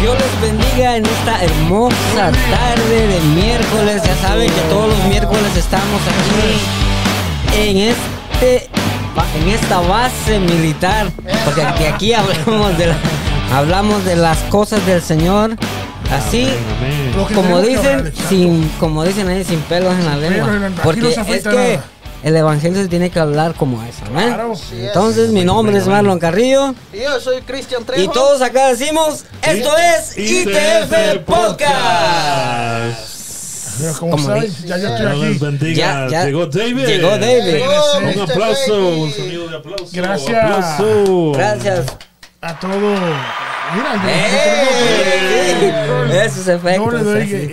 Dios 0.00 0.16
les 0.18 0.40
bendiga 0.40 0.96
en 0.96 1.04
esta 1.06 1.44
hermosa 1.44 2.32
tarde 2.50 3.06
de 3.08 3.20
miércoles. 3.34 4.02
Ya 4.04 4.16
saben 4.16 4.50
que 4.50 4.60
todos 4.70 4.88
los 4.88 5.04
miércoles 5.08 5.56
estamos 5.56 6.00
aquí 6.08 7.58
en 7.68 7.76
este 7.78 8.70
en 9.42 9.48
esta 9.50 9.80
base 9.80 10.38
militar, 10.40 11.08
porque 11.44 11.62
aquí, 11.62 11.84
aquí 11.84 12.12
hablamos 12.14 12.78
de 12.78 12.86
la- 12.86 12.96
hablamos 13.54 14.04
de 14.04 14.16
las 14.16 14.38
cosas 14.44 14.84
del 14.86 15.02
Señor. 15.02 15.56
Así 16.10 16.48
como 17.34 17.60
dicen, 17.60 18.12
sin 18.28 18.68
como 18.80 19.04
dicen 19.04 19.28
ahí 19.28 19.44
sin 19.44 19.60
pelos 19.60 19.92
en 19.94 20.06
la 20.06 20.16
lengua, 20.16 20.48
porque 20.82 21.00
es 21.10 21.42
que 21.44 21.50
nada. 21.74 21.84
El 22.22 22.36
evangelio 22.36 22.82
se 22.82 22.88
tiene 22.88 23.10
que 23.10 23.18
hablar 23.18 23.54
como 23.54 23.82
es, 23.82 24.00
¿amén? 24.02 24.28
Claro. 24.28 24.52
Es. 24.52 24.72
Entonces, 24.72 25.30
mi 25.30 25.44
nombre 25.44 25.78
es 25.78 25.86
Marlon 25.86 26.18
Carrillo. 26.18 26.74
Y 26.92 27.00
yo 27.00 27.18
soy 27.20 27.40
Cristian 27.42 27.84
Trejo. 27.84 28.02
Y 28.02 28.08
todos 28.08 28.42
acá 28.42 28.68
decimos, 28.68 29.24
esto 29.42 29.70
es 29.78 30.18
ITF 30.18 31.18
Podcast. 31.24 33.10
Como 33.98 34.18
saben, 34.18 34.42
dice- 34.42 34.66
ya, 34.66 34.76
ya 34.76 34.90
estoy 34.94 35.06
aquí. 35.06 35.38
bendiga. 35.38 35.76
Ya, 35.76 36.08
ya. 36.10 36.24
Llegó 36.26 36.46
David. 36.46 36.86
Llegó 36.86 37.08
David. 37.10 37.44
Llegó 37.44 37.72
Un 37.98 38.04
Mr. 38.04 38.22
aplauso, 38.30 38.88
un 38.88 39.12
sonido 39.12 39.48
de 39.48 39.56
aplauso. 39.56 39.86
Gracias. 39.92 40.44
Aplauso. 40.44 41.32
Gracias. 41.32 41.86
A 42.42 42.58
todos. 42.58 42.98
Mira, 43.74 43.94
yo- 44.02 46.08
yo- 46.08 46.12
Esos 46.20 46.48
efectos. 46.48 46.92
Yo 46.92 46.98
le 46.98 47.04
doy 47.04 47.22
eh, 47.32 47.48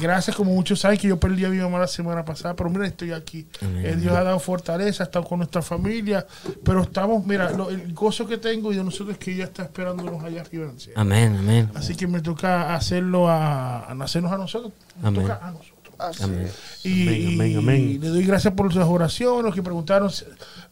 gracias, 0.00 0.34
como 0.36 0.52
muchos 0.52 0.80
saben 0.80 0.98
que 0.98 1.08
yo 1.08 1.20
perdí 1.20 1.44
a 1.44 1.48
mi 1.48 1.58
mamá 1.58 1.78
la 1.78 1.86
semana 1.86 2.24
pasada, 2.24 2.54
pero 2.56 2.70
mira, 2.70 2.86
estoy 2.86 3.12
aquí. 3.12 3.46
Eh, 3.60 3.96
Dios 4.00 4.14
ha 4.16 4.22
dado 4.24 4.38
fortaleza, 4.40 5.02
ha 5.02 5.06
estado 5.06 5.24
con 5.24 5.38
nuestra 5.38 5.62
familia, 5.62 6.26
pero 6.64 6.82
estamos, 6.82 7.24
mira, 7.26 7.50
lo- 7.50 7.70
el 7.70 7.92
gozo 7.92 8.26
que 8.26 8.38
tengo 8.38 8.72
y 8.72 8.76
de 8.76 8.84
nosotros 8.84 9.10
es 9.14 9.18
que 9.18 9.32
ella 9.32 9.44
está 9.44 9.62
esperándonos 9.64 10.22
allá 10.24 10.40
arriba 10.40 10.64
en 10.64 10.70
el 10.70 10.80
cielo. 10.80 11.00
Amén, 11.00 11.36
amén. 11.38 11.70
Así 11.74 11.94
que 11.94 12.06
me 12.06 12.20
toca 12.20 12.74
hacerlo 12.74 13.28
a, 13.28 13.84
a 13.90 13.94
nacernos 13.94 14.32
a 14.32 14.38
nosotros. 14.38 14.72
Me 15.00 15.08
Amén. 15.08 15.22
toca 15.22 15.38
a 15.46 15.50
nosotros. 15.50 15.76
Así 15.98 16.22
Amén. 16.22 16.42
es. 16.46 16.86
Y, 16.86 17.34
Amén, 17.34 17.58
amén, 17.58 17.76
y 17.90 17.98
le 17.98 18.08
doy 18.08 18.24
gracias 18.24 18.54
por 18.54 18.74
las 18.74 18.88
oraciones, 18.88 19.44
los 19.44 19.54
que 19.54 19.62
preguntaron. 19.62 20.10
Se, 20.10 20.24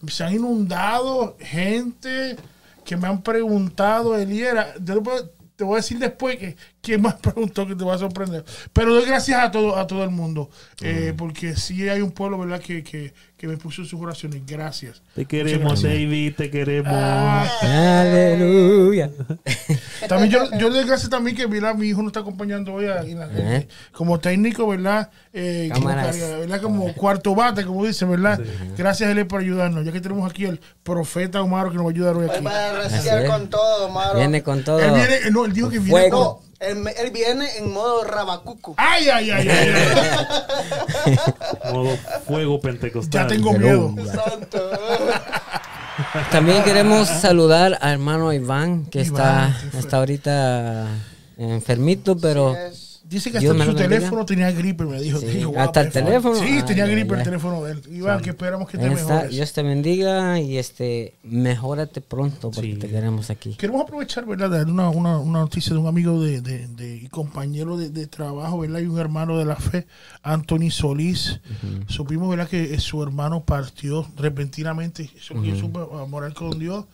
se 0.07 0.25
han 0.25 0.33
inundado 0.35 1.37
gente 1.39 2.37
que 2.85 2.97
me 2.97 3.07
han 3.09 3.21
preguntado, 3.23 4.17
Eliera. 4.17 4.75
Yo 4.81 4.95
te 4.95 5.01
puedo- 5.03 5.31
te 5.57 5.65
voy 5.65 5.75
a 5.75 5.77
decir 5.79 5.99
después 5.99 6.37
que 6.37 6.57
quién 6.81 7.03
más 7.03 7.15
preguntó 7.21 7.67
que 7.67 7.75
te 7.75 7.85
va 7.85 7.95
a 7.95 7.99
sorprender. 7.99 8.45
Pero 8.73 8.95
doy 8.95 9.05
gracias 9.07 9.41
a 9.43 9.51
todo, 9.51 9.77
a 9.77 9.87
todo 9.87 10.05
el 10.05 10.11
mundo. 10.11 10.49
eh, 10.83 11.13
porque 11.17 11.57
sí 11.57 11.89
hay 11.89 12.01
un 12.01 12.13
pueblo, 12.13 12.39
¿verdad?, 12.39 12.61
que, 12.61 12.83
que, 12.83 13.13
que 13.37 13.47
me 13.47 13.57
puso 13.57 13.85
sus 13.85 14.01
oraciones. 14.01 14.43
Gracias. 14.47 15.03
Te 15.15 15.25
queremos, 15.27 15.83
David, 15.83 16.35
te 16.37 16.51
queremos. 16.51 16.93
Ah, 16.95 17.47
Aleluya. 18.03 19.11
También 20.09 20.31
yo, 20.31 20.45
yo 20.59 20.69
le 20.71 20.77
doy 20.79 20.85
gracias 20.87 21.11
también 21.11 21.37
que 21.37 21.47
mira, 21.47 21.75
mi 21.75 21.89
hijo 21.89 22.01
nos 22.03 22.11
está 22.11 22.21
acompañando 22.21 22.73
hoy 22.75 22.87
a- 22.87 23.01
en 23.03 23.19
la- 23.19 23.29
Eh. 23.33 23.69
como 23.93 24.19
técnico, 24.19 24.67
¿verdad? 24.69 25.11
Eh, 25.33 25.71
como, 25.75 25.89
¿verdad? 25.89 26.63
como 26.63 26.93
cuarto 26.95 27.35
bate, 27.35 27.65
como 27.65 27.85
dice, 27.85 28.05
¿verdad? 28.05 28.41
Gracias 28.77 29.09
a 29.09 29.13
él 29.13 29.27
por 29.27 29.41
ayudarnos, 29.41 29.85
ya 29.85 29.93
que 29.93 30.01
tenemos 30.01 30.29
aquí 30.31 30.45
el 30.45 30.61
profeta 30.83 31.43
Omar 31.43 31.69
que 31.71 31.75
nos 31.77 31.85
va 31.85 31.89
a 31.89 31.93
ayudar 31.93 32.17
hoy 32.17 32.29
aquí. 32.29 32.45
va 32.45 32.51
a 32.53 32.81
Así 32.87 32.97
reciar 32.97 33.23
es. 33.25 33.31
con 33.31 33.49
todo, 33.51 33.89
Maro. 33.91 34.19
Viene 34.19 34.43
con 34.43 34.65
todo. 34.65 34.81
Él 34.81 34.93
viene, 34.95 35.31
no, 35.31 35.45
él 35.45 35.53
dijo 35.53 35.69
que 35.69 35.79
viene 35.79 35.91
Fuego. 35.91 36.41
con- 36.41 36.48
No, 36.48 36.48
él, 36.61 37.11
viene 37.13 37.57
en 37.59 37.73
modo 37.73 38.05
rabacuco. 38.05 38.75
Ay, 38.77 39.09
ay, 39.09 39.31
ay, 39.31 39.49
ay, 39.49 39.75
ay. 41.07 41.17
Modo 41.73 41.97
fuego 42.27 42.61
pentecostal. 42.61 43.23
ya 43.23 43.27
tengo 43.29 43.53
miedo. 43.53 43.95
Santo. 44.13 44.71
También 46.31 46.63
queremos 46.63 47.09
saludar 47.09 47.79
al 47.81 47.93
hermano 47.93 48.33
Iván, 48.33 48.87
que 48.87 49.03
Iván, 49.03 49.51
está, 49.51 49.79
está 49.79 49.97
ahorita 49.99 50.87
enfermito, 51.37 52.17
pero 52.17 52.57
es. 52.57 52.88
Dice 53.09 53.33
que 53.33 53.39
hasta 53.39 53.65
su 53.65 53.75
teléfono 53.75 54.27
tenía 54.27 54.51
gripe, 54.53 54.85
me 54.85 55.01
dijo. 55.01 55.19
Sí, 55.19 55.43
guau, 55.43 55.59
hasta 55.65 55.81
el 55.81 55.91
teléfono. 55.91 56.35
Sí, 56.35 56.45
Ay, 56.47 56.63
tenía 56.63 56.85
ay, 56.85 56.91
gripe 56.93 57.15
ay. 57.15 57.19
el 57.21 57.25
teléfono 57.25 57.65
de 57.65 57.73
él. 57.73 57.83
Iván, 57.91 58.21
que 58.21 58.31
esperamos 58.31 58.69
que 58.69 58.77
te 58.77 58.87
está. 58.87 59.05
mejores. 59.15 59.31
Dios 59.31 59.53
te 59.55 59.63
bendiga 59.63 60.39
y 60.41 60.59
este 60.59 61.15
mejórate 61.23 62.03
pronto 62.03 62.51
porque 62.51 62.75
Sí. 62.75 62.79
te 62.79 62.89
queremos 62.91 63.31
aquí. 63.31 63.55
Queremos 63.55 63.81
aprovechar, 63.81 64.27
¿verdad? 64.27 64.51
De 64.51 64.59
dar 64.59 64.67
una, 64.67 64.91
una, 64.91 65.19
una 65.19 65.39
noticia 65.39 65.73
de 65.73 65.79
un 65.79 65.87
amigo 65.87 66.23
de, 66.23 66.43
de, 66.43 66.67
de- 66.69 66.97
y 66.97 67.09
compañero 67.09 67.79
de, 67.79 67.89
de 67.89 68.07
trabajo, 68.07 68.59
¿verdad? 68.59 68.81
Y 68.81 68.87
un 68.87 68.99
hermano 68.99 69.39
de 69.39 69.47
la 69.47 69.57
fe, 69.57 69.87
Anthony 70.23 70.71
Solís. 70.71 71.41
Supimos, 71.87 72.29
¿verdad? 72.29 72.47
Que 72.49 72.75
eh, 72.75 72.79
su 72.79 73.03
hermano 73.03 73.43
partió 73.43 74.07
repentinamente. 74.17 75.11
Eso 75.17 75.41
que 75.41 75.49
yo 75.49 75.57
supe 75.57 75.81
a 75.81 76.05
morar 76.05 76.35
con 76.35 76.59
Dios. 76.59 76.85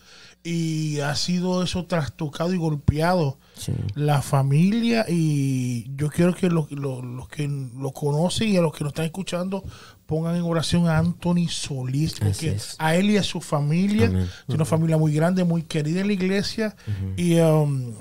Y 0.47 0.99
ha 0.99 1.15
sido 1.15 1.63
eso 1.63 1.85
trastocado 1.85 2.53
y 2.53 2.57
golpeado 2.57 3.37
Sí. 3.57 3.71
la 3.95 4.21
familia. 4.21 5.05
Y 5.09 5.87
yo 5.95 6.09
quiero 6.09 6.35
que 6.35 6.49
los, 6.49 6.71
los- 6.71 7.03
los 7.03 7.27
que 7.29 7.47
lo 7.47 7.91
conocen 7.91 8.49
y 8.49 8.57
a 8.57 8.61
los 8.61 8.71
que 8.73 8.83
nos 8.83 8.91
están 8.91 9.05
escuchando 9.05 9.63
pongan 10.05 10.35
en 10.35 10.43
oración 10.43 10.87
a 10.87 10.99
Anthony 10.99 11.47
Solís. 11.49 12.13
Porque 12.19 12.57
a 12.77 12.95
él 12.95 13.09
y 13.09 13.17
a 13.17 13.23
su 13.23 13.41
familia. 13.41 14.05
Amén. 14.07 14.29
Es 14.47 14.53
una 14.53 14.65
familia 14.65 14.97
muy 14.97 15.13
grande, 15.13 15.43
muy 15.43 15.63
querida 15.63 16.01
en 16.01 16.07
la 16.07 16.13
iglesia 16.13 16.75
y 17.17 17.39
um, 17.39 17.93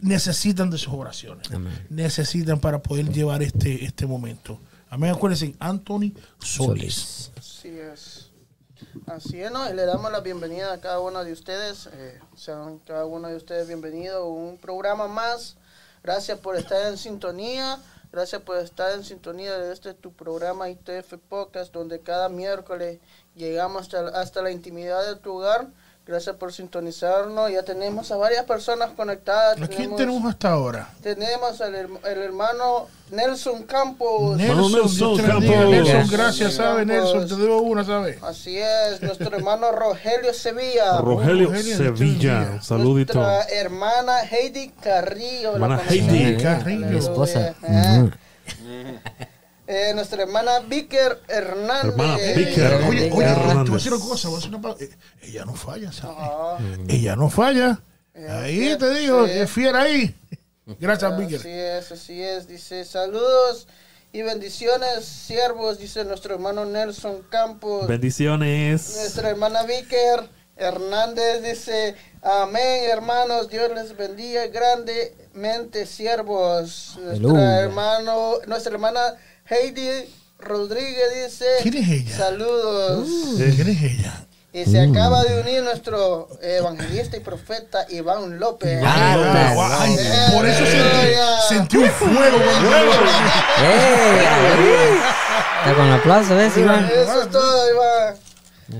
necesitan 0.00 0.70
de 0.70 0.78
sus 0.78 0.92
oraciones. 0.92 1.48
Amén. 1.52 1.72
Necesitan 1.88 2.58
para 2.58 2.82
poder 2.82 3.12
llevar 3.12 3.42
este, 3.44 3.84
este 3.84 4.06
momento. 4.06 4.58
Amén. 4.90 5.10
Acuérdense, 5.10 5.54
Anthony 5.60 6.12
Solís. 6.40 7.30
Así 7.38 7.68
es. 7.68 8.11
Así 9.06 9.42
es, 9.42 9.50
¿no? 9.50 9.68
Y 9.68 9.74
le 9.74 9.84
damos 9.84 10.10
la 10.10 10.20
bienvenida 10.20 10.72
a 10.72 10.80
cada 10.80 11.00
uno 11.00 11.24
de 11.24 11.32
ustedes. 11.32 11.88
Eh, 11.92 12.20
sean 12.36 12.78
cada 12.80 13.04
uno 13.04 13.28
de 13.28 13.36
ustedes 13.36 13.66
bienvenidos 13.66 14.16
a 14.16 14.24
un 14.24 14.56
programa 14.58 15.08
más. 15.08 15.56
Gracias 16.02 16.38
por 16.38 16.56
estar 16.56 16.86
en 16.86 16.96
sintonía. 16.96 17.78
Gracias 18.12 18.42
por 18.42 18.58
estar 18.58 18.92
en 18.92 19.04
sintonía 19.04 19.58
de 19.58 19.72
este 19.72 19.94
tu 19.94 20.12
programa 20.12 20.68
ITF 20.68 21.14
Podcast, 21.28 21.72
donde 21.72 22.00
cada 22.00 22.28
miércoles 22.28 23.00
llegamos 23.34 23.82
hasta, 23.82 24.08
hasta 24.20 24.42
la 24.42 24.50
intimidad 24.50 25.06
de 25.06 25.16
tu 25.16 25.38
hogar. 25.38 25.68
Gracias 26.04 26.34
por 26.34 26.52
sintonizarnos. 26.52 27.52
Ya 27.52 27.62
tenemos 27.62 28.10
a 28.10 28.16
varias 28.16 28.44
personas 28.44 28.90
conectadas. 28.90 29.62
¿A 29.62 29.68
quién 29.68 29.94
tenemos 29.94 30.24
hasta 30.24 30.50
ahora? 30.50 30.88
tenemos 31.00 31.60
al 31.60 31.74
el 31.74 32.18
hermano 32.18 32.88
Nelson 33.12 33.62
Campos. 33.62 34.36
Nelson. 34.36 35.16
Campos. 35.18 35.46
Nelson, 35.46 36.08
gracias, 36.10 36.54
¿sabe? 36.54 36.84
Nelson, 36.84 37.28
te 37.28 37.36
debo 37.36 37.60
una, 37.60 37.84
¿sabe? 37.84 38.18
Así 38.22 38.58
es, 38.58 39.00
nuestro 39.00 39.36
hermano 39.36 39.70
Rogelio 39.70 40.34
Sevilla. 40.34 40.98
Rogelio 41.00 41.48
Rogelio, 41.50 41.76
Sevilla. 41.76 42.50
Un 42.54 42.62
saludito. 42.62 43.14
Nuestra 43.14 43.54
hermana 43.56 44.24
Heidi 44.24 44.70
Carrillo. 44.70 45.52
Hermana. 45.52 45.80
Heidi 45.88 46.36
Carrillo. 46.42 46.86
Mi 46.86 46.98
esposa. 46.98 47.54
Eh, 49.66 49.92
nuestra 49.94 50.22
hermana 50.22 50.58
Vicker 50.60 51.20
Hernández. 51.28 51.92
Hermana 51.92 52.16
Eh, 52.20 52.34
Vicker. 52.36 52.72
Oye, 52.74 52.88
oye, 52.88 53.00
te 53.04 53.10
voy 53.10 53.24
a 53.24 53.30
Hernández. 53.32 53.72
decir 53.74 53.92
una 53.92 54.04
cosa, 54.04 54.28
voy 54.28 54.36
a 54.36 54.40
decir 54.40 54.54
una 54.56 54.74
eh, 54.80 54.90
Ella 55.22 55.44
no 55.44 55.54
falla, 55.54 55.92
¿sabes? 55.92 56.16
Ah, 56.18 56.58
Ella 56.88 57.16
no 57.16 57.30
falla. 57.30 57.80
Ahí 58.28 58.76
te 58.78 58.92
digo, 58.94 59.24
sí. 59.26 59.32
es 59.32 59.50
fiera 59.50 59.82
ahí. 59.82 60.14
Gracias, 60.80 61.12
Así 61.12 61.22
Víctor. 61.26 61.46
es, 61.46 61.92
así 61.92 62.22
es. 62.22 62.48
Dice, 62.48 62.84
saludos 62.84 63.68
y 64.12 64.22
bendiciones, 64.22 65.04
siervos, 65.04 65.78
dice 65.78 66.04
nuestro 66.04 66.34
hermano 66.34 66.64
Nelson 66.66 67.22
Campos. 67.30 67.86
Bendiciones. 67.86 68.96
Nuestra 68.96 69.30
hermana 69.30 69.62
Vicker 69.62 70.28
Hernández 70.56 71.42
dice, 71.42 71.94
amén 72.20 72.84
hermanos, 72.90 73.48
Dios 73.48 73.70
les 73.74 73.96
bendiga 73.96 74.46
grandemente 74.48 75.86
siervos. 75.86 76.98
Nuestra 77.00 77.60
hermano, 77.60 78.34
nuestra 78.46 78.72
hermana 78.72 79.14
Heidi 79.46 79.88
Rodríguez 80.38 81.24
dice, 81.30 81.46
¿Quién 81.62 81.76
es 81.76 81.88
ella? 81.88 82.16
saludos. 82.16 83.08
¿Quién 83.36 83.68
es 83.68 83.82
ella? 83.82 84.26
Y 84.54 84.64
se 84.66 84.80
acaba 84.82 85.24
de 85.24 85.40
unir 85.40 85.62
nuestro 85.62 86.28
evangelista 86.42 87.16
y 87.16 87.20
profeta 87.20 87.86
Iván 87.88 88.38
López. 88.38 88.82
Ah, 88.84 89.16
Ah, 89.56 89.78
ay, 89.80 89.96
Eh, 89.98 90.26
por 90.34 90.46
eso 90.46 90.64
sentí, 90.66 91.14
sentí 91.48 91.76
un 91.78 91.90
fuego. 91.90 92.36
Está 95.58 95.74
con 95.74 95.90
aplauso, 95.90 96.34
¿ves, 96.36 96.56
Iván? 96.58 96.84
Eso 96.84 97.22
es 97.22 97.30
todo, 97.30 97.70
Iván. 97.70 98.14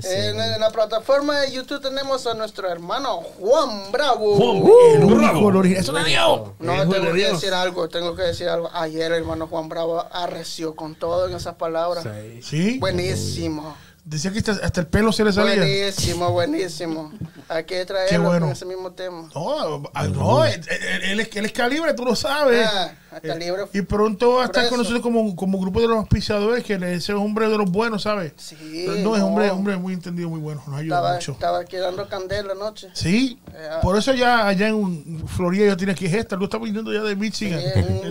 Sí. 0.01 0.07
En, 0.11 0.39
en 0.39 0.59
la 0.59 0.69
plataforma 0.71 1.39
de 1.41 1.51
YouTube 1.51 1.81
tenemos 1.81 2.25
a 2.27 2.33
nuestro 2.33 2.69
hermano 2.69 3.21
Juan 3.39 3.91
Bravo. 3.91 4.35
Juan 4.35 5.01
El 5.01 5.05
Bravo. 5.15 5.49
el 5.49 5.55
original. 5.55 5.83
¡Eso 5.83 5.93
de 5.93 6.03
Dios! 6.05 6.41
No, 6.59 6.73
tengo 6.81 6.93
de 6.93 7.01
que 7.01 7.13
Dios. 7.13 7.31
decir 7.41 7.53
algo, 7.53 7.89
tengo 7.89 8.15
que 8.15 8.23
decir 8.23 8.49
algo. 8.49 8.69
Ayer 8.73 9.11
el 9.11 9.19
hermano 9.19 9.47
Juan 9.47 9.69
Bravo 9.69 10.05
arreció 10.11 10.75
con 10.75 10.95
todo 10.95 11.27
en 11.27 11.35
esas 11.35 11.55
palabras. 11.55 12.05
Sí. 12.41 12.77
Buenísimo. 12.79 13.75
Decía 14.05 14.31
que 14.33 14.39
hasta, 14.39 14.51
hasta 14.51 14.81
el 14.81 14.87
pelo 14.87 15.13
se 15.13 15.23
le 15.23 15.31
salía. 15.31 15.55
Buenísimo, 15.55 16.29
buenísimo. 16.31 17.13
Hay 17.47 17.63
que 17.63 17.85
traerlo 17.85 18.09
Qué 18.09 18.17
bueno. 18.17 18.47
con 18.47 18.51
ese 18.51 18.65
mismo 18.65 18.91
tema. 18.91 19.29
No, 19.33 19.83
ah, 19.93 20.07
no, 20.09 20.43
él, 20.43 20.61
él- 21.03 21.19
es, 21.21 21.29
él 21.33 21.45
es 21.45 21.51
calibre, 21.53 21.93
tú 21.93 22.03
lo 22.03 22.13
sabes. 22.13 22.67
Ah, 22.69 22.91
hasta 23.11 23.35
libre. 23.35 23.63
Y 23.73 23.81
pronto 23.83 24.33
va 24.35 24.41
a 24.43 24.45
estar 24.47 24.67
con 24.67 24.79
nosotros 24.79 25.01
como, 25.01 25.33
como 25.37 25.57
grupo 25.57 25.79
de 25.79 25.87
los 25.87 25.97
auspiciadores, 25.97 26.65
que 26.65 26.73
ese 26.73 26.95
es 26.95 27.09
hombre 27.11 27.47
de 27.47 27.57
los 27.57 27.71
buenos, 27.71 28.03
¿sabes? 28.03 28.33
Sí, 28.35 28.85
no, 29.03 29.15
es 29.15 29.21
hombre, 29.21 29.49
hombre 29.51 29.77
muy 29.77 29.93
entendido, 29.93 30.27
muy 30.29 30.39
bueno, 30.41 30.61
nos 30.67 30.79
ayuda 30.79 30.97
Estaba, 30.97 31.13
mucho. 31.13 31.31
estaba 31.31 31.59
aquí 31.59 31.77
dando 31.77 32.07
candela 32.09 32.51
anoche. 32.53 32.89
Sí, 32.93 33.39
Eh, 33.53 33.69
por 33.81 33.97
eso 33.97 34.13
ya 34.13 34.47
allá 34.47 34.67
en 34.67 35.25
Florida 35.29 35.67
ya 35.67 35.77
tiene 35.77 35.95
que 35.95 36.07
es 36.07 36.13
esta, 36.13 36.35
lo 36.35 36.45
está 36.45 36.57
viniendo 36.57 36.91
ya 36.91 37.03
de 37.03 37.15
Michigan. 37.15 37.59
Sí, 37.61 37.65
es 37.73 37.85
un 37.85 38.01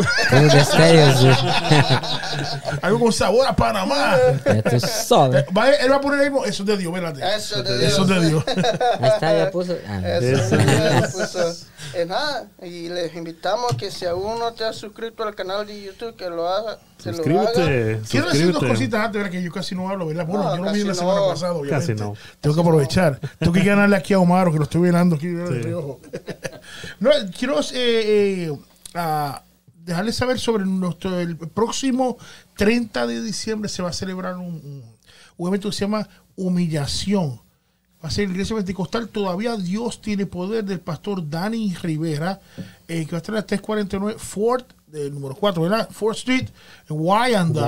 Algo 2.82 3.00
con 3.00 3.12
sabor 3.12 3.46
a 3.46 3.54
Panamá. 3.54 4.16
Tú 4.70 4.80
sabes. 4.80 5.44
Va, 5.56 5.70
él 5.70 5.90
va 5.90 5.96
a 5.96 6.00
poner 6.00 6.20
ahí, 6.20 6.30
eso 6.46 6.62
es 6.62 6.66
de 6.66 6.76
Dios, 6.76 6.92
espérate. 6.94 7.20
Eso 7.36 7.56
es 7.58 7.64
de 7.64 7.78
Dios. 7.78 7.92
Eso 7.92 8.02
es 8.02 8.08
de 8.08 8.28
Dios. 8.28 8.44
Ahí 9.00 9.08
está, 9.08 9.36
ya 9.36 9.50
puso. 9.50 9.76
Ah, 9.88 10.00
Eso, 10.06 10.56
ya 10.56 11.08
puso. 11.12 11.52
Eh, 11.94 12.04
nada, 12.06 12.44
y 12.62 12.88
les 12.88 13.14
invitamos 13.16 13.74
que 13.76 13.90
si 13.90 14.06
aún 14.06 14.38
no 14.38 14.52
te 14.52 14.64
has 14.64 14.76
suscrito 14.76 15.24
al 15.24 15.34
canal 15.34 15.66
de 15.66 15.82
YouTube, 15.82 16.14
que 16.16 16.28
lo 16.30 16.48
haga. 16.48 16.78
Que 17.02 17.10
lo 17.10 17.16
haga. 17.40 17.52
Suscríbete. 17.52 18.00
Quiero 18.08 18.30
decir 18.30 18.52
dos 18.52 18.62
cositas 18.64 19.00
antes, 19.06 19.20
¿verdad? 19.20 19.30
que 19.32 19.42
yo 19.42 19.50
casi 19.50 19.74
no 19.74 19.88
hablo, 19.88 20.06
¿verdad? 20.06 20.26
Bueno, 20.26 20.44
No, 20.44 20.56
yo 20.56 20.64
no 20.64 20.72
vi 20.72 20.80
la 20.80 20.88
no. 20.88 20.94
semana 20.94 21.20
pasada, 21.26 21.52
obviamente. 21.54 21.92
Casi 21.94 22.00
no. 22.00 22.14
Tengo 22.40 22.54
que 22.54 22.60
aprovechar. 22.62 23.18
Tengo 23.38 23.52
que 23.52 23.64
ganarle 23.64 23.96
aquí 23.96 24.12
a 24.14 24.18
Omar, 24.18 24.50
que 24.52 24.58
lo 24.58 24.64
estoy 24.64 24.82
velando 24.82 25.16
aquí 25.16 25.28
Sí. 25.28 25.70
no, 27.00 27.10
quiero 27.36 27.60
eh, 27.60 27.64
eh, 27.74 28.52
dejarles 29.84 30.16
saber 30.16 30.38
sobre 30.38 30.64
nuestro 30.66 31.18
el 31.18 31.36
próximo 31.36 32.16
30 32.56 33.06
de 33.06 33.22
diciembre 33.22 33.68
se 33.68 33.82
va 33.82 33.90
a 33.90 33.92
celebrar 33.92 34.36
un, 34.36 34.46
un- 34.54 34.84
un 35.36 35.48
evento 35.48 35.70
que 35.70 35.74
se 35.76 35.80
llama 35.86 36.06
Humillación. 36.36 37.40
Va 38.02 38.08
a 38.08 38.10
ser 38.10 38.26
la 38.28 38.32
iglesia 38.32 38.56
pentecostal. 38.56 39.08
Todavía 39.08 39.56
Dios 39.56 40.00
tiene 40.00 40.26
poder 40.26 40.64
del 40.64 40.80
pastor 40.80 41.28
Dani 41.28 41.74
Rivera, 41.82 42.40
eh, 42.88 43.04
que 43.04 43.10
va 43.12 43.16
a 43.16 43.20
estar 43.20 43.34
en 43.34 43.40
la 43.40 43.46
349 43.46 44.16
Fort, 44.18 44.72
del 44.86 45.12
número 45.14 45.34
4, 45.34 45.62
¿verdad? 45.62 45.88
Fort 45.90 46.16
Street, 46.18 46.48
en 46.88 46.96
Wyandotte. 46.98 47.62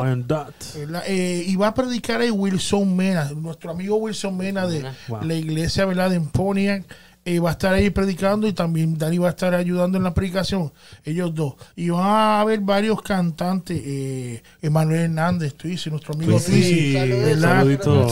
Eh, 1.06 1.44
y 1.46 1.56
va 1.56 1.68
a 1.68 1.74
predicar 1.74 2.20
ahí 2.20 2.30
Wilson 2.30 2.96
Mena, 2.96 3.30
nuestro 3.32 3.70
amigo 3.70 3.96
Wilson 3.96 4.36
Mena 4.36 4.66
de 4.66 4.84
Wow. 5.08 5.22
la 5.22 5.34
iglesia 5.34 5.84
¿verdad? 5.84 6.10
de 6.10 6.20
Pontiac. 6.20 6.84
Eh, 7.24 7.38
va 7.38 7.50
a 7.50 7.52
estar 7.52 7.72
ahí 7.72 7.90
predicando 7.90 8.48
y 8.48 8.52
también 8.52 8.98
Dani 8.98 9.18
va 9.18 9.28
a 9.28 9.30
estar 9.30 9.54
ayudando 9.54 9.96
en 9.98 10.04
la 10.04 10.12
predicación, 10.14 10.72
ellos 11.04 11.34
dos. 11.34 11.54
Y 11.76 11.90
van 11.90 12.04
a 12.04 12.40
haber 12.40 12.60
varios 12.60 13.00
cantantes, 13.02 13.80
eh, 13.84 14.42
Emanuel 14.60 15.02
Hernández, 15.02 15.54
dices, 15.62 15.90
nuestro 15.92 16.14
amigo 16.14 16.32
Pues 16.32 16.44
sí. 16.44 16.94
¿verdad? 16.94 17.60
saludito. 17.60 18.08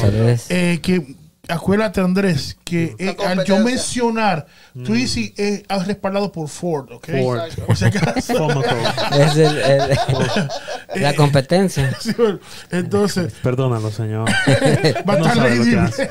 Eh, 0.49 0.79
que 0.83 1.17
acuérdate 1.49 2.01
Andrés 2.01 2.57
que 2.65 2.95
eh, 2.99 3.09
al 3.09 3.45
yo 3.45 3.57
competencia. 3.57 3.65
mencionar 3.65 4.47
Twizzy 4.85 5.35
es 5.37 5.63
ah, 5.69 5.83
respaldado 5.85 6.31
por 6.31 6.49
Ford, 6.49 6.93
¿ok? 6.93 7.09
Ford. 7.23 7.41
Si 7.77 7.85
acaso. 7.85 8.35
Fómaco. 8.37 8.63
Es 9.13 9.37
el, 9.37 9.59
el- 9.59 9.99
la 11.03 11.15
competencia. 11.15 11.97
Sí, 12.01 12.13
bueno, 12.17 12.39
Entonces, 12.71 13.33
Perdónalo, 13.43 13.91
señor. 13.91 14.29
Va 15.09 15.15
a 15.15 15.19
No 15.19 15.27
estar 15.27 15.37
lo 15.37 15.43
Lady, 15.49 15.71
que. 15.93 16.11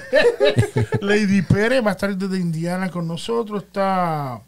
Lady 1.01 1.41
Pérez, 1.43 1.83
va 1.85 1.89
a 1.89 1.93
estar 1.93 2.15
desde 2.17 2.37
Indiana 2.37 2.89
con 2.89 3.07
nosotros. 3.07 3.63
Está 3.63 4.41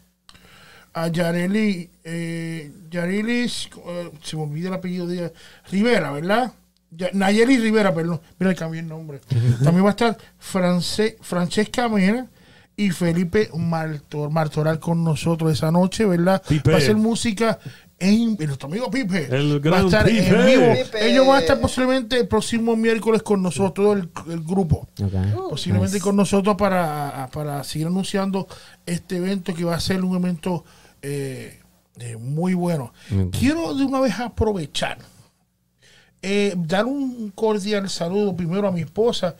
a 0.94 1.08
Yareli, 1.08 1.88
eh, 2.04 2.70
Yarelis, 2.90 3.70
eh, 3.86 4.10
se 4.22 4.36
me 4.36 4.42
olvida 4.42 4.68
el 4.68 4.74
apellido 4.74 5.06
de 5.06 5.14
ella, 5.16 5.32
Rivera, 5.70 6.10
¿verdad? 6.12 6.52
Nayeli 7.12 7.56
Rivera, 7.58 7.94
perdón. 7.94 8.20
Mira, 8.38 8.54
cambié 8.54 8.80
el 8.80 8.88
nombre. 8.88 9.20
También 9.62 9.84
va 9.84 9.88
a 9.88 9.92
estar 9.92 10.16
France- 10.38 11.16
Francesca 11.20 11.88
Mena 11.88 12.26
y 12.76 12.90
Felipe 12.90 13.50
Martor, 13.56 14.30
Martoral 14.30 14.78
con 14.78 15.02
nosotros 15.04 15.52
esa 15.52 15.70
noche, 15.70 16.04
¿verdad? 16.06 16.42
Pipe. 16.46 16.70
Va 16.70 16.78
a 16.78 16.80
ser 16.80 16.96
música 16.96 17.58
en, 17.98 18.36
en 18.40 18.46
nuestro 18.46 18.68
amigo 18.68 18.90
Pipe. 18.90 19.28
El 19.30 19.52
va 19.54 19.56
a 19.56 19.58
gran 19.60 19.84
estar 19.86 20.08
en 20.08 20.16
Pipe. 20.24 20.44
vivo. 20.46 20.72
Pipe. 20.84 21.08
Ellos 21.10 21.26
van 21.26 21.36
a 21.36 21.40
estar 21.40 21.60
posiblemente 21.60 22.18
el 22.18 22.28
próximo 22.28 22.74
miércoles 22.76 23.22
con 23.22 23.42
nosotros, 23.42 23.74
todo 23.74 23.92
el, 23.92 24.10
el 24.32 24.42
grupo. 24.42 24.88
Posiblemente 25.50 25.94
Nice. 25.94 26.04
con 26.04 26.16
nosotros 26.16 26.56
para, 26.56 27.28
para 27.32 27.62
seguir 27.64 27.86
anunciando 27.86 28.48
este 28.86 29.16
evento 29.16 29.54
que 29.54 29.64
va 29.64 29.76
a 29.76 29.80
ser 29.80 30.02
un 30.04 30.16
evento 30.16 30.64
eh, 31.02 31.58
eh, 31.98 32.16
muy 32.16 32.54
bueno. 32.54 32.92
Muy 33.10 33.16
bueno. 33.24 33.30
Quiero 33.38 33.74
de 33.74 33.84
una 33.84 34.00
vez 34.00 34.18
aprovechar, 34.18 34.98
eh, 36.22 36.54
dar 36.56 36.84
un 36.86 37.30
cordial 37.34 37.88
saludo 37.90 38.34
primero 38.36 38.68
a 38.68 38.72
mi 38.72 38.80
esposa, 38.82 39.34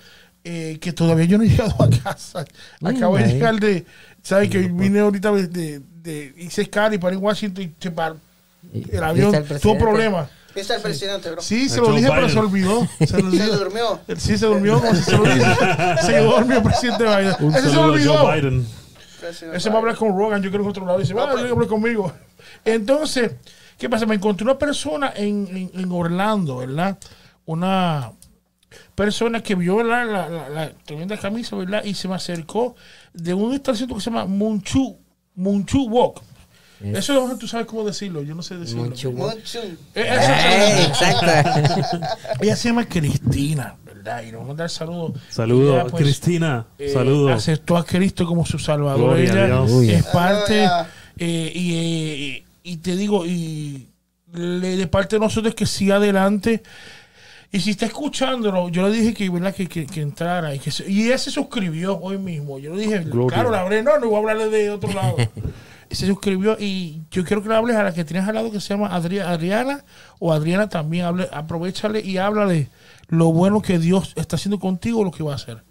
eh, 0.45 0.79
que 0.81 0.93
todavía 0.93 1.25
yo 1.27 1.39
no 1.39 1.45
he 1.45 1.49
llegado 1.49 1.75
a 1.83 1.89
casa. 2.03 2.45
Mm, 2.81 2.87
Acabo 2.89 3.17
de 3.17 3.27
llegar 3.27 3.61
de, 3.61 3.87
¿sabes? 4.23 4.51
Que 4.51 4.59
vine 4.59 4.99
ahorita 5.01 5.31
de, 5.33 5.47
de, 5.47 5.81
de 6.03 6.35
hice 6.37 6.62
escala 6.62 6.95
y 6.95 6.99
para 6.99 7.15
en 7.15 7.23
Washington 7.23 7.65
y 7.65 7.73
se 7.81 7.91
paró. 7.91 8.17
¿Y- 8.73 8.97
El 8.97 9.03
avión 9.05 9.33
tuvo 9.61 9.79
problemas. 9.79 10.29
Viste 10.55 10.75
al 10.75 10.83
presidente, 10.83 11.31
bro. 11.31 11.41
Sí, 11.41 11.67
se 11.69 11.79
lo 11.81 11.95
dije, 11.95 12.09
pero 12.11 12.29
se 12.29 12.39
olvidó. 12.39 12.87
Se, 13.07 13.23
le 13.23 13.39
Se 13.39 13.47
durmió. 13.47 14.01
Sí, 14.19 14.37
se 14.37 14.45
durmió, 14.47 14.81
como 14.81 14.95
si 14.95 15.03
se 15.03 15.17
lo 15.17 15.25
dije. 15.25 15.41
Se 16.03 16.09
quedó 16.12 16.31
dormido 16.33 16.57
el 16.59 16.62
presidente 16.62 17.05
Biden. 17.05 17.35
Un 17.41 17.55
Ese 17.55 17.71
se 17.71 17.77
a 17.77 17.81
olvidó. 17.81 18.19
Joe 18.19 18.35
Biden. 18.41 18.67
Ese 19.55 19.71
va 19.71 19.77
a 19.77 19.79
hablar 19.79 19.97
con 19.97 20.09
Rogan, 20.15 20.43
yo 20.43 20.51
creo 20.51 20.62
que 20.62 20.69
otro 20.69 20.85
lado. 20.85 20.99
Dice, 20.99 21.15
va, 21.15 21.31
pues. 21.33 21.45
hablar 21.51 21.67
conmigo. 21.69 22.12
Entonces, 22.67 23.31
¿qué 23.83 23.91
pasa? 23.91 24.07
Me 24.07 24.15
encontré 24.15 24.45
una 24.45 24.57
persona 24.59 25.12
en, 25.17 25.49
en- 25.49 25.71
en 25.81 25.93
Orlando, 25.93 26.59
¿verdad? 26.59 26.97
Una 27.45 28.12
persona 28.95 29.43
que 29.43 29.55
vio. 29.57 29.83
La, 29.83 30.05
la, 30.05 30.29
la 30.49 30.71
tremenda 30.85 31.17
camisa, 31.17 31.57
¿verdad? 31.57 31.83
Y 31.85 31.95
se 31.95 32.07
me 32.09 32.15
acercó 32.15 32.77
de 33.12 33.35
un 33.35 33.53
estacionamiento 33.55 33.97
que 33.97 34.01
se 34.01 34.11
llama 34.11 34.25
Munchu, 34.27 34.97
Munchu 35.35 35.89
Walk. 35.89 36.23
Es- 36.81 36.99
Eso 37.09 37.37
tú 37.39 37.47
sabes 37.49 37.67
cómo 37.67 37.85
decirlo, 37.85 38.23
yo 38.23 38.35
no 38.37 38.43
sé 38.43 38.57
decirlo. 38.57 38.85
Munchu 38.85 39.11
Walk. 39.11 39.35
Mucho. 39.37 39.59
Eh, 39.62 39.75
eso- 39.95 40.33
Ey, 40.33 40.85
exacto. 40.87 42.07
ella 42.41 42.57
se 42.57 42.69
llama 42.69 42.85
Cristina, 42.89 43.75
¿verdad? 43.85 44.23
Y 44.23 44.31
nos 44.33 44.43
vamos 44.43 44.55
a 44.55 44.59
dar 44.59 44.71
saludos. 44.71 45.12
Saludos, 45.29 45.75
Ella, 45.81 45.91
pues, 45.91 46.03
Cristina. 46.05 46.67
eh, 46.79 46.89
Saludos. 46.93 47.33
aceptó 47.33 47.77
a 47.77 47.85
Cristo 47.85 48.27
como 48.27 48.47
su 48.47 48.59
salvador. 48.61 49.17
Gloria 49.17 49.33
a 49.33 49.35
Ella 49.35 49.47
Dios. 49.47 49.61
Aleluya. 49.71 49.99
es 49.99 50.05
parte, 50.07 50.69
eh, 51.19 51.53
y, 51.55 51.75
eh, 52.39 52.45
y 52.62 52.78
te 52.78 52.97
digo, 52.97 53.25
y 53.26 53.88
le- 54.33 54.76
de 54.76 54.87
parte 54.87 55.16
de 55.16 55.21
nosotros 55.21 55.54
que 55.54 55.66
siga 55.66 55.97
adelante. 55.97 56.62
Y 57.54 57.61
si 57.61 57.71
está 57.73 57.85
escuchándolo, 57.85 58.71
yo 58.71 58.88
le 58.88 58.95
dije 58.97 59.12
que, 59.12 59.28
¿verdad? 59.28 59.54
que, 59.54 59.66
que, 59.69 59.87
que 59.87 60.00
entrara. 60.00 60.54
Y, 60.54 60.59
que 60.59 60.71
se- 60.71 60.90
y 60.90 61.04
ella 61.04 61.19
se 61.19 61.31
suscribió 61.31 61.99
hoy 61.99 62.16
mismo. 62.19 62.59
Yo 62.59 62.75
le 62.75 62.83
dije, 62.83 63.00
Gloria. 63.00 63.35
claro, 63.35 63.50
la 63.50 63.61
hablé, 63.61 63.83
no, 63.83 63.99
no 63.99 64.07
voy 64.07 64.16
a 64.16 64.19
hablarle 64.21 64.49
de 64.49 64.71
otro 64.71 64.90
lado. 64.92 65.16
se 65.90 66.07
suscribió 66.07 66.57
y 66.59 67.02
yo 67.11 67.23
quiero 67.25 67.42
que 67.42 67.50
le 67.50 67.54
hables 67.57 67.76
a 67.76 67.83
la 67.83 67.92
que 67.92 68.04
tienes 68.04 68.26
al 68.26 68.35
lado 68.37 68.50
que 68.50 68.59
se 68.61 68.69
llama 68.69 68.88
Adri- 68.99 69.21
Adriana 69.21 69.85
o 70.19 70.33
Adriana 70.33 70.69
también. 70.71 71.04
Hable, 71.04 71.28
aprovechale 71.31 72.00
y 72.00 72.16
háblale 72.16 72.69
lo 73.09 73.31
bueno 73.33 73.61
que 73.61 73.78
Dios 73.78 74.14
está 74.16 74.37
haciendo 74.37 74.59
contigo, 74.59 75.04
lo 75.04 75.11
que 75.11 75.23
va 75.23 75.33
a 75.33 75.37
hacer. 75.37 75.62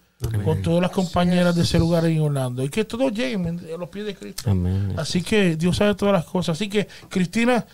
Con 0.44 0.62
todas 0.62 0.82
las 0.82 0.92
compañeras 0.92 1.56
de 1.56 1.64
ese 1.64 1.80
lugar 1.80 2.06
en 2.06 2.22
Orlando. 2.22 2.64
Y 2.64 2.70
que 2.70 2.86
todos 2.86 3.12
lleguen 3.12 3.60
a 3.74 3.78
los 3.78 3.90
pies 3.90 4.06
de 4.06 4.16
Cristo. 4.16 4.52
Amén. 4.52 4.94
Así 4.98 5.24
que 5.24 5.56
Dios 5.56 5.78
sabe 5.78 5.96
todas 5.96 6.14
las 6.14 6.26
cosas. 6.26 6.58
Así 6.58 6.70
que, 6.70 6.88
Cristina, 7.10 7.66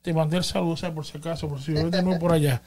te 0.00 0.14
mandé 0.14 0.38
el 0.38 0.44
saludo, 0.44 0.76
¿sabes? 0.76 0.94
por 0.94 1.06
si 1.06 1.18
acaso, 1.18 1.48
por 1.48 1.60
si 1.60 1.74
yo 1.74 2.18
por 2.18 2.32
allá. 2.32 2.62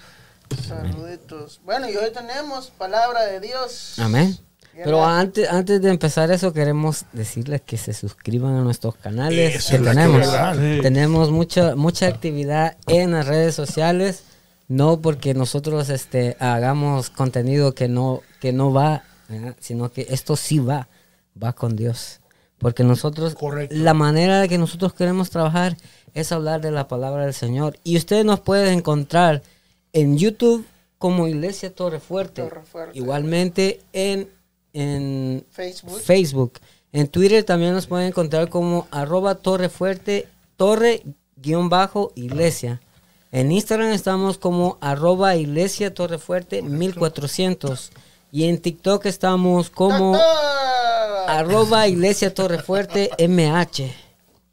Saluditos. 0.67 1.59
Bueno, 1.65 1.89
y 1.89 1.95
hoy 1.95 2.11
tenemos 2.13 2.67
palabra 2.67 3.25
de 3.25 3.39
Dios. 3.39 3.97
Amén. 3.97 4.37
Pero 4.83 5.05
antes, 5.05 5.49
antes 5.49 5.81
de 5.81 5.89
empezar 5.89 6.31
eso, 6.31 6.51
queremos 6.51 7.05
decirles 7.13 7.61
que 7.61 7.77
se 7.77 7.93
suscriban 7.93 8.55
a 8.55 8.61
nuestros 8.61 8.95
canales 8.95 9.55
Eso 9.55 9.77
que 9.77 9.83
tenemos. 9.83 10.17
verdad. 10.17 10.55
Sí. 10.55 10.81
Tenemos 10.81 11.31
mucha, 11.31 11.75
mucha 11.75 12.07
actividad 12.07 12.75
en 12.87 13.11
las 13.11 13.25
redes 13.25 13.55
sociales. 13.55 14.23
No 14.67 14.99
porque 14.99 15.33
nosotros 15.33 15.89
este, 15.89 16.35
hagamos 16.39 17.09
contenido 17.09 17.75
que 17.75 17.87
no, 17.87 18.21
que 18.41 18.51
no 18.51 18.73
va, 18.73 19.03
¿verdad? 19.29 19.55
sino 19.59 19.91
que 19.91 20.07
esto 20.09 20.35
sí 20.35 20.59
va, 20.59 20.87
va 21.41 21.53
con 21.53 21.75
Dios. 21.75 22.21
Porque 22.57 22.83
nosotros, 22.83 23.35
Correcto. 23.35 23.75
la 23.75 23.93
manera 23.93 24.39
de 24.41 24.49
que 24.49 24.57
nosotros 24.57 24.93
queremos 24.93 25.29
trabajar 25.29 25.77
es 26.13 26.31
hablar 26.31 26.61
de 26.61 26.71
la 26.71 26.87
palabra 26.87 27.25
del 27.25 27.33
Señor. 27.33 27.77
Y 27.83 27.97
ustedes 27.97 28.23
nos 28.23 28.39
pueden 28.39 28.79
encontrar 28.79 29.43
en 29.91 30.17
YouTube 30.17 30.65
como 30.97 31.27
Iglesia 31.27 31.73
Torre 31.73 31.99
Fuerte. 31.99 32.41
Torrefuerte. 32.41 32.97
Igualmente 32.97 33.81
en, 33.91 34.29
en 34.73 35.45
Facebook. 35.51 35.99
Facebook. 35.99 36.53
En 36.95 37.09
Twitter 37.09 37.43
también 37.43 37.73
nos 37.73 37.87
pueden 37.87 38.07
encontrar 38.07 38.47
como 38.47 38.87
arroba 38.89 39.35
torre 39.35 39.67
fuerte, 39.67 40.29
torre 40.55 41.03
guion 41.35 41.67
bajo 41.67 42.13
iglesia. 42.15 42.81
En 43.33 43.51
Instagram 43.51 43.91
estamos 43.91 44.37
como 44.37 44.77
arroba 44.79 45.35
iglesia 45.35 45.93
torre 45.93 46.19
fuerte 46.19 46.61
1400. 46.61 47.91
Y 48.35 48.49
en 48.49 48.57
TikTok 48.59 49.05
estamos 49.05 49.69
como 49.69 50.19
arroba 51.25 51.87
iglesia 51.87 52.33
torre 52.33 52.61
fuerte 52.61 53.09
MH. 53.17 53.95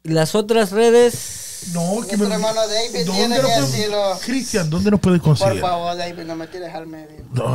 Y 0.05 0.09
las 0.09 0.35
otras 0.35 0.71
redes 0.71 1.67
No, 1.73 1.95
que 2.07 2.15
Nuestro 2.15 2.33
hermano 2.33 2.61
David 2.65 3.05
tiene 3.11 3.35
que 3.35 3.41
puede- 3.41 3.61
decirlo. 3.61 4.17
Cristian, 4.25 4.69
¿dónde 4.69 4.89
nos 4.89 5.01
puede 5.01 5.17
Por 5.17 5.25
conseguir? 5.37 5.59
favor, 5.59 5.97
David, 5.97 6.23
no 6.23 6.35
me 6.37 6.47
tires 6.47 6.73
al 6.73 6.87
medio. 6.87 7.25
No, 7.33 7.45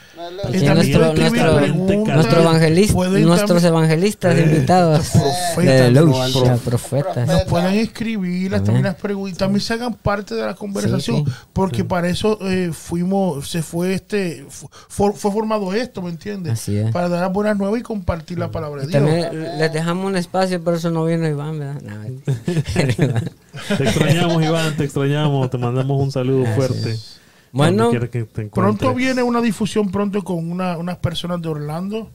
Y 0.53 0.63
también 0.63 0.75
nuestro, 0.75 1.05
evangelista, 2.41 3.09
nuestros 3.25 3.47
también- 3.61 3.67
evangelistas 3.73 4.35
Eh, 4.37 4.41
invitados. 4.43 5.09
profetas, 5.55 6.59
profetas. 6.61 7.27
Nos 7.27 7.43
pueden 7.43 7.73
escribir 7.75 8.51
las- 8.51 8.61
también 8.63 8.85
Amén. 8.85 8.93
las 8.93 9.01
preguntas, 9.01 9.37
también 9.37 9.61
se 9.61 9.73
hagan 9.73 9.93
parte 9.93 10.35
de 10.35 10.45
la 10.45 10.53
conversación, 10.55 11.25
sí. 11.25 11.31
porque 11.53 11.83
para 11.83 12.07
eso 12.09 12.37
eh, 12.41 12.71
fuimos, 12.73 13.49
se 13.49 13.61
fue 13.61 13.93
este, 13.93 14.28
fu- 14.49 14.69
fue, 14.87 15.13
fue 15.13 15.31
formado 15.31 15.73
esto, 15.73 16.01
¿me 16.01 16.09
entiendes? 16.09 16.53
Así 16.53 16.77
es. 16.77 16.91
Para 16.91 17.09
dar 17.09 17.31
buenas 17.31 17.57
nuevas 17.57 17.79
y 17.79 17.83
compartir 17.83 18.37
la 18.39 18.51
palabra 18.51 18.81
de 18.83 18.87
Dios. 18.87 19.03
también 19.03 19.57
les 19.57 19.73
dejamos 19.73 20.05
un 20.05 20.15
espacio, 20.17 20.63
por 20.63 20.75
eso 20.75 20.89
no 20.91 21.05
vino 21.05 21.27
Iván, 21.27 21.59
¿verdad? 21.59 21.81
No, 21.81 22.03
Te 23.77 23.83
extrañamos, 23.83 24.43
Iván, 24.43 24.75
te 24.77 24.83
extrañamos. 24.85 25.49
Te 25.49 25.57
mandamos 25.57 26.01
un 26.01 26.11
saludo 26.11 26.45
fuerte. 26.55 26.97
Bueno, 27.51 27.89
que 27.91 28.23
te 28.25 28.45
Pronto 28.45 28.93
viene 28.93 29.23
una 29.23 29.41
difusión 29.41 29.89
pronto 29.91 30.23
con 30.23 30.51
una- 30.51 30.77
unas 30.77 30.97
personas 30.97 31.41
de 31.41 31.49
Orlando. 31.49 32.11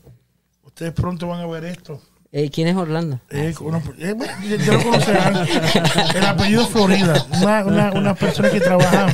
Ustedes 0.64 0.92
pronto 0.92 1.28
van 1.28 1.40
a 1.40 1.47
ver 1.47 1.64
esto. 1.64 2.00
eh, 2.33 2.50
¿quién 2.50 2.66
es 2.68 2.76
Orlando? 2.76 3.21
Eh, 3.30 3.54
una- 3.61 3.78
eh, 3.99 4.12
bueno, 4.12 4.33
ya 4.49 4.56
ya 4.56 4.73
lo 4.73 4.83
conocerán. 4.83 5.47
El 6.16 6.25
apellido 6.25 6.66
Florida. 6.66 7.26
Una, 7.40 7.64
una, 7.64 7.92
una 7.92 8.14
persona 8.14 8.50
que 8.50 8.61
trabaja, 8.61 9.12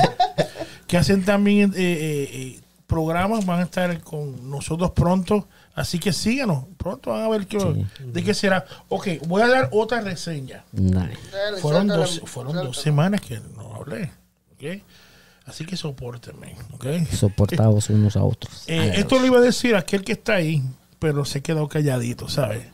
que 0.86 0.96
hacen 0.96 1.22
también 1.24 1.72
eh, 1.76 1.78
eh, 1.78 2.30
eh, 2.32 2.60
programas, 2.90 3.46
van 3.46 3.60
a 3.60 3.62
estar 3.62 4.00
con 4.02 4.50
nosotros 4.50 4.90
pronto. 4.90 5.46
Así 5.74 5.98
que 5.98 6.12
síganos. 6.12 6.64
Pronto 6.76 7.10
van 7.10 7.22
a 7.22 7.28
ver 7.28 7.46
qué, 7.46 7.86
de 8.04 8.22
qué 8.24 8.34
será. 8.34 8.66
Ok, 8.88 9.08
voy 9.26 9.40
a 9.42 9.48
dar 9.48 9.68
otra 9.72 10.00
reseña. 10.00 10.64
Dale. 10.72 11.16
Dale, 11.32 11.60
Fueron, 11.62 11.86
dos, 11.86 12.20
fueron 12.26 12.52
dos 12.54 12.62
suéltalo. 12.62 12.82
semanas 12.82 13.20
que 13.20 13.40
no 13.56 13.74
hablé. 13.76 14.10
ok. 14.54 14.82
Así 15.46 15.64
que 15.64 15.76
soportenme. 15.76 16.54
ok. 16.74 16.86
Soportados 17.16 17.88
unos 17.90 18.16
a 18.16 18.22
otros. 18.24 18.64
Eh, 18.66 18.92
esto 18.96 19.18
lo 19.18 19.26
iba 19.26 19.38
a 19.38 19.42
decir 19.42 19.74
aquel 19.74 20.04
que 20.04 20.12
está 20.12 20.34
ahí, 20.34 20.62
pero 20.98 21.24
se 21.24 21.40
quedó 21.40 21.66
calladito, 21.68 22.28
¿sabes? 22.28 22.64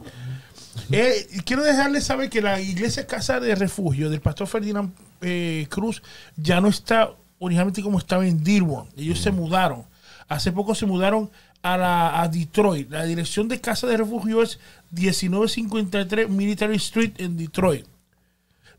Eh, 0.90 1.26
quiero 1.44 1.62
dejarles 1.62 2.04
saber 2.04 2.28
que 2.28 2.42
la 2.42 2.61
iglesia 2.61 3.06
Casa 3.06 3.40
de 3.40 3.54
Refugio 3.54 4.11
del 4.11 4.20
pastor 4.20 4.46
Ferdinand 4.46 4.92
eh, 5.23 5.66
Cruz 5.70 6.02
ya 6.37 6.61
no 6.61 6.68
está 6.68 7.11
originalmente 7.38 7.82
como 7.82 7.99
estaba 7.99 8.26
en 8.26 8.42
Dearborn. 8.44 8.88
Ellos 8.96 9.20
se 9.20 9.30
mudaron. 9.30 9.85
Hace 10.28 10.52
poco 10.52 10.75
se 10.75 10.87
mudaron 10.87 11.30
a, 11.62 11.76
la, 11.76 12.21
a 12.23 12.28
Detroit. 12.28 12.90
La 12.90 13.04
dirección 13.04 13.49
de 13.49 13.61
Casa 13.61 13.87
de 13.87 13.97
Refugio 13.97 14.42
es 14.42 14.59
1953 14.92 16.29
Military 16.29 16.77
Street 16.77 17.12
en 17.18 17.37
Detroit. 17.37 17.87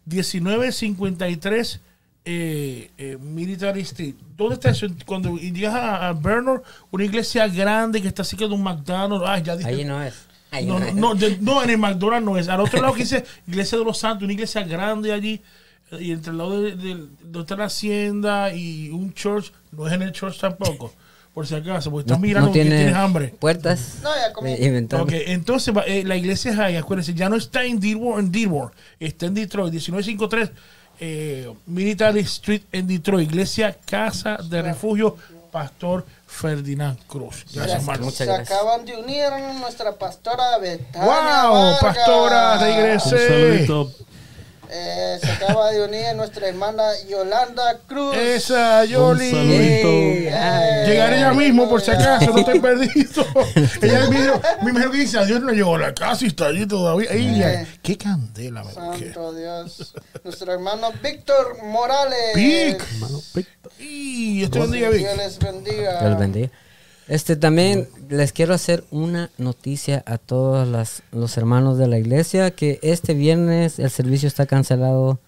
1953 0.06 1.82
eh, 2.26 2.92
eh, 2.98 3.18
Military 3.22 3.82
Street. 3.82 4.16
¿Dónde 4.36 4.56
está 4.56 4.70
eso? 4.72 4.88
Cuando 5.06 5.38
llegas 5.38 5.74
a, 5.76 6.10
a 6.10 6.14
Bernard, 6.14 6.62
una 6.92 7.06
iglesia 7.06 7.48
grande 7.48 8.02
que 8.02 8.08
está 8.10 8.24
cerca 8.24 8.48
de 8.48 8.54
un 8.54 8.64
McDonald's. 8.64 9.26
Ah, 9.28 9.40
ya 9.40 9.56
dije. 9.56 9.70
Ahí 9.70 9.86
no 9.86 10.02
es. 10.04 10.14
Ahí 10.52 10.66
No, 10.66 10.80
no, 10.80 10.94
no, 10.94 11.16
de- 11.16 11.34
en 11.64 11.70
el 11.70 11.78
McDonald's 11.78 12.26
no 12.26 12.38
es. 12.38 12.48
Al 12.50 12.60
otro 12.62 12.82
lado 12.82 12.94
que 12.94 13.02
dice 13.04 13.26
Iglesia 13.48 13.78
de 13.78 13.84
los 13.86 13.98
Santos, 13.98 14.24
una 14.24 14.34
iglesia 14.34 14.64
grande 14.64 15.14
allí. 15.14 15.42
Y 16.00 16.12
entre 16.12 16.32
el 16.32 16.38
lado 16.38 16.62
de, 16.62 16.76
de- 16.76 17.08
donde 17.24 17.40
está 17.42 17.56
la 17.56 17.66
hacienda 17.66 18.54
y 18.54 18.90
un 18.90 19.14
church, 19.14 19.54
no 19.72 19.88
es 19.88 19.94
en 19.94 20.02
el 20.02 20.12
church 20.12 20.38
tampoco. 20.40 20.94
Por 21.38 21.46
si 21.46 21.54
acaso, 21.54 21.92
porque 21.92 22.08
estás 22.08 22.18
No- 22.18 22.22
mirando 22.26 22.48
no 22.48 22.52
que 22.54 22.62
tiene 22.64 22.78
tienes 22.78 22.96
hambre. 22.96 23.28
puertas. 23.40 23.98
No, 24.02 24.10
ya 24.16 24.34
comí. 24.34 24.54
Eh, 24.54 24.66
inventando. 24.66 25.04
Ok, 25.04 25.12
entonces 25.28 25.72
eh, 25.86 26.02
la 26.04 26.16
iglesia 26.16 26.52
es 26.52 26.58
ahí, 26.58 26.76
acuérdense, 26.76 27.14
ya 27.14 27.30
no 27.30 27.36
está 27.36 27.64
en 27.64 27.80
Dearborn, 27.80 28.26
en 28.26 28.32
Dearborn, 28.32 28.72
está 29.00 29.28
en 29.28 29.36
Detroit, 29.36 29.72
1953 29.72 30.50
eh, 31.00 31.54
Military 31.68 32.22
Street 32.22 32.64
en 32.72 32.88
Detroit, 32.88 33.30
iglesia 33.30 33.78
Casa 33.86 34.38
de 34.50 34.64
Refugio, 34.64 35.16
Pastor 35.52 36.08
Ferdinand 36.26 36.98
Cruz. 37.06 37.46
Gracias, 37.54 37.66
Se- 37.72 37.78
hermano. 37.78 38.00
Muchas 38.06 38.18
se 38.18 38.26
gracias. 38.26 38.52
acaban 38.58 38.84
de 38.84 38.96
unir 38.98 39.22
a 39.26 39.54
nuestra 39.60 39.92
pastora 39.92 40.58
Betania. 40.58 41.02
¡Wow! 41.06 41.54
Vargas. 41.54 41.80
Pastora, 41.82 42.54
Un 42.54 42.60
regrese. 42.62 43.28
saludito. 43.28 43.92
Eh, 44.70 45.18
se 45.22 45.32
acaba 45.32 45.72
de 45.72 45.82
unir 45.84 46.14
nuestra 46.16 46.48
hermana 46.50 46.84
Yolanda 47.08 47.80
Cruz. 47.88 48.16
Esa, 48.18 48.82
Un 48.82 48.88
Yoli. 48.88 49.32
saludito. 49.32 49.88
Eh, 49.88 50.34
ay. 50.34 50.90
Llegaré 50.90 51.20
ya 51.22 51.34
mismo, 51.34 51.70
por 51.70 51.82
si 51.82 51.92
acaso, 51.92 52.32
no 52.32 52.40
estoy 52.40 52.60
perdido. 52.62 53.26
Ella 53.82 54.10
me 54.10 54.72
dijo, 54.72 54.92
que 54.92 54.98
dice, 54.98 55.20
adiós, 55.20 55.42
no 55.42 55.52
llegó 55.52 55.76
a 55.76 55.80
la 55.80 55.94
casa 55.94 56.26
y 56.26 56.28
está 56.28 56.48
allí 56.48 56.66
todavía. 56.66 57.10
Ella, 57.12 57.66
qué 57.82 57.98
candela 57.98 58.64
me. 58.64 58.72
Santo 58.74 59.34
Dios. 59.34 59.94
Nuestro 60.24 60.52
hermano 60.54 60.92
Víctor 61.02 61.64
Morales. 61.64 62.36
Vic. 62.36 62.84
Mano, 63.00 63.22
picto. 63.34 63.70
Y 63.80 64.38
Dios 64.40 64.52
te 64.52 64.60
bendiga, 64.60 64.90
Vic. 64.90 65.00
Dios 65.00 65.18
les 65.18 65.40
bendiga. 65.40 65.92
Dios 66.00 66.10
los 66.12 66.20
bendiga. 66.20 66.50
Este 67.08 67.38
también 67.38 67.88
les 68.10 68.34
quiero 68.34 68.54
hacer 68.54 68.84
una 68.92 69.30
noticia 69.38 70.04
a 70.06 70.18
todos 70.18 70.68
las- 70.68 71.04
los 71.12 71.38
hermanos 71.38 71.78
de 71.78 71.88
la 71.88 71.98
iglesia 71.98 72.52
que 72.52 72.80
este 72.82 73.14
viernes 73.14 73.80
el 73.80 73.90
servicio 73.90 74.28
está 74.28 74.46
cancelado 74.46 75.20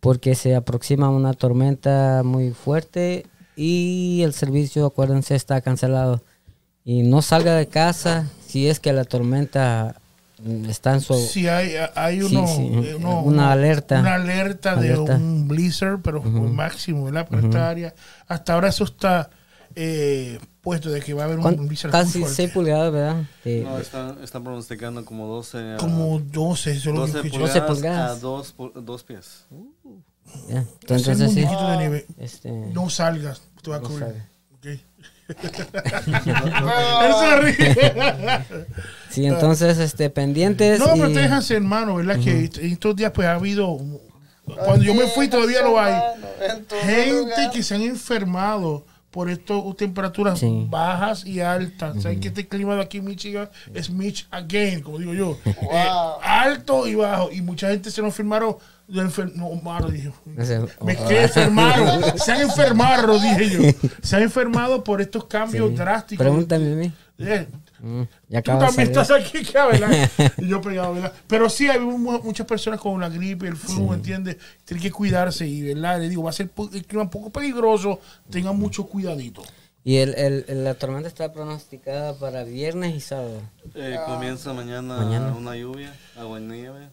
porque 0.00 0.34
se 0.34 0.54
aproxima 0.54 1.10
una 1.10 1.34
tormenta 1.34 2.22
muy 2.24 2.52
fuerte 2.52 3.26
y 3.54 4.22
el 4.24 4.32
servicio, 4.32 4.86
acuérdense, 4.86 5.34
está 5.34 5.60
cancelado. 5.60 6.22
Y 6.84 7.02
no 7.02 7.20
salga 7.20 7.54
de 7.56 7.66
casa 7.66 8.30
si 8.46 8.68
es 8.68 8.80
que 8.80 8.92
la 8.92 9.04
tormenta 9.04 9.96
está 10.68 10.94
en 10.94 11.00
su... 11.00 11.14
Sí, 11.14 11.48
hay, 11.48 11.72
hay 11.94 12.20
Sí, 12.20 12.36
uno, 12.36 12.46
sí, 12.46 12.70
uno- 12.96 13.22
una 13.22 13.52
alerta. 13.52 14.00
Una 14.00 14.14
alerta, 14.14 14.72
Alerta. 14.72 15.18
de 15.18 15.24
un 15.24 15.48
blizzard, 15.48 16.00
pero 16.02 16.22
máximo, 16.22 17.04
¿verdad? 17.04 17.26
Por 17.28 17.40
esta 17.44 17.68
área. 17.68 17.94
Hasta 18.28 18.54
ahora 18.54 18.68
eso 18.68 18.84
está 18.84 19.30
eh, 19.74 20.38
puesto 20.66 20.90
de 20.90 21.00
que 21.00 21.14
va 21.14 21.22
a 21.22 21.24
haber 21.26 21.36
un 21.36 21.42
¿cuán- 21.42 21.68
blizzard 21.68 21.92
muy 21.92 22.00
Casi 22.02 22.18
fuerte. 22.18 22.34
6 22.34 22.50
pulgadas, 22.50 22.92
¿verdad? 22.92 23.22
No, 23.44 23.78
están, 23.78 24.18
están 24.24 24.42
pronosticando 24.42 25.04
como 25.04 25.28
12, 25.28 25.74
a- 25.74 25.76
Como 25.76 26.18
12, 26.18 26.72
eso 26.72 26.88
es 26.90 26.94
lo 26.94 27.02
12 27.02 27.12
que 27.22 27.28
escuché. 27.28 27.38
pulgadas, 27.60 27.70
pulgadas. 27.70 28.10
a 28.10 28.14
2 28.20 28.54
dos 28.82 29.04
pies. 29.04 29.46
Entonces, 30.48 31.32
sí. 31.32 31.44
Este, 32.18 32.50
No 32.50 32.90
salgas, 32.90 33.42
te 33.62 33.70
va 33.70 33.76
a 33.76 33.80
No 33.80 33.88
cubrir. 33.88 34.24
ríe. 37.42 37.76
Sí, 39.10 39.26
entonces, 39.26 39.78
este, 39.78 40.10
pendientes. 40.10 40.80
No, 40.80 40.96
y- 40.96 41.00
protéjanse, 41.00 41.54
hermano, 41.54 41.94
¿verdad? 41.94 42.18
Que 42.18 42.46
en 42.46 42.72
estos 42.72 42.96
días 42.96 43.12
pues 43.14 43.28
ha 43.28 43.34
habido... 43.34 43.78
Cuando 44.44 44.84
yo 44.84 44.94
me 44.94 45.06
fui 45.08 45.28
todavía 45.28 45.62
lo 45.62 45.78
hay. 45.80 45.94
Gente 46.84 47.12
lugar. 47.12 47.50
que 47.52 47.62
se 47.62 47.74
han 47.74 47.82
enfermado 47.82 48.84
por 49.16 49.30
estas 49.30 49.62
temperaturas 49.78 50.38
Sí. 50.40 50.66
bajas 50.68 51.24
y 51.24 51.40
altas. 51.40 52.02
Saben 52.02 52.20
que 52.20 52.28
este 52.28 52.46
clima 52.46 52.74
de 52.74 52.82
aquí 52.82 52.98
en 52.98 53.06
Michigan 53.06 53.48
es 53.72 53.88
Mich 53.88 54.26
again, 54.30 54.82
como 54.82 54.98
digo 54.98 55.14
yo. 55.14 55.38
Eh, 55.46 55.88
alto 56.22 56.86
y 56.86 56.96
bajo. 56.96 57.30
Y 57.32 57.40
mucha 57.40 57.70
gente 57.70 57.90
se 57.90 58.02
nos 58.02 58.08
enfermaron. 58.10 58.56
de 58.88 59.00
enfer- 59.02 59.32
no, 59.34 59.50
malo, 59.62 59.88
dije. 59.90 60.12
Me 60.26 60.44
ojalá. 60.94 61.08
quedé 61.08 61.22
enfermado. 61.24 62.02
Se 62.18 62.30
han 62.32 62.42
enfermado, 62.42 63.18
dije 63.18 63.48
yo. 63.50 63.88
Se 64.02 64.16
han 64.16 64.22
enfermado 64.22 64.84
por 64.84 65.00
estos 65.00 65.24
cambios 65.24 65.70
Sí. 65.70 65.74
drásticos. 65.76 66.24
Pregúntame 66.24 66.72
a 66.72 66.76
mí. 66.76 66.92
Eh, 67.18 67.48
Mm, 67.86 68.02
ya 68.28 68.42
Tú 68.42 68.58
también 68.58 68.88
estás 68.88 69.10
aquí, 69.12 69.42
¿qué, 69.44 69.52
¿verdad? 69.58 70.10
y 70.38 70.48
yo 70.48 70.60
pegado, 70.60 70.94
¿verdad? 70.94 71.12
Pero 71.28 71.48
sí, 71.48 71.68
hay 71.68 71.78
mu- 71.78 72.20
muchas 72.22 72.46
personas 72.46 72.80
con 72.80 73.00
la 73.00 73.08
gripe, 73.08 73.46
el 73.46 73.56
flu, 73.56 73.92
¿entiendes? 73.94 74.38
Tienen 74.64 74.82
que 74.82 74.90
cuidarse 74.90 75.46
y, 75.46 75.62
¿verdad? 75.62 76.00
Le 76.00 76.08
digo, 76.08 76.22
va 76.24 76.30
a 76.30 76.32
ser 76.32 76.50
el 76.72 76.84
clima 76.84 77.04
un 77.04 77.10
poco 77.10 77.30
peligroso, 77.30 78.00
tengan 78.30 78.58
mucho 78.58 78.86
cuidadito. 78.86 79.42
Y 79.84 79.98
el, 79.98 80.14
el- 80.48 80.64
la 80.64 80.74
tormenta 80.74 81.06
está 81.06 81.32
pronosticada 81.32 82.18
para 82.18 82.42
viernes 82.42 82.94
y 82.96 83.00
sábado. 83.00 83.40
Eh, 83.76 83.96
comienza 84.04 84.52
mañana, 84.52 84.96
Mañana. 84.96 85.32
una 85.32 85.54
lluvia, 85.54 85.94
agua 86.16 86.40
y 86.40 86.42
nieve. 86.42 86.88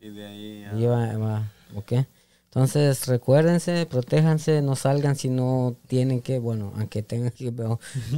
Y 0.00 0.08
de 0.10 0.26
ahí 0.26 0.60
ya. 0.62 0.78
Y 0.78 0.86
va- 0.86 1.16
va- 1.18 1.52
ok. 1.74 1.92
Entonces 2.50 3.06
recuérdense, 3.06 3.86
protéjanse, 3.86 4.62
no 4.62 4.74
salgan 4.74 5.16
si 5.16 5.28
no 5.28 5.76
tienen 5.86 6.20
que, 6.20 6.38
bueno, 6.38 6.72
aunque 6.76 7.02
tengan 7.02 7.30
que, 7.30 7.52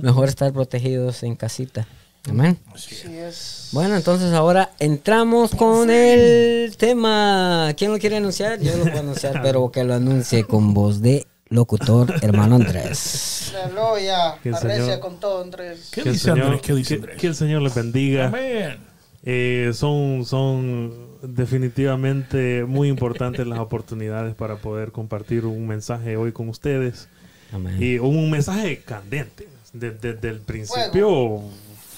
mejor 0.02 0.28
estar 0.28 0.52
protegidos 0.52 1.22
en 1.24 1.34
casita. 1.36 1.86
Amén. 2.28 2.58
Así 2.74 2.94
es. 3.08 3.70
Bueno, 3.72 3.96
entonces 3.96 4.32
ahora 4.34 4.70
entramos 4.78 5.52
con 5.54 5.88
el 5.90 6.76
tema. 6.76 7.72
¿Quién 7.76 7.92
lo 7.92 7.98
quiere 7.98 8.18
anunciar? 8.18 8.60
Yo 8.60 8.76
lo 8.76 8.84
puedo 8.84 9.00
anunciar, 9.00 9.40
pero 9.42 9.70
que 9.72 9.82
lo 9.84 9.94
anuncie 9.94 10.44
con 10.44 10.74
voz 10.74 11.00
de 11.00 11.26
locutor, 11.48 12.14
hermano 12.22 12.56
Andrés. 12.56 13.52
Aleluya. 13.64 14.36
Que 14.42 14.50
el 14.50 14.54
Arrecia 14.54 14.84
Señor- 14.84 15.00
con 15.00 15.18
todo, 15.18 15.42
Andrés. 15.42 15.88
¿Qué 15.90 16.02
Que 16.02 16.08
el 16.10 16.14
dice 16.14 16.24
Señor- 16.30 16.44
Andrés? 16.44 16.62
¿Qué 16.62 16.74
dice 16.74 17.00
que 17.00 17.26
el 17.26 17.34
Señor 17.34 17.62
les 17.62 17.74
bendiga. 17.74 18.26
Amén. 18.28 18.78
Eh, 19.24 19.70
son, 19.74 20.24
son 20.26 21.09
definitivamente 21.22 22.64
muy 22.66 22.88
importantes 22.88 23.46
las 23.46 23.58
oportunidades 23.58 24.34
para 24.34 24.56
poder 24.56 24.92
compartir 24.92 25.44
un 25.46 25.66
mensaje 25.66 26.16
hoy 26.16 26.32
con 26.32 26.48
ustedes. 26.48 27.08
Amén. 27.52 27.76
Y 27.80 27.98
un 27.98 28.30
mensaje 28.30 28.78
candente. 28.84 29.48
De- 29.72 29.92
Desde 29.92 30.28
el 30.30 30.40
principio, 30.40 31.42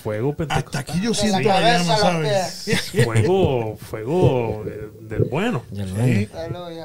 fuego 0.03 0.31
Hasta 0.33 0.47
pentecostal. 0.47 0.81
aquí 0.83 1.01
yo 1.01 1.15
siento 1.15 1.39
la 1.41 1.55
la 1.55 1.61
cabeza 1.61 1.79
llama, 1.79 1.95
a 1.95 2.19
los 2.21 2.29
¿sabes? 2.29 3.05
Fuego, 3.05 3.77
fuego 3.77 4.65
del 5.01 5.25
bueno. 5.25 5.63
Ya 5.71 5.87
Sí. 5.87 6.29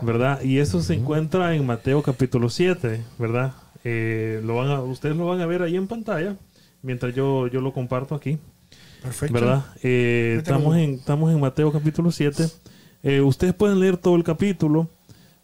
¿verdad? 0.02 0.42
Y 0.44 0.60
eso 0.60 0.82
se 0.82 0.94
encuentra 0.94 1.54
en 1.56 1.66
Mateo 1.66 2.02
capítulo 2.04 2.50
7, 2.50 3.02
¿verdad? 3.20 3.54
Eh, 3.84 4.40
lo 4.46 4.56
van 4.56 4.70
a, 4.70 4.82
ustedes 4.82 5.16
lo 5.18 5.26
van 5.26 5.42
a 5.42 5.46
ver 5.46 5.62
ahí 5.62 5.76
en 5.76 5.88
pantalla 5.88 6.36
mientras 6.82 7.14
yo, 7.14 7.48
yo 7.48 7.60
lo 7.60 7.74
comparto 7.74 8.16
aquí, 8.16 8.38
Perfecto. 9.08 9.34
¿verdad? 9.34 9.66
Eh, 9.84 10.36
estamos, 10.40 10.76
en, 10.78 10.96
estamos 10.96 11.32
en 11.32 11.40
Mateo 11.40 11.72
capítulo 11.72 12.12
7. 12.12 12.48
Eh, 13.04 13.22
ustedes 13.22 13.54
pueden 13.54 13.80
leer 13.80 13.98
todo 13.98 14.16
el 14.16 14.24
capítulo, 14.24 14.90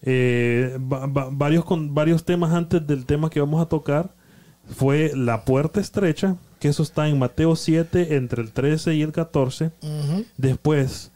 eh, 0.01 0.77
va- 0.91 1.05
va- 1.07 1.29
varios, 1.31 1.63
con, 1.65 1.93
varios 1.93 2.23
temas 2.25 2.51
antes 2.53 2.85
del 2.85 3.05
tema 3.05 3.29
que 3.29 3.39
vamos 3.39 3.61
a 3.61 3.67
tocar. 3.67 4.11
Fue 4.75 5.11
la 5.15 5.43
puerta 5.45 5.79
estrecha, 5.81 6.35
que 6.59 6.69
eso 6.69 6.83
está 6.83 7.07
en 7.09 7.19
Mateo 7.19 7.55
7, 7.55 8.15
entre 8.15 8.41
el 8.41 8.51
13 8.51 8.95
y 8.95 9.01
el 9.01 9.11
14. 9.11 9.71
Ujú. 9.81 10.25
Después, 10.37 11.11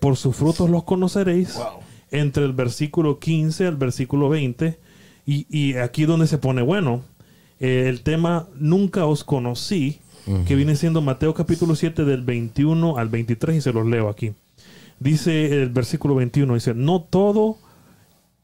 por 0.00 0.16
sus 0.16 0.34
frutos 0.36 0.70
los 0.70 0.84
conoceréis. 0.84 1.54
Wow. 1.56 1.80
Entre 2.10 2.44
el 2.44 2.52
versículo 2.52 3.18
15 3.18 3.66
al 3.66 3.76
versículo 3.76 4.28
20. 4.30 4.78
Y, 5.26 5.46
y 5.50 5.74
aquí 5.76 6.06
donde 6.06 6.26
se 6.26 6.38
pone 6.38 6.62
bueno. 6.62 7.02
el 7.60 8.00
tema 8.02 8.48
Nunca 8.58 9.04
os 9.06 9.22
conocí. 9.24 10.00
Que 10.46 10.54
viene 10.54 10.76
siendo 10.76 11.00
Mateo 11.02 11.34
capítulo 11.34 11.74
7 11.74 12.04
del 12.04 12.22
21 12.22 12.96
al 12.98 13.08
23. 13.08 13.56
Y 13.56 13.60
se 13.60 13.72
los 13.72 13.86
leo 13.86 14.08
aquí. 14.08 14.32
Dice 14.98 15.62
el 15.62 15.70
versículo 15.70 16.14
21. 16.14 16.54
Dice, 16.54 16.74
no 16.74 17.00
todo 17.02 17.58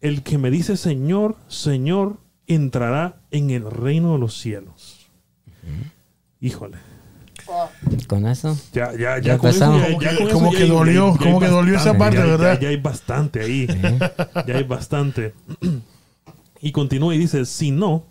el 0.00 0.22
que 0.22 0.38
me 0.38 0.50
dice 0.50 0.76
Señor, 0.76 1.36
Señor, 1.48 2.16
entrará 2.46 3.16
en 3.30 3.50
el 3.50 3.70
reino 3.70 4.12
de 4.14 4.18
los 4.18 4.38
cielos. 4.38 5.06
Híjole. 6.40 6.76
Con 8.08 8.26
eso. 8.26 8.58
Ya, 8.72 8.92
ya, 8.92 9.18
ya, 9.18 9.20
Ya 9.20 9.38
con 9.38 9.50
eso 9.50 9.64
empezamos. 9.64 9.80
ya- 9.80 9.86
Como 9.86 10.00
ya 10.00 10.16
con 10.18 10.28
como 10.30 10.50
que 10.50 10.62
hay- 10.64 10.68
dolió, 10.68 11.12
hay 11.12 11.18
como 11.18 11.40
que 11.40 11.46
dolió 11.48 11.74
esa 11.76 11.92
bastante, 11.92 11.98
parte, 11.98 12.16
ya- 12.18 12.24
¿verdad? 12.24 12.54
Ya, 12.54 12.60
ya 12.62 12.68
hay 12.70 12.76
bastante 12.76 13.40
ahí. 13.40 13.66
ya 14.46 14.56
hay 14.56 14.64
bastante. 14.64 15.34
y 16.60 16.72
continúa 16.72 17.14
y 17.14 17.18
dice, 17.18 17.44
si 17.44 17.70
no, 17.70 18.04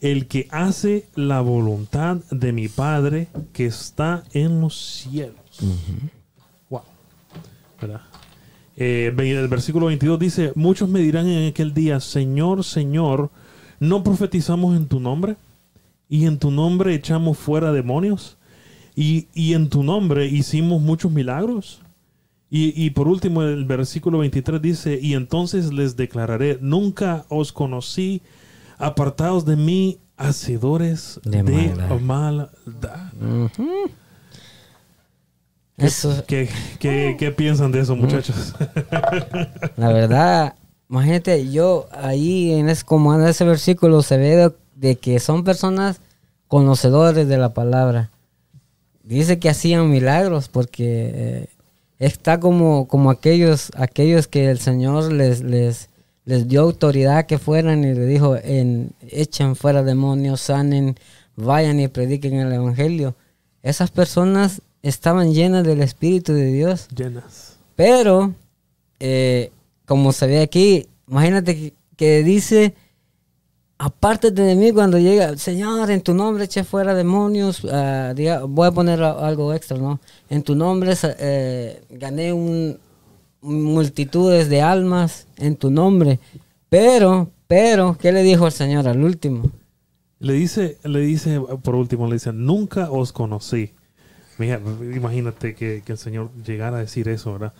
el 0.00 0.26
que 0.26 0.48
hace 0.50 1.06
la 1.14 1.40
voluntad 1.40 2.16
de 2.30 2.52
mi 2.52 2.68
Padre 2.68 3.28
que 3.52 3.66
está 3.66 4.24
en 4.32 4.60
los 4.60 4.76
cielos. 4.76 5.60
Wow. 6.68 6.82
¿Verdad? 7.80 8.00
Eh, 8.76 9.12
el 9.14 9.48
versículo 9.48 9.86
22 9.86 10.18
dice, 10.18 10.52
muchos 10.54 10.88
me 10.88 11.00
dirán 11.00 11.28
en 11.28 11.48
aquel 11.48 11.74
día, 11.74 12.00
Señor, 12.00 12.64
Señor, 12.64 13.30
¿no 13.78 14.02
profetizamos 14.02 14.76
en 14.76 14.86
tu 14.86 15.00
nombre? 15.00 15.36
Y 16.08 16.24
en 16.24 16.38
tu 16.38 16.50
nombre 16.50 16.94
echamos 16.94 17.36
fuera 17.36 17.72
demonios. 17.72 18.38
Y, 18.96 19.28
y 19.34 19.52
en 19.52 19.68
tu 19.68 19.82
nombre 19.82 20.26
hicimos 20.26 20.80
muchos 20.80 21.12
milagros. 21.12 21.80
Y, 22.50 22.72
y 22.74 22.90
por 22.90 23.06
último, 23.06 23.42
el 23.42 23.64
versículo 23.64 24.18
23 24.18 24.60
dice, 24.60 24.98
y 25.00 25.14
entonces 25.14 25.72
les 25.72 25.96
declararé, 25.96 26.58
nunca 26.60 27.26
os 27.28 27.52
conocí, 27.52 28.22
apartados 28.80 29.44
de 29.44 29.56
mí, 29.56 29.98
hacedores 30.16 31.20
De 31.24 31.42
de, 31.42 31.68
maldad. 31.74 32.00
maldad. 32.00 33.12
Ujú. 33.20 33.90
Eso, 35.76 36.24
¿Qué, 36.26 36.48
qué- 36.78 37.16
qué 37.18 37.30
piensan 37.30 37.72
de 37.72 37.80
eso, 37.80 37.96
muchachos? 37.96 38.54
la 39.76 39.92
verdad, 39.92 40.54
imagínate, 40.90 41.50
yo 41.50 41.88
ahí 41.92 42.52
en 42.52 42.68
ese, 42.68 42.84
como 42.84 43.14
en 43.14 43.26
ese 43.26 43.44
versículo 43.44 44.02
se 44.02 44.18
ve 44.18 44.36
de, 44.36 44.52
de 44.74 44.96
que 44.96 45.18
son 45.20 45.42
personas 45.42 46.00
conocedores 46.48 47.28
de 47.28 47.38
la 47.38 47.54
palabra. 47.54 48.10
Dice 49.04 49.38
que 49.38 49.48
hacían 49.48 49.88
milagros 49.90 50.48
porque 50.48 51.10
eh, 51.14 51.46
está 51.98 52.40
como, 52.40 52.86
como 52.86 53.10
aquellos, 53.10 53.70
aquellos 53.74 54.28
que 54.28 54.50
el 54.50 54.58
Señor 54.58 55.10
les, 55.10 55.40
les, 55.40 55.88
les 56.30 56.46
dio 56.46 56.60
autoridad 56.62 57.26
que 57.26 57.38
fueran 57.38 57.82
y 57.82 57.92
le 57.92 58.06
dijo, 58.06 58.36
en, 58.36 58.92
echen 59.08 59.56
fuera 59.56 59.82
demonios, 59.82 60.40
sanen, 60.40 60.94
vayan 61.36 61.80
y 61.80 61.88
prediquen 61.88 62.34
el 62.34 62.52
Evangelio. 62.52 63.16
Esas 63.62 63.90
personas 63.90 64.62
estaban 64.82 65.32
llenas 65.34 65.64
del 65.64 65.80
Espíritu 65.82 66.32
de 66.32 66.46
Dios. 66.52 66.86
Llenas. 66.96 67.56
Pero, 67.74 68.32
eh, 69.00 69.50
como 69.86 70.12
se 70.12 70.26
ve 70.28 70.40
aquí, 70.40 70.86
imagínate 71.08 71.56
que, 71.56 71.74
que 71.96 72.22
dice, 72.22 72.74
aparte 73.78 74.30
de 74.30 74.54
mí 74.54 74.70
cuando 74.72 74.98
llega, 74.98 75.36
Señor, 75.36 75.90
en 75.90 76.00
tu 76.02 76.14
nombre 76.14 76.44
eché 76.44 76.62
fuera 76.62 76.94
demonios, 76.94 77.66
ah, 77.70 78.12
diga- 78.14 78.44
voy 78.46 78.68
a 78.68 78.72
poner 78.72 79.02
algo 79.02 79.52
extra, 79.52 79.76
¿no? 79.78 79.98
En 80.28 80.42
tu 80.42 80.54
nombre 80.54 80.94
eh, 81.18 81.82
gané 81.90 82.32
un, 82.32 82.78
multitudes 83.42 84.48
de 84.48 84.62
almas 84.62 85.26
en 85.36 85.56
tu 85.56 85.70
nombre. 85.70 86.18
Pero, 86.68 87.30
pero, 87.46 87.96
¿qué 88.00 88.12
le 88.12 88.22
dijo 88.22 88.46
el 88.46 88.52
Señor 88.52 88.86
al 88.88 89.02
último? 89.02 89.50
Le 90.18 90.34
dice, 90.34 90.76
le 90.84 91.00
dice, 91.00 91.40
por 91.62 91.74
último, 91.74 92.06
le 92.06 92.14
dice, 92.14 92.32
nunca 92.32 92.90
os 92.90 93.12
conocí. 93.12 93.70
Mira, 94.38 94.58
imagínate 94.94 95.54
que, 95.54 95.82
que 95.84 95.92
el 95.92 95.98
Señor 95.98 96.30
llegara 96.46 96.78
a 96.78 96.80
decir 96.80 97.08
eso, 97.08 97.32
¿verdad? 97.32 97.52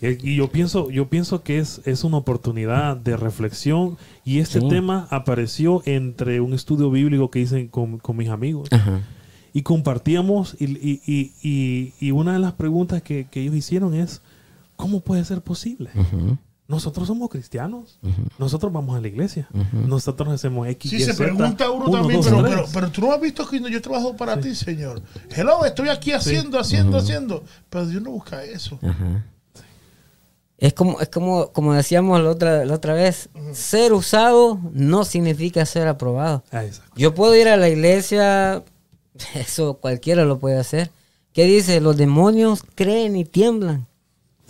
Y, 0.00 0.30
y 0.32 0.36
yo 0.36 0.48
pienso, 0.50 0.88
yo 0.90 1.08
pienso 1.08 1.42
que 1.42 1.58
es, 1.58 1.80
es 1.84 2.04
una 2.04 2.16
oportunidad 2.18 2.96
de 2.96 3.16
reflexión. 3.16 3.96
Y 4.24 4.38
este 4.38 4.60
Sí. 4.60 4.68
tema 4.68 5.08
apareció 5.10 5.82
entre 5.84 6.40
un 6.40 6.52
estudio 6.54 6.90
bíblico 6.90 7.30
que 7.30 7.40
hice 7.40 7.68
con, 7.70 7.98
con 7.98 8.16
mis 8.16 8.28
amigos. 8.28 8.68
Ajá. 8.70 9.00
Y 9.52 9.62
compartíamos, 9.62 10.56
y, 10.60 10.64
y- 10.66 11.00
y- 11.06 11.32
y- 11.42 11.92
y 12.00 12.10
una 12.12 12.32
de 12.34 12.38
las 12.38 12.52
preguntas 12.52 13.02
que, 13.02 13.26
que 13.30 13.40
ellos 13.42 13.54
hicieron 13.56 13.92
es, 13.94 14.22
¿cómo 14.82 15.00
puede 15.00 15.24
ser 15.24 15.40
posible? 15.42 15.90
Nosotros 16.66 17.06
somos 17.06 17.28
cristianos. 17.28 17.98
Nosotros 18.38 18.72
vamos 18.72 18.96
a 18.96 19.00
la 19.00 19.06
iglesia. 19.08 19.48
ujú. 19.52 19.86
Nosotros 19.86 20.28
hacemos 20.32 20.66
X, 20.68 20.90
Sí, 20.90 20.96
Y, 20.96 21.00
se 21.00 21.12
Z, 21.12 21.22
pregunta 21.22 21.70
uno, 21.70 21.86
uno, 21.86 21.98
también, 21.98 22.20
dos, 22.20 22.30
pero, 22.30 22.42
pero, 22.42 22.64
pero 22.72 22.90
tú 22.90 23.00
no 23.02 23.12
has 23.12 23.20
visto 23.20 23.46
que 23.46 23.60
yo 23.70 23.80
trabajo 23.80 24.16
para 24.16 24.40
ti, 24.40 24.54
Señor. 24.54 25.02
Hello, 25.30 25.64
estoy 25.64 25.88
aquí 25.88 26.12
haciendo, 26.12 26.58
haciendo, 26.58 26.98
haciendo. 26.98 27.44
Pero 27.70 27.86
Dios 27.86 28.02
no 28.02 28.10
busca 28.10 28.42
eso. 28.44 28.78
Es 30.58 30.74
como, 30.74 31.00
es 31.00 31.08
como, 31.08 31.52
como 31.52 31.74
decíamos 31.74 32.20
la 32.22 32.30
otra, 32.30 32.64
la 32.64 32.74
otra 32.74 32.94
vez, 32.94 33.28
ser 33.52 33.92
usado 33.92 34.58
no 34.72 35.04
significa 35.04 35.66
ser 35.66 35.88
aprobado. 35.88 36.42
Ah. 36.52 36.64
Yo 36.96 37.14
puedo 37.14 37.36
ir 37.36 37.48
a 37.48 37.56
la 37.56 37.68
iglesia, 37.68 38.62
eso 39.34 39.74
cualquiera 39.74 40.24
lo 40.24 40.38
puede 40.38 40.58
hacer. 40.58 40.90
¿Qué 41.32 41.44
dice? 41.44 41.80
Los 41.80 41.96
demonios 41.96 42.62
creen 42.74 43.16
y 43.16 43.24
tiemblan. 43.24 43.86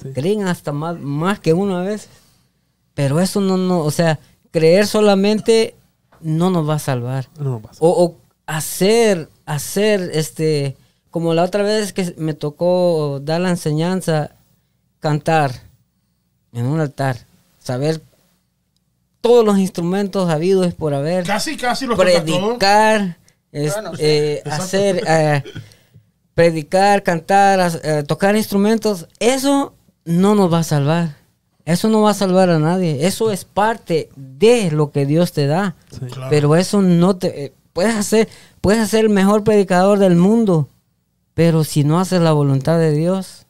Sí. 0.02 0.12
Creen 0.12 0.46
hasta 0.46 0.72
más, 0.72 0.98
más 1.00 1.38
que 1.40 1.52
uno 1.52 1.76
a 1.78 1.82
veces. 1.82 2.08
Pero 2.94 3.20
eso 3.20 3.40
no, 3.40 3.56
no, 3.56 3.80
o 3.80 3.90
sea, 3.90 4.18
creer 4.50 4.86
solamente 4.86 5.74
no 6.20 6.50
nos 6.50 6.68
va 6.68 6.74
a 6.74 6.78
salvar. 6.78 7.28
No. 7.38 7.62
O, 7.78 8.04
o 8.04 8.16
hacer, 8.46 9.28
hacer, 9.46 10.10
este, 10.14 10.76
como 11.10 11.32
la 11.34 11.42
otra 11.44 11.62
vez 11.62 11.92
que 11.92 12.14
me 12.18 12.34
tocó 12.34 13.20
dar 13.22 13.40
la 13.40 13.50
enseñanza, 13.50 14.32
cantar 15.00 15.52
en 16.52 16.66
un 16.66 16.80
altar, 16.80 17.16
saber 17.58 18.02
todos 19.20 19.44
los 19.44 19.58
instrumentos 19.58 20.28
habidos 20.28 20.74
por 20.74 20.94
haber, 20.94 21.24
Casi, 21.24 21.56
casi 21.56 21.86
lo 21.86 21.96
toca 21.96 22.12
todo. 22.24 22.48
predicar, 22.58 23.16
es- 23.52 23.72
Bueno, 23.72 23.90
sí. 23.96 24.02
eh, 24.04 24.42
hacer, 24.44 25.02
eh, 25.06 25.42
predicar, 26.34 27.02
cantar, 27.02 27.80
eh, 27.82 28.04
tocar 28.06 28.36
instrumentos, 28.36 29.06
eso 29.20 29.74
no 30.04 30.34
nos 30.34 30.52
va 30.52 30.58
a 30.60 30.64
salvar. 30.64 31.16
Eso 31.64 31.88
no 31.88 32.02
va 32.02 32.10
a 32.10 32.14
salvar 32.14 32.50
a 32.50 32.58
nadie. 32.58 33.06
Eso 33.06 33.30
es 33.30 33.44
parte 33.44 34.08
de 34.16 34.70
lo 34.72 34.90
que 34.90 35.06
Dios 35.06 35.32
te 35.32 35.46
da. 35.46 35.76
Sí. 35.90 36.06
Claro. 36.06 36.28
Pero 36.30 36.56
eso 36.56 36.82
no 36.82 37.16
te... 37.16 37.44
eh, 37.46 37.52
puedes 37.72 37.94
hacer, 37.94 38.28
puedes 38.60 38.88
ser 38.90 39.04
el 39.04 39.10
mejor 39.10 39.44
predicador 39.44 39.98
del 40.00 40.16
mundo, 40.16 40.68
pero 41.34 41.62
si 41.64 41.84
no 41.84 42.00
haces 42.00 42.20
la 42.20 42.32
voluntad 42.32 42.78
de 42.78 42.92
Dios, 42.92 43.46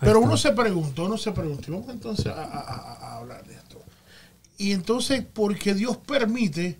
Pero 0.00 0.20
uno 0.20 0.36
se 0.36 0.52
pregunta, 0.52 1.02
uno 1.02 1.16
se 1.18 1.32
pregunta, 1.32 1.64
y 1.68 1.70
vamos 1.72 1.88
entonces 1.90 2.26
a, 2.26 2.42
a- 2.42 2.60
a- 2.60 2.92
a 3.12 3.16
hablar 3.18 3.44
de 3.46 3.54
esto. 3.54 3.80
Y 4.58 4.72
entonces, 4.72 5.22
porque 5.32 5.74
Dios 5.74 5.98
permite 5.98 6.78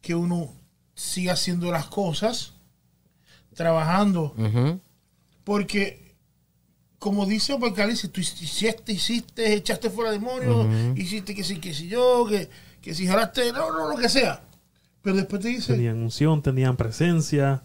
que 0.00 0.14
uno 0.14 0.48
siga 0.94 1.34
haciendo 1.34 1.70
las 1.70 1.86
cosas, 1.86 2.54
trabajando, 3.54 4.34
porque, 5.44 6.07
como 6.98 7.26
dice 7.26 7.52
Apocalipsis, 7.52 8.10
tú 8.10 8.20
hiciste, 8.20 8.92
hiciste, 8.92 9.54
echaste 9.54 9.88
fuera 9.88 10.10
demonios, 10.10 10.66
hiciste 10.96 11.34
que 11.34 11.44
sí, 11.44 11.58
que 11.58 11.72
sí 11.72 11.88
yo, 11.88 12.26
que, 12.28 12.48
que 12.82 12.94
si 12.94 13.06
jalaste, 13.06 13.52
no, 13.52 13.72
no, 13.72 13.90
lo 13.90 13.96
que 13.96 14.08
sea. 14.08 14.42
Pero 15.02 15.16
después 15.16 15.40
te 15.40 15.48
dice, 15.48 15.74
Tenían 15.74 15.98
unción, 15.98 16.42
tenían 16.42 16.76
presencia. 16.76 17.62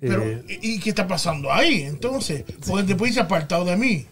pero, 0.00 0.22
Eh, 0.22 0.58
¿y, 0.62 0.80
qué 0.80 0.88
está 0.90 1.06
pasando 1.06 1.52
ahí? 1.52 1.82
Entonces, 1.82 2.44
porque 2.66 2.84
después 2.84 3.10
dice 3.10 3.20
apartado 3.20 3.66
de 3.66 3.76
mí. 3.76 4.06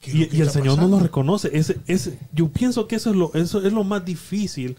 ¿Qué 0.00 0.24
es 0.24 0.34
y, 0.34 0.40
el 0.40 0.50
Señor 0.50 0.78
no 0.78 0.88
lo 0.88 0.98
reconoce. 0.98 1.50
Ese, 1.56 1.78
ese, 1.86 2.18
yo 2.32 2.48
pienso 2.48 2.88
que 2.88 2.96
eso 2.96 3.10
es 3.10 3.16
lo, 3.16 3.32
eso 3.34 3.64
es 3.64 3.72
lo 3.72 3.84
más 3.84 4.04
difícil 4.04 4.76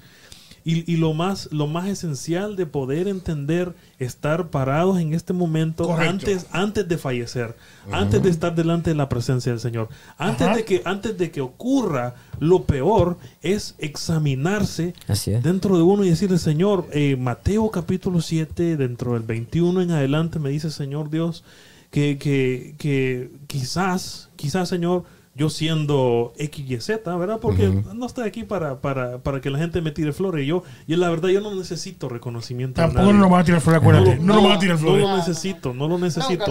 y, 0.68 0.92
y 0.92 0.98
lo, 0.98 1.14
más, 1.14 1.48
lo 1.52 1.68
más 1.68 1.88
esencial 1.88 2.56
de 2.56 2.66
poder 2.66 3.08
entender 3.08 3.76
estar 4.00 4.50
parados 4.50 5.00
en 5.00 5.14
este 5.14 5.32
momento 5.32 5.86
Correcto. 5.86 6.10
antes, 6.10 6.48
antes 6.52 6.88
de 6.88 6.98
fallecer, 6.98 7.56
antes 7.92 8.24
de 8.24 8.30
estar 8.32 8.56
delante 8.56 8.90
de 8.90 8.96
la 8.96 9.08
presencia 9.08 9.52
del 9.52 9.62
Señor. 9.62 9.90
Antes 10.18 10.48
Ajá. 10.48 10.56
de, 10.56 10.66
que, 10.66 10.82
antes 10.84 11.18
de 11.20 11.30
que 11.30 11.42
ocurra 11.42 12.16
lo 12.40 12.64
peor 12.64 13.20
es 13.44 13.76
examinarse 13.78 14.96
así 15.08 15.32
es. 15.32 15.44
dentro 15.44 15.78
de 15.78 15.84
uno 15.84 16.04
y 16.04 16.10
decirle, 16.10 16.40
Señor, 16.40 16.88
eh, 16.92 17.16
Mateo 17.16 17.70
capítulo 17.70 18.20
7, 18.20 18.76
dentro 18.76 19.14
del 19.14 19.22
21 19.22 19.84
en 19.84 19.92
adelante, 19.92 20.40
me 20.40 20.50
dice, 20.50 20.72
Señor 20.72 21.12
Dios, 21.12 21.44
que, 21.92 22.18
que, 22.18 22.74
que 22.80 23.30
quizás, 23.46 24.30
quizás, 24.36 24.68
Señor, 24.68 25.04
yo 25.36 25.50
siendo 25.50 26.32
X 26.38 26.66
y 26.66 26.80
Z, 26.80 27.14
¿verdad? 27.18 27.40
Porque 27.42 27.70
no 27.94 28.06
estoy 28.06 28.26
aquí 28.26 28.46
para, 28.46 28.80
para, 28.80 29.18
para 29.18 29.42
que 29.42 29.50
la 29.50 29.60
gente 29.60 29.82
me 29.82 29.92
tire 29.92 30.14
flores. 30.14 30.46
Y 30.46 30.48
yo, 30.48 30.64
y 30.88 30.96
la 30.96 31.10
verdad, 31.10 31.28
yo 31.28 31.42
no 31.42 31.54
necesito 31.54 32.08
reconocimiento. 32.08 32.80
de 32.80 32.88
Tampoco 32.88 33.12
no 33.12 33.20
nos 33.20 33.30
van 33.30 33.42
a 33.42 33.44
tirar 33.44 33.60
flores, 33.60 33.82
acuérdate. 33.82 34.16
No, 34.18 34.36
nos 34.36 34.44
van 34.44 34.52
a 34.54 34.60
tirar 34.60 34.78
no 34.78 34.82
flores. 34.82 35.04
lo 35.04 35.18
necesito, 35.18 35.74
no 35.74 35.90
lo 35.90 35.98
necesito. 36.00 36.46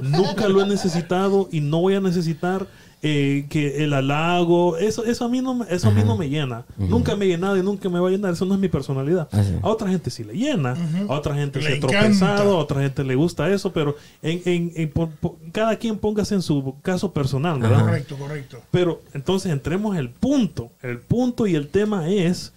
Nunca 0.00 0.48
lo 0.48 0.62
he 0.62 0.66
necesitado 0.66 1.48
y 1.52 1.60
no 1.60 1.80
voy 1.80 1.94
a 1.94 2.00
necesitar 2.00 2.66
eh, 3.04 3.46
que 3.50 3.82
el 3.84 3.92
halago, 3.94 4.76
eso, 4.76 5.04
eso 5.04 5.24
a 5.24 5.28
mí 5.28 5.40
no, 5.40 5.54
me- 5.54 5.66
eso 5.68 5.88
a 5.88 5.90
mí 5.90 6.02
no 6.04 6.16
me 6.16 6.28
llena. 6.28 6.64
Nunca 6.78 7.16
me 7.16 7.24
ha 7.24 7.28
llenado 7.28 7.56
y 7.56 7.62
nunca 7.62 7.88
me 7.88 7.98
va 7.98 8.08
a 8.08 8.10
llenar. 8.12 8.32
Eso 8.32 8.44
no 8.44 8.54
es 8.54 8.60
mi 8.60 8.68
personalidad. 8.68 9.28
Así. 9.32 9.54
A 9.60 9.68
otra 9.68 9.88
gente 9.90 10.08
sí 10.10 10.22
le 10.22 10.34
llena, 10.34 10.76
a 11.08 11.12
otra 11.12 11.34
gente 11.34 11.60
Le 11.60 11.66
se 11.66 11.76
ha 11.76 11.80
tropezado, 11.80 12.56
a 12.56 12.58
otra 12.60 12.80
gente 12.82 13.02
le 13.02 13.14
gusta 13.16 13.48
eso, 13.52 13.72
pero 13.72 13.96
en, 14.22 14.40
en- 14.44 14.72
en- 14.76 14.90
por- 14.90 15.10
por- 15.10 15.34
cada 15.50 15.74
quien 15.76 15.98
póngase 15.98 16.34
en 16.36 16.42
su 16.42 16.76
caso 16.82 17.12
personal, 17.12 17.58
¿verdad? 17.58 17.80
Correcto, 17.80 18.16
correcto. 18.16 18.58
Pero 18.70 19.02
entonces 19.14 19.50
entremos 19.50 19.96
al 19.96 20.08
punto. 20.10 20.70
El 20.82 20.98
punto 21.00 21.46
y 21.48 21.54
el 21.56 21.68
tema 21.68 22.08
es 22.08 22.52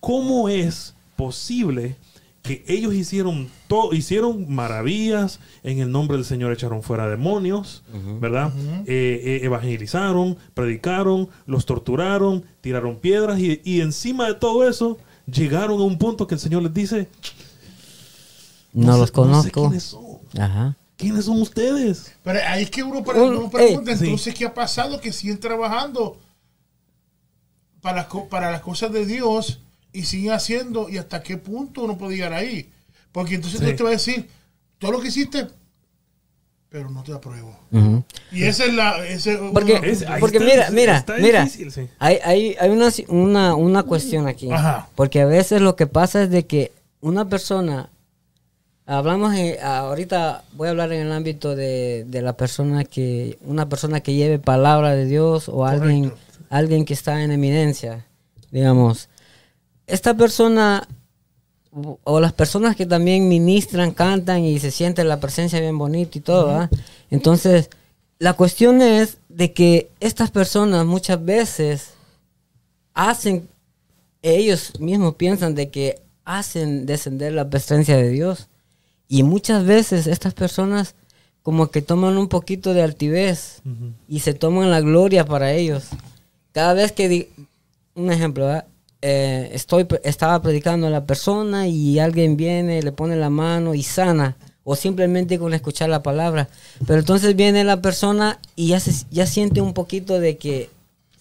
cómo 0.00 0.48
es 0.48 0.94
posible 1.16 1.96
que 2.42 2.64
ellos 2.68 2.94
hicieron 2.94 3.48
todo, 3.66 3.92
hicieron 3.92 4.52
maravillas 4.52 5.40
en 5.62 5.80
el 5.80 5.90
nombre 5.90 6.16
del 6.16 6.24
Señor, 6.24 6.52
echaron 6.52 6.82
fuera 6.82 7.08
demonios, 7.08 7.82
¿verdad? 8.20 8.52
Eh, 8.86 9.20
eh, 9.24 9.40
evangelizaron, 9.44 10.38
predicaron, 10.54 11.28
los 11.46 11.66
torturaron, 11.66 12.44
tiraron 12.60 12.96
piedras 12.96 13.38
y, 13.40 13.60
y 13.64 13.80
encima 13.82 14.26
de 14.28 14.34
todo 14.34 14.66
eso 14.68 14.98
llegaron 15.26 15.80
a 15.80 15.84
un 15.84 15.98
punto 15.98 16.26
que 16.26 16.34
el 16.36 16.40
Señor 16.40 16.62
les 16.62 16.72
dice, 16.72 17.08
No, 18.72 18.92
sé- 18.94 18.98
los 18.98 19.08
sé 19.08 19.12
conozco. 19.12 19.62
quiénes 19.62 19.82
son. 19.82 20.04
Ajá. 20.40 20.76
¿Quiénes 20.96 21.26
son 21.26 21.40
ustedes? 21.42 22.14
Pero 22.24 22.40
ahí 22.48 22.62
es 22.64 22.70
que 22.70 22.82
uno, 22.82 22.98
Un- 23.00 23.36
uno 23.36 23.50
pregunta, 23.50 23.92
ey, 23.92 23.98
sí. 23.98 24.04
entonces, 24.04 24.34
¿qué 24.34 24.46
ha 24.46 24.54
pasado? 24.54 25.00
Que 25.00 25.12
siguen 25.12 25.38
trabajando 25.38 26.16
para, 27.80 28.08
para 28.30 28.50
las 28.50 28.62
cosas 28.62 28.90
de 28.92 29.06
Dios 29.06 29.60
y 29.92 30.02
siguen 30.04 30.32
haciendo, 30.32 30.88
y 30.88 30.98
hasta 30.98 31.22
qué 31.22 31.36
punto 31.36 31.82
uno 31.82 31.96
puede 31.98 32.16
llegar 32.16 32.32
ahí. 32.34 32.70
Porque 33.12 33.34
entonces 33.36 33.60
Sí. 33.60 33.66
Dios 33.66 33.76
te 33.76 33.82
va 33.84 33.88
a 33.90 33.92
decir, 33.92 34.28
todo 34.78 34.92
lo 34.92 35.00
que 35.00 35.08
hiciste, 35.08 35.46
pero 36.68 36.90
no 36.90 37.02
te 37.02 37.12
apruebo. 37.12 37.56
Y 38.30 38.42
esa 38.44 38.66
es 38.66 38.74
la... 38.74 39.06
ese 39.06 39.32
es 39.34 39.40
uno 39.40 39.52
Porque, 39.52 39.80
Es- 39.82 40.04
porque 40.20 40.36
está 40.36 40.50
mira, 40.70 40.70
mira, 40.70 41.04
mira, 41.18 41.44
difícil, 41.44 41.72
sí. 41.72 41.88
hay, 41.98 42.18
hay, 42.22 42.56
hay 42.60 42.70
una, 42.70 42.90
una, 43.08 43.54
una 43.54 43.82
cuestión 43.84 44.26
aquí. 44.28 44.50
Ajá. 44.52 44.88
Porque 44.94 45.22
a 45.22 45.26
veces 45.26 45.62
lo 45.62 45.76
que 45.76 45.86
pasa 45.86 46.22
es 46.24 46.30
de 46.30 46.46
que 46.46 46.70
una 47.00 47.26
persona, 47.28 47.88
hablamos 48.84 49.34
en- 49.34 49.56
ahorita, 49.64 50.44
voy 50.52 50.68
a 50.68 50.70
hablar 50.72 50.92
en 50.92 51.06
el 51.06 51.12
ámbito 51.12 51.56
de, 51.56 52.04
de 52.06 52.20
la 52.22 52.34
persona 52.34 52.84
que, 52.84 53.38
una 53.40 53.66
persona 53.68 54.00
que 54.00 54.14
lleve 54.14 54.38
palabra 54.38 54.94
de 54.94 55.06
Dios 55.06 55.48
o 55.48 55.64
alguien, 55.64 56.12
alguien 56.50 56.84
que 56.84 56.92
está 56.92 57.22
en 57.22 57.30
eminencia, 57.32 58.04
digamos. 58.50 59.08
Esta 59.88 60.14
persona 60.16 60.86
o- 62.04 62.20
las 62.20 62.32
personas 62.32 62.76
que 62.76 62.86
también 62.86 63.28
ministran, 63.28 63.90
cantan 63.92 64.44
y 64.44 64.58
se 64.58 64.70
siente 64.70 65.04
la 65.04 65.20
presencia 65.20 65.60
bien 65.60 65.76
bonita 65.78 66.18
y 66.18 66.20
todo, 66.20 66.46
¿verdad? 66.46 66.70
Entonces, 67.10 67.70
la 68.18 68.32
cuestión 68.34 68.80
es 68.82 69.18
de 69.28 69.52
que 69.52 69.90
estas 70.00 70.30
personas 70.30 70.86
muchas 70.86 71.22
veces 71.24 71.90
hacen, 72.94 73.48
ellos 74.22 74.72
mismos 74.80 75.14
piensan 75.14 75.54
de 75.54 75.70
que 75.70 76.00
hacen 76.24 76.86
descender 76.86 77.32
la 77.32 77.48
presencia 77.48 77.96
de 77.96 78.08
Dios. 78.10 78.48
Y 79.06 79.22
muchas 79.22 79.64
veces 79.64 80.06
estas 80.06 80.34
personas 80.34 80.94
como 81.42 81.70
que 81.70 81.80
toman 81.80 82.18
un 82.18 82.28
poquito 82.28 82.74
de 82.74 82.82
altivez 82.82 83.62
y 84.08 84.20
se 84.20 84.34
toman 84.34 84.70
la 84.70 84.80
gloria 84.80 85.24
para 85.24 85.52
ellos. 85.52 85.84
Cada 86.52 86.74
vez 86.74 86.92
que, 86.92 87.30
un 87.94 88.10
ejemplo, 88.10 88.46
¿verdad? 88.46 88.66
Eh, 89.00 89.50
estoy, 89.52 89.86
estaba 90.02 90.42
predicando 90.42 90.88
a 90.88 90.90
la 90.90 91.04
persona 91.04 91.68
y 91.68 91.98
alguien 92.00 92.36
viene, 92.36 92.82
le 92.82 92.90
pone 92.92 93.14
la 93.14 93.30
mano 93.30 93.74
y 93.74 93.82
sana, 93.84 94.36
o 94.64 94.74
simplemente 94.74 95.38
con 95.38 95.54
escuchar 95.54 95.88
la 95.88 96.02
palabra. 96.02 96.48
Pero 96.86 96.98
entonces 96.98 97.36
viene 97.36 97.62
la 97.62 97.80
persona 97.80 98.40
y 98.56 98.68
ya, 98.68 98.80
se, 98.80 98.92
ya 99.10 99.26
siente 99.26 99.60
un 99.60 99.72
poquito 99.72 100.18
de 100.18 100.36
que 100.36 100.70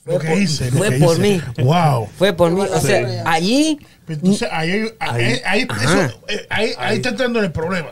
fue 0.04 0.16
Lo 0.16 0.20
que 0.20 0.28
por, 0.30 0.38
hice, 0.40 0.72
lo 0.72 0.78
fue 0.78 0.90
que 0.90 0.98
por 1.06 1.18
hice. 1.20 1.22
mí, 1.58 1.64
Wow. 1.64 2.08
fue 2.18 2.34
por 2.34 2.52
mí. 2.52 2.62
O 2.62 2.80
Sí. 2.80 2.88
sea, 2.88 3.24
allí 3.28 3.80
Entonces, 4.08 4.48
ahí, 4.52 4.86
ahí, 5.00 5.42
ahí- 5.46 5.68
eso, 5.84 6.20
eh, 6.30 6.48
ahí- 6.50 6.72
ahí 6.80 6.96
está 6.96 7.10
entrando 7.10 7.40
el 7.42 7.52
problema. 7.52 7.90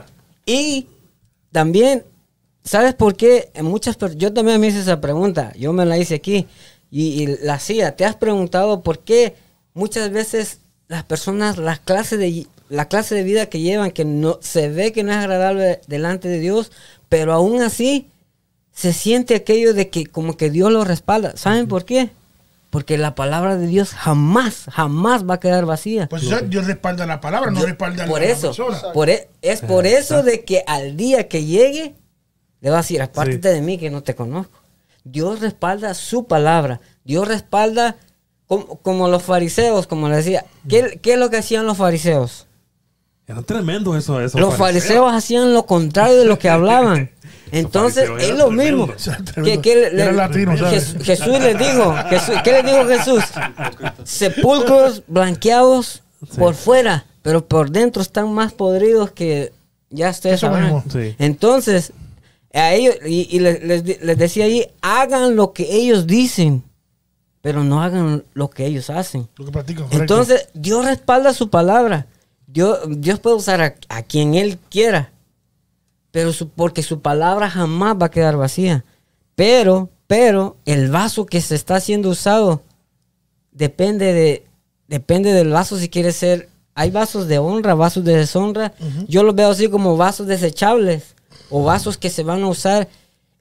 Y 0.48 0.88
también, 1.52 2.04
¿sabes 2.64 2.96
por 2.96 3.16
qué? 3.16 3.52
En 3.54 3.66
muchas 3.66 3.98
yo 4.16 4.34
también 4.34 4.60
me 4.62 4.68
hice 4.68 4.80
esa 4.80 5.00
pregunta, 5.00 5.52
yo 5.60 5.74
me 5.74 5.86
la 5.86 5.98
hice 5.98 6.16
aquí 6.16 6.48
y, 6.90 7.22
y 7.24 7.38
la 7.44 7.56
hacía. 7.56 7.96
¿Te 7.96 8.06
has 8.06 8.16
preguntado 8.16 8.82
por 8.82 9.00
qué 9.00 9.36
muchas 9.76 10.10
veces 10.10 10.58
las 10.88 11.04
personas, 11.04 11.58
las 11.60 11.80
clases 11.80 12.18
de 12.18 12.48
la 12.70 12.88
clase 12.88 13.14
de 13.14 13.22
vida 13.22 13.46
que 13.46 13.60
llevan, 13.60 13.92
que 13.92 14.06
no 14.06 14.40
se 14.42 14.70
ve 14.70 14.92
que 14.92 15.04
no 15.04 15.12
es 15.12 15.18
agradable 15.20 15.82
delante 15.88 16.28
de 16.28 16.40
Dios, 16.40 16.72
pero 17.10 17.32
aún 17.34 17.62
así 17.62 18.10
se 18.74 18.92
siente 18.92 19.36
aquello 19.36 19.76
de 19.76 19.90
que 19.90 20.08
como 20.08 20.36
que 20.36 20.50
Dios 20.50 20.72
lo 20.72 20.84
respalda. 20.84 21.38
¿Saben 21.38 21.68
por 21.68 21.86
qué? 21.86 22.10
Porque 22.72 22.98
la 22.98 23.16
palabra 23.16 23.56
de 23.56 23.68
Dios 23.68 23.92
jamás, 23.92 24.66
jamás 24.72 25.30
va 25.30 25.36
a 25.36 25.40
quedar 25.40 25.66
vacía. 25.66 26.08
Pues 26.10 26.24
eso, 26.24 26.40
Dios 26.42 26.66
respalda 26.66 27.06
la 27.06 27.22
palabra, 27.22 27.52
no 27.52 27.64
respalda 27.64 28.04
a 28.04 28.08
por 28.08 28.22
la 28.22 28.28
eso, 28.28 28.48
persona. 28.48 28.92
por 28.94 29.10
e- 29.10 29.30
es 29.42 29.62
por 29.62 29.86
eso 29.86 30.24
de 30.24 30.44
que 30.44 30.64
al 30.68 30.98
día 30.98 31.28
que 31.28 31.46
llegue 31.46 31.96
le 32.62 32.70
va 32.72 32.80
a 32.80 32.82
decir, 32.82 33.02
apártate 33.02 33.50
de 33.54 33.62
mí 33.62 33.78
que 33.78 33.92
no 33.92 34.02
te 34.02 34.16
conozco. 34.16 34.60
Dios 35.04 35.40
respalda 35.40 35.94
su 35.94 36.26
palabra. 36.26 36.82
Dios 37.06 37.28
respalda 37.28 37.96
como, 38.48 38.78
como 38.78 39.08
los 39.08 39.24
fariseos, 39.24 39.88
como 39.88 40.10
le 40.10 40.18
decía. 40.18 40.46
¿Qué, 40.68 41.00
qué 41.02 41.14
es 41.14 41.20
lo 41.20 41.30
que 41.30 41.38
hacían 41.38 41.66
los 41.66 41.78
fariseos? 41.78 42.46
Eran 43.28 43.44
tremendos 43.44 43.98
eso, 43.98 44.22
esos 44.22 44.40
Los 44.40 44.56
fariseos 44.56 45.12
hacían 45.12 45.54
lo 45.54 45.66
contrario 45.66 46.20
de 46.20 46.26
lo 46.26 46.38
que 46.38 46.48
hablaban. 46.50 47.10
Entonces 47.52 48.10
es 48.20 48.38
lo 48.38 48.52
mismo. 48.52 48.88
tremendos. 48.88 49.34
¿Qué, 49.44 49.62
qué 49.62 49.76
le- 49.76 49.88
Eran 50.02 50.16
le- 50.16 50.22
latinos, 50.22 50.60
¿sabes? 50.60 50.96
Jes- 50.96 51.04
Jesús 51.04 51.40
les 51.40 51.58
dijo, 51.58 51.96
Jesús- 52.10 52.42
¿qué 52.44 52.52
les 52.52 52.66
dijo 52.66 52.86
Jesús? 52.88 53.24
Sepulcros 54.04 55.04
blanqueados 55.08 56.04
por 56.38 56.54
fuera, 56.56 57.06
pero 57.22 57.46
por 57.48 57.70
dentro 57.72 58.02
están 58.02 58.32
más 58.34 58.54
podridos 58.54 59.12
que 59.12 59.52
ya 59.90 60.10
ustedes. 60.10 60.42
Sí. 60.92 61.16
Entonces, 61.20 61.94
a 62.54 62.74
ellos, 62.74 62.96
y, 63.06 63.28
y 63.36 63.40
les, 63.40 63.64
les 63.64 64.02
les 64.02 64.18
decía 64.18 64.46
ahí, 64.46 64.68
hagan 64.82 65.36
lo 65.36 65.54
que 65.54 65.64
ellos 65.76 66.08
dicen, 66.08 66.64
pero 67.46 67.64
no 67.64 67.84
hagan 67.84 68.24
lo 68.34 68.50
que 68.50 68.66
ellos 68.66 68.90
hacen. 68.90 69.28
Lo 69.38 69.46
que 69.46 69.52
practican, 69.52 69.84
correcto. 69.84 70.02
Entonces, 70.02 70.50
Dios 70.56 70.84
respalda 70.84 71.32
su 71.32 71.52
palabra. 71.52 72.08
Dios, 72.48 72.80
Dios 72.88 73.20
puede 73.20 73.36
usar 73.36 73.62
a, 73.62 73.76
a 73.90 74.02
quien 74.02 74.34
Él 74.34 74.58
quiera. 74.72 75.12
pero 76.10 76.34
su- 76.34 76.50
porque 76.50 76.82
su 76.82 77.02
palabra 77.02 77.48
jamás 77.50 77.98
va 78.02 78.08
a 78.08 78.10
quedar 78.12 78.36
vacía. 78.36 78.84
Pero, 79.36 79.90
pero 80.08 80.58
el 80.66 80.90
vaso 80.90 81.28
que 81.28 81.40
se 81.40 81.54
está 81.54 81.80
siendo 81.80 82.10
usado 82.10 82.64
depende 83.52 84.12
de 84.14 84.46
depende 84.88 85.32
del 85.34 85.50
vaso 85.50 85.78
si 85.78 85.88
quiere 85.90 86.12
ser 86.14 86.50
hay 86.74 86.90
vasos 86.90 87.28
de 87.28 87.38
honra, 87.38 87.76
vasos 87.76 88.04
de 88.04 88.18
deshonra. 88.18 88.74
Yo 89.08 89.22
los 89.24 89.36
veo 89.36 89.50
así 89.50 89.70
como 89.70 89.98
vasos 89.98 90.26
desechables 90.26 91.16
o 91.52 91.64
vasos 91.64 91.98
que 91.98 92.10
se 92.10 92.24
van 92.24 92.42
a 92.44 92.48
usar. 92.48 92.88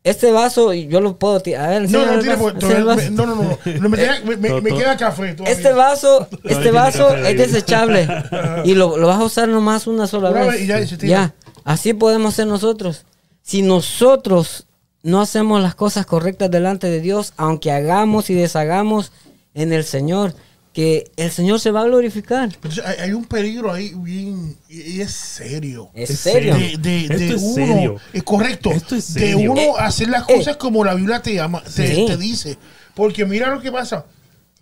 Este 0.04 0.30
vaso 0.32 0.74
yo 0.74 1.00
lo 1.00 1.16
puedo 1.16 1.40
tirar. 1.40 1.64
A 1.64 1.68
ver, 1.70 1.90
No, 1.90 2.04
no, 2.04 2.18
tira, 2.20 2.36
no, 2.36 2.52
no, 2.52 3.26
no, 3.26 3.58
no, 3.80 3.88
me, 3.88 3.96
queda- 3.96 4.20
me- 4.24 4.36
me- 4.36 4.60
me 4.60 4.70
queda 4.76 4.96
café. 4.98 5.32
todavía. 5.32 5.52
Este 5.56 5.72
vaso, 5.72 6.28
este 6.44 6.70
vaso 6.70 7.16
es 7.16 7.38
desechable 7.38 8.06
y 8.66 8.74
lo, 8.74 8.98
lo 8.98 9.06
vas 9.06 9.18
a 9.20 9.24
usar 9.24 9.48
nomás 9.48 9.86
una 9.86 10.06
sola 10.06 10.30
Una 10.30 10.40
vez. 10.40 10.48
vez 10.52 10.60
y 10.60 10.66
ya, 10.66 10.80
y 10.80 10.86
se 10.86 10.96
tira. 10.98 11.10
Ya, 11.10 11.34
así 11.64 11.94
podemos 11.94 12.34
ser 12.34 12.46
nosotros. 12.46 13.06
Si 13.42 13.62
nosotros 13.62 14.66
no 15.02 15.20
hacemos 15.22 15.62
las 15.62 15.74
cosas 15.74 16.04
correctas 16.04 16.50
delante 16.50 16.88
de 16.90 17.00
Dios, 17.00 17.32
aunque 17.38 17.72
hagamos 17.72 18.28
y 18.28 18.34
deshagamos 18.34 19.10
en 19.54 19.72
el 19.72 19.84
Señor, 19.84 20.34
que 20.74 21.10
el 21.16 21.30
Señor 21.30 21.60
se 21.60 21.70
va 21.70 21.80
a 21.82 21.84
glorificar. 21.84 22.50
Entonces, 22.52 22.84
hay, 22.84 22.96
hay 23.04 23.12
un 23.12 23.24
peligro 23.24 23.72
ahí 23.72 23.92
bien. 23.96 24.56
Y, 24.68 24.80
y 24.96 25.00
es 25.00 25.12
serio. 25.12 25.88
Es 25.94 26.18
serio. 26.18 26.54
De, 26.56 26.76
de, 26.78 27.08
de 27.08 27.14
Esto 27.26 27.36
es 27.36 27.42
uno. 27.42 27.54
serio. 27.54 27.96
Es 28.12 28.22
correcto. 28.24 28.70
Esto 28.72 28.96
es 28.96 29.14
de 29.14 29.20
serio. 29.20 29.52
uno 29.52 29.60
Eh, 29.60 29.72
hacer 29.78 30.08
las 30.08 30.28
eh. 30.28 30.34
cosas 30.34 30.56
como 30.56 30.84
la 30.84 30.94
Biblia 30.94 31.22
te 31.22 31.32
llama, 31.32 31.62
te, 31.62 31.94
Sí. 31.94 32.04
te 32.06 32.16
dice. 32.16 32.58
Porque 32.94 33.24
mira 33.24 33.54
lo 33.54 33.60
que 33.62 33.70
pasa. 33.72 34.04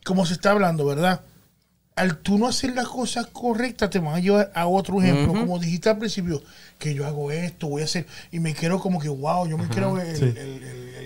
Como 0.04 0.24
se 0.26 0.34
está 0.34 0.50
hablando, 0.50 0.84
¿verdad? 0.84 1.22
Al 1.96 2.18
tú 2.18 2.38
no 2.38 2.46
hacer 2.46 2.74
las 2.74 2.88
cosas 2.88 3.26
correctas, 3.28 3.88
te 3.90 3.98
van 3.98 4.14
a 4.14 4.18
llevar 4.20 4.52
a 4.54 4.66
otro 4.66 5.00
ejemplo. 5.02 5.32
Como 5.38 5.58
dijiste 5.58 5.88
al 5.88 5.98
principio, 5.98 6.42
que 6.82 6.94
yo 6.94 7.06
hago 7.06 7.30
esto, 7.30 7.68
voy 7.68 7.82
a 7.82 7.84
hacer. 7.84 8.06
Y 8.32 8.40
me 8.40 8.54
quiero 8.54 8.80
como 8.80 8.98
que, 8.98 9.08
wow, 9.08 9.46
yo 9.46 9.56
me 9.56 9.68
quiero 9.68 9.98
el, 10.00 10.16
Sí. 10.16 10.24
el- 10.24 10.36
el- 10.38 10.62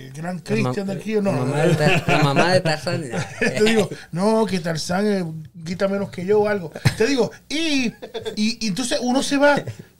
el 0.06 0.12
gran 0.12 0.38
Cristian 0.38 0.86
del 0.86 1.02
Río. 1.02 1.20
No, 1.20 1.32
la 1.32 1.38
mamá 1.40 1.62
de 1.62 1.74
Tar- 1.74 2.04
la 2.08 2.18
mamá 2.22 2.52
de 2.54 2.60
Tarzán. 2.62 3.04
te 3.40 3.62
digo, 3.64 3.88
no, 4.12 4.46
que 4.46 4.58
Tarzán 4.60 5.06
eh, 5.06 5.24
grita 5.54 5.86
menos 5.88 6.08
que 6.10 6.24
yo 6.24 6.40
o 6.40 6.48
algo. 6.48 6.72
Te 6.96 7.06
digo, 7.06 7.30
y, 7.50 7.88
y, 8.36 8.58
y 8.64 8.68
entonces 8.68 8.98
uno 9.02 9.22
se 9.22 9.36
va 9.36 9.56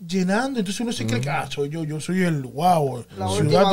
llenando, 0.07 0.59
entonces 0.61 0.81
uno 0.81 0.93
se 0.93 1.07
cree 1.07 1.21
que, 1.21 1.29
ah, 1.29 1.47
soy 1.51 1.69
yo, 1.69 1.85
yo 1.85 2.01
soy 2.01 2.23
el 2.23 2.43
wow, 2.43 3.05
La 3.19 3.29
ciudad 3.29 3.73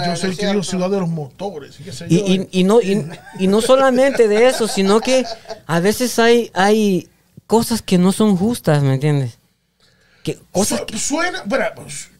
de- 0.00 0.06
yo 0.06 0.16
soy 0.16 0.30
el 0.30 0.36
que 0.38 0.46
digo 0.46 0.62
ciudad 0.62 0.88
de 0.90 1.00
los 1.00 1.08
motores. 1.10 1.78
y 1.80 1.82
qué 1.82 1.92
sé 1.92 2.06
Y, 2.08 2.18
yo. 2.18 2.24
y- 2.26 2.48
y 2.60 2.64
no, 2.64 2.80
y, 2.80 3.04
y 3.38 3.46
no 3.48 3.60
solamente 3.60 4.28
de 4.28 4.46
eso, 4.46 4.66
sino 4.68 5.00
que 5.00 5.24
a 5.66 5.80
veces 5.80 6.18
hay, 6.18 6.50
hay 6.54 7.08
cosas 7.46 7.82
que 7.82 7.98
no 7.98 8.12
son 8.12 8.36
justas, 8.36 8.82
¿me 8.82 8.94
entiendes? 8.94 9.38
Que, 10.24 10.38
cosas 10.50 10.82
Su- 10.90 10.98
suena, 10.98 11.38
espera, 11.38 11.72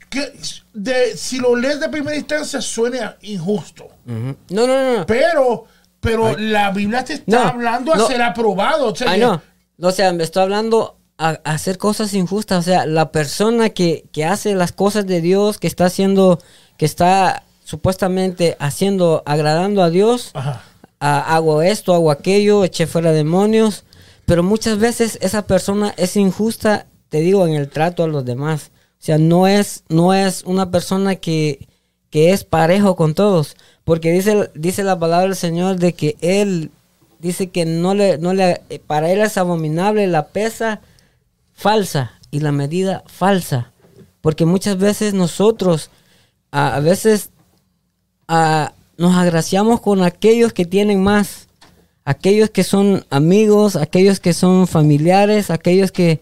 que 0.08 0.32
de, 0.72 1.16
si 1.16 1.38
lo 1.38 1.56
lees 1.56 1.80
de 1.80 1.88
primera 1.88 2.16
instancia 2.16 2.60
suena 2.60 3.16
injusto, 3.22 3.88
Ujú. 4.06 4.36
No, 4.50 4.66
no, 4.66 4.82
no, 4.82 4.98
no. 4.98 5.06
pero, 5.06 5.64
pero 5.98 6.36
la 6.38 6.70
Biblia 6.70 7.02
te 7.04 7.14
está 7.14 7.24
No, 7.36 7.48
hablando 7.48 7.92
a 7.92 7.96
no. 7.96 8.06
ser 8.06 8.22
aprobado. 8.22 8.92
O 8.92 8.94
sea, 8.94 9.10
Ay, 9.10 9.18
que- 9.18 9.26
no. 9.26 9.42
O 9.80 9.90
sea, 9.90 10.12
me 10.12 10.22
estoy 10.22 10.42
hablando 10.44 10.98
a, 11.18 11.30
a 11.42 11.52
hacer 11.52 11.78
cosas 11.78 12.14
injustas. 12.14 12.58
O 12.60 12.62
sea, 12.62 12.86
la 12.86 13.10
persona 13.10 13.70
que, 13.70 14.04
que 14.12 14.24
hace 14.24 14.54
las 14.54 14.70
cosas 14.70 15.06
de 15.06 15.20
Dios, 15.20 15.58
que 15.58 15.66
está 15.66 15.86
haciendo, 15.86 16.38
que 16.76 16.84
está 16.84 17.42
supuestamente 17.64 18.56
haciendo, 18.60 19.22
agradando 19.26 19.82
a 19.82 19.90
Dios, 19.90 20.30
a- 20.34 21.34
hago 21.34 21.62
esto, 21.62 21.92
hago 21.94 22.10
aquello, 22.10 22.62
eché 22.64 22.86
fuera 22.86 23.10
demonios. 23.12 23.84
Pero 24.26 24.42
muchas 24.42 24.78
veces 24.78 25.18
esa 25.22 25.42
persona 25.46 25.92
es 25.96 26.16
injusta, 26.16 26.86
te 27.14 27.20
digo, 27.20 27.46
en 27.46 27.54
el 27.54 27.68
trato 27.68 28.02
a 28.02 28.08
los 28.08 28.24
demás. 28.24 28.72
O 29.00 29.04
sea, 29.04 29.18
no 29.18 29.46
es, 29.46 29.84
no 29.88 30.14
es 30.14 30.42
una 30.42 30.72
persona 30.72 31.14
que, 31.14 31.68
que 32.10 32.32
es 32.32 32.42
parejo 32.42 32.96
con 32.96 33.14
todos. 33.14 33.54
Porque 33.84 34.10
dice, 34.10 34.50
dice 34.56 34.82
la 34.82 34.98
palabra 34.98 35.26
del 35.26 35.36
Señor 35.36 35.76
de 35.76 35.92
que 35.92 36.16
Él 36.20 36.72
dice 37.20 37.50
que 37.50 37.66
no 37.66 37.94
le, 37.94 38.18
no 38.18 38.34
le, 38.34 38.62
eh, 38.68 38.80
para 38.84 39.12
Él 39.12 39.20
es 39.20 39.38
abominable 39.38 40.08
la 40.08 40.26
pesa 40.26 40.80
falsa 41.52 42.10
y 42.32 42.40
la 42.40 42.50
medida 42.50 43.04
falsa. 43.06 43.70
Porque 44.20 44.44
muchas 44.44 44.76
veces 44.76 45.14
nosotros, 45.14 45.90
a, 46.50 46.74
a 46.74 46.80
veces 46.80 47.30
a- 48.26 48.72
nos 48.98 49.14
agraciamos 49.14 49.80
con 49.80 50.02
aquellos 50.02 50.52
que 50.52 50.64
tienen 50.64 51.00
más, 51.00 51.46
aquellos 52.04 52.50
que 52.50 52.64
son 52.64 53.06
amigos, 53.08 53.76
aquellos 53.76 54.18
que 54.18 54.32
son 54.32 54.66
familiares, 54.66 55.50
aquellos 55.50 55.92
que, 55.92 56.20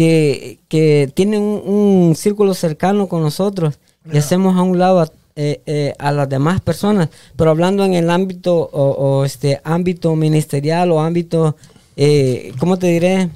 que, 0.00 0.60
que 0.68 1.12
tienen 1.12 1.42
un, 1.42 1.62
un 1.66 2.16
círculo 2.16 2.54
cercano 2.54 3.06
con 3.06 3.20
nosotros 3.20 3.78
y 4.10 4.16
hacemos 4.16 4.56
a 4.56 4.62
un 4.62 4.78
lado 4.78 5.00
a, 5.00 5.12
eh, 5.36 5.60
eh, 5.66 5.92
a 5.98 6.10
las 6.10 6.26
demás 6.26 6.62
personas, 6.62 7.10
pero 7.36 7.50
hablando 7.50 7.84
en 7.84 7.92
el 7.92 8.08
ámbito 8.08 8.56
o, 8.56 8.92
o 8.92 9.24
este 9.26 9.60
ámbito 9.62 10.16
ministerial 10.16 10.90
o 10.90 11.00
ámbito, 11.00 11.54
eh, 11.96 12.54
¿cómo 12.58 12.78
te 12.78 12.86
diré? 12.86 13.28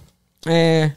Eh, 0.47 0.91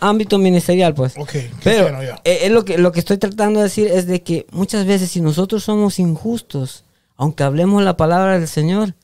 ámbito 0.00 0.38
ministerial, 0.38 0.94
pues. 0.94 1.14
Ok, 1.18 1.34
Pero 1.62 2.00
eh, 2.00 2.38
es 2.44 2.50
lo 2.50 2.64
que, 2.64 2.78
lo 2.78 2.90
que 2.90 3.00
estoy 3.00 3.18
tratando 3.18 3.60
de 3.60 3.64
decir 3.64 3.88
es 3.88 4.06
de 4.06 4.22
que 4.22 4.46
muchas 4.50 4.86
veces 4.86 5.10
si 5.10 5.20
nosotros 5.20 5.62
somos 5.62 5.98
injustos, 5.98 6.84
aunque 7.16 7.42
hablemos 7.42 7.82
la 7.82 7.98
palabra 7.98 8.38
del 8.38 8.48
Señor, 8.48 8.94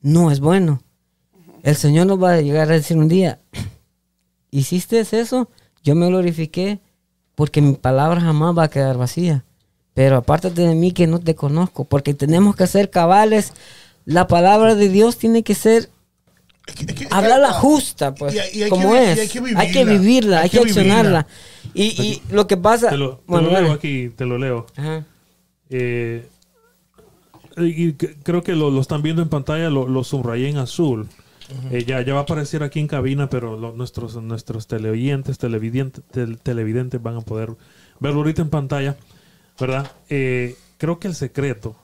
no 0.00 0.30
es 0.30 0.40
bueno. 0.40 0.82
El 1.62 1.76
Señor 1.76 2.06
nos 2.06 2.22
va 2.22 2.32
a 2.32 2.40
llegar 2.40 2.70
a 2.70 2.74
decir 2.74 2.96
un 2.96 3.08
día, 3.08 3.38
hiciste 4.52 5.00
eso, 5.00 5.48
yo 5.82 5.96
me 5.96 6.06
glorifiqué 6.06 6.78
porque 7.34 7.60
mi 7.60 7.72
palabra 7.74 8.20
jamás 8.20 8.56
va 8.56 8.64
a 8.64 8.70
quedar 8.70 8.96
vacía. 8.96 9.44
Pero 9.94 10.18
apártate 10.18 10.62
de 10.62 10.74
mí 10.76 10.92
que 10.92 11.06
no 11.08 11.18
te 11.18 11.34
conozco, 11.34 11.84
porque 11.84 12.14
tenemos 12.14 12.54
que 12.54 12.66
ser 12.66 12.88
cabales. 12.90 13.52
La 14.04 14.26
palabra 14.26 14.74
de 14.76 14.88
Dios 14.88 15.18
tiene 15.18 15.42
que 15.42 15.54
ser 15.54 15.90
Es 16.66 16.74
que- 16.76 16.84
es 16.84 16.94
que- 16.94 17.08
hablarla 17.10 17.52
justa, 17.52 18.14
pues, 18.14 18.34
Y 18.34 18.38
hay- 18.38 18.50
y 18.54 18.62
hay 18.62 18.70
como 18.70 18.92
que 18.92 18.98
vi- 19.00 19.04
y 19.04 19.08
es. 19.10 19.18
hay 19.18 19.28
que 19.28 19.56
hay 19.56 19.72
que 19.72 19.84
vivirla, 19.84 20.36
hay, 20.38 20.42
hay 20.44 20.50
que, 20.50 20.58
accionarla. 20.60 21.26
Y, 21.74 21.82
y 22.02 22.22
lo 22.30 22.46
que 22.46 22.56
pasa... 22.56 22.90
Te 22.90 22.96
lo, 22.96 23.16
te 23.16 23.22
bueno, 23.26 23.50
lo 23.50 23.60
leo 23.60 23.72
aquí, 23.72 24.10
te 24.16 24.24
lo 24.24 24.38
leo. 24.38 24.66
Ajá. 24.76 25.04
Eh, 25.70 26.26
y 27.58 27.92
creo 27.94 28.42
que 28.42 28.54
lo, 28.54 28.70
lo 28.70 28.80
están 28.80 29.02
viendo 29.02 29.20
en 29.22 29.28
pantalla, 29.28 29.68
lo, 29.70 29.86
lo 29.88 30.04
subrayé 30.04 30.48
en 30.48 30.58
azul. 30.58 31.08
Eh, 31.70 31.84
ya, 31.84 32.00
ya 32.02 32.12
va 32.14 32.20
a 32.20 32.22
aparecer 32.22 32.62
aquí 32.62 32.80
en 32.80 32.86
cabina, 32.86 33.28
pero 33.30 33.56
lo- 33.58 33.72
nuestros, 33.72 34.14
nuestros 34.22 34.66
televidentes, 34.66 35.38
televidentes, 35.38 36.02
tel- 36.10 36.38
televidentes 36.38 37.02
van 37.02 37.16
a 37.16 37.20
poder 37.20 37.56
verlo 38.00 38.18
ahorita 38.20 38.42
en 38.42 38.50
pantalla, 38.50 38.96
¿verdad? 39.58 39.90
Eh, 40.08 40.56
creo 40.78 40.98
que 40.98 41.08
el 41.08 41.14
secreto, 41.14 41.76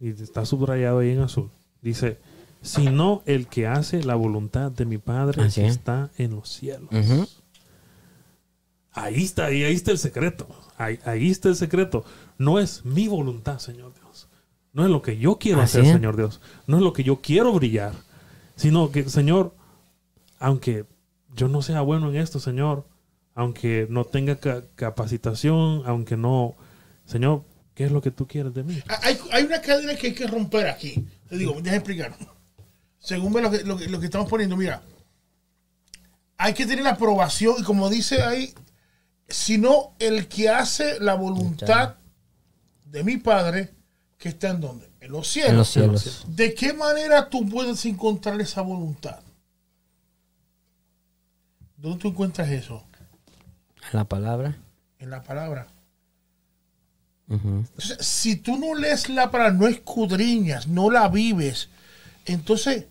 y 0.00 0.10
está 0.10 0.44
subrayado 0.46 0.98
ahí 1.00 1.10
en 1.10 1.20
azul, 1.20 1.50
dice, 1.80 2.18
sino 2.62 3.22
el 3.26 3.46
que 3.48 3.66
hace 3.66 4.02
la 4.04 4.14
voluntad 4.14 4.70
de 4.70 4.84
mi 4.86 4.98
Padre 4.98 5.42
Así 5.42 5.60
que 5.62 5.66
es. 5.66 5.72
está 5.76 6.10
en 6.18 6.32
los 6.36 6.48
cielos. 6.48 6.90
Ahí 8.92 9.22
está, 9.24 9.46
ahí, 9.46 9.64
ahí 9.64 9.74
está 9.74 9.90
el 9.90 9.98
secreto. 9.98 10.46
Ahí, 10.76 10.98
ahí 11.04 11.30
está 11.30 11.48
el 11.48 11.56
secreto. 11.56 12.04
No 12.38 12.58
es 12.58 12.84
mi 12.84 13.08
voluntad, 13.08 13.58
Señor 13.58 13.94
Dios. 13.94 14.28
No 14.74 14.84
es 14.84 14.90
lo 14.90 15.00
que 15.02 15.16
yo 15.18 15.38
quiero 15.38 15.60
Así 15.62 15.78
hacer, 15.78 15.86
es. 15.88 15.92
Señor 15.96 16.16
Dios. 16.16 16.40
No 16.66 16.76
es 16.76 16.82
lo 16.82 16.92
que 16.92 17.02
yo 17.04 17.20
quiero 17.22 17.52
brillar. 17.52 17.92
Sino 18.56 18.90
que, 18.90 19.08
Señor, 19.08 19.54
aunque 20.38 20.86
yo 21.34 21.48
no 21.48 21.62
sea 21.62 21.80
bueno 21.80 22.10
en 22.10 22.16
esto, 22.16 22.38
Señor, 22.40 22.86
aunque 23.34 23.86
no 23.88 24.04
tenga 24.04 24.36
ca- 24.36 24.64
capacitación, 24.74 25.82
aunque 25.86 26.16
no, 26.16 26.54
Señor, 27.06 27.44
¿qué 27.74 27.84
es 27.84 27.92
lo 27.92 28.02
que 28.02 28.10
tú 28.10 28.26
quieres 28.26 28.52
de 28.54 28.62
mí? 28.62 28.82
Hay, 29.02 29.18
hay 29.32 29.44
una 29.44 29.60
cadena 29.60 29.94
que 29.96 30.08
hay 30.08 30.14
que 30.14 30.26
romper 30.26 30.68
aquí. 30.68 31.06
Te 31.28 31.36
digo, 31.38 31.52
déjame 31.54 31.76
explicar. 31.76 32.14
Según 32.98 33.32
lo 33.42 33.50
que, 33.50 33.64
lo, 33.64 33.76
que, 33.76 33.88
lo 33.88 33.98
que 33.98 34.06
estamos 34.06 34.28
poniendo, 34.28 34.56
mira. 34.56 34.82
Hay 36.36 36.54
que 36.54 36.66
tener 36.66 36.84
la 36.84 36.90
aprobación 36.90 37.54
y 37.58 37.62
como 37.62 37.88
dice 37.88 38.22
ahí, 38.22 38.52
sino 39.28 39.94
el 39.98 40.28
que 40.28 40.50
hace 40.50 40.98
la 41.00 41.14
voluntad 41.14 41.96
de 42.84 43.02
mi 43.04 43.16
Padre 43.16 43.70
que 44.18 44.28
está 44.28 44.50
en 44.50 44.60
donde? 44.60 44.90
En 45.02 45.10
los 45.10 45.26
cielos. 45.28 45.50
En 45.50 45.56
los 45.56 45.68
cielos. 45.68 46.24
¿De 46.28 46.54
qué 46.54 46.72
manera 46.72 47.28
tú 47.28 47.46
puedes 47.48 47.84
encontrar 47.86 48.40
esa 48.40 48.62
voluntad? 48.62 49.20
¿Dónde 51.76 51.98
tú 51.98 52.08
encuentras 52.08 52.48
eso? 52.50 52.84
La 53.92 54.04
palabra. 54.04 54.56
En 54.98 55.10
la 55.10 55.22
palabra. 55.22 55.66
Entonces, 57.28 57.98
si 58.06 58.36
tú 58.36 58.56
no 58.58 58.74
lees 58.74 59.08
la 59.08 59.30
palabra, 59.30 59.52
no 59.54 59.66
escudriñas, 59.66 60.66
no 60.68 60.90
la 60.90 61.08
vives, 61.08 61.68
entonces, 62.26 62.84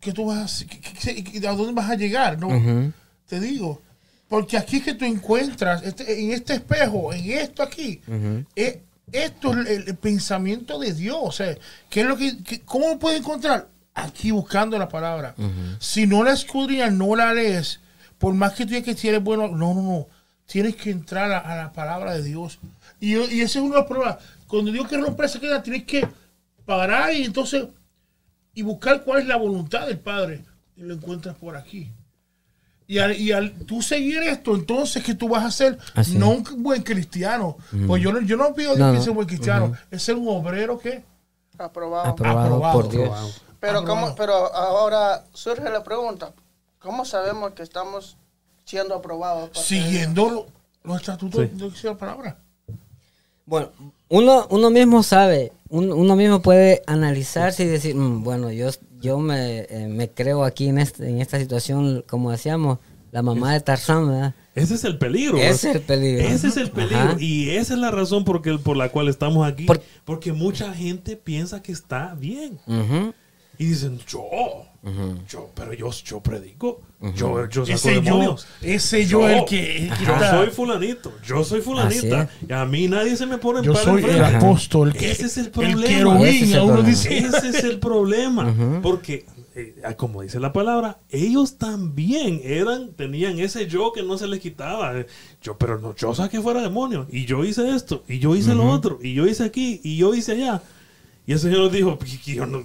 ¿qué 0.00 0.12
tú 0.12 0.26
vas 0.26 0.38
a, 0.38 0.44
hacer? 0.44 0.66
¿Qué- 0.68 0.80
qué- 0.80 1.24
qué- 1.24 1.46
¿a 1.46 1.52
dónde 1.52 1.74
vas 1.74 1.90
a 1.90 1.94
llegar? 1.94 2.38
No, 2.38 2.92
te 3.26 3.38
digo. 3.38 3.82
Porque 4.28 4.56
aquí 4.56 4.78
es 4.78 4.82
que 4.84 4.94
tú 4.94 5.04
encuentras, 5.04 5.82
este- 5.84 6.20
en 6.24 6.32
este 6.32 6.54
espejo, 6.54 7.12
en 7.12 7.30
esto 7.30 7.62
aquí, 7.62 8.00
eh, 8.56 8.82
esto 9.12 9.52
es 9.58 9.68
el, 9.68 9.88
el 9.88 9.96
pensamiento 9.96 10.78
de 10.78 10.92
Dios. 10.92 11.18
O 11.20 11.32
sea, 11.32 11.56
¿qué 11.90 12.00
es 12.00 12.06
lo 12.06 12.16
que, 12.16 12.42
que- 12.42 12.60
¿cómo 12.62 12.88
lo 12.88 12.98
puedes 12.98 13.20
encontrar? 13.20 13.68
Aquí 13.94 14.30
buscando 14.30 14.78
la 14.78 14.88
palabra. 14.88 15.34
Si 15.78 16.06
no 16.06 16.22
la 16.22 16.32
escudriñas, 16.32 16.92
no 16.92 17.16
la 17.16 17.32
lees, 17.32 17.80
por 18.18 18.34
más 18.34 18.52
que 18.52 18.64
tú 18.64 18.70
digas 18.70 18.84
que 18.84 18.94
si 18.96 19.08
eres 19.08 19.22
bueno, 19.22 19.48
no, 19.48 19.72
no, 19.74 19.82
no. 19.82 20.06
tienes 20.46 20.76
que 20.76 20.90
entrar 20.90 21.32
a, 21.32 21.38
a 21.38 21.56
la 21.56 21.72
palabra 21.72 22.14
de 22.14 22.22
Dios. 22.22 22.58
Y, 23.00 23.16
y 23.16 23.40
ese 23.40 23.44
es 23.44 23.56
uno 23.56 23.74
de 23.74 23.80
los 23.80 23.86
problemas. 23.86 24.16
Cuando 24.46 24.70
Dios 24.70 24.86
quiere 24.86 25.02
romper 25.02 25.26
esa 25.26 25.40
queda, 25.40 25.62
tienes 25.62 25.84
que 25.84 26.06
parar 26.64 27.12
y 27.14 27.24
entonces 27.24 27.66
y 28.54 28.62
buscar 28.62 29.02
cuál 29.02 29.20
es 29.22 29.26
la 29.28 29.36
voluntad 29.36 29.86
del 29.86 29.98
Padre. 29.98 30.44
Y 30.76 30.82
lo 30.82 30.94
encuentras 30.94 31.34
por 31.36 31.56
aquí. 31.56 31.90
Y 32.88 32.98
al, 32.98 33.16
y 33.18 33.32
al 33.32 33.52
tú 33.52 33.82
seguir 33.82 34.22
esto, 34.22 34.54
entonces, 34.54 35.02
¿qué 35.02 35.14
tú 35.14 35.28
vas 35.28 35.42
a 35.42 35.48
hacer? 35.48 35.76
Así 35.94 36.16
no 36.16 36.30
un 36.30 36.44
buen 36.62 36.82
cristiano. 36.82 37.56
Pues 37.86 38.00
yo 38.02 38.12
no, 38.12 38.20
yo 38.20 38.36
no 38.36 38.54
pido 38.54 38.76
No, 38.76 38.92
que 38.92 38.98
no. 38.98 39.02
sea 39.02 39.10
un 39.10 39.16
buen 39.16 39.26
cristiano. 39.28 39.72
Es 39.90 40.02
ser 40.04 40.14
un 40.16 40.28
obrero 40.28 40.78
que 40.78 41.02
Aprobado. 41.58 42.08
Aprobado, 42.10 42.40
Aprobado, 42.46 42.80
por 42.80 42.88
Dios. 42.90 43.04
Aprobado. 43.08 43.30
Pero, 43.58 43.78
Aprobado. 43.78 44.04
¿cómo, 44.06 44.14
pero 44.16 44.54
ahora 44.54 45.24
surge 45.32 45.68
la 45.70 45.82
pregunta, 45.82 46.32
¿cómo 46.78 47.04
sabemos 47.04 47.52
que 47.54 47.62
estamos 47.62 48.16
siendo 48.64 48.94
aprobados? 48.94 49.50
siguiendo 49.58 50.28
lo- 50.30 50.46
los 50.84 51.00
estatutos 51.00 51.48
Sí. 51.74 51.82
de 51.82 51.88
la 51.88 51.96
palabra. 51.98 52.36
Bueno, 53.46 53.70
uno, 54.08 54.46
uno 54.50 54.70
mismo 54.70 55.02
sabe, 55.02 55.52
un- 55.68 55.92
uno 55.92 56.14
mismo 56.16 56.40
puede 56.42 56.82
analizarse 56.86 57.64
y 57.64 57.66
decir, 57.68 57.94
"Mm, 57.94 58.22
bueno, 58.22 58.50
yo, 58.52 58.68
yo 59.00 59.18
me, 59.18 59.60
eh, 59.68 59.88
me 59.88 60.10
creo 60.10 60.44
aquí 60.44 60.68
en, 60.68 60.78
este, 60.78 61.08
en 61.08 61.20
esta 61.20 61.38
situación, 61.38 62.04
como 62.08 62.30
decíamos, 62.30 62.78
la 63.12 63.22
mamá 63.22 63.52
de 63.52 63.60
Tarzán, 63.60 64.08
¿verdad? 64.08 64.34
Ese 64.54 64.74
es 64.74 64.84
el 64.84 64.98
peligro. 64.98 65.38
Ese 65.38 65.70
es 65.70 65.76
el 65.76 65.82
peligro. 65.82 66.26
Ese 66.26 66.48
es 66.48 66.56
el 66.56 66.70
peligro. 66.70 66.98
Ajá. 66.98 67.16
Y 67.20 67.50
esa 67.50 67.74
es 67.74 67.80
la 67.80 67.90
razón 67.90 68.24
por, 68.24 68.42
que- 68.42 68.58
por 68.58 68.76
la 68.76 68.88
cual 68.90 69.08
estamos 69.08 69.46
aquí. 69.46 69.64
Por- 69.64 69.82
porque 70.04 70.32
mucha 70.32 70.72
gente 70.74 71.16
piensa 71.16 71.62
que 71.62 71.72
está 71.72 72.14
bien. 72.14 72.58
Y 73.58 73.66
dicen, 73.66 73.98
yo, 74.06 74.22
yo, 75.28 75.50
pero 75.54 75.72
yo, 75.72 75.90
yo 76.04 76.20
predico. 76.20 76.82
Yo, 77.14 77.46
yo 77.48 77.64
saco 77.66 77.76
Ese 77.76 77.94
yo, 77.96 78.00
demonios. 78.02 78.46
ese 78.62 79.06
yo, 79.06 79.28
el 79.28 79.44
que, 79.44 79.84
el 79.86 79.94
que 79.94 80.04
yo 80.04 80.12
está- 80.14 80.30
soy 80.30 80.48
fulanito, 80.48 81.12
yo 81.26 81.44
soy 81.44 81.60
fulanita. 81.60 82.28
Y 82.48 82.52
a 82.52 82.64
mí 82.64 82.88
nadie 82.88 83.16
se 83.16 83.26
me 83.26 83.38
pone 83.38 83.58
en 83.60 83.64
yo 83.66 83.74
soy 83.74 84.02
el 84.04 84.24
apóstol, 84.24 84.88
el 84.88 84.94
que 84.94 85.10
Ese 85.10 85.26
es 85.26 85.36
el 85.36 85.46
el 85.46 85.50
problema. 85.50 85.82
querubín, 85.86 86.24
Ese 86.26 86.44
es 86.44 86.54
el 86.54 86.84
dice, 86.86 87.18
Ese 87.18 87.48
es 87.50 87.64
el 87.64 87.78
problema. 87.78 88.80
Porque, 88.82 89.26
eh, 89.54 89.74
como 89.96 90.22
dice 90.22 90.40
la 90.40 90.52
palabra, 90.52 90.98
ellos 91.10 91.58
también 91.58 92.40
eran, 92.44 92.92
tenían 92.92 93.38
ese 93.38 93.66
yo 93.66 93.92
que 93.92 94.02
no 94.02 94.16
se 94.18 94.26
les 94.26 94.40
quitaba. 94.40 94.92
Yo, 95.42 95.56
pero 95.58 95.78
no, 95.78 95.94
yo 95.94 96.14
saqué 96.14 96.40
fuera 96.40 96.60
demonios. 96.62 97.06
Y 97.10 97.24
yo 97.26 97.44
hice 97.44 97.74
esto. 97.74 98.04
Y 98.08 98.18
yo 98.20 98.34
hice 98.36 98.54
lo 98.54 98.66
otro. 98.70 98.98
Y 99.02 99.14
yo 99.14 99.26
hice 99.26 99.44
aquí. 99.44 99.80
Y 99.84 99.96
yo 99.98 100.14
hice 100.14 100.32
allá. 100.32 100.62
Y 101.26 101.32
el 101.32 101.38
Señor 101.40 101.70
dijo, 101.70 101.98
"Pues, 101.98 102.24
yo 102.24 102.46
no, 102.46 102.62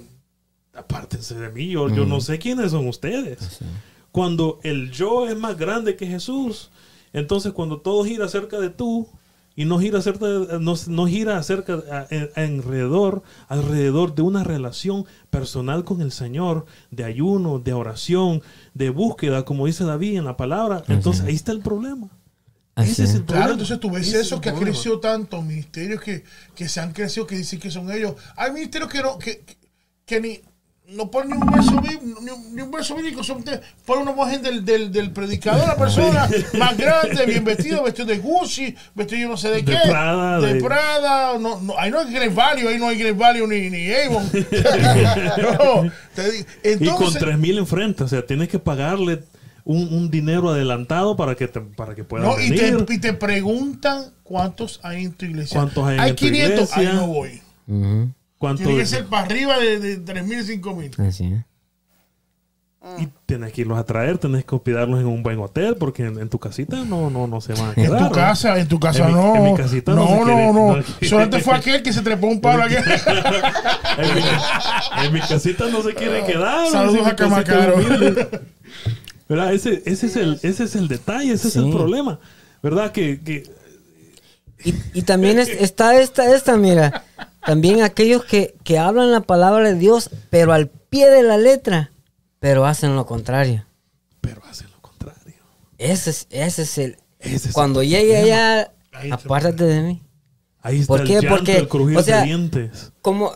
apártense 0.73 1.35
de 1.35 1.49
mí. 1.49 1.67
Yo, 1.69 1.89
yo 1.89 2.05
no 2.05 2.21
sé 2.21 2.39
quiénes 2.39 2.71
son 2.71 2.87
ustedes. 2.87 3.59
Cuando 4.11 4.59
el 4.63 4.91
yo 4.91 5.27
es 5.27 5.37
más 5.37 5.57
grande 5.57 5.95
que 5.95 6.07
Jesús, 6.07 6.69
entonces 7.13 7.53
cuando 7.53 7.79
todo 7.81 8.03
gira 8.05 8.27
cerca 8.27 8.59
de 8.59 8.69
tú 8.69 9.07
y 9.55 9.65
no 9.65 9.79
gira 9.79 10.01
cerca 10.01 10.25
de- 10.27 10.59
no, 10.59 10.75
no 10.87 11.07
gira 11.07 11.37
acerca 11.37 11.73
a- 11.91 12.07
en- 12.09 12.29
alrededor 12.35 13.21
alrededor 13.47 14.15
de 14.15 14.21
una 14.21 14.43
relación 14.43 15.05
personal 15.29 15.83
con 15.83 16.01
el 16.01 16.11
Señor, 16.11 16.65
de 16.89 17.03
ayuno, 17.03 17.59
de 17.59 17.73
oración, 17.73 18.41
de 18.73 18.89
búsqueda, 18.89 19.43
como 19.45 19.65
dice 19.65 19.83
David 19.83 20.17
en 20.17 20.25
la 20.25 20.37
palabra, 20.37 20.83
entonces 20.87 21.23
ahí 21.25 21.35
está 21.35 21.51
el 21.51 21.59
problema. 21.59 22.09
Ese 22.77 23.03
es 23.03 23.13
el 23.15 23.23
problema. 23.23 23.45
Claro, 23.47 23.51
entonces 23.53 23.79
tú 23.81 23.91
ves 23.91 24.07
Ese 24.07 24.21
eso 24.21 24.39
que 24.41 24.49
ha 24.49 24.53
crecido 24.55 24.99
tanto, 25.01 25.41
ministerios 25.41 26.01
que, 26.01 26.23
que 26.55 26.69
se 26.69 26.79
han 26.79 26.93
crecido, 26.93 27.27
que 27.27 27.35
dicen 27.35 27.59
que 27.59 27.69
son 27.69 27.91
ellos. 27.91 28.15
Hay 28.37 28.51
ministerios 28.53 28.89
que 28.89 29.01
no, 29.01 29.17
que, 29.19 29.39
que- 29.41 29.57
que 30.05 30.19
ni 30.21 30.39
no 30.91 31.09
ponen 31.09 31.31
ni 31.31 31.35
un 31.45 31.51
verso 31.51 31.81
bíblico, 31.81 32.21
ni, 32.21 32.29
un- 32.31 32.55
ni 32.55 32.61
un 32.61 32.71
verso 32.71 32.95
bíblico, 32.95 33.23
son 33.23 33.43
una 34.01 34.11
imagen 34.11 34.41
del, 34.41 34.63
del, 34.65 34.91
del 34.91 35.11
predicador, 35.11 35.67
la 35.67 35.75
persona 35.77 36.29
más 36.57 36.77
grande, 36.77 37.25
bien 37.25 37.43
vestido, 37.43 37.83
vestido 37.83 38.07
de 38.07 38.17
Gucci, 38.19 38.75
vestido 38.95 39.21
yo 39.21 39.29
no 39.29 39.37
sé 39.37 39.49
de 39.49 39.55
De 39.61 39.65
qué, 39.65 39.77
Prada, 39.89 40.39
de, 40.39 40.53
de- 40.55 40.61
Prada, 40.61 41.37
no, 41.39 41.59
no, 41.61 41.77
ahí 41.77 41.89
no 41.91 41.99
hay 41.99 42.13
Great 42.13 42.33
Value, 42.33 42.67
ahí 42.67 42.77
no 42.77 42.87
hay 42.87 42.97
Great 42.97 43.17
Value 43.17 43.47
ni, 43.47 43.69
ni 43.69 43.91
Avon. 43.93 44.29
No, 44.33 45.91
te 46.15 46.31
digo, 46.31 46.45
y 46.63 46.89
con 46.97 47.13
tres 47.13 47.37
mil 47.37 47.57
enfrente, 47.57 48.03
o 48.03 48.07
sea, 48.07 48.25
tienes 48.25 48.49
que 48.49 48.59
pagarle 48.59 49.23
un, 49.63 49.93
un 49.93 50.09
dinero 50.11 50.49
adelantado 50.49 51.15
para 51.15 51.35
que 51.35 51.47
te, 51.47 51.61
para 51.61 51.95
que 51.95 52.03
puedan 52.03 52.27
No, 52.27 52.39
y 52.39 52.49
venir. 52.49 52.85
te, 52.85 52.93
y 52.95 52.99
te 52.99 53.13
preguntan 53.13 54.05
cuántos 54.23 54.79
hay 54.83 55.05
en 55.05 55.13
tu 55.13 55.25
iglesia. 55.25 55.55
¿Cuántos 55.59 55.85
hay 55.87 55.95
en 55.95 56.01
Hay 56.01 56.11
tu 56.13 56.25
500, 56.25 56.73
ahí 56.73 56.83
iglesia? 56.83 56.93
no 57.01 57.07
voy. 57.07 57.41
Ujú. 57.67 58.09
¿Cuánto- 58.41 58.63
Tiene 58.63 58.79
que 58.79 58.85
ser 58.87 59.05
para 59.05 59.23
arriba 59.27 59.59
de, 59.59 59.79
de 59.79 60.03
3.000 60.03 60.41
y 60.41 60.59
5.000. 60.59 61.07
Así 61.07 61.25
es. 61.31 61.45
Y 62.99 63.07
tienes 63.27 63.53
que 63.53 63.61
irlos 63.61 63.77
a 63.77 63.83
traer, 63.85 64.17
tienes 64.17 64.43
que 64.43 64.55
hospedarlos 64.55 64.99
en 64.99 65.05
un 65.05 65.21
buen 65.21 65.37
hotel, 65.39 65.75
porque 65.75 66.03
en, 66.07 66.17
en 66.19 66.27
tu 66.29 66.39
casita 66.39 66.77
no, 66.83 67.11
no, 67.11 67.27
no 67.27 67.39
se 67.39 67.53
van 67.53 67.65
a 67.65 67.69
En 67.69 67.75
quedar. 67.75 67.99
tu 67.99 68.03
¿no? 68.05 68.11
casa, 68.11 68.57
en 68.57 68.67
tu 68.67 68.79
casa 68.79 69.03
En 69.07 69.09
mi- 69.09 69.13
no. 69.21 69.35
en 69.35 69.43
mi 69.43 69.53
casita 69.55 69.93
no 69.93 70.03
no, 70.05 70.15
no, 70.15 70.23
quiere- 70.25 70.53
no. 70.53 70.75
no. 70.77 70.83
Solamente 71.07 71.39
fue 71.41 71.53
aquel 71.53 71.83
que 71.83 71.93
se 71.93 72.01
trepó 72.01 72.25
un 72.25 72.41
palo 72.41 72.63
aquí. 72.63 72.73
en, 73.97 74.15
mi, 74.15 75.05
en 75.05 75.13
mi 75.13 75.19
casita 75.21 75.65
no 75.69 75.83
se 75.83 75.93
quiere 75.93 76.25
quedar. 76.25 76.67
Saludos 76.71 77.01
en 77.01 77.05
a 77.05 77.15
Camacaro. 77.15 77.75
¿Verdad? 79.29 79.53
Ese, 79.53 79.83
ese, 79.85 80.07
es 80.07 80.15
el, 80.15 80.39
ese 80.41 80.63
es 80.63 80.75
el 80.75 80.87
detalle, 80.87 81.33
ese 81.33 81.49
es 81.49 81.55
el 81.57 81.69
problema. 81.69 82.19
¿Verdad? 82.63 82.91
Que, 82.91 83.21
que 83.21 83.43
Y, 84.65 84.73
y 84.95 85.01
también 85.03 85.37
es- 85.37 85.49
está 85.49 85.99
esta, 86.01 86.33
esta, 86.35 86.57
mira, 86.57 87.03
también 87.45 87.81
aquellos 87.83 88.23
que, 88.25 88.55
que 88.63 88.77
hablan 88.77 89.11
la 89.11 89.21
palabra 89.21 89.69
de 89.69 89.75
Dios, 89.75 90.09
pero 90.29 90.53
al 90.53 90.67
pie 90.69 91.09
de 91.09 91.23
la 91.23 91.37
letra, 91.37 91.91
pero 92.39 92.65
hacen 92.65 92.95
lo 92.95 93.05
contrario. 93.05 93.65
pero 94.21 94.41
hacen 94.49 94.67
lo 94.71 94.79
contrario. 94.81 95.35
Ese 95.77 96.09
es, 96.11 96.27
ese 96.29 96.61
es 96.63 96.77
el... 96.77 96.97
Ese 97.19 97.49
es 97.49 97.53
cuando 97.53 97.81
el 97.81 97.89
llegue 97.89 98.17
allá, 98.17 98.71
apártate 99.11 99.63
de 99.63 99.81
mí. 99.81 100.01
Ahí 100.63 100.79
está 100.81 100.87
¿Por 100.87 101.01
el 101.01 101.07
llanto, 101.07 101.29
Porque, 101.29 101.57
el 101.57 101.67
crujir 101.67 101.97
o 101.97 102.03
sea, 102.03 102.19
de 102.21 102.25
dientes. 102.25 102.91
Como, 103.01 103.31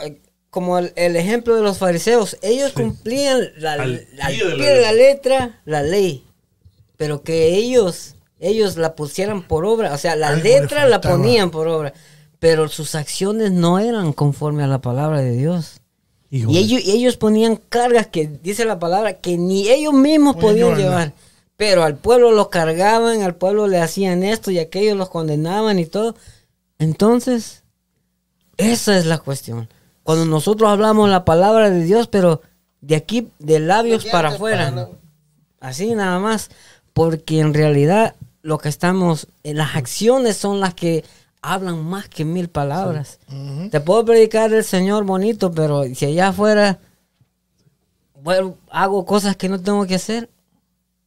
como 0.50 0.78
el, 0.80 0.92
el 0.96 1.16
ejemplo 1.16 1.56
de 1.56 1.62
los 1.62 1.78
fariseos, 1.78 2.38
ellos 2.42 2.72
cumplían 2.74 3.42
la- 3.58 3.74
Al 3.74 4.08
al, 4.22 4.34
pie 4.34 4.70
de 4.74 4.82
la 4.82 4.92
la 4.92 4.92
letra 4.94 5.62
la 5.66 5.82
ley, 5.84 6.24
pero 6.98 7.22
que 7.24 7.56
ellos, 7.56 8.16
ellos 8.40 8.78
la 8.78 8.96
pusieran 8.96 9.48
por 9.48 9.66
obra, 9.66 9.94
o 9.94 9.98
sea, 9.98 10.16
la 10.16 10.30
Algo 10.30 10.44
letra 10.44 10.88
la 10.88 11.02
ponían 11.02 11.52
por 11.52 11.68
obra, 11.68 11.94
pero 12.46 12.70
sus 12.70 12.94
acciones 12.94 13.52
no 13.52 13.80
eran 13.80 14.14
conforme 14.14 14.62
a 14.62 14.68
la 14.68 14.80
palabra 14.80 15.20
de 15.20 15.32
Dios. 15.32 15.82
Y 16.30 16.60
ellos, 16.60 16.80
y 16.86 16.92
ellos 16.92 17.18
ponían 17.18 17.56
cargas 17.56 18.06
que 18.06 18.28
dice 18.28 18.66
la 18.66 18.78
palabra 18.78 19.14
que 19.14 19.36
ni 19.36 19.68
ellos 19.68 19.96
mismos 19.96 20.36
Podían 20.36 20.78
llevar. 20.78 21.14
Pero 21.58 21.82
al 21.82 21.96
pueblo 21.96 22.30
los 22.30 22.50
cargaban, 22.50 23.24
al 23.24 23.34
pueblo 23.34 23.66
le 23.66 23.82
hacían 23.82 24.22
esto 24.22 24.52
y 24.52 24.60
aquello 24.60 24.94
los 24.94 25.10
condenaban 25.10 25.80
y 25.80 25.88
todo. 25.88 26.16
Entonces, 26.78 27.64
esa 28.58 28.96
es 28.96 29.08
la 29.08 29.18
cuestión. 29.18 29.68
Cuando 30.04 30.26
nosotros 30.26 30.70
hablamos 30.70 31.10
la 31.10 31.26
palabra 31.26 31.72
de 31.72 31.84
Dios, 31.84 32.08
pero 32.10 32.44
de 32.80 32.96
aquí, 32.96 33.32
de 33.40 33.60
labios 33.60 34.06
para 34.06 34.30
afuera. 34.30 34.70
para 34.70 34.90
Así 35.60 35.96
nada 35.96 36.20
más. 36.20 36.52
Porque 36.94 37.40
en 37.40 37.56
realidad 37.56 38.14
lo 38.44 38.60
que 38.60 38.70
estamos, 38.70 39.30
en 39.42 39.58
las 39.58 39.76
acciones 39.76 40.38
son 40.38 40.60
las 40.60 40.76
que 40.76 41.04
hablan 41.54 41.84
más 41.84 42.10
que 42.10 42.26
mil 42.26 42.50
palabras. 42.50 43.20
Te 43.72 43.80
puedo 43.80 44.04
predicar 44.06 44.54
el 44.54 44.64
Señor 44.64 45.04
bonito, 45.06 45.52
pero 45.52 45.84
si 45.94 46.06
allá 46.06 46.30
afuera 46.30 46.80
bueno, 48.26 48.58
hago 48.72 49.06
cosas 49.06 49.36
que 49.36 49.50
no 49.50 49.62
tengo 49.62 49.86
que 49.86 49.94
hacer, 49.94 50.32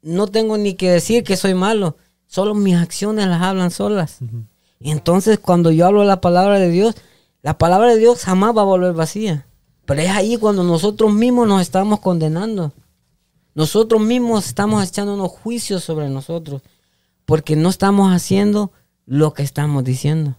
no 0.03 0.29
tengo 0.29 0.57
ni 0.57 0.75
que 0.75 0.89
decir 0.89 1.25
que 1.25 1.37
soy 1.37 1.53
malo. 1.53 1.97
Solo 2.29 2.55
mis 2.55 2.77
acciones 2.77 3.27
las 3.27 3.43
hablan 3.43 3.73
solas. 3.73 4.19
Y 4.79 4.93
entonces 4.93 5.41
cuando 5.41 5.73
yo 5.73 5.87
hablo 5.87 6.05
la 6.05 6.21
palabra 6.21 6.61
de 6.61 6.71
Dios, 6.71 6.95
la 7.43 7.59
palabra 7.59 7.89
de 7.89 7.99
Dios 7.99 8.23
jamás 8.23 8.57
va 8.57 8.61
a 8.61 8.67
volver 8.67 8.93
vacía. 8.93 9.47
Pero 9.85 10.01
es 10.01 10.11
ahí 10.11 10.37
cuando 10.37 10.63
nosotros 10.63 11.13
mismos 11.13 11.49
nos 11.49 11.61
estamos 11.61 11.99
condenando. 11.99 12.73
Nosotros 13.55 14.01
mismos 14.01 14.47
estamos 14.47 14.87
echando 14.87 15.15
unos 15.15 15.33
juicios 15.33 15.83
sobre 15.83 16.09
nosotros. 16.09 16.63
Porque 17.25 17.57
no 17.57 17.69
estamos 17.69 18.13
haciendo 18.13 18.71
lo 19.11 19.33
que 19.33 19.43
estamos 19.43 19.83
diciendo. 19.85 20.37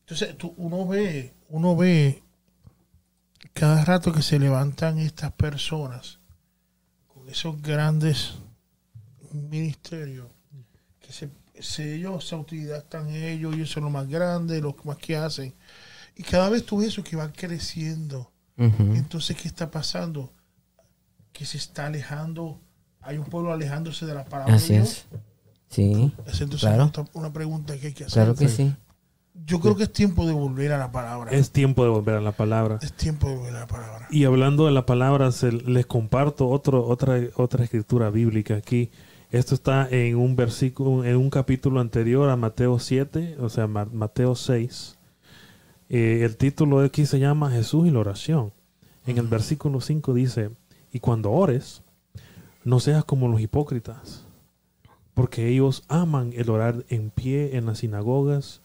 Entonces, 0.00 0.36
tú- 0.36 0.52
uno 0.58 0.86
ve, 0.86 1.32
uno 1.48 1.74
ve 1.76 2.22
cada 3.54 3.84
rato 3.84 4.12
que 4.12 4.20
se 4.22 4.38
levantan 4.38 4.98
estas 4.98 5.32
personas 5.32 6.18
con 7.06 7.28
esos 7.30 7.60
grandes 7.62 8.34
ministerios, 9.32 10.26
que 11.00 11.12
se, 11.12 11.30
se- 11.58 11.94
ellos 11.94 12.26
se 12.28 12.34
autodidactan 12.34 13.08
ellos, 13.08 13.54
ellos 13.54 13.70
son 13.70 13.84
lo 13.84 13.90
más 13.90 14.08
grande, 14.08 14.60
lo 14.60 14.76
más 14.84 14.98
que 14.98 15.16
hacen. 15.16 15.54
Y 16.14 16.22
cada 16.22 16.50
vez 16.50 16.66
tú 16.66 16.78
ves 16.78 16.88
eso 16.88 17.02
que 17.02 17.16
van 17.16 17.32
creciendo. 17.32 18.30
Entonces, 18.58 19.36
¿qué 19.36 19.48
está 19.48 19.70
pasando? 19.70 20.32
Que 21.32 21.46
se 21.46 21.56
está 21.56 21.86
alejando, 21.86 22.60
hay 23.00 23.16
un 23.16 23.24
pueblo 23.24 23.52
alejándose 23.52 24.04
de 24.04 24.14
la 24.14 24.24
palabra 24.26 24.54
Así 24.54 24.74
de 24.74 24.80
Dios. 24.80 24.90
es. 24.90 25.06
Sí, 25.72 26.12
Es 26.26 26.40
entonces 26.40 26.60
Claro. 26.68 26.92
una 27.14 27.32
pregunta 27.32 27.76
que 27.78 27.88
hay 27.88 27.92
que 27.94 28.04
hacer. 28.04 28.22
claro 28.22 28.34
que 28.36 28.48
sí. 28.48 28.72
Yo 29.46 29.58
creo 29.60 29.74
que 29.74 29.84
es 29.84 29.92
tiempo 29.92 30.26
de 30.26 30.32
volver 30.34 30.70
a 30.72 30.78
la 30.78 30.92
palabra. 30.92 31.30
Es 31.32 31.50
tiempo 31.50 31.82
de 31.82 31.88
volver 31.90 32.16
a 32.16 32.20
la 32.20 32.32
palabra. 32.32 32.78
Es 32.82 32.92
tiempo 32.92 33.28
de 33.28 33.36
volver 33.36 33.56
a 33.56 33.60
la 33.60 33.66
palabra. 33.66 34.06
Y 34.10 34.24
hablando 34.24 34.66
de 34.66 34.72
la 34.72 34.84
palabra, 34.86 35.32
se- 35.32 35.50
les 35.50 35.86
comparto 35.86 36.48
otro, 36.48 36.86
otra, 36.86 37.18
otra 37.36 37.64
escritura 37.64 38.10
bíblica 38.10 38.54
aquí 38.56 38.90
Esto 39.30 39.54
está 39.54 39.88
en 39.90 40.16
un 40.16 40.36
versículo, 40.36 41.06
en 41.06 41.16
un 41.16 41.30
capítulo 41.30 41.80
anterior 41.80 42.28
a 42.28 42.36
Mateo 42.36 42.78
7, 42.78 43.36
o 43.40 43.48
sea, 43.48 43.66
Ma- 43.66 43.88
Mateo 43.90 44.34
6. 44.34 44.98
Eh, 45.88 46.20
el 46.22 46.36
título 46.36 46.80
de 46.80 46.88
aquí 46.88 47.06
se 47.06 47.18
llama 47.18 47.50
Jesús 47.50 47.86
y 47.88 47.90
la 47.90 48.00
oración. 48.00 48.52
En 49.06 49.16
el 49.16 49.26
versículo 49.28 49.80
5 49.80 50.12
dice, 50.12 50.50
y 50.92 51.00
cuando 51.00 51.30
ores, 51.30 51.80
no 52.62 52.78
seas 52.78 53.06
como 53.06 53.26
los 53.26 53.40
hipócritas, 53.40 54.26
porque 55.14 55.48
ellos 55.48 55.84
aman 55.88 56.32
el 56.34 56.50
orar 56.50 56.84
en 56.88 57.10
pie 57.10 57.56
en 57.56 57.66
las 57.66 57.78
sinagogas 57.78 58.62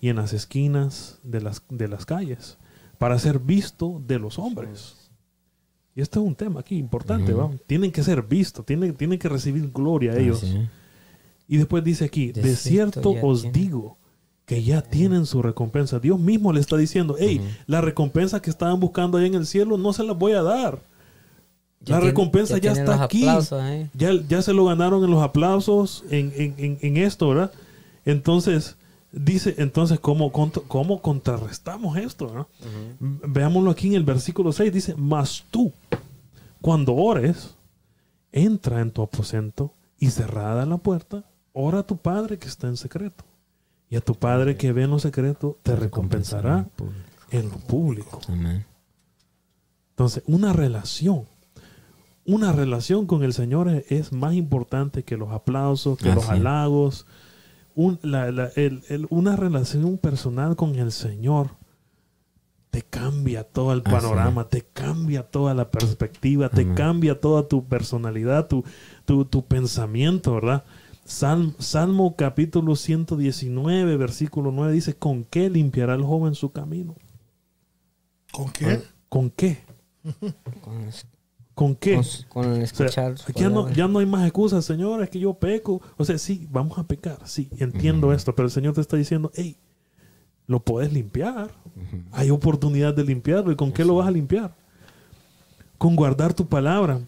y 0.00 0.08
en 0.08 0.16
las 0.16 0.32
esquinas 0.32 1.18
de 1.22 1.40
las, 1.40 1.62
de 1.68 1.88
las 1.88 2.06
calles, 2.06 2.56
para 2.98 3.18
ser 3.18 3.38
visto 3.38 4.02
de 4.06 4.18
los 4.18 4.38
hombres. 4.38 5.10
Y 5.94 6.00
este 6.00 6.18
es 6.18 6.24
un 6.24 6.34
tema 6.34 6.60
aquí 6.60 6.76
importante. 6.78 7.34
¿va? 7.34 7.50
Tienen 7.66 7.92
que 7.92 8.02
ser 8.02 8.22
vistos, 8.22 8.64
tienen, 8.64 8.94
tienen 8.94 9.18
que 9.18 9.28
recibir 9.28 9.70
gloria 9.72 10.12
a 10.12 10.18
ellos. 10.18 10.42
Así. 10.42 10.68
Y 11.48 11.56
después 11.56 11.82
dice 11.82 12.04
aquí, 12.04 12.32
De 12.32 12.42
de, 12.42 12.56
cierto 12.56 13.10
os 13.22 13.42
tienen". 13.42 13.60
digo 13.60 13.98
que 14.46 14.62
ya 14.62 14.82
tienen 14.82 15.26
su 15.26 15.42
recompensa. 15.42 16.00
Dios 16.00 16.18
mismo 16.18 16.52
le 16.52 16.60
está 16.60 16.76
diciendo, 16.76 17.16
hey, 17.18 17.40
la 17.66 17.80
recompensa 17.80 18.40
que 18.40 18.50
estaban 18.50 18.80
buscando 18.80 19.18
ahí 19.18 19.26
en 19.26 19.34
el 19.34 19.46
cielo 19.46 19.76
no 19.76 19.92
se 19.92 20.02
la 20.02 20.12
voy 20.12 20.32
a 20.32 20.42
dar. 20.42 20.82
Ya 21.80 21.94
la 21.94 22.00
tiene- 22.00 22.10
recompensa 22.10 22.58
ya, 22.58 22.72
está 22.72 23.02
aquí. 23.04 23.22
aplausos, 23.22 23.62
¿eh? 23.64 23.90
Ya, 23.94 24.10
ya 24.28 24.42
se 24.42 24.52
lo 24.52 24.66
ganaron 24.66 25.02
en 25.04 25.10
los 25.10 25.22
aplausos, 25.22 26.04
en, 26.10 26.32
en- 26.36 26.54
en- 26.58 26.78
en 26.82 26.96
esto, 26.98 27.28
¿verdad? 27.30 27.52
Entonces, 28.04 28.76
dice, 29.12 29.54
entonces, 29.58 29.98
¿cómo, 29.98 30.30
cómo 30.32 31.00
contrarrestamos 31.02 31.96
esto? 31.96 32.30
no? 32.34 32.48
V- 33.00 33.20
Veámoslo 33.28 33.70
aquí 33.70 33.88
en 33.88 33.94
el 33.94 34.04
versículo 34.04 34.52
6, 34.52 34.72
dice, 34.72 34.94
mas 34.96 35.44
tú, 35.50 35.72
cuando 36.60 36.94
ores, 36.94 37.54
entra 38.32 38.80
en 38.80 38.90
tu 38.90 39.02
aposento 39.02 39.72
y 39.98 40.10
cerrada 40.10 40.66
la 40.66 40.76
puerta, 40.76 41.24
ora 41.52 41.80
a 41.80 41.82
tu 41.82 41.96
Padre 41.96 42.38
que 42.38 42.46
está 42.48 42.68
en 42.68 42.76
secreto. 42.76 43.24
Y 43.88 43.96
a 43.96 44.00
tu 44.00 44.14
Padre 44.14 44.56
que 44.56 44.72
ve 44.72 44.84
en 44.84 44.90
lo 44.90 44.98
secreto 45.00 45.58
te 45.62 45.74
recompensará 45.74 46.68
en 47.30 47.48
lo 47.48 47.56
público. 47.56 48.20
Entonces, 49.90 50.22
una 50.26 50.52
relación, 50.52 51.24
una 52.26 52.52
relación 52.52 53.06
con 53.06 53.22
el 53.22 53.32
Señor 53.32 53.68
es, 53.68 53.90
es 53.90 54.12
más 54.12 54.34
importante 54.34 55.02
que 55.04 55.16
los 55.16 55.30
aplausos, 55.30 55.98
que 55.98 56.10
Ah, 56.10 56.14
los 56.14 56.24
sí. 56.24 56.30
halagos. 56.30 57.06
Un- 57.74 57.98
la- 58.02 58.30
la- 58.30 58.50
el- 58.56 58.82
el- 58.88 59.06
una 59.10 59.36
relación 59.36 59.96
personal 59.98 60.56
con 60.56 60.74
el 60.76 60.92
Señor 60.92 61.50
te 62.70 62.82
cambia 62.82 63.42
todo 63.44 63.72
el 63.72 63.82
Ah, 63.84 63.90
panorama, 63.90 64.48
te 64.48 64.62
cambia 64.62 65.22
toda 65.24 65.54
la 65.54 65.70
perspectiva, 65.70 66.48
te 66.50 66.72
cambia 66.74 67.20
toda 67.20 67.48
tu 67.48 67.64
personalidad, 67.64 68.46
tu, 68.48 68.64
tu, 69.04 69.24
tu 69.24 69.44
pensamiento, 69.44 70.34
¿verdad? 70.34 70.64
Salmo, 71.04 71.54
Salmo 71.58 72.14
capítulo 72.16 72.76
119, 72.76 73.96
versículo 73.96 74.52
9 74.52 74.72
dice, 74.72 74.94
¿con 74.94 75.24
qué 75.24 75.50
limpiará 75.50 75.94
el 75.94 76.02
joven 76.04 76.36
su 76.36 76.52
camino? 76.52 76.94
¿Con 78.30 78.50
qué? 78.52 78.82
¿Con 79.08 79.30
qué? 79.30 79.58
Con, 81.60 81.74
¿Con 81.74 81.76
qué? 81.76 81.94
con- 81.94 82.44
con 82.44 82.52
O 82.52 82.54
sea, 82.54 82.64
escuchar. 82.64 83.14
aquí 83.28 83.42
ya, 83.42 83.50
no, 83.50 83.70
ya 83.70 83.86
no 83.86 83.98
hay 83.98 84.06
más 84.06 84.24
excusas, 84.24 84.64
Señor, 84.64 85.02
es 85.02 85.10
que 85.10 85.18
yo 85.18 85.34
peco. 85.34 85.82
O 85.98 86.04
sea, 86.06 86.16
sí, 86.16 86.48
vamos 86.50 86.78
a 86.78 86.84
pecar, 86.84 87.18
sí, 87.26 87.50
entiendo 87.58 88.14
esto, 88.14 88.34
pero 88.34 88.46
el 88.46 88.50
Señor 88.52 88.72
te 88.72 88.80
está 88.80 88.96
diciendo, 88.96 89.30
hey, 89.34 89.56
lo 90.46 90.60
puedes 90.60 90.90
limpiar. 90.90 91.50
Hay 92.12 92.30
oportunidad 92.30 92.94
de 92.94 93.04
limpiarlo. 93.04 93.52
¿Y 93.52 93.56
con 93.56 93.72
qué 93.72 93.84
lo 93.84 93.96
vas 93.96 94.08
a 94.08 94.10
limpiar? 94.10 94.54
Con 95.76 95.94
guardar 95.96 96.32
tu 96.32 96.46
palabra. 96.46 96.98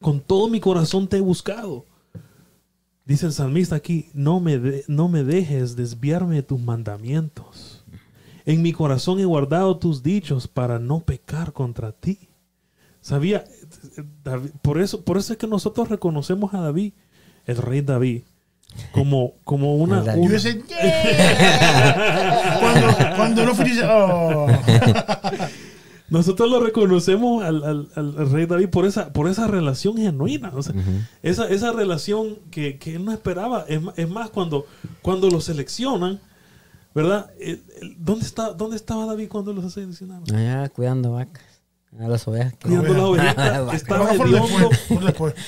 Con 0.00 0.18
todo 0.18 0.48
mi 0.48 0.60
corazón 0.60 1.06
te 1.06 1.18
he 1.18 1.20
buscado. 1.20 1.84
Dice 3.04 3.26
el 3.26 3.32
salmista 3.34 3.76
aquí, 3.76 4.08
no 4.14 4.40
me, 4.40 4.58
de- 4.58 4.84
no 4.88 5.08
me 5.08 5.24
dejes 5.24 5.76
desviarme 5.76 6.36
de 6.36 6.42
tus 6.42 6.58
mandamientos. 6.58 7.84
En 8.46 8.62
mi 8.62 8.72
corazón 8.72 9.20
he 9.20 9.26
guardado 9.26 9.76
tus 9.76 10.02
dichos 10.02 10.48
para 10.48 10.78
no 10.78 11.00
pecar 11.00 11.52
contra 11.52 11.92
ti. 11.92 12.30
Sabía, 13.00 13.44
David- 14.24 14.50
por 14.62 14.80
eso, 14.80 15.02
por 15.04 15.16
eso 15.18 15.32
es 15.32 15.38
que 15.38 15.46
nosotros 15.46 15.88
reconocemos 15.88 16.52
a 16.54 16.60
David, 16.60 16.92
el 17.46 17.56
rey 17.58 17.80
David, 17.82 18.22
como, 18.92 19.34
como 19.44 19.76
una, 19.76 20.00
El 20.00 20.04
David. 20.06 20.22
Y 20.22 20.26
una- 20.26 20.36
yo 20.38 20.42
decía, 20.42 20.62
"Yeah". 20.68 22.58
cuando, 22.60 23.16
cuando 23.16 23.44
no 23.46 23.54
fui, 23.54 23.72
oh. 23.86 24.46
Nosotros 26.10 26.50
lo 26.50 26.60
reconocemos 26.60 27.42
al, 27.42 27.64
al- 27.64 27.88
al 27.96 28.30
rey 28.30 28.44
David 28.46 28.68
por 28.68 28.84
esa, 28.84 29.12
por 29.12 29.28
esa 29.28 29.46
relación 29.46 29.96
genuina. 29.96 30.52
o 30.54 30.62
sea, 30.62 30.74
esa, 31.22 31.48
esa 31.48 31.72
relación 31.72 32.38
que, 32.50 32.78
que 32.78 32.96
él 32.96 33.04
no 33.04 33.12
esperaba. 33.12 33.64
Es, 33.68 33.80
es 33.96 34.08
más, 34.08 34.28
cuando, 34.30 34.66
cuando 35.02 35.30
lo 35.30 35.40
seleccionan, 35.40 36.20
¿verdad? 36.94 37.30
El- 37.40 37.62
el- 37.80 37.96
¿dónde, 37.98 38.26
está, 38.26 38.52
¿Dónde 38.52 38.76
estaba 38.76 39.06
David 39.06 39.28
cuando 39.28 39.52
lo 39.54 39.68
seleccionaron? 39.68 40.24
Allá 40.34 40.68
cuidando 40.68 41.12
vacas. 41.12 41.42
A 42.00 42.08
las 42.08 42.26
ovejas. 42.26 42.54
Cuidando 42.60 43.14
las. 43.16 43.74
Estaba 43.74 44.12
hediondo, 44.14 44.70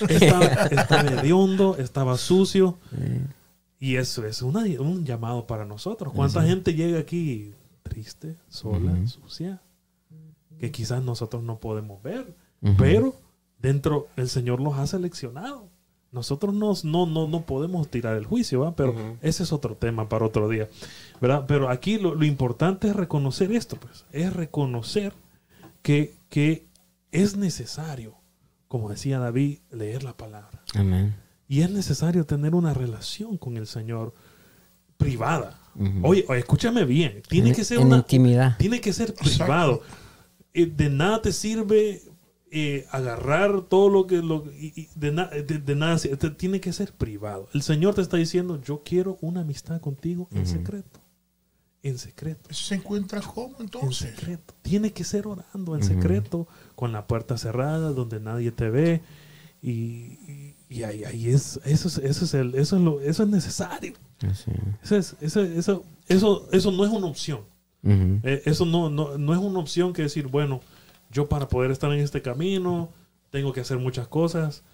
estaba, 0.08 0.52
estaba 0.70 1.02
hediondo, 1.10 1.76
estaba 1.78 2.16
sucio. 2.18 2.78
Y 3.78 3.96
eso 3.96 4.24
es 4.26 4.42
una- 4.42 4.64
un 4.80 5.04
llamado 5.04 5.46
para 5.46 5.64
nosotros. 5.64 6.12
¿Cuánta 6.14 6.42
gente 6.42 6.74
llega 6.74 6.98
aquí 7.00 7.52
triste, 7.82 8.36
sola, 8.48 8.92
sucia? 9.06 9.60
Que 10.58 10.70
quizás 10.70 11.02
nosotros 11.02 11.42
no 11.42 11.58
podemos 11.58 12.02
ver. 12.02 12.32
Pero 12.78 13.14
dentro 13.60 14.08
el 14.16 14.28
Señor 14.28 14.60
los 14.60 14.74
ha 14.78 14.86
seleccionado. 14.86 15.68
Nosotros 16.12 16.54
nos- 16.54 16.84
no, 16.84 17.04
no, 17.06 17.26
no 17.28 17.42
podemos 17.42 17.88
tirar 17.88 18.16
el 18.16 18.24
juicio, 18.24 18.60
¿va? 18.60 18.74
pero 18.74 18.94
ese 19.20 19.42
es 19.42 19.52
otro 19.52 19.74
tema 19.74 20.08
para 20.08 20.24
otro 20.24 20.48
día. 20.48 20.68
¿verdad? 21.20 21.44
Pero 21.46 21.68
aquí 21.68 21.98
lo, 21.98 22.14
lo 22.14 22.24
importante 22.24 22.88
es 22.88 22.96
reconocer 22.96 23.52
esto, 23.52 23.76
pues. 23.76 24.04
Es 24.12 24.32
reconocer 24.32 25.12
que, 25.82 26.14
que 26.36 26.68
es 27.12 27.34
necesario, 27.38 28.14
como 28.68 28.90
decía 28.90 29.18
David, 29.18 29.60
leer 29.70 30.02
la 30.04 30.18
palabra. 30.18 30.60
Amén. 30.74 31.14
Y 31.48 31.62
es 31.62 31.70
necesario 31.70 32.26
tener 32.26 32.54
una 32.54 32.74
relación 32.74 33.38
con 33.38 33.56
el 33.56 33.66
Señor 33.66 34.12
privada. 34.98 35.58
Oye, 36.02 36.26
oye, 36.28 36.40
escúchame 36.40 36.84
bien. 36.84 37.22
Tiene 37.26 37.48
En- 37.50 37.54
que 37.54 37.64
ser 37.64 37.78
en 37.80 37.86
una, 37.86 37.96
intimidad. 37.96 38.58
tiene 38.58 38.82
que 38.82 38.92
ser 38.92 39.14
privado. 39.14 39.80
Eh, 40.52 40.66
de 40.66 40.90
nada 40.90 41.22
te 41.22 41.32
sirve 41.32 42.02
eh, 42.50 42.84
agarrar 42.90 43.62
todo 43.62 43.88
lo 43.88 44.06
que... 44.06 44.16
Lo, 44.18 44.44
y- 44.52 44.72
y 44.76 44.88
de, 44.94 45.12
na- 45.12 45.28
de- 45.28 45.42
de 45.58 45.74
nada. 45.74 45.96
Te- 45.98 46.30
tiene 46.30 46.60
que 46.60 46.74
ser 46.74 46.92
privado. 46.92 47.48
El 47.54 47.62
Señor 47.62 47.94
te 47.94 48.02
está 48.02 48.18
diciendo, 48.18 48.60
yo 48.62 48.82
quiero 48.84 49.16
una 49.22 49.40
amistad 49.40 49.80
contigo 49.80 50.28
en 50.32 50.46
secreto. 50.46 51.00
En 51.88 51.98
secreto. 51.98 52.48
Eso 52.50 52.64
se 52.64 52.74
encuentra 52.76 53.20
como 53.20 53.56
En 53.58 53.64
entonces. 53.64 54.10
secreto. 54.10 54.54
Tiene 54.62 54.92
que 54.92 55.04
ser 55.04 55.26
orando 55.26 55.76
en 55.76 55.82
secreto, 55.82 56.46
con 56.74 56.92
la 56.92 57.06
puerta 57.06 57.38
cerrada, 57.38 57.90
donde 57.90 58.20
nadie 58.20 58.50
te 58.52 58.70
ve. 58.70 59.02
Y, 59.62 59.70
y- 59.70 60.54
y 60.68 60.82
ahí, 60.82 61.04
ahí 61.04 61.28
es, 61.30 61.60
eso 61.64 61.86
es, 61.88 61.98
eso 61.98 62.24
es, 62.24 62.34
el, 62.34 62.54
eso 62.56 62.76
es, 62.76 62.82
lo, 62.82 63.00
eso 63.00 63.22
es 63.22 63.28
necesario. 63.28 63.94
Así. 64.28 64.50
Eso, 64.82 64.96
es, 64.96 65.16
eso, 65.20 65.42
eso, 65.42 65.84
eso, 66.08 66.48
eso 66.52 66.72
no 66.72 66.84
es 66.84 66.90
una 66.90 67.06
opción. 67.06 67.40
Eh, 67.84 68.42
eso 68.46 68.66
no, 68.66 68.90
no, 68.90 69.16
no 69.16 69.32
es 69.32 69.38
una 69.38 69.60
opción 69.60 69.92
que 69.92 70.02
decir, 70.02 70.26
bueno, 70.26 70.60
yo 71.12 71.28
para 71.28 71.48
poder 71.48 71.70
estar 71.70 71.92
en 71.92 72.00
este 72.00 72.20
camino 72.20 72.90
tengo 73.30 73.52
que 73.52 73.60
hacer 73.60 73.78
muchas 73.78 74.08
cosas. 74.08 74.64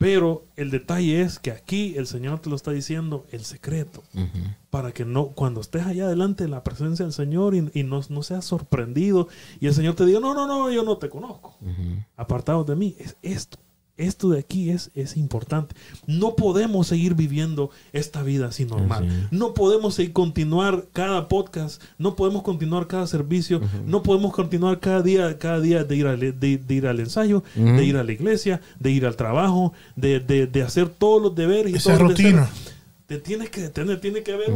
Pero 0.00 0.46
el 0.56 0.70
detalle 0.70 1.20
es 1.20 1.38
que 1.38 1.50
aquí 1.50 1.94
el 1.98 2.06
Señor 2.06 2.38
te 2.38 2.48
lo 2.48 2.56
está 2.56 2.70
diciendo, 2.70 3.26
el 3.32 3.44
secreto, 3.44 4.02
para 4.70 4.92
que 4.92 5.04
no, 5.04 5.26
cuando 5.26 5.60
estés 5.60 5.84
allá 5.84 6.08
delante 6.08 6.44
de 6.44 6.48
la 6.48 6.64
presencia 6.64 7.04
del 7.04 7.12
Señor 7.12 7.54
y, 7.54 7.70
y 7.74 7.82
no, 7.82 8.00
no 8.08 8.22
seas 8.22 8.46
sorprendido 8.46 9.28
y 9.60 9.66
el 9.66 9.74
Señor 9.74 9.96
te 9.96 10.06
diga, 10.06 10.18
no, 10.18 10.32
no, 10.32 10.46
no, 10.46 10.70
yo 10.70 10.84
no 10.84 10.96
te 10.96 11.10
conozco, 11.10 11.54
Ujú. 11.60 12.02
apartados 12.16 12.66
de 12.66 12.76
mí, 12.76 12.96
es 12.98 13.14
esto. 13.20 13.58
Esto 14.00 14.30
de 14.30 14.40
aquí 14.40 14.70
es, 14.70 14.90
es 14.94 15.16
importante. 15.16 15.74
No 16.06 16.34
podemos 16.36 16.86
seguir 16.86 17.14
viviendo 17.14 17.70
esta 17.92 18.22
vida 18.22 18.46
así 18.46 18.64
normal. 18.64 19.28
No 19.30 19.54
podemos 19.54 19.94
seguir 19.94 20.12
continuar 20.12 20.86
cada 20.92 21.28
podcast. 21.28 21.82
No 21.98 22.16
podemos 22.16 22.42
continuar 22.42 22.86
cada 22.86 23.06
servicio. 23.06 23.60
No 23.86 24.02
podemos 24.02 24.32
continuar 24.32 24.80
cada 24.80 25.02
día, 25.02 25.38
cada 25.38 25.60
día 25.60 25.84
de 25.84 25.96
ir 25.96 26.06
al, 26.06 26.18
de, 26.20 26.32
de 26.58 26.74
ir 26.74 26.86
al 26.86 26.98
ensayo, 27.00 27.42
Ujú. 27.56 27.64
de 27.76 27.84
ir 27.84 27.96
a 27.96 28.04
la 28.04 28.12
iglesia, 28.12 28.60
de 28.78 28.90
ir 28.90 29.06
al 29.06 29.16
trabajo, 29.16 29.72
de, 29.96 30.20
de- 30.20 30.46
de 30.46 30.62
hacer 30.62 30.88
todos 30.88 31.20
los 31.22 31.34
deberes. 31.34 31.72
y 31.72 31.76
Esa 31.76 31.90
todos 31.96 32.00
los 32.02 32.10
rutina. 32.12 32.40
deseos. 32.46 32.74
Te 33.06 33.18
tienes 33.18 33.50
que 33.50 33.60
detener, 33.62 34.00
tiene 34.00 34.22
que 34.22 34.32
haber 34.32 34.50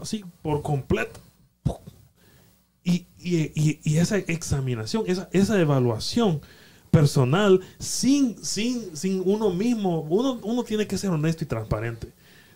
así 0.00 0.24
por 0.42 0.62
completo. 0.62 1.20
Y, 2.82 3.06
y- 3.18 3.50
y- 3.54 3.80
y 3.82 3.96
esa 3.96 4.18
examinación, 4.18 5.04
esa, 5.06 5.28
esa 5.32 5.58
evaluación 5.60 6.42
personal, 6.98 7.60
sin, 7.78 8.36
sin, 8.44 8.96
sin 8.96 9.22
uno 9.24 9.50
mismo, 9.50 10.00
uno, 10.08 10.38
uno 10.42 10.62
tiene 10.64 10.86
que 10.86 10.96
ser 10.98 11.10
honesto 11.10 11.44
y 11.44 11.46
transparente. 11.46 12.08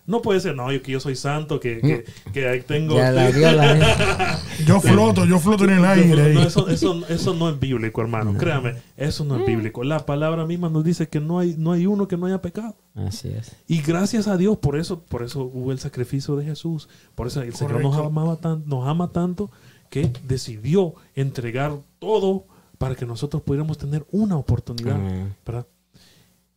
No 0.06 0.22
puede 0.22 0.40
ser, 0.40 0.56
no, 0.56 0.72
yo 0.72 0.80
que 0.80 0.92
yo 0.92 1.00
soy 1.00 1.14
santo, 1.16 1.60
que, 1.60 1.82
que, 1.82 2.04
que 2.32 2.48
ahí 2.48 2.62
tengo. 2.62 2.96
Ya 2.96 3.10
la 3.10 3.30
vio 3.30 3.52
la 3.52 3.68
gente. 3.68 3.86
Yo 4.66 4.80
floto, 4.80 5.24
yo 5.26 5.38
floto 5.38 5.64
en 5.64 5.70
el 5.70 5.82
No, 5.82 5.88
aire. 5.88 6.34
no, 6.34 6.42
eso, 6.42 6.66
eso, 6.68 7.06
eso 7.08 7.34
no 7.34 7.48
es 7.50 7.60
bíblico, 7.60 8.00
hermano. 8.00 8.34
Créame, 8.36 8.74
eso 8.96 9.24
no 9.24 9.36
es 9.36 9.46
bíblico. 9.46 9.84
La 9.84 10.04
palabra 10.06 10.46
misma 10.46 10.68
nos 10.70 10.82
dice 10.82 11.08
que 11.08 11.20
no 11.20 11.38
hay, 11.38 11.54
no 11.58 11.72
hay 11.72 11.86
uno 11.86 12.08
que 12.08 12.16
no 12.16 12.24
haya 12.26 12.40
pecado. 12.42 12.74
Así 12.94 13.28
es. 13.28 13.54
Y 13.68 13.82
gracias 13.82 14.26
a 14.28 14.36
Dios, 14.38 14.56
por 14.56 14.76
eso, 14.78 15.00
por 15.00 15.22
eso 15.22 15.42
hubo 15.42 15.70
el 15.72 15.78
sacrificio 15.78 16.34
de 16.36 16.44
Jesús. 16.46 16.88
Por 17.14 17.26
eso 17.26 17.42
el 17.42 17.54
Señor 17.54 17.74
nos 17.82 17.94
Correcto. 17.94 18.06
amaba 18.08 18.36
tan, 18.36 18.62
nos 18.66 18.88
ama 18.88 19.12
tanto 19.12 19.50
que 19.90 20.10
decidió 20.26 20.94
entregar 21.14 21.76
todo 21.98 22.46
para 22.78 22.94
que 22.94 23.04
nosotros 23.04 23.42
pudiéramos 23.42 23.76
tener 23.78 24.06
una 24.12 24.36
oportunidad. 24.36 24.94
Amén. 24.94 25.36
¿verdad? 25.44 25.66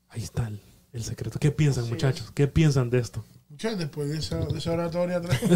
Ahí 0.09 0.23
está 0.23 0.47
el, 0.47 0.61
el 0.93 1.03
secreto. 1.03 1.39
¿Qué 1.39 1.51
piensan, 1.51 1.83
Así 1.83 1.93
muchachos? 1.93 2.31
¿Qué 2.31 2.47
piensan 2.47 2.89
de 2.89 2.99
esto? 2.99 3.23
Muchachos, 3.49 3.79
después 3.79 4.09
de 4.09 4.17
esa, 4.17 4.37
de 4.37 4.57
esa 4.57 4.71
oratoria 4.71 5.17
atrás. 5.17 5.39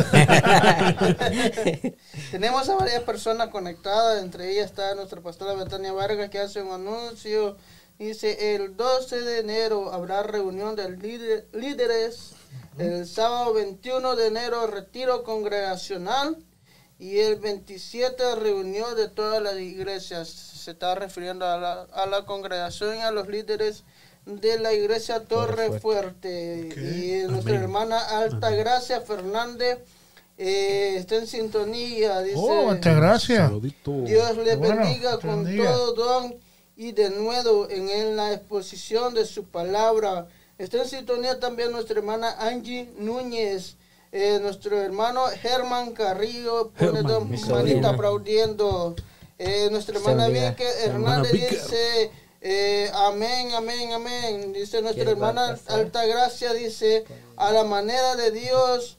Tenemos 2.31 2.67
a 2.69 2.75
varias 2.75 3.03
personas 3.03 3.49
conectadas, 3.49 4.21
entre 4.23 4.51
ellas 4.51 4.65
está 4.65 4.93
nuestra 4.95 5.21
pastora 5.21 5.53
Betania 5.53 5.93
Vargas 5.93 6.29
que 6.29 6.39
hace 6.39 6.61
un 6.61 6.71
anuncio. 6.73 7.57
Dice, 7.97 8.55
el 8.55 8.75
12 8.75 9.21
de 9.21 9.39
enero 9.39 9.93
habrá 9.93 10.21
reunión 10.23 10.75
de 10.75 10.89
líder- 10.89 11.47
líderes, 11.53 12.31
el 12.77 13.07
sábado 13.07 13.53
21 13.53 14.15
de 14.17 14.27
enero 14.27 14.67
retiro 14.67 15.23
congregacional 15.23 16.35
y 16.99 17.19
el 17.19 17.37
27 17.37 18.35
reunión 18.35 18.95
de 18.97 19.07
todas 19.07 19.41
las 19.41 19.57
iglesias. 19.57 20.27
Se 20.65 20.71
está 20.71 20.95
refiriendo 20.95 21.45
a 21.45 21.57
la, 21.57 21.81
a 21.93 22.05
la 22.07 22.25
congregación 22.25 22.97
y 22.97 23.01
a 23.01 23.11
los 23.11 23.27
líderes 23.27 23.83
de 24.25 24.57
la 24.57 24.73
iglesia 24.73 25.19
Torre 25.23 25.79
Fuerte. 25.79 26.69
Y 26.75 27.27
nuestra 27.29 27.51
Amén. 27.51 27.61
hermana 27.65 27.99
Altagracia 27.99 28.99
Fernández 29.01 29.77
eh, 30.39 30.95
está 30.97 31.17
en 31.17 31.27
sintonía. 31.27 32.21
Dice, 32.21 32.35
Oh, 32.39 32.71
muchas 32.71 32.95
gracias. 32.95 33.47
Saludito. 33.47 33.91
Dios 34.01 34.37
le 34.37 34.55
Bueno, 34.55 34.77
bendiga 34.77 35.19
con 35.19 35.43
bendiga. 35.43 35.71
todo 35.71 35.93
don 35.93 36.35
y 36.75 36.91
de 36.93 37.11
nuevo 37.11 37.69
en, 37.69 37.87
en 37.89 38.15
la 38.15 38.33
exposición 38.33 39.13
de 39.13 39.25
su 39.27 39.43
palabra. 39.43 40.25
Está 40.57 40.77
en 40.81 40.87
sintonía 40.89 41.39
también 41.39 41.71
nuestra 41.71 41.99
hermana 41.99 42.35
Angie 42.39 42.89
Núñez, 42.97 43.75
eh, 44.11 44.39
nuestro 44.41 44.81
hermano 44.81 45.25
Germán 45.27 45.91
Carrillo, 45.91 46.71
pone 46.71 47.03
dos 47.03 47.23
manitas 47.49 47.93
aplaudiendo. 47.93 48.95
Eh, 49.37 49.67
nuestra 49.71 49.97
hermana. 49.97 50.27
Vicky 50.27 50.63
Hernández 50.83 51.31
dice, 51.31 52.11
eh, 52.41 52.89
amén, 52.93 53.51
amén, 53.53 53.91
amén. 53.93 54.53
Dice 54.53 54.81
nuestra 54.81 55.03
¿Quieres 55.03 55.13
hermana? 55.13 55.57
Altagracia, 55.67 56.53
dice, 56.53 57.05
a 57.35 57.51
la 57.51 57.63
manera 57.63 58.15
de 58.15 58.31
Dios, 58.31 58.97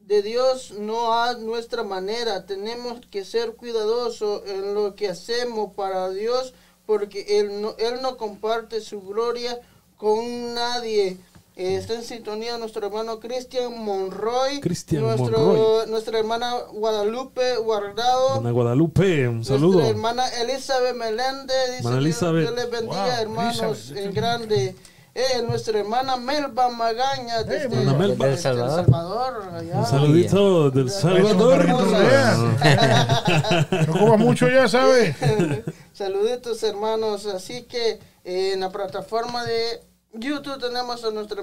de 0.00 0.22
Dios 0.22 0.72
no 0.72 1.14
a 1.14 1.34
nuestra 1.34 1.82
manera. 1.82 2.44
Tenemos 2.44 3.00
que 3.10 3.24
ser 3.24 3.54
cuidadosos 3.54 4.42
en 4.46 4.74
lo 4.74 4.94
que 4.94 5.08
hacemos 5.08 5.72
para 5.74 6.10
Dios 6.10 6.52
porque 6.84 7.38
Él 7.38 7.62
no, 7.62 7.74
Él 7.78 8.02
no 8.02 8.16
comparte 8.16 8.80
su 8.80 9.00
gloria 9.00 9.60
con 9.96 10.54
nadie. 10.54 11.16
Eh, 11.54 11.76
está 11.76 11.92
en 11.94 12.02
sintonía 12.02 12.56
nuestro 12.56 12.86
hermano 12.86 13.20
Cristian 13.20 13.78
Monroy, 13.84 14.60
Cristian 14.60 15.04
Monroy. 15.04 15.86
nuestra 15.90 16.18
hermana 16.18 16.54
Guadalupe 16.72 17.56
Guardado, 17.56 18.36
Ana 18.38 18.50
Guadalupe, 18.52 19.28
un 19.28 19.44
saludo. 19.44 19.72
nuestra 19.80 19.90
hermana 19.90 20.28
Elizabeth 20.40 20.96
Meléndez, 20.96 21.66
dice 21.66 21.76
Hermana 21.78 21.96
Dios- 21.96 22.04
Elizabeth. 22.06 22.42
Dios 22.42 22.54
les 22.54 22.70
bendiga, 22.70 23.04
Wow, 23.04 23.12
hermanos, 23.20 23.60
Elizabeth. 23.90 24.04
en 24.06 24.14
grande. 24.14 24.74
Eh, 25.14 25.42
nuestra 25.46 25.78
hermana 25.78 26.16
Melba 26.16 26.70
Magaña, 26.70 27.42
desde, 27.42 27.64
hermana 27.64 27.92
Melba. 27.98 28.24
desde 28.24 28.24
Del 28.24 28.32
El 28.32 28.38
Salvador. 28.38 28.84
Salvador, 28.86 29.42
allá. 29.54 29.78
Un 29.78 29.86
saludito 29.86 30.70
del 30.70 30.88
Salvador. 30.90 31.66
No 33.88 33.92
coma 33.92 34.16
mucho 34.16 34.48
ya, 34.48 34.66
¿sabes? 34.68 35.14
Saluditos 35.92 36.62
hermanos, 36.62 37.26
así 37.26 37.64
que 37.64 37.98
eh, 38.24 38.52
en 38.54 38.60
la 38.60 38.70
plataforma 38.70 39.44
de 39.44 39.82
YouTube 40.14 40.58
tenemos 40.60 41.04
a 41.04 41.10
nuestra, 41.10 41.42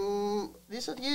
dice 0.68 0.92
aquí, 0.92 1.08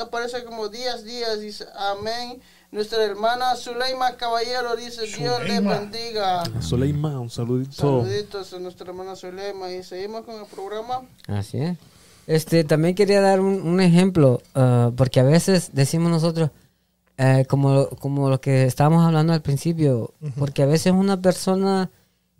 aparece 0.00 0.44
como 0.44 0.68
días, 0.68 1.04
días, 1.04 1.40
dice 1.40 1.66
amén. 1.76 2.40
Nuestra 2.72 3.02
hermana 3.04 3.56
Zuleima 3.56 4.16
Caballero 4.16 4.76
dice 4.76 5.02
Dios 5.02 5.40
le 5.42 5.56
Zuleima. 5.56 5.78
bendiga. 5.78 6.42
Soleima, 6.60 7.18
un 7.18 7.30
saludito. 7.30 7.72
Saluditos 7.72 8.52
a 8.52 8.58
nuestra 8.60 8.86
hermana 8.88 9.16
Zuleima 9.16 9.70
y 9.72 9.82
seguimos 9.82 10.24
con 10.24 10.36
el 10.40 10.46
programa. 10.46 11.02
Así 11.26 11.58
es. 11.58 11.78
Este, 12.26 12.62
también 12.62 12.94
quería 12.94 13.20
dar 13.20 13.40
un, 13.40 13.62
un 13.62 13.80
ejemplo, 13.80 14.40
ah, 14.54 14.92
porque 14.96 15.18
a 15.18 15.24
veces 15.24 15.70
decimos 15.72 16.12
nosotros, 16.12 16.50
eh, 17.16 17.44
como, 17.48 17.88
como 17.98 18.30
lo 18.30 18.40
que 18.40 18.66
estábamos 18.66 19.04
hablando 19.04 19.32
al 19.32 19.42
principio, 19.42 20.14
porque 20.38 20.62
a 20.62 20.66
veces 20.66 20.92
una 20.92 21.20
persona 21.20 21.90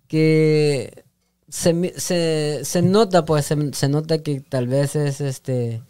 que 0.07 1.05
se, 1.51 2.01
se, 2.01 2.61
se 2.65 2.83
nota, 2.83 3.25
pues 3.25 3.47
se, 3.47 3.89
nota 3.89 4.23
que 4.23 4.41
tal 4.41 4.69
vez 4.69 4.97
es, 4.97 5.21
este, 5.21 5.83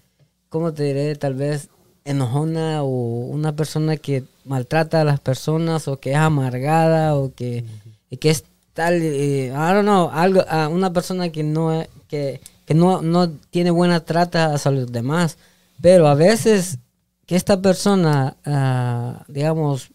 ¿cómo 0.48 0.72
te 0.72 0.84
diré? 0.84 1.14
Tal 1.16 1.34
vez 1.34 1.68
enojona 2.04 2.82
o 2.82 2.88
una 2.88 3.54
persona 3.54 3.96
que 3.96 4.24
maltrata 4.44 5.02
a 5.02 5.04
las 5.04 5.20
personas 5.20 5.86
o 5.86 5.98
que 5.98 6.12
es 6.12 6.16
amargada 6.16 7.14
o 7.14 7.32
que, 7.34 7.64
y 8.08 8.16
que 8.16 8.30
es 8.30 8.44
tal, 8.72 8.94
eh, 9.02 9.48
I 9.48 9.50
don't 9.50 9.82
know, 9.82 10.10
algo, 10.10 10.42
una 10.70 10.92
persona 10.92 11.28
que 11.28 11.42
no, 11.42 11.84
que, 12.08 12.40
que 12.64 12.74
no, 12.74 13.02
no 13.02 13.30
tiene 13.30 13.70
buena 13.70 14.00
trata 14.00 14.54
hacia 14.54 14.70
los 14.70 14.90
demás, 14.90 15.36
pero 15.80 16.08
a 16.08 16.14
veces 16.14 16.78
que 17.26 17.36
esta 17.36 17.60
persona, 17.60 18.36
ah, 18.46 19.24
digamos, 19.28 19.90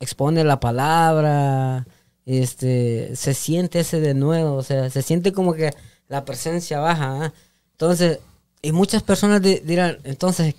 expone 0.00 0.44
la 0.44 0.60
palabra, 0.60 1.86
este, 2.28 3.16
se 3.16 3.32
siente 3.34 3.80
ese 3.80 4.00
de 4.00 4.14
nuevo, 4.14 4.54
o 4.56 4.62
sea, 4.62 4.90
se 4.90 5.02
siente 5.02 5.32
como 5.32 5.54
que 5.54 5.70
la 6.08 6.24
presencia 6.24 6.78
baja. 6.80 7.24
¿ah? 7.24 7.32
Entonces, 7.72 8.18
y 8.62 8.72
muchas 8.72 9.02
personas 9.02 9.40
di- 9.42 9.60
dirán, 9.60 9.98
entonces, 10.04 10.54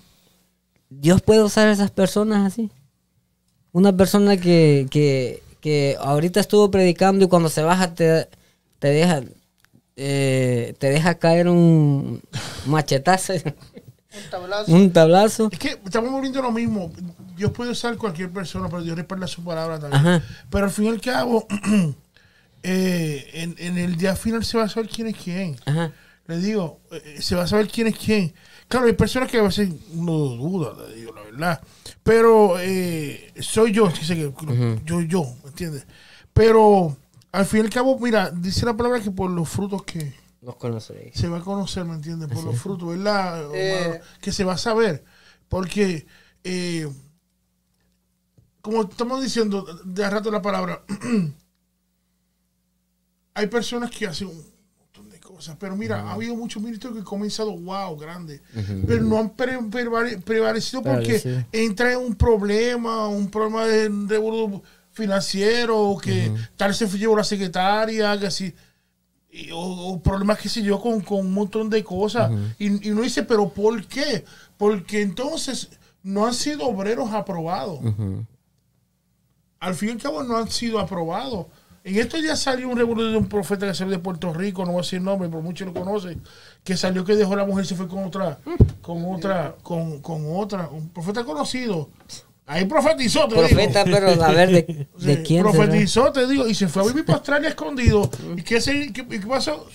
¿Dios 0.88 1.22
puede 1.22 1.42
usar 1.44 1.68
a 1.68 1.72
esas 1.72 1.90
personas 1.92 2.52
así? 2.52 2.70
Una 3.72 3.96
persona 3.96 4.36
que, 4.36 4.88
que, 4.90 5.42
que 5.60 5.96
ahorita 6.00 6.40
estuvo 6.40 6.70
predicando 6.70 7.24
y 7.24 7.28
cuando 7.28 7.48
se 7.48 7.62
baja 7.62 7.94
te, 7.94 8.28
te 8.80 8.88
deja 8.88 9.22
eh, 9.96 10.74
te 10.78 10.88
deja 10.90 11.14
caer 11.16 11.48
un 11.48 12.20
machetazo, 12.66 13.34
Un 14.12 14.30
tablazo. 14.30 14.72
un 14.72 14.92
tablazo. 14.92 15.48
Es 15.52 15.58
que 15.60 15.68
estamos 15.84 16.10
volviendo 16.10 16.40
a 16.40 16.42
lo 16.42 16.50
mismo. 16.50 16.90
Dios 17.40 17.52
puede 17.52 17.70
usar 17.70 17.96
cualquier 17.96 18.30
persona, 18.30 18.68
pero 18.68 18.82
Dios 18.82 18.94
respalda 18.96 19.26
su 19.26 19.42
palabra 19.42 19.78
también. 19.80 20.06
Ajá. 20.06 20.22
Pero 20.50 20.64
al 20.66 20.70
fin 20.70 20.84
y 20.84 20.88
al 20.88 21.00
cabo, 21.00 21.46
eh, 22.62 23.30
en, 23.32 23.54
en 23.58 23.78
el 23.78 23.96
día 23.96 24.14
final 24.14 24.44
se 24.44 24.58
va 24.58 24.64
a 24.64 24.68
saber 24.68 24.90
quién 24.90 25.06
es 25.08 25.16
quién. 25.16 25.56
Ajá. 25.64 25.90
Le 26.26 26.38
digo, 26.38 26.80
eh, 26.92 27.16
se 27.20 27.34
va 27.34 27.44
a 27.44 27.46
saber 27.46 27.68
quién 27.68 27.86
es 27.86 27.96
quién. 27.98 28.34
Claro, 28.68 28.86
hay 28.86 28.92
personas 28.92 29.30
que 29.30 29.38
a 29.38 29.42
veces 29.42 29.70
uno 29.94 30.12
duda, 30.12 30.86
le 30.86 30.96
digo 30.96 31.14
la 31.14 31.22
verdad. 31.22 31.60
Pero 32.02 32.56
eh, 32.60 33.32
soy 33.40 33.72
yo, 33.72 33.88
dice 33.88 34.14
que 34.14 34.32
yo, 34.84 35.00
yo, 35.00 35.24
¿me 35.42 35.48
entiendes? 35.48 35.86
Pero 36.34 36.94
al 37.32 37.46
fin 37.46 37.60
y 37.60 37.62
al 37.62 37.70
cabo, 37.70 37.98
mira, 37.98 38.30
dice 38.30 38.66
la 38.66 38.76
palabra 38.76 39.00
que 39.00 39.10
por 39.10 39.30
los 39.30 39.48
frutos 39.48 39.82
que 39.84 40.12
Los 40.42 40.56
conoceréis. 40.56 41.14
se 41.18 41.26
va 41.28 41.38
a 41.38 41.40
conocer, 41.40 41.86
¿me 41.86 41.94
entiendes? 41.94 42.28
Por 42.28 42.44
los 42.44 42.60
frutos, 42.60 42.90
¿verdad? 42.90 43.44
Eh. 43.54 44.00
que 44.20 44.30
se 44.30 44.44
va 44.44 44.52
a 44.52 44.58
saber. 44.58 45.02
Porque, 45.48 46.06
eh, 46.44 46.86
como 48.62 48.82
estamos 48.82 49.22
diciendo 49.22 49.64
de 49.84 50.04
a 50.04 50.10
rato 50.10 50.30
la 50.30 50.42
palabra, 50.42 50.82
hay 53.34 53.46
personas 53.46 53.90
que 53.90 54.06
hacen 54.06 54.28
un 54.28 54.44
montón 54.78 55.08
de 55.10 55.20
cosas. 55.20 55.56
Pero 55.58 55.76
mira, 55.76 56.00
ha 56.02 56.12
habido 56.12 56.34
muchos 56.34 56.62
ministros 56.62 56.92
que 56.92 56.98
han 57.00 57.04
comenzado, 57.04 57.56
wow, 57.56 57.96
grande. 57.96 58.42
Pero 58.86 59.04
no 59.04 59.18
han 59.18 59.30
pre- 59.30 59.58
prevale- 59.70 60.20
prevalecido 60.22 60.82
porque 60.82 61.18
entra 61.52 61.92
en 61.92 61.98
un 61.98 62.14
problema, 62.14 63.08
un 63.08 63.30
problema 63.30 63.66
de 63.66 63.88
revolú 64.08 64.62
financiero, 64.92 65.96
que 66.02 66.26
tal 66.56 66.74
se 66.74 66.86
llevó 66.98 67.16
la 67.16 67.24
secretaria, 67.24 68.18
que 68.18 68.26
así 68.26 68.52
y- 69.30 69.50
o, 69.52 69.58
o 69.60 70.02
problemas 70.02 70.38
que 70.38 70.48
sé 70.48 70.62
yo 70.62 70.80
con, 70.80 71.00
con 71.00 71.20
un 71.20 71.32
montón 71.32 71.70
de 71.70 71.84
cosas 71.84 72.30
y, 72.58 72.88
y 72.88 72.90
uno 72.90 73.02
dice 73.02 73.22
pero 73.22 73.48
¿por 73.48 73.86
qué? 73.86 74.24
porque 74.58 75.00
entonces 75.02 75.70
no 76.02 76.26
han 76.26 76.34
sido 76.34 76.66
obreros 76.66 77.12
aprobados 77.12 77.78
al 79.60 79.74
fin 79.74 79.90
y 79.90 79.92
al 79.92 79.98
cabo 79.98 80.22
no 80.22 80.36
han 80.36 80.50
sido 80.50 80.78
aprobados 80.78 81.46
en 81.82 81.96
estos 81.96 82.20
días 82.20 82.38
salió 82.38 82.68
un 82.68 82.76
revolución 82.76 83.12
de 83.12 83.18
un 83.18 83.28
profeta 83.28 83.66
que 83.66 83.74
salió 83.74 83.92
de 83.92 83.98
Puerto 83.98 84.32
Rico 84.34 84.64
no 84.66 84.72
voy 84.72 84.80
a 84.80 84.82
decir 84.82 85.00
nombre 85.00 85.28
pero 85.28 85.40
muchos 85.42 85.66
lo 85.66 85.72
conocen 85.74 86.20
que 86.64 86.76
salió 86.76 87.04
que 87.04 87.16
dejó 87.16 87.32
a 87.34 87.36
la 87.36 87.46
mujer 87.46 87.64
y 87.64 87.68
se 87.68 87.74
fue 87.76 87.88
con 87.88 88.04
otra 88.04 88.38
con 88.82 89.04
otra 89.04 89.54
con, 89.62 90.00
con 90.00 90.24
otra 90.36 90.68
un 90.68 90.88
profeta 90.90 91.24
conocido 91.24 91.88
ahí 92.46 92.64
profetizó 92.64 93.28
te 93.28 93.36
digo. 93.36 93.48
Profeta, 93.48 93.84
pero 93.84 94.08
a 94.24 94.32
ver 94.32 94.50
de, 94.50 94.88
de 94.98 95.16
Sí, 95.16 95.22
quién 95.22 95.44
será? 95.46 95.66
profetizó, 95.66 96.12
te 96.12 96.26
digo, 96.26 96.48
y 96.48 96.54
se 96.54 96.66
fue 96.68 96.82
a 96.82 96.86
vivir 96.86 97.04
para 97.04 97.18
Australia 97.18 97.48
escondido. 97.50 98.10
¿Y 98.36 98.42
qué, 98.42 98.60
se, 98.60 98.92
qué, 98.92 99.02
y 99.02 99.20
qué 99.20 99.26
pasó? 99.26 99.66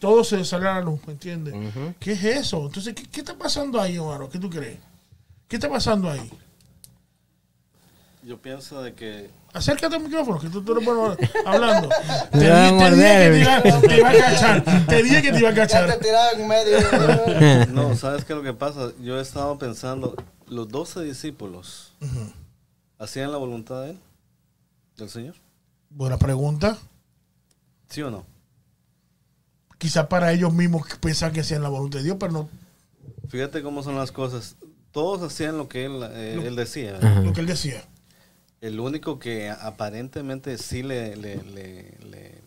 Todo 0.00 0.24
se 0.24 0.44
salió 0.44 0.68
a 0.70 0.74
la 0.74 0.80
luz, 0.80 0.98
¿me 1.06 1.12
entiendes? 1.12 1.54
¿Qué 2.00 2.12
es 2.12 2.24
eso? 2.24 2.66
Entonces, 2.66 2.94
¿qué, 2.94 3.04
qué 3.08 3.20
está 3.20 3.34
pasando 3.34 3.80
ahí, 3.80 3.96
Omar? 3.96 4.28
¿Qué 4.28 4.40
tú 4.40 4.50
crees? 4.50 4.78
¿Qué 5.46 5.54
está 5.56 5.68
pasando 5.70 6.10
ahí? 6.10 6.28
Yo 8.26 8.38
pienso 8.42 8.82
de 8.82 8.92
que 8.92 9.30
Acércate 9.52 9.94
al 9.94 10.02
micrófono, 10.02 10.40
que 10.40 10.48
tú, 10.48 10.60
tú 10.62 10.72
eres 10.72 10.84
bueno 10.84 11.16
hablando. 11.46 11.88
Te, 12.32 12.50
a 12.50 12.70
te 12.90 13.30
dije 13.30 13.30
que 13.30 13.30
te 13.30 13.38
iba, 13.40 13.80
te 13.80 13.96
iba 13.98 14.08
a 14.10 14.12
cachar. 14.12 14.64
Te 14.86 15.02
dije 15.04 15.22
que 15.22 15.32
te 15.32 15.38
iba 15.38 15.48
a 15.48 15.54
Ya 15.54 15.66
te 15.66 15.72
cachar. 15.72 15.98
tiraba 16.00 16.30
en 16.32 16.48
medio. 16.48 17.72
No, 17.72 17.94
¿sabes 17.94 18.24
qué 18.24 18.32
es 18.32 18.36
lo 18.36 18.42
que 18.42 18.52
pasa? 18.52 18.90
Yo 19.00 19.16
he 19.16 19.22
estado 19.22 19.56
pensando, 19.58 20.16
los 20.48 20.68
doce 20.68 21.02
discípulos 21.02 21.92
hacían 22.98 23.30
la 23.30 23.38
voluntad 23.38 23.82
de 23.82 23.90
él, 23.90 23.98
del 24.96 25.08
Señor, 25.08 25.34
Buena 25.90 26.18
pregunta. 26.18 26.76
¿sí 27.88 28.02
o 28.02 28.10
no? 28.10 28.26
Quizás 29.78 30.08
para 30.08 30.32
ellos 30.32 30.52
mismos 30.52 30.84
que 30.84 30.96
pensaban 30.96 31.32
que 31.32 31.42
hacían 31.42 31.62
la 31.62 31.68
voluntad 31.68 32.00
de 32.00 32.04
Dios, 32.06 32.16
pero 32.18 32.32
no 32.32 32.48
Fíjate 33.28 33.62
cómo 33.62 33.84
son 33.84 33.94
las 33.94 34.10
cosas. 34.10 34.56
Todos 34.90 35.22
hacían 35.22 35.56
lo 35.58 35.68
que 35.68 35.84
él, 35.84 36.00
eh, 36.10 36.42
él 36.44 36.56
decía. 36.56 36.98
Lo 37.22 37.32
que 37.32 37.40
él 37.40 37.46
decía. 37.46 37.84
El 38.66 38.80
único 38.80 39.18
que 39.18 39.48
aparentemente 39.50 40.58
sí 40.58 40.82
le, 40.82 41.16
le, 41.16 41.42
le, 41.44 41.96
le- 42.10 42.46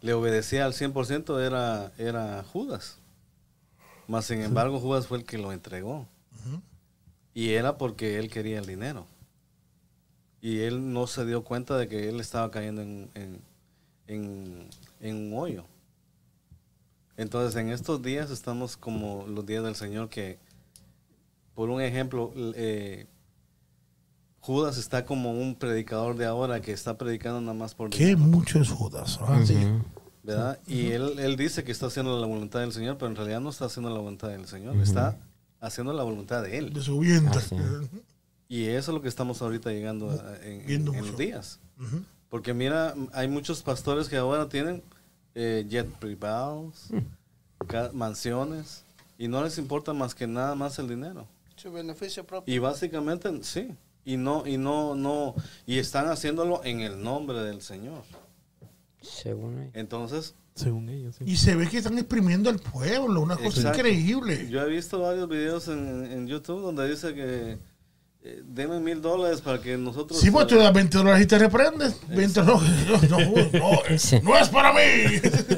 le 0.00 0.12
obedecía 0.14 0.64
al 0.64 0.72
100% 0.72 1.44
era, 1.44 1.92
era 1.98 2.44
Judas. 2.52 2.98
Mas, 4.08 4.26
sin 4.26 4.40
embargo, 4.42 4.80
Judas 4.80 5.06
fue 5.06 5.18
el 5.18 5.24
que 5.24 5.38
lo 5.38 5.52
entregó. 5.52 6.06
Y 7.34 7.50
era 7.50 7.78
porque 7.78 8.18
él 8.18 8.28
quería 8.30 8.58
el 8.58 8.66
dinero. 8.66 9.06
Y 10.40 10.60
él 10.60 10.92
no 10.92 11.06
se 11.06 11.24
dio 11.24 11.44
cuenta 11.44 11.76
de 11.78 11.88
que 11.88 12.08
él 12.08 12.20
estaba 12.20 12.50
cayendo 12.50 12.82
en, 12.82 13.10
en, 13.14 13.40
en- 14.08 14.68
en 15.00 15.16
un 15.16 15.38
hoyo. 15.38 15.64
Entonces, 17.16 17.54
en 17.60 17.68
estos 17.70 18.02
días 18.02 18.30
estamos 18.30 18.76
como 18.76 19.26
los 19.28 19.46
días 19.46 19.62
del 19.64 19.76
Señor 19.76 20.08
que, 20.08 20.38
por 21.54 21.68
un 21.70 21.80
ejemplo, 21.80 22.32
eh, 22.56 23.06
Judas 24.42 24.76
está 24.76 25.04
como 25.06 25.32
un 25.32 25.54
predicador 25.54 26.16
de 26.16 26.26
ahora 26.26 26.60
que 26.60 26.72
está 26.72 26.98
predicando 26.98 27.40
nada 27.40 27.54
más 27.54 27.74
por 27.74 27.88
Qué 27.90 28.16
mucho 28.16 28.60
es 28.60 28.68
Judas. 28.70 29.18
¿ah? 29.22 29.40
¿verdad? 30.24 30.58
Y 30.66 30.88
él, 30.90 31.18
él 31.20 31.36
dice 31.36 31.64
que 31.64 31.72
está 31.72 31.86
haciendo 31.86 32.20
la 32.20 32.26
voluntad 32.26 32.60
del 32.60 32.72
Señor, 32.72 32.98
pero 32.98 33.08
en 33.10 33.16
realidad 33.16 33.40
no 33.40 33.50
está 33.50 33.64
haciendo 33.66 33.88
la 33.90 33.98
voluntad 34.00 34.28
del 34.28 34.46
Señor, 34.46 34.76
está 34.76 35.16
haciendo 35.60 35.92
la 35.92 36.02
voluntad 36.02 36.42
de 36.42 36.58
él. 36.58 36.72
De 36.72 36.82
su 36.82 36.98
vientre. 36.98 37.38
Así 37.40 37.56
Y 38.48 38.66
eso 38.66 38.90
es 38.90 38.94
lo 38.94 39.00
que 39.00 39.08
estamos 39.08 39.40
ahorita 39.42 39.70
llegando 39.70 40.10
a- 40.10 40.44
en, 40.44 40.68
en- 40.70 40.84
los 40.86 41.16
días. 41.16 41.58
Ujú. 41.78 42.02
Porque 42.28 42.52
mira, 42.52 42.94
hay 43.12 43.28
muchos 43.28 43.62
pastores 43.62 44.08
que 44.08 44.16
ahora 44.16 44.48
tienen 44.48 44.82
eh, 45.36 45.64
jet 45.68 45.86
privados, 45.98 46.88
mansiones, 47.92 48.84
y 49.18 49.28
no 49.28 49.42
les 49.42 49.58
importa 49.58 49.92
más 49.92 50.14
que 50.14 50.26
nada 50.26 50.54
más 50.54 50.78
el 50.78 50.88
dinero. 50.88 51.26
Su 51.56 51.70
beneficio 51.72 52.24
propio. 52.24 52.52
Y 52.52 52.58
básicamente, 52.58 53.30
sí. 53.42 53.68
Y 54.04 54.16
no, 54.16 54.46
y 54.46 54.56
no, 54.58 54.94
no, 54.94 55.34
y 55.66 55.78
están 55.78 56.08
haciéndolo 56.08 56.62
en 56.64 56.80
el 56.80 57.02
nombre 57.02 57.40
del 57.42 57.62
Señor. 57.62 58.02
Según 59.00 59.58
ellos. 59.60 59.72
Entonces, 59.74 60.34
Según 60.54 60.88
ellos, 60.88 61.16
sí. 61.16 61.24
Y 61.26 61.36
se 61.36 61.54
ve 61.56 61.68
que 61.68 61.78
están 61.78 61.98
exprimiendo 61.98 62.50
al 62.50 62.58
pueblo, 62.58 63.20
una 63.20 63.36
cosa 63.36 63.60
Exacto. 63.60 63.78
increíble. 63.78 64.48
yo 64.50 64.60
he 64.62 64.68
visto 64.68 65.00
varios 65.00 65.28
videos 65.28 65.68
en, 65.68 66.04
en 66.04 66.26
YouTube 66.26 66.60
donde 66.60 66.88
dice 66.90 67.14
que 67.14 67.58
eh, 68.24 68.40
denme 68.46 68.78
mil 68.80 69.02
dólares 69.02 69.40
para 69.40 69.60
que 69.60 69.76
nosotros... 69.76 70.20
Sí, 70.20 70.30
pues 70.30 70.46
tú 70.46 70.54
eh, 70.54 70.58
le 70.58 70.64
das 70.64 70.72
20 70.74 70.98
dólares 70.98 71.22
y 71.24 71.26
te 71.26 71.38
reprendes. 71.38 71.96
20 72.08 72.42
no, 72.42 72.60
no, 72.60 73.18
no, 73.18 73.18
no 74.22 74.38
es 74.38 74.48
para 74.48 74.72
mí. 74.72 74.80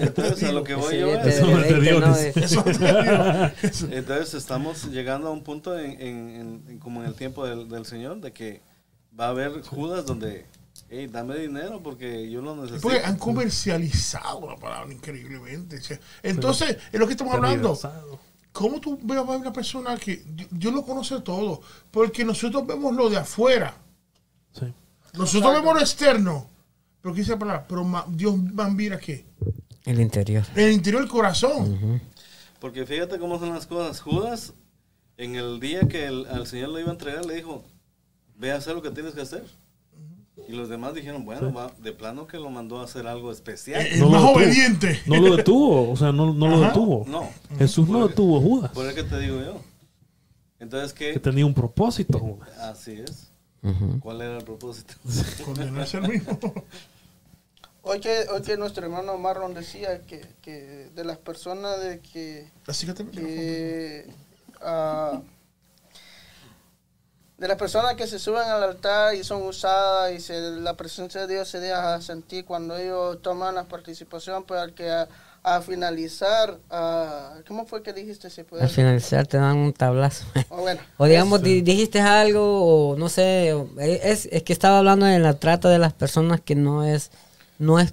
Entonces, 0.01 0.43
a 0.49 0.53
lo 0.53 0.65
que 0.65 0.75
voy 0.75 0.99
yo 0.99 1.15
es- 1.15 1.27
Eso 1.37 1.47
te 1.47 1.55
20, 1.55 1.81
dio, 1.81 2.01
¿no? 2.01 2.09
dice. 2.09 2.33
De- 2.33 2.45
Eso 2.47 2.63
te 2.65 2.73
digo. 2.73 3.51
Eso. 3.63 3.87
Entonces 3.91 4.35
estamos 4.35 4.85
llegando 4.87 5.29
a 5.29 5.31
un 5.33 5.43
punto 5.45 5.79
en, 5.79 5.91
en- 6.01 6.01
en- 6.31 6.65
en- 6.69 6.79
como 6.79 7.03
en 7.03 7.09
el 7.09 7.15
tiempo 7.15 7.47
del, 7.47 7.69
del 7.69 7.85
Señor 7.85 8.21
de 8.21 8.33
que 8.33 8.63
va 9.19 9.27
a 9.27 9.29
haber 9.29 9.61
Judas 9.63 10.07
donde, 10.07 10.47
hey, 10.89 11.07
dame 11.13 11.37
dinero 11.37 11.83
porque 11.83 12.31
yo 12.31 12.41
lo 12.41 12.57
necesito. 12.57 12.81
Porque 12.81 13.01
han 13.05 13.17
comercializado 13.19 14.49
la 14.51 14.57
palabra 14.57 14.93
increíblemente. 14.93 15.81
Entonces, 16.23 16.79
es 16.93 16.99
lo 16.99 17.07
que 17.07 17.13
estamos 17.13 17.35
hablando. 17.35 17.79
¿Cómo 18.55 18.81
tú 18.81 18.97
ves 19.03 19.19
a 19.19 19.23
una 19.23 19.53
persona 19.53 19.97
que 19.97 20.23
Dios- 20.29 20.49
Dios 20.53 20.73
lo 20.73 20.83
conoce 20.85 21.21
todo? 21.23 21.61
Porque 21.91 22.25
nosotros 22.25 22.65
vemos 22.65 22.95
lo 22.95 23.11
de 23.11 23.17
afuera. 23.17 23.77
Sí. 24.53 24.73
Nosotros 25.15 25.53
vemos 25.55 25.75
lo 25.75 25.81
externo. 25.81 26.49
Pero 27.03 27.13
¿qué 27.15 27.21
dice 27.23 27.33
la 27.33 27.39
palabra? 27.41 27.67
Pero 27.69 27.83
ma- 27.83 28.07
Dios 28.09 28.37
va 28.37 28.67
a 28.67 28.71
mirar 28.71 29.01
qué? 29.01 29.27
El 29.85 29.99
interior. 30.01 30.45
En 30.55 30.69
el 30.69 30.73
interior 30.73 31.03
del 31.03 31.11
corazón. 31.11 32.01
Porque 32.61 32.87
fíjate 32.87 33.19
cómo 33.19 33.41
son 33.41 33.51
las 33.53 33.67
cosas. 33.67 34.01
Judas, 34.01 34.53
en 35.17 35.35
el 35.35 35.59
día 35.59 35.81
que 35.89 36.07
el- 36.07 36.27
al 36.27 36.47
Señor 36.47 36.69
le 36.71 36.81
iba 36.83 36.91
a 36.91 36.93
entregar, 36.93 37.27
le 37.27 37.35
dijo, 37.35 37.65
ve 38.37 38.53
a 38.53 38.57
hacer 38.57 38.77
lo 38.77 38.83
que 38.83 38.91
tienes 38.93 39.15
que 39.15 39.21
hacer. 39.23 39.45
Y 40.49 40.53
los 40.53 40.69
demás 40.69 40.95
dijeron, 40.95 41.25
bueno, 41.25 41.53
va, 41.53 41.71
de 41.79 41.93
plano 41.93 42.27
que 42.27 42.39
lo 42.39 42.51
mandó 42.51 42.81
a 42.81 42.85
hacer 42.85 43.07
algo 43.07 43.31
especial. 43.31 43.87
El 43.87 44.01
No 44.01 44.07
lo 44.07 44.11
más 44.11 44.21
detuvo. 44.23 44.37
obediente. 44.37 45.01
No 45.07 45.17
lo 45.21 45.37
detuvo, 45.37 45.91
o 45.93 45.97
sea, 45.97 46.13
no, 46.13 46.35
no 46.35 46.49
lo 46.49 46.61
detuvo. 46.61 47.05
No, 47.07 47.31
Jesús 47.59 47.89
no 47.89 48.07
detuvo 48.09 48.39
a 48.39 48.41
Judas, 48.41 48.71
por 48.73 48.85
eso 48.87 48.95
que 48.95 49.05
te 49.05 49.19
digo 49.21 49.41
yo. 49.41 49.61
Entonces, 50.59 50.93
que 50.93 51.13
¿qué? 51.13 51.21
tenía 51.21 51.47
un 51.47 51.55
propósito. 51.55 52.19
Judas. 52.19 52.49
Así 52.59 52.93
es. 52.93 53.31
¿Cuál 54.01 54.21
era 54.21 54.37
el 54.39 54.45
propósito? 54.45 54.95
Condenarse 55.45 55.97
al 55.99 56.09
mismo. 56.09 56.39
Hoy 57.83 58.01
que, 58.01 58.25
hoy 58.33 58.43
que 58.43 58.57
nuestro 58.57 58.85
hermano 58.85 59.17
Marlon 59.19 59.53
decía 59.55 60.01
que, 60.03 60.23
que 60.43 60.91
de 60.95 61.05
las 61.05 61.19
personas 61.19 61.81
de 61.81 62.01
que, 62.01 62.49
Así 62.67 62.87
que 62.87 62.95
te 62.95 63.07
que 63.07 64.07
ah, 64.63 65.21
de 67.39 67.49
las 67.49 67.57
personas 67.59 67.95
que 67.95 68.07
se 68.07 68.19
suben 68.19 68.43
al 68.49 68.63
altar 68.63 69.15
y 69.15 69.25
son 69.25 69.43
usadas 69.43 70.13
y 70.13 70.21
se, 70.21 70.41
la 70.61 70.75
presencia 70.75 71.27
de 71.27 71.35
Dios 71.35 71.49
se 71.49 71.59
deja 71.61 72.01
sentir 72.01 72.45
cuando 72.45 72.77
ellos 72.77 73.21
toman 73.23 73.57
la 73.57 73.65
participación, 73.65 74.45
pero 74.45 74.61
al 74.61 74.73
que 74.73 74.89
a, 74.91 75.09
a 75.43 75.61
finalizar, 75.61 76.59
ah, 76.71 77.35
¿cómo 77.49 77.67
fue 77.67 77.83
que 77.83 77.93
dijiste? 77.93 78.29
Puede 78.45 78.63
Al 78.63 78.69
finalizar 78.71 79.27
te 79.27 79.37
dan 79.37 79.57
un 79.57 79.73
tablazo. 79.73 80.25
Oh, 80.49 80.61
bueno, 80.63 80.81
O 80.97 81.07
digamos, 81.07 81.43
di- 81.43 81.61
dijiste 81.63 82.01
algo, 82.01 82.93
o 82.93 82.97
no 82.97 83.09
sé, 83.09 83.49
eh, 83.51 84.01
es, 84.05 84.27
es 84.31 84.43
que 84.45 84.53
estaba 84.53 84.79
hablando 84.79 85.05
de 85.07 85.19
la 85.19 85.35
trata 85.35 85.69
de 85.69 85.79
las 85.81 85.93
personas 85.93 86.41
que 86.41 86.55
no 86.55 86.85
es, 86.85 87.11
no 87.59 87.81
es, 87.81 87.93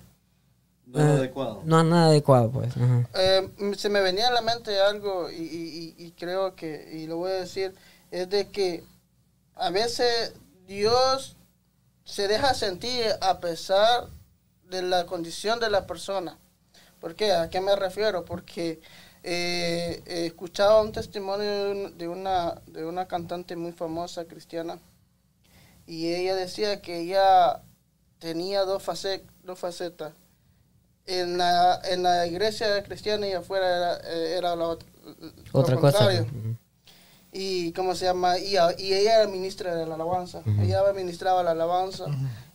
No 0.85 0.99
eh, 0.99 1.17
adecuado. 1.17 1.61
no 1.65 1.79
es 1.79 1.85
nada 1.87 2.05
adecuado, 2.07 2.51
pues. 2.51 2.73
Eh, 3.15 3.49
se 3.75 3.89
me 3.89 4.01
venía 4.01 4.27
a 4.27 4.31
la 4.31 4.41
mente 4.41 4.79
algo 4.79 5.31
y, 5.31 5.35
y- 5.41 5.95
y- 5.97 6.05
y 6.05 6.11
creo 6.11 6.55
que, 6.55 6.89
y 6.93 7.07
lo 7.07 7.17
voy 7.17 7.31
a 7.31 7.35
decir, 7.35 7.73
es 8.11 8.29
de 8.29 8.49
que 8.49 8.83
a 9.61 9.69
veces 9.69 10.33
Dios 10.67 11.35
se 12.03 12.27
deja 12.27 12.53
sentir 12.53 13.05
a 13.21 13.39
pesar 13.39 14.09
de 14.69 14.81
la 14.81 15.05
condición 15.05 15.59
de 15.59 15.69
la 15.69 15.85
persona. 15.87 16.37
¿Por 16.99 17.15
qué? 17.15 17.31
¿A 17.33 17.49
qué 17.49 17.61
me 17.61 17.75
refiero? 17.75 18.25
Porque 18.25 18.81
eh, 19.23 20.01
he 20.05 20.25
escuchado 20.25 20.81
un 20.81 20.91
testimonio 20.91 21.45
de, 21.65 21.71
un- 21.71 21.97
de 21.97 22.07
una, 22.07 22.61
de 22.67 22.85
una 22.85 23.07
cantante 23.07 23.55
muy 23.55 23.71
famosa 23.71 24.25
cristiana 24.25 24.79
y 25.85 26.13
ella 26.13 26.35
decía 26.35 26.81
que 26.81 26.99
ella 27.01 27.61
tenía 28.19 28.61
dos, 28.65 28.81
face- 28.83 29.25
dos 29.43 29.59
facetas 29.59 30.13
en 31.05 31.37
la, 31.37 31.81
en 31.85 32.03
la 32.03 32.27
iglesia 32.27 32.81
cristiana 32.83 33.27
y 33.27 33.33
afuera 33.33 33.67
era, 33.97 34.37
era 34.37 34.55
la 34.55 34.65
Otra 35.53 35.75
cosa. 35.75 35.99
Y, 37.33 37.71
¿cómo 37.73 37.95
se 37.95 38.05
llama? 38.05 38.37
Y, 38.39 38.55
y 38.77 38.93
ella 38.93 39.21
era 39.21 39.27
ministra 39.27 39.73
de 39.75 39.85
la 39.85 39.95
alabanza. 39.95 40.41
Ella 40.61 40.81
administraba 40.81 41.43
la 41.43 41.51
alabanza. 41.51 42.05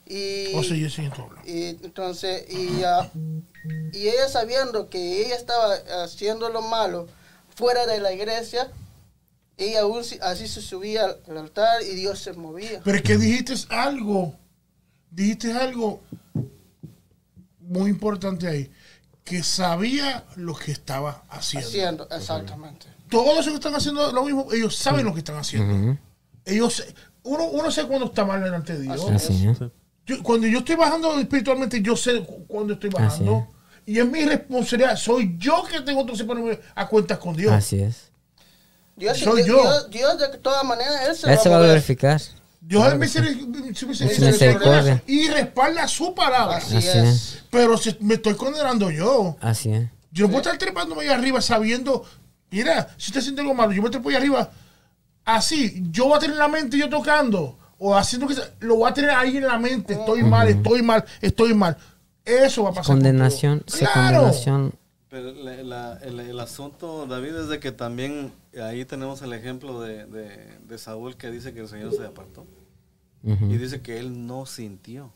Y, 0.08 0.54
O 0.54 0.62
sea, 0.62 0.76
yo 0.76 0.88
sí, 0.88 1.08
y 1.46 1.64
entonces, 1.84 2.44
y, 2.48 2.82
ah, 2.84 3.10
y 3.92 4.06
ella 4.08 4.28
sabiendo 4.28 4.88
que 4.88 5.24
ella 5.26 5.34
estaba 5.34 5.74
haciendo 6.04 6.48
lo 6.50 6.62
malo 6.62 7.08
fuera 7.56 7.86
de 7.86 7.98
la 8.00 8.12
iglesia, 8.12 8.70
ella 9.56 9.80
aún 9.80 10.02
así 10.20 10.46
se 10.46 10.60
subía 10.62 11.06
al- 11.06 11.20
al 11.28 11.38
altar 11.38 11.82
y 11.82 11.94
Dios 11.96 12.20
se 12.20 12.34
movía. 12.34 12.80
Pero 12.84 12.98
es 12.98 13.02
que 13.02 13.16
dijiste 13.16 13.54
algo, 13.70 14.34
dijiste 15.10 15.52
algo 15.54 16.02
muy 17.60 17.90
importante 17.90 18.46
ahí, 18.46 18.70
que 19.24 19.42
sabía 19.42 20.24
lo 20.36 20.54
que 20.54 20.70
estaba 20.70 21.24
haciendo. 21.30 21.68
Haciendo, 21.68 22.08
exactamente. 22.10 22.86
Todos 23.08 23.36
los 23.36 23.46
que 23.46 23.54
están 23.54 23.74
haciendo 23.74 24.10
lo 24.12 24.24
mismo, 24.24 24.48
ellos 24.52 24.76
saben 24.76 25.04
lo 25.04 25.12
que 25.12 25.18
están 25.20 25.36
haciendo. 25.36 25.96
Ellos, 26.44 26.84
uno, 27.22 27.44
uno 27.44 27.70
sabe 27.70 27.88
cuando 27.88 28.06
está 28.06 28.24
mal 28.24 28.42
delante 28.42 28.74
de 28.74 28.82
Dios. 28.82 29.10
Así. 29.10 29.46
Yo- 30.06 30.22
cuando 30.22 30.46
yo 30.46 30.58
estoy 30.60 30.76
bajando 30.76 31.18
espiritualmente, 31.18 31.80
yo 31.82 31.96
sé 31.96 32.20
cu- 32.24 32.46
cuando 32.46 32.74
estoy 32.74 32.90
bajando. 32.90 33.48
Y 33.84 33.98
es 33.98 34.06
mi 34.08 34.24
responsabilidad. 34.24 34.96
Soy 34.96 35.36
yo 35.38 35.64
que 35.70 35.80
tengo 35.80 36.04
que 36.06 36.24
ponerme 36.24 36.58
a 36.74 36.88
cuentas 36.88 37.18
con 37.18 37.36
Dios. 37.36 37.52
Así 37.52 37.80
es. 37.80 38.10
Dios, 38.96 39.18
Soy 39.18 39.42
Dios, 39.42 39.46
yo. 39.46 39.62
Dios- 39.62 39.90
Dios 39.90 40.18
de 40.18 40.38
todas 40.38 40.64
maneras, 40.64 41.08
Él 41.08 41.14
se 41.16 41.32
Él 41.32 41.38
se 41.38 41.48
va 41.48 41.56
a 41.58 41.62
glorificar. 41.62 42.20
Dios 42.60 42.84
es 42.92 42.98
Misericordia. 42.98 44.06
misericordia 44.32 45.02
y 45.06 45.28
respalda 45.28 45.86
su 45.86 46.14
palabra. 46.14 46.56
Así, 46.56 46.76
Así 46.76 46.88
es. 46.88 46.94
es. 46.96 47.44
Pero 47.50 47.76
si 47.78 47.96
me 48.00 48.14
estoy 48.14 48.34
condenando 48.34 48.90
yo. 48.90 49.36
Así 49.40 49.70
es. 49.72 49.88
Yo 50.10 50.24
no 50.26 50.30
puedo 50.32 50.42
estar 50.42 50.58
trepándome 50.58 51.02
ahí 51.02 51.08
arriba 51.08 51.40
sabiendo, 51.40 52.04
mira, 52.50 52.88
si 52.96 53.10
usted 53.10 53.20
siente 53.20 53.40
algo 53.40 53.54
malo, 53.54 53.72
yo 53.72 53.82
me 53.82 53.90
trepo 53.90 54.08
ahí 54.08 54.14
arriba 54.16 54.50
así, 55.24 55.82
yo 55.90 56.06
voy 56.06 56.16
a 56.16 56.20
tener 56.20 56.34
en 56.34 56.38
la 56.38 56.48
mente 56.48 56.78
yo 56.78 56.88
tocando, 56.88 57.58
o 57.78 57.94
haciendo 57.96 58.26
que 58.28 58.34
sea, 58.34 58.44
lo 58.60 58.76
voy 58.76 58.90
a 58.90 58.94
tener 58.94 59.10
ahí 59.10 59.36
en 59.36 59.46
la 59.46 59.58
mente, 59.58 59.94
estoy 59.94 60.22
mal, 60.22 60.48
estoy 60.48 60.82
mal, 60.82 61.04
estoy 61.20 61.54
mal. 61.54 61.76
Eso 62.24 62.64
va 62.64 62.70
a 62.70 62.72
pasar. 62.72 62.86
con 62.86 62.96
Condenación, 62.96 63.62
sí, 63.66 63.78
Claro. 63.84 64.18
condenación. 64.22 64.74
Pero 65.08 65.32
la- 65.32 65.62
la- 65.62 65.98
el, 66.02 66.18
el 66.20 66.40
asunto, 66.40 67.06
David, 67.06 67.34
es 67.36 67.48
de 67.48 67.60
que 67.60 67.70
también 67.72 68.32
ahí 68.62 68.84
tenemos 68.84 69.22
el 69.22 69.32
ejemplo 69.32 69.80
de, 69.80 70.06
de- 70.06 70.58
de 70.66 70.78
Saúl 70.78 71.16
que 71.16 71.30
dice 71.30 71.52
que 71.54 71.60
el 71.60 71.68
Señor 71.68 71.92
se 71.94 72.04
apartó. 72.04 72.44
Y 73.22 73.56
dice 73.56 73.80
que 73.80 73.98
él 73.98 74.26
no 74.26 74.46
sintió. 74.46 75.10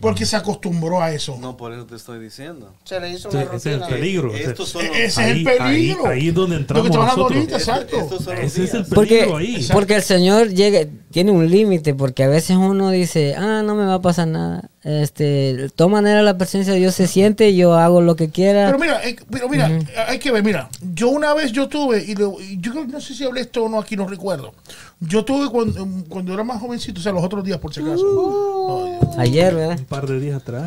Porque 0.00 0.26
se 0.26 0.36
acostumbró 0.36 1.00
a 1.02 1.12
eso. 1.12 1.38
No, 1.40 1.56
por 1.56 1.72
eso 1.72 1.86
te 1.86 1.96
estoy 1.96 2.18
diciendo. 2.20 2.74
Se 2.84 3.00
le 3.00 3.10
hizo 3.10 3.28
una 3.30 3.42
ese 3.42 3.56
es 3.56 3.66
el 3.66 3.80
peligro. 3.88 4.34
Estos 4.34 4.68
son 4.68 4.86
los- 4.86 4.96
ese 4.96 5.06
es 5.06 5.18
ahí, 5.18 5.30
el 5.38 5.44
peligro. 5.44 6.06
Ahí, 6.06 6.20
ahí 6.20 6.28
es 6.28 6.34
donde 6.34 6.56
Lo 6.60 6.66
que 6.66 6.78
entramos 6.80 6.92
nosotros. 6.94 7.32
ahorita, 7.32 7.56
exacto. 7.56 7.96
Ese 8.42 8.64
es 8.64 8.74
el 8.74 8.84
peligro 8.84 8.94
Porque, 8.94 9.22
ahí. 9.36 9.68
porque 9.72 9.94
el 9.96 10.02
Señor 10.02 10.48
llega, 10.50 10.80
tiene 11.10 11.30
un 11.32 11.50
límite, 11.50 11.94
porque 11.94 12.24
a 12.24 12.28
veces 12.28 12.56
uno 12.56 12.90
dice, 12.90 13.34
ah, 13.36 13.62
no 13.64 13.74
me 13.74 13.84
va 13.86 13.94
a 13.94 14.02
pasar 14.02 14.28
nada. 14.28 14.70
Este, 14.88 15.24
de 15.56 15.68
todas 15.68 15.90
maneras 15.92 16.22
la 16.24 16.38
presencia 16.38 16.72
de 16.72 16.78
Dios 16.78 16.94
se 16.94 17.08
siente, 17.08 17.56
yo 17.56 17.74
hago 17.74 18.00
lo 18.02 18.14
que 18.14 18.30
quiera. 18.30 18.66
Pero 18.66 18.78
mira, 18.78 19.00
eh, 19.04 19.16
pero 19.28 19.48
mira, 19.48 19.68
hay 20.06 20.20
que 20.20 20.30
ver, 20.30 20.44
mira, 20.44 20.68
yo 20.94 21.08
una 21.08 21.34
vez 21.34 21.50
yo 21.50 21.66
tuve, 21.68 22.04
y, 22.06 22.14
lo- 22.14 22.36
y 22.40 22.58
yo 22.60 22.72
no 22.86 23.00
sé 23.00 23.14
si 23.14 23.24
hablé 23.24 23.40
esto 23.40 23.64
o 23.64 23.68
no 23.68 23.80
aquí, 23.80 23.96
no 23.96 24.06
recuerdo. 24.06 24.54
Yo 25.00 25.24
tuve 25.24 25.50
cuando, 25.50 25.80
em, 25.82 26.02
cuando 26.04 26.32
era 26.32 26.44
más 26.44 26.60
jovencito, 26.60 27.00
o 27.00 27.02
sea, 27.02 27.10
los 27.10 27.24
otros 27.24 27.42
días 27.42 27.58
por 27.58 27.74
si 27.74 27.80
acaso. 27.80 28.00
No, 28.04 29.20
Ayer, 29.20 29.54
¿verdad? 29.56 29.76
Un 29.78 29.84
par 29.86 30.06
de 30.06 30.20
días 30.20 30.36
atrás. 30.36 30.62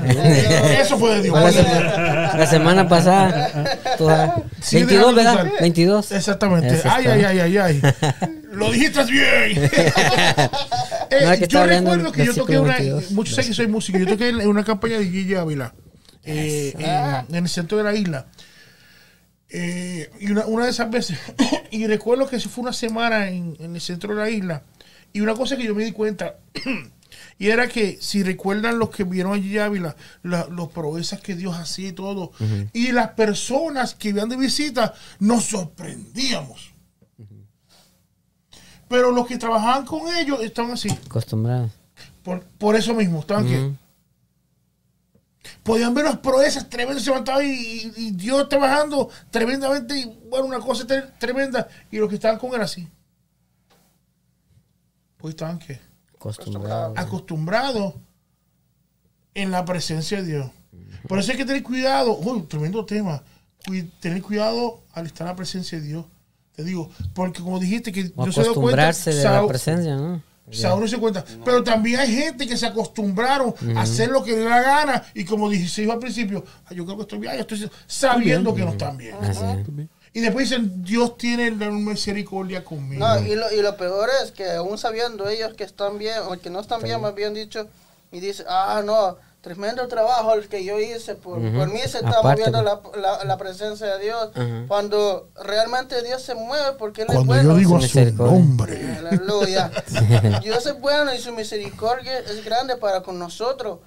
eso 0.82 0.98
fue 0.98 1.16
de 1.16 1.22
Dios. 1.24 1.40
La, 1.42 1.52
semana, 1.54 2.34
la 2.38 2.46
semana 2.46 2.88
pasada. 2.90 3.80
Tú, 3.98 4.08
Sí, 4.62 4.76
22, 4.84 5.16
déjame 5.16 5.16
¿verdad? 5.16 5.42
pensar. 5.44 5.62
22. 5.62 6.12
Exactamente. 6.12 6.82
Ay, 6.84 7.06
ay, 7.08 7.24
ay, 7.24 7.40
ay, 7.40 7.58
ay. 7.58 7.82
Lo 8.60 8.72
dijiste 8.72 9.04
bien. 9.06 9.70
Eh, 11.12 11.22
No, 11.26 11.32
es 11.34 11.40
que 11.40 11.48
yo 11.48 11.66
recuerdo 11.66 12.12
que 12.12 12.26
yo 12.26 12.36
toqué 12.36 12.60
una. 12.60 12.74
22. 12.78 13.12
Muchos 13.12 13.34
saben 13.36 13.50
que 13.50 13.56
soy 13.56 13.68
músico. 13.68 13.98
Yo 13.98 14.06
toqué 14.06 14.30
en 14.30 14.48
una 14.48 14.64
campaña 14.64 15.00
de 15.00 15.06
Gigi 15.10 15.34
Ávila. 15.34 15.74
eh, 16.24 16.74
en, 16.78 17.36
en 17.36 17.44
el 17.46 17.50
centro 17.50 17.78
de 17.80 17.84
la 17.84 17.96
isla. 17.96 18.28
Eh, 19.50 20.10
y 20.20 20.32
una, 20.32 20.46
una 20.46 20.66
de 20.66 20.72
esas 20.72 20.90
veces. 20.92 21.18
y 21.72 21.88
recuerdo 21.88 22.28
que 22.28 22.36
eso 22.36 22.50
fue 22.50 22.62
una 22.64 22.74
semana 22.74 23.30
en, 23.30 23.56
en 23.60 23.74
el 23.76 23.82
centro 23.82 24.14
de 24.14 24.22
la 24.22 24.30
isla. 24.30 24.62
Y 25.14 25.22
una 25.22 25.34
cosa 25.34 25.58
que 25.58 25.64
yo 25.64 25.74
me 25.76 25.84
di 25.84 25.92
cuenta. 25.92 26.36
Y 27.40 27.48
era 27.50 27.68
que, 27.70 27.98
si 28.02 28.22
recuerdan 28.22 28.80
los 28.80 28.90
que 28.92 29.04
vieron 29.06 29.32
a 29.34 29.42
Gigi 29.42 29.58
Ávila, 29.60 29.96
la- 30.24 30.46
los 30.52 30.70
proezas 30.70 31.22
que 31.22 31.36
Dios 31.36 31.56
hacía 31.58 31.90
y 31.90 31.94
todo, 31.94 32.32
y 32.74 32.92
las 32.92 33.12
personas 33.12 33.96
que 33.96 34.10
iban 34.10 34.28
de 34.30 34.36
visita, 34.38 34.94
nos 35.20 35.46
sorprendíamos. 35.46 36.69
Pero 38.90 39.12
los 39.12 39.26
que 39.28 39.38
trabajaban 39.38 39.86
con 39.86 40.14
ellos 40.16 40.42
estaban 40.42 40.72
así. 40.72 40.90
Acostumbrado. 41.06 41.70
Por, 42.24 42.44
por 42.44 42.76
eso 42.76 42.94
mismo, 42.94 43.20
estaban 43.22 43.46
que 43.48 43.60
Ujú. 43.60 43.76
podían 45.64 45.94
ver 45.94 46.06
las 46.06 46.18
proezas 46.18 46.70
tremendas, 46.70 47.04
se 47.04 47.10
levantaban 47.12 47.46
y, 47.46 47.50
y- 47.52 47.94
y 47.98 48.12
Dios 48.12 48.50
trabajando 48.50 49.10
tremendamente, 49.30 49.98
y 49.98 50.06
bueno, 50.30 50.46
una 50.48 50.60
cosa 50.60 50.86
tre- 50.86 51.12
tremenda, 51.20 51.68
y 51.92 51.98
los 51.98 52.10
que 52.10 52.16
estaban 52.16 52.38
con 52.40 52.54
él 52.54 52.62
así. 52.62 52.88
Pues 55.18 55.34
estaban 55.34 55.60
que 55.60 55.80
Acostumbrado. 56.16 56.94
acostumbrados 56.98 57.94
en 59.34 59.52
la 59.52 59.66
presencia 59.66 60.22
de 60.22 60.28
Dios. 60.28 60.52
Por 61.08 61.20
eso 61.20 61.32
hay 61.32 61.38
que 61.38 61.46
tener 61.46 61.64
cuidado, 61.64 62.18
uy, 62.18 62.42
tremendo 62.44 62.86
tema, 62.86 63.24
tener 64.00 64.22
cuidado 64.22 64.82
al 64.94 65.06
estar 65.06 65.26
en 65.28 65.32
la 65.32 65.36
presencia 65.36 65.80
de 65.80 65.86
Dios. 65.88 66.06
Te 66.60 66.66
digo, 66.66 66.90
porque 67.14 67.42
como 67.42 67.58
dijiste 67.58 67.90
que 67.94 68.12
O 68.18 68.26
no 68.26 68.34
se 68.34 68.42
dio 68.42 68.54
cuenta, 68.54 68.90
acostumbrarse 68.90 69.14
de 69.14 69.24
la 69.24 69.48
presencia, 69.48 69.96
¿no? 69.96 70.22
Saúl 70.52 70.82
no 70.82 70.88
se 70.90 70.98
cuenta. 70.98 71.24
Pero 71.46 71.64
también 71.64 72.02
hay 72.02 72.14
gente 72.14 72.46
que 72.46 72.58
se 72.58 72.66
acostumbraron 72.66 73.56
a 73.78 73.84
hacer 73.84 74.10
lo 74.10 74.22
que 74.26 74.32
le 74.34 74.40
da 74.40 74.50
la 74.50 74.62
gana. 74.62 75.04
Y 75.14 75.24
como 75.24 75.50
dije 75.50 75.70
se 75.70 75.84
dijo 75.84 75.94
al 75.94 76.00
principio, 76.00 76.44
"Ah, 76.66 76.74
yo 76.74 76.84
creo 76.84 76.98
que 76.98 77.04
estoy 77.04 77.20
bien, 77.20 77.36
yo 77.36 77.40
estoy 77.40 77.72
sabiendo 77.88 78.54
que 78.54 78.66
no 78.66 78.72
están 78.72 78.98
bien. 78.98 79.16
Así 79.22 79.40
es. 79.42 79.88
Y 80.12 80.20
después 80.20 80.50
dicen, 80.50 80.84
Dios 80.84 81.18
tiene 81.18 81.50
la 81.52 81.70
misericordia 81.70 82.66
conmigo. 82.66 83.08
No, 83.08 83.26
y 83.26 83.36
lo, 83.36 83.50
y 83.54 83.62
lo 83.62 83.78
peor 83.78 84.10
es 84.22 84.32
que 84.32 84.52
aún 84.52 84.78
sabiendo 84.78 85.30
ellos 85.30 85.54
que 85.54 85.64
están 85.64 85.98
bien, 85.98 86.16
o 86.28 86.38
que 86.38 86.50
no 86.50 86.60
están 86.60 86.82
bien, 86.84 87.00
más 87.00 87.16
bien 87.16 87.34
dicho, 87.34 87.68
y 88.12 88.20
dice, 88.20 88.44
ah, 88.50 88.82
no, 88.84 89.16
tremendo 89.42 89.88
trabajo 89.88 90.34
el 90.34 90.48
que 90.50 90.64
yo 90.66 90.80
hice, 90.80 91.16
por, 91.16 91.36
por 91.40 91.68
mí 91.72 91.80
se 91.82 92.00
está 92.00 92.10
Aparte, 92.20 92.42
moviendo 92.42 92.62
la, 92.62 92.82
pues. 92.82 93.02
la, 93.02 93.24
la 93.24 93.38
presencia 93.38 93.88
de 93.98 94.04
Dios, 94.04 94.30
cuando 94.68 95.30
realmente 95.44 96.04
Dios 96.04 96.22
se 96.22 96.36
mueve 96.36 96.74
porque 96.78 97.04
Él 97.04 97.08
es 97.10 97.16
Cuando 97.16 97.34
bueno. 97.34 97.52
yo 97.54 97.58
digo 97.58 97.78
a 97.78 97.82
Su 97.82 98.14
nombre. 98.16 98.98
Aleluya. 98.98 99.72
Dios 100.44 100.66
es 100.66 100.80
bueno 100.80 101.14
y 101.14 101.20
su 101.20 101.32
misericordia 101.32 102.20
es 102.20 102.44
grande 102.44 102.76
para 102.78 103.02
con 103.02 103.18
nosotros, 103.18 103.80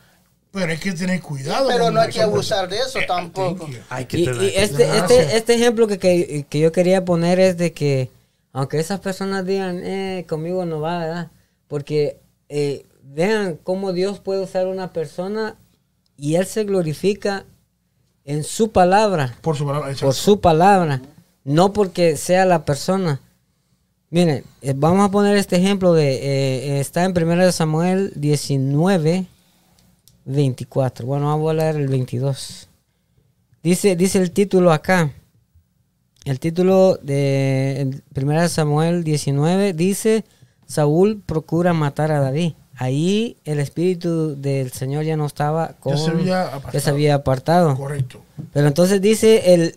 Pero 0.52 0.72
hay 0.72 0.78
que 0.78 0.92
tener 0.92 1.20
cuidado. 1.20 1.68
pero 1.68 1.90
no 1.90 2.00
hay 2.00 2.10
que 2.10 2.22
abusar 2.22 2.68
de 2.68 2.78
eso 2.78 3.00
tampoco. 3.06 3.64
Thank 3.66 3.74
you. 3.74 3.80
Hay 3.90 4.04
que 4.06 4.18
Y, 4.18 4.24
tener- 4.24 4.42
y 4.42 4.46
este, 4.56 4.96
este, 4.98 5.36
este 5.36 5.54
ejemplo 5.54 5.86
que, 5.86 5.98
que, 5.98 6.46
que 6.48 6.58
yo 6.60 6.72
quería 6.72 7.04
poner 7.04 7.38
es 7.40 7.56
de 7.58 7.72
que, 7.74 8.10
aunque 8.54 8.78
esas 8.80 9.00
personas 9.00 9.44
digan, 9.44 9.80
eh, 9.84 10.24
conmigo 10.28 10.64
no 10.64 10.80
va, 10.80 10.98
¿verdad? 10.98 11.30
Porque 11.68 12.20
eh, 12.48 12.86
vean 13.02 13.58
cómo 13.62 13.92
Dios 13.92 14.20
puede 14.20 14.42
usar 14.42 14.66
una 14.66 14.92
persona 14.92 15.56
y 16.16 16.36
Él 16.36 16.46
se 16.46 16.64
glorifica 16.64 17.44
en 18.24 18.44
su 18.44 18.70
palabra, 18.70 19.36
Por 19.40 19.56
su 19.56 19.66
palabra. 19.66 19.94
por 20.00 20.14
su 20.14 20.40
palabra, 20.40 21.02
no 21.44 21.72
porque 21.72 22.16
sea 22.16 22.44
la 22.44 22.64
persona. 22.64 23.20
Miren, 24.10 24.44
eh, 24.60 24.74
vamos 24.76 25.08
a 25.08 25.10
poner 25.10 25.36
este 25.36 25.56
ejemplo 25.56 25.94
de, 25.94 26.76
eh, 26.76 26.80
está 26.80 27.04
en 27.04 27.14
1 27.16 27.50
Samuel 27.50 28.12
19, 28.14 29.26
24. 30.24 31.06
Bueno, 31.06 31.26
vamos 31.26 31.50
a 31.50 31.54
leer 31.54 31.76
el 31.76 31.88
22. 31.88 32.68
Dice, 33.62 33.96
dice 33.96 34.18
el 34.18 34.30
título 34.30 34.72
acá. 34.72 35.12
El 36.24 36.38
título 36.38 36.98
de 37.02 38.02
1 38.14 38.48
Samuel 38.48 39.02
19 39.02 39.72
dice, 39.72 40.24
Saúl 40.66 41.20
procura 41.24 41.72
matar 41.72 42.12
a 42.12 42.20
David. 42.20 42.52
Ahí 42.76 43.36
el 43.44 43.58
espíritu 43.58 44.40
del 44.40 44.72
Señor 44.72 45.04
ya 45.04 45.16
no 45.16 45.26
estaba 45.26 45.74
con... 45.80 45.92
Ya 45.92 45.98
se 45.98 46.10
había 46.10 46.42
apartado. 46.46 46.80
se 46.80 46.90
había 46.90 47.14
apartado. 47.14 47.76
Correcto. 47.76 48.22
Pero 48.52 48.66
entonces 48.66 49.00
dice 49.00 49.54
el... 49.54 49.76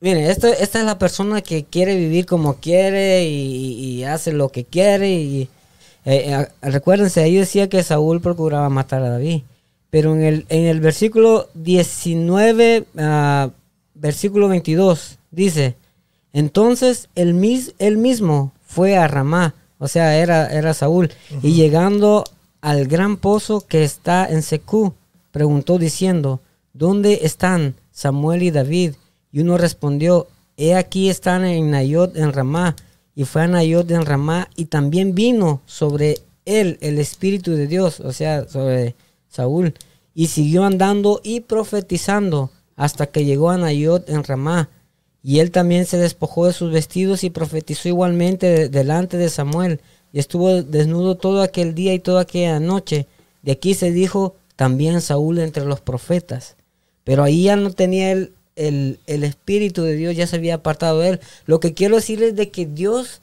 Miren, 0.00 0.24
esto, 0.24 0.46
esta 0.48 0.78
es 0.78 0.84
la 0.84 0.98
persona 0.98 1.40
que 1.40 1.64
quiere 1.64 1.96
vivir 1.96 2.26
como 2.26 2.56
quiere 2.56 3.26
y, 3.26 3.72
y 3.78 4.04
hace 4.04 4.32
lo 4.32 4.50
que 4.50 4.64
quiere. 4.64 5.10
Y, 5.10 5.48
eh, 6.06 6.32
eh, 6.32 6.48
recuérdense, 6.62 7.20
ahí 7.20 7.36
decía 7.36 7.68
que 7.68 7.82
Saúl 7.82 8.20
procuraba 8.20 8.68
matar 8.68 9.02
a 9.02 9.10
David. 9.10 9.42
Pero 9.90 10.14
en 10.14 10.22
el, 10.22 10.46
en 10.48 10.66
el 10.66 10.80
versículo 10.80 11.48
19, 11.54 12.84
ah, 12.98 13.50
versículo 13.94 14.48
22, 14.48 15.18
dice, 15.30 15.74
entonces 16.32 17.08
él, 17.14 17.34
mis, 17.34 17.74
él 17.78 17.98
mismo 17.98 18.52
fue 18.66 18.96
a 18.96 19.08
Ramá, 19.08 19.54
o 19.78 19.88
sea, 19.88 20.16
era, 20.16 20.46
era 20.48 20.74
Saúl, 20.74 21.10
y 21.42 21.54
llegando 21.54 22.24
al 22.60 22.86
gran 22.86 23.16
pozo 23.16 23.60
que 23.66 23.84
está 23.84 24.26
en 24.26 24.42
Secú, 24.42 24.94
preguntó 25.30 25.78
diciendo, 25.78 26.40
¿dónde 26.72 27.20
están 27.22 27.74
Samuel 27.92 28.42
y 28.42 28.50
David? 28.50 28.94
Y 29.32 29.40
uno 29.40 29.58
respondió, 29.58 30.26
he 30.56 30.74
aquí 30.74 31.08
están 31.10 31.44
en 31.44 31.70
Nayot 31.70 32.16
en 32.16 32.32
Ramá. 32.32 32.74
Y 33.14 33.24
fue 33.24 33.42
a 33.42 33.46
Nayot 33.46 33.90
en 33.90 34.04
Ramá 34.04 34.48
y 34.56 34.66
también 34.66 35.14
vino 35.14 35.62
sobre 35.64 36.18
él 36.44 36.76
el 36.82 36.98
Espíritu 36.98 37.52
de 37.52 37.66
Dios, 37.66 38.00
o 38.00 38.12
sea, 38.12 38.46
sobre 38.46 38.94
Saúl. 39.28 39.74
Y 40.14 40.26
siguió 40.28 40.64
andando 40.64 41.20
y 41.24 41.40
profetizando 41.40 42.50
hasta 42.76 43.06
que 43.06 43.24
llegó 43.24 43.50
a 43.50 43.56
Nayot 43.56 44.08
en 44.10 44.22
Ramá. 44.24 44.68
Y 45.22 45.40
él 45.40 45.50
también 45.50 45.86
se 45.86 45.96
despojó 45.98 46.46
de 46.46 46.52
sus 46.52 46.70
vestidos 46.70 47.24
y 47.24 47.30
profetizó 47.30 47.88
igualmente 47.88 48.46
de- 48.46 48.68
delante 48.68 49.16
de 49.16 49.28
Samuel. 49.28 49.80
Y 50.16 50.18
estuvo 50.18 50.62
desnudo 50.62 51.16
todo 51.16 51.42
aquel 51.42 51.74
día 51.74 51.92
y 51.92 51.98
toda 51.98 52.22
aquella 52.22 52.58
noche. 52.58 53.06
De 53.42 53.52
aquí 53.52 53.74
se 53.74 53.90
dijo 53.90 54.34
también 54.56 55.02
Saúl 55.02 55.38
entre 55.40 55.66
los 55.66 55.82
profetas. 55.82 56.56
Pero 57.04 57.22
ahí 57.22 57.42
ya 57.42 57.56
no 57.56 57.70
tenía 57.70 58.12
el, 58.12 58.32
el, 58.54 58.98
el 59.06 59.24
Espíritu 59.24 59.82
de 59.82 59.94
Dios, 59.94 60.16
ya 60.16 60.26
se 60.26 60.36
había 60.36 60.54
apartado 60.54 61.00
de 61.00 61.10
él. 61.10 61.20
Lo 61.44 61.60
que 61.60 61.74
quiero 61.74 61.96
decir 61.96 62.22
es 62.22 62.34
de 62.34 62.50
que 62.50 62.64
Dios, 62.64 63.20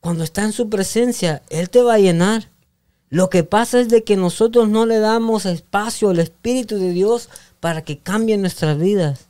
cuando 0.00 0.24
está 0.24 0.42
en 0.42 0.52
su 0.52 0.70
presencia, 0.70 1.42
Él 1.50 1.68
te 1.68 1.82
va 1.82 1.92
a 1.92 1.98
llenar. 1.98 2.48
Lo 3.10 3.28
que 3.28 3.44
pasa 3.44 3.78
es 3.78 3.90
de 3.90 4.02
que 4.02 4.16
nosotros 4.16 4.70
no 4.70 4.86
le 4.86 5.00
damos 5.00 5.44
espacio 5.44 6.08
al 6.08 6.18
Espíritu 6.20 6.78
de 6.78 6.92
Dios 6.92 7.28
para 7.60 7.82
que 7.82 7.98
cambie 7.98 8.38
nuestras 8.38 8.78
vidas. 8.78 9.26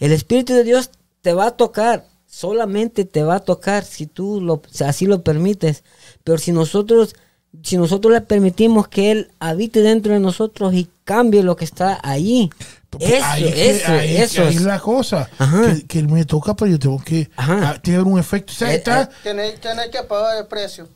El 0.00 0.12
Espíritu 0.12 0.54
de 0.54 0.64
Dios 0.64 0.88
te 1.20 1.34
va 1.34 1.48
a 1.48 1.56
tocar, 1.58 2.06
solamente 2.28 3.04
te 3.04 3.22
va 3.22 3.36
a 3.36 3.40
tocar 3.40 3.84
si 3.84 4.06
tú 4.06 4.40
lo, 4.40 4.62
así 4.86 5.06
lo 5.06 5.22
permites. 5.22 5.82
Pero 6.24 6.38
si 6.38 6.52
nosotros, 6.52 7.16
si 7.62 7.76
nosotros 7.76 8.12
le 8.12 8.20
permitimos 8.20 8.86
que 8.88 9.10
Él 9.10 9.30
habite 9.40 9.80
dentro 9.80 10.12
de 10.12 10.20
nosotros 10.20 10.74
y 10.74 10.88
cambie 11.04 11.42
lo 11.42 11.56
que 11.56 11.64
está 11.64 11.98
allí, 12.02 12.50
Eso, 13.00 13.24
Ahí 13.26 13.44
es 13.44 13.82
eso, 13.82 13.92
ahí- 13.92 14.16
eso 14.16 14.42
ahí 14.42 14.48
es. 14.48 14.56
es 14.56 14.62
la 14.62 14.78
cosa. 14.80 15.28
Que, 15.38 15.86
que 15.86 16.02
me 16.04 16.24
toca, 16.24 16.56
pero 16.56 16.70
yo 16.70 16.78
tengo 16.78 16.98
que. 17.04 17.28
Ajá. 17.36 17.70
ah, 17.74 17.82
tiene 17.82 18.00
un 18.02 18.18
efecto. 18.18 18.50
O 18.52 18.56
sea, 18.56 18.72
Eh, 18.72 18.76
está- 18.76 19.02
eh. 19.02 19.08
Tiene, 19.22 19.50
tiene 19.58 19.90
que 19.90 20.02
pagar 20.04 20.38
el 20.38 20.46
precio. 20.46 20.88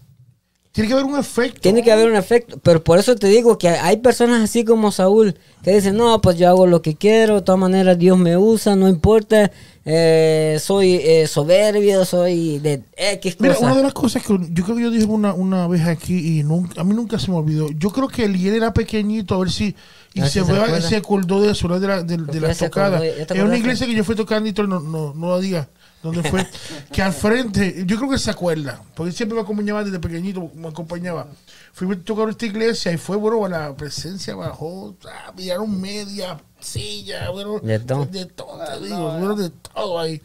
Tiene 0.72 0.88
que 0.88 0.94
haber 0.94 1.04
un 1.04 1.18
efecto. 1.18 1.60
Tiene 1.60 1.82
que 1.82 1.92
haber 1.92 2.08
un 2.10 2.16
efecto, 2.16 2.58
pero 2.62 2.82
por 2.82 2.98
eso 2.98 3.14
te 3.14 3.26
digo 3.26 3.58
que 3.58 3.68
hay 3.68 3.98
personas 3.98 4.42
así 4.42 4.64
como 4.64 4.90
Saúl 4.90 5.36
que 5.62 5.72
dicen, 5.74 5.96
no, 5.96 6.20
pues 6.22 6.38
yo 6.38 6.48
hago 6.48 6.66
lo 6.66 6.80
que 6.82 6.96
quiero, 6.96 7.36
de 7.36 7.42
todas 7.42 7.60
maneras 7.60 7.98
Dios 7.98 8.18
me 8.18 8.36
usa, 8.38 8.74
no 8.74 8.88
importa, 8.88 9.52
eh, 9.84 10.58
soy 10.60 10.94
eh, 10.94 11.26
soberbio, 11.26 12.04
soy 12.04 12.58
de 12.58 12.82
X 12.96 13.36
Mira, 13.38 13.54
cosa. 13.54 13.66
una 13.66 13.76
de 13.76 13.82
las 13.82 13.92
cosas 13.92 14.22
que 14.24 14.36
yo 14.50 14.64
creo 14.64 14.76
que 14.76 14.82
yo 14.82 14.90
dije 14.90 15.04
una, 15.04 15.34
una 15.34 15.68
vez 15.68 15.82
aquí 15.86 16.38
y 16.38 16.42
nunca, 16.42 16.80
a 16.80 16.84
mí 16.84 16.94
nunca 16.94 17.18
se 17.18 17.30
me 17.30 17.36
olvidó. 17.36 17.68
Yo 17.72 17.90
creo 17.90 18.08
que 18.08 18.24
Eliel 18.24 18.54
era 18.54 18.72
pequeñito, 18.72 19.34
a 19.34 19.38
ver 19.38 19.50
si. 19.50 19.76
Y 20.14 20.20
A 20.20 20.22
ver 20.24 20.30
se, 20.32 20.40
si 20.40 20.46
se 20.46 20.54
fue- 20.54 20.80
se 20.82 20.96
acordó 20.96 21.40
de 21.42 21.52
de 21.52 21.86
la, 21.86 22.02
de, 22.02 22.16
de 22.16 22.40
la 22.40 22.54
tocada. 22.54 23.04
Es 23.04 23.30
una 23.42 23.56
iglesia 23.58 23.86
que 23.86 23.94
yo 23.94 24.04
fui 24.04 24.14
tocando 24.16 24.48
y 24.48 24.52
todo, 24.52 24.66
no, 24.66 24.80
no, 24.80 25.12
no 25.14 25.26
lo 25.28 25.40
diga 25.40 25.68
dónde 26.02 26.22
fue. 26.28 26.46
que 26.92 27.02
al 27.02 27.12
frente, 27.12 27.84
yo 27.86 27.96
creo 27.96 28.10
que 28.10 28.18
se 28.18 28.30
acuerda, 28.30 28.82
porque 28.94 29.12
siempre 29.12 29.36
me 29.36 29.42
acompañaba 29.42 29.84
desde 29.84 29.98
pequeñito, 29.98 30.50
me 30.54 30.68
acompañaba. 30.68 31.28
Fui 31.72 31.90
a 31.92 31.98
tocar 32.00 32.28
esta 32.28 32.44
iglesia 32.46 32.92
y 32.92 32.98
fue, 32.98 33.16
bueno, 33.16 33.46
la 33.48 33.74
presencia 33.76 34.34
bajó, 34.34 34.94
ah, 35.06 35.32
miraron 35.36 35.80
media 35.80 36.38
silla, 36.60 37.30
bueno, 37.30 37.58
De 37.60 37.78
todo. 37.80 38.06
de 38.06 38.26
todo, 38.26 38.58
te 38.64 38.80
digo, 38.84 39.10
bueno, 39.18 39.34
de 39.36 39.50
todo 39.50 39.98
ahí. 40.00 40.20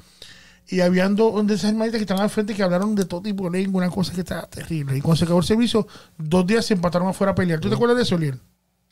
Y 0.69 0.82
habían 0.82 1.15
dos 1.15 1.47
de 1.47 1.53
esas 1.53 1.69
hermanitas 1.71 1.97
que 1.99 2.03
estaban 2.03 2.23
al 2.23 2.30
frente 2.30 2.53
que 2.53 2.61
hablaron 2.61 2.93
de 2.93 3.05
todo 3.05 3.21
tipo 3.21 3.49
de 3.49 3.57
lengua, 3.61 3.84
una 3.86 3.89
cosa 3.93 4.11
que 4.13 4.19
estaba 4.19 4.41
terrible. 4.47 4.97
Y 4.97 5.01
cuando 5.01 5.15
se 5.15 5.23
acabó 5.23 5.39
el 5.39 5.45
servicio, 5.45 5.88
dos 6.17 6.45
días 6.45 6.65
se 6.65 6.73
empataron 6.73 7.07
afuera 7.07 7.32
a 7.32 7.36
pelear. 7.36 7.61
¿Tú 7.61 7.69
te 7.69 7.75
acuerdas 7.75 7.95
de 7.95 8.03
eso, 8.03 8.17
Liel? 8.17 8.38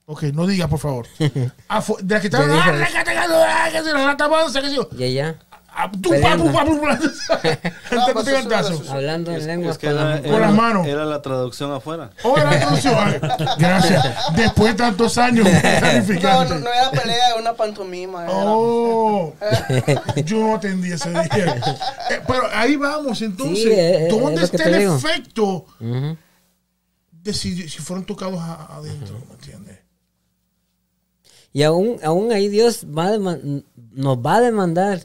Ok, 0.05 0.23
no 0.33 0.47
digas, 0.47 0.69
por 0.69 0.79
favor. 0.79 1.07
Afu- 1.67 1.97
de 1.99 2.13
las 2.13 2.21
que 2.21 2.27
estaban, 2.27 2.49
¡ah, 2.51 2.71
la 2.77 2.87
que 2.87 3.03
te 3.03 3.13
ganó, 3.13 3.35
ah, 3.37 3.67
que 3.71 3.79
se 3.83 3.91
la 3.91 4.05
rata 4.05 4.29
mansa, 4.29 4.61
que 4.61 4.69
se 4.69 4.75
yo! 4.75 4.87
Y 4.97 5.03
ella, 5.03 5.37
Hablando 8.89 9.31
en 9.31 9.37
Es, 9.37 9.45
lengua 9.45 9.71
es 9.71 9.77
que 9.77 9.87
era, 9.87 10.21
Con 10.21 10.41
las 10.41 10.53
manos. 10.53 10.87
era 10.87 11.05
la 11.05 11.21
traducción 11.21 11.71
afuera. 11.71 12.11
Oh, 12.23 12.35
la 12.37 12.49
traducción. 12.49 12.95
Ay, 12.97 13.19
Gracias. 13.57 14.05
Después 14.35 14.73
de 14.73 14.77
tantos 14.77 15.17
años, 15.17 15.47
No, 16.21 16.45
no, 16.45 16.59
no 16.59 16.73
era 16.73 16.91
pelea, 16.91 17.27
era 17.31 17.35
una 17.39 17.53
pantomima. 17.53 18.23
era. 18.23 18.33
Oh, 18.35 19.33
yo 20.25 20.37
no 20.39 20.55
atendí 20.55 20.91
ese 20.91 21.09
día. 21.09 21.21
Eh, 22.07 22.21
pero 22.27 22.43
ahí 22.53 22.75
vamos, 22.75 23.19
entonces. 23.23 23.63
Sí, 23.63 23.69
eh, 23.71 24.05
eh, 24.05 24.07
¿Dónde 24.09 24.43
está 24.43 24.63
el 24.65 24.77
digo. 24.79 24.95
efecto 24.95 25.65
de 25.79 27.33
si, 27.33 27.67
si 27.67 27.79
fueron 27.79 28.05
tocados 28.05 28.39
a- 28.39 28.75
adentro? 28.77 29.17
¿Me 29.27 29.33
entiendes? 29.33 29.79
y 31.51 31.63
aún, 31.63 31.97
aún 32.03 32.31
ahí 32.33 32.47
Dios 32.49 32.85
va 32.85 33.17
nos 33.91 34.17
va 34.17 34.35
a 34.35 34.41
demandar 34.41 34.99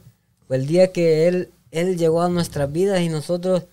el 0.51 0.67
día 0.67 0.93
que 0.93 1.29
Él, 1.29 1.51
Él 1.71 1.97
llegó 1.97 2.23
a 2.23 2.29
nuestras 2.29 2.71
vidas 2.73 3.01
y 3.01 3.09
nosotros, 3.09 3.65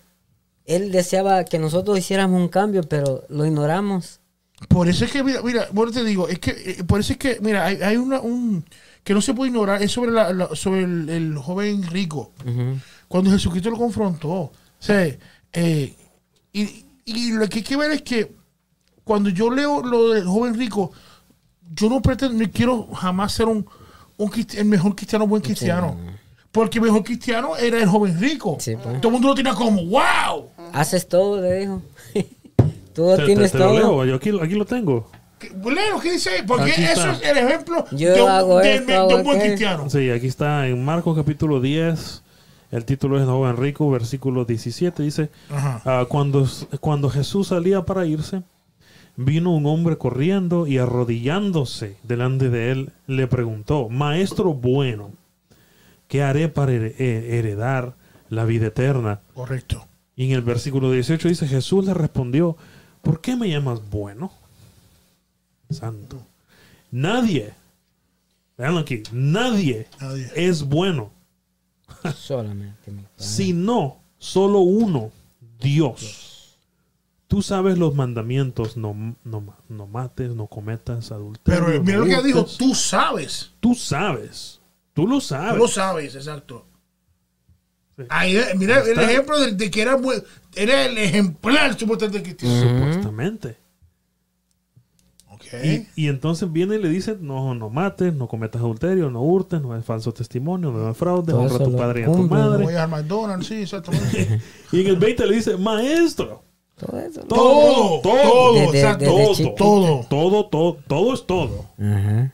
Él 0.64 0.92
deseaba 0.92 1.44
que 1.44 1.58
nosotros 1.58 1.98
hiciéramos 1.98 2.40
un 2.40 2.48
cambio, 2.48 2.82
pero 2.82 3.24
lo 3.28 3.44
ignoramos. 3.46 4.20
Por 4.68 4.88
eso 4.88 5.04
es 5.04 5.12
que, 5.12 5.22
mira, 5.22 5.40
mira, 5.42 5.68
bueno, 5.72 5.92
te 5.92 6.02
digo, 6.04 6.28
es 6.28 6.38
que, 6.40 6.50
eh, 6.50 6.84
por 6.84 6.98
eso 7.00 7.12
es 7.12 7.18
que, 7.18 7.38
mira, 7.40 7.64
hay, 7.64 7.76
hay 7.80 7.96
una, 7.96 8.20
un, 8.20 8.64
que 9.04 9.14
no 9.14 9.20
se 9.20 9.32
puede 9.32 9.50
ignorar, 9.50 9.80
es 9.82 9.92
sobre, 9.92 10.10
la, 10.10 10.32
la- 10.32 10.54
sobre 10.56 10.82
el, 10.82 11.08
el 11.08 11.38
joven 11.38 11.82
rico. 11.84 12.32
Cuando 13.06 13.30
Jesucristo 13.30 13.70
lo 13.70 13.76
confrontó. 13.78 14.30
O 14.30 14.52
sea, 14.80 15.06
eh, 15.52 15.94
y, 16.52 16.84
y 17.04 17.32
lo 17.32 17.48
que 17.48 17.58
hay 17.58 17.64
que 17.64 17.76
ver 17.76 17.90
es 17.92 18.02
que 18.02 18.32
cuando 19.04 19.30
yo 19.30 19.48
leo 19.50 19.80
lo 19.82 20.10
del 20.10 20.24
joven 20.26 20.54
rico, 20.58 20.90
yo 21.74 21.88
no 21.88 22.02
pretendo, 22.02 22.34
ni 22.34 22.48
quiero 22.48 22.88
jamás 22.94 23.32
ser 23.32 23.46
un, 23.46 23.64
un 24.16 24.30
el 24.56 24.64
mejor 24.64 24.94
cristiano, 24.96 25.26
buen 25.26 25.40
cristiano. 25.42 25.96
Porque 26.52 26.78
el 26.78 26.84
mejor 26.84 27.04
cristiano 27.04 27.56
era 27.56 27.78
el 27.78 27.86
joven 27.88 28.18
rico. 28.20 28.56
Sí, 28.60 28.74
pues. 28.82 29.00
Todo 29.00 29.08
el 29.08 29.12
mundo 29.12 29.28
lo 29.28 29.34
tenía 29.34 29.54
como, 29.54 29.84
wow. 29.84 30.48
Haces 30.72 31.06
todo, 31.08 31.40
le 31.40 31.60
dijo. 31.60 31.82
Tú 32.94 33.10
Te, 33.10 33.16
te- 33.18 33.26
tienes 33.26 33.52
te 33.52 33.58
lo 33.58 33.64
todo. 33.66 33.74
leo, 33.78 34.04
yo 34.06 34.14
aquí, 34.16 34.30
aquí 34.42 34.54
lo 34.54 34.64
tengo. 34.64 35.08
¿Qué- 35.38 35.50
Leo, 35.50 36.00
¿qué 36.00 36.12
dice? 36.12 36.30
Porque 36.46 36.72
Aquí 36.72 36.82
eso 36.82 37.10
está. 37.10 37.12
es 37.12 37.22
el 37.30 37.38
ejemplo 37.46 37.84
Yo 37.92 38.12
de 38.12 38.22
un, 38.22 38.28
hago 38.28 38.58
de- 38.58 38.74
esto, 38.74 38.86
de 38.88 38.94
hago 38.96 39.16
un 39.16 39.22
buen 39.22 39.38
cristiano. 39.40 39.88
Sí, 39.88 40.10
aquí 40.10 40.26
está 40.26 40.66
en 40.66 40.84
Marcos 40.84 41.16
capítulo 41.16 41.60
10. 41.60 42.22
El 42.72 42.84
título 42.84 43.20
es 43.20 43.24
Joven 43.26 43.56
Rico, 43.56 43.88
versículo 43.90 44.44
17. 44.44 45.02
Dice, 45.02 45.30
ah, 45.50 46.06
cuando, 46.08 46.46
cuando 46.80 47.08
Jesús 47.08 47.48
salía 47.48 47.82
para 47.82 48.04
irse, 48.04 48.42
vino 49.16 49.54
un 49.54 49.66
hombre 49.66 49.96
corriendo 49.96 50.66
y 50.66 50.78
arrodillándose 50.78 51.96
delante 52.02 52.50
de 52.50 52.72
él, 52.72 52.90
le 53.06 53.26
preguntó, 53.28 53.88
Maestro 53.88 54.52
bueno, 54.54 55.12
¿qué 56.08 56.22
haré 56.22 56.48
para 56.48 56.72
her- 56.72 56.94
eh, 56.98 57.38
heredar 57.38 57.94
la 58.28 58.44
vida 58.44 58.66
eterna? 58.66 59.20
Correcto. 59.34 59.86
Y 60.16 60.24
en 60.26 60.32
el 60.32 60.42
versículo 60.42 60.90
18 60.90 61.28
dice, 61.28 61.46
Jesús 61.46 61.84
le 61.84 61.94
respondió, 61.94 62.56
¿por 63.02 63.20
qué 63.20 63.36
me 63.36 63.48
llamas 63.48 63.80
bueno? 63.88 64.32
Santo. 65.70 66.20
Nadie, 66.90 67.52
veanlo 68.56 68.80
aquí, 68.80 69.02
nadie, 69.12 69.86
Nadie. 70.00 70.30
es 70.34 70.62
bueno, 70.64 71.10
Solamente 72.16 72.90
mi 72.90 73.02
Padre. 73.02 73.12
sino 73.16 73.98
solo 74.18 74.60
uno, 74.60 75.10
Dios. 75.60 76.56
Tú 77.28 77.42
sabes 77.42 77.76
los 77.76 77.94
mandamientos, 77.94 78.78
no, 78.78 79.14
no, 79.24 79.40
ma- 79.42 79.58
no 79.68 79.86
mates, 79.86 80.30
no 80.34 80.46
cometas 80.46 81.12
adulterio. 81.12 81.66
Pero 81.66 81.82
mira 81.82 81.98
no 81.98 82.04
lo 82.06 82.22
que 82.22 82.26
dijo, 82.26 82.44
tú 82.46 82.74
sabes. 82.74 83.50
Tú 83.60 83.74
sabes, 83.74 84.57
tú 85.02 85.08
lo 85.08 85.20
sabes. 85.20 85.52
Tú 85.54 85.58
lo 85.58 85.68
sabes, 85.68 86.14
exacto. 86.14 86.66
Sí. 87.96 88.04
Ahí, 88.08 88.36
eh, 88.36 88.44
mira 88.56 88.80
el 88.80 88.90
Está. 88.90 89.02
ejemplo 89.10 89.40
de, 89.40 89.52
de 89.52 89.70
que 89.70 89.82
era, 89.82 89.96
era 90.54 90.86
el 90.86 90.98
ejemplar 90.98 91.78
supuestamente 91.78 92.22
cristiano. 92.22 92.68
Supuestamente. 92.68 93.56
Ok. 95.30 95.44
Y, 95.64 95.86
y 96.04 96.08
entonces 96.08 96.50
viene 96.52 96.76
y 96.76 96.82
le 96.82 96.88
dice, 96.88 97.16
no, 97.20 97.54
no 97.54 97.70
mates, 97.70 98.12
no 98.14 98.26
cometas 98.28 98.60
adulterio, 98.60 99.10
no 99.10 99.22
hurtes, 99.22 99.60
no 99.62 99.76
es 99.76 99.84
falso 99.84 100.12
testimonio, 100.12 100.70
no 100.72 100.90
es 100.90 100.96
fraude, 100.96 101.32
honra 101.32 101.56
a 101.56 101.58
tu 101.64 101.76
padre 101.76 102.00
y 102.00 102.02
a 102.04 102.06
tu 102.06 102.18
madre. 102.28 102.64
Voy 102.64 102.74
al 102.74 102.88
McDonald's, 102.88 103.46
sí, 103.46 103.62
exactamente. 103.62 104.40
Y 104.72 104.80
en 104.80 104.86
el 104.88 104.96
20 104.96 105.26
le 105.26 105.36
dice, 105.36 105.56
maestro, 105.56 106.44
Todo 106.78 106.98
eso. 107.00 107.20
todo, 107.22 108.00
todo, 108.00 108.56
exacto, 108.72 109.04
desde 109.04 109.44
todo, 109.50 109.54
todo. 109.56 110.06
todo, 110.08 110.46
todo, 110.46 110.76
todo 110.86 111.14
es 111.14 111.26
todo. 111.26 111.64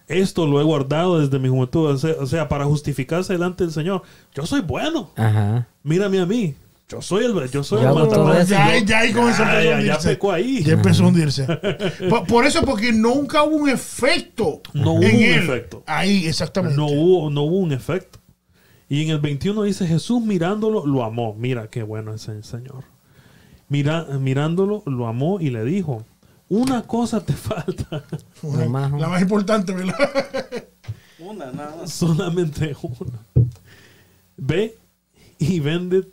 Esto 0.08 0.46
lo 0.46 0.60
he 0.60 0.64
guardado 0.64 1.20
desde 1.20 1.38
mi 1.38 1.48
juventud, 1.48 1.90
o 1.90 1.98
sea, 1.98 2.14
o 2.20 2.26
sea, 2.26 2.48
para 2.48 2.64
justificarse 2.64 3.32
delante 3.32 3.64
del 3.64 3.72
Señor. 3.72 4.02
Yo 4.34 4.46
soy 4.46 4.60
bueno, 4.60 5.10
Ajá. 5.16 5.66
mírame 5.82 6.20
a 6.20 6.26
mí. 6.26 6.54
Yo 6.86 7.00
soy 7.00 7.24
el, 7.24 7.50
yo 7.50 7.64
soy 7.64 7.78
Yo 7.80 7.90
el 7.90 7.96
hago 7.96 8.08
todo 8.08 8.24
matamás. 8.24 8.50
eso. 8.50 8.84
Ya, 8.84 9.12
comenzó 9.14 9.42
pecó 10.06 10.32
ahí. 10.32 10.62
Ya 10.62 10.74
empezó 10.74 11.04
a 11.04 11.08
hundirse. 11.08 11.46
por, 12.10 12.26
por 12.26 12.44
eso, 12.46 12.60
porque 12.62 12.92
nunca 12.92 13.42
hubo 13.42 13.56
un 13.56 13.70
efecto. 13.70 14.60
No 14.74 14.92
hubo 14.92 15.02
en 15.02 15.16
un 15.16 15.22
él. 15.22 15.42
efecto. 15.44 15.82
Ahí, 15.86 16.26
exactamente. 16.26 16.76
No 16.76 16.86
hubo, 16.86 17.30
no 17.30 17.42
hubo 17.42 17.56
un 17.56 17.72
efecto. 17.72 18.18
Y 18.88 19.02
en 19.02 19.10
el 19.10 19.18
21 19.18 19.62
dice, 19.62 19.86
Jesús 19.86 20.20
mirándolo, 20.22 20.86
lo 20.86 21.02
amó. 21.04 21.34
Mira 21.38 21.68
qué 21.68 21.82
bueno 21.82 22.12
es 22.12 22.28
el 22.28 22.44
Señor. 22.44 22.84
Mira, 23.68 24.04
mirándolo, 24.20 24.82
lo 24.86 25.06
amó 25.06 25.40
y 25.40 25.50
le 25.50 25.64
dijo, 25.64 26.04
una 26.48 26.82
cosa 26.82 27.24
te 27.24 27.32
falta. 27.34 28.04
Una- 28.42 28.88
la 28.90 29.08
más 29.08 29.22
importante, 29.22 29.72
¿verdad? 29.72 29.94
Una, 31.18 31.50
nada 31.52 31.76
más. 31.76 31.92
Solamente 31.92 32.76
una. 32.82 33.18
Ve 34.36 34.76
y 35.38 35.60
vende 35.60 36.06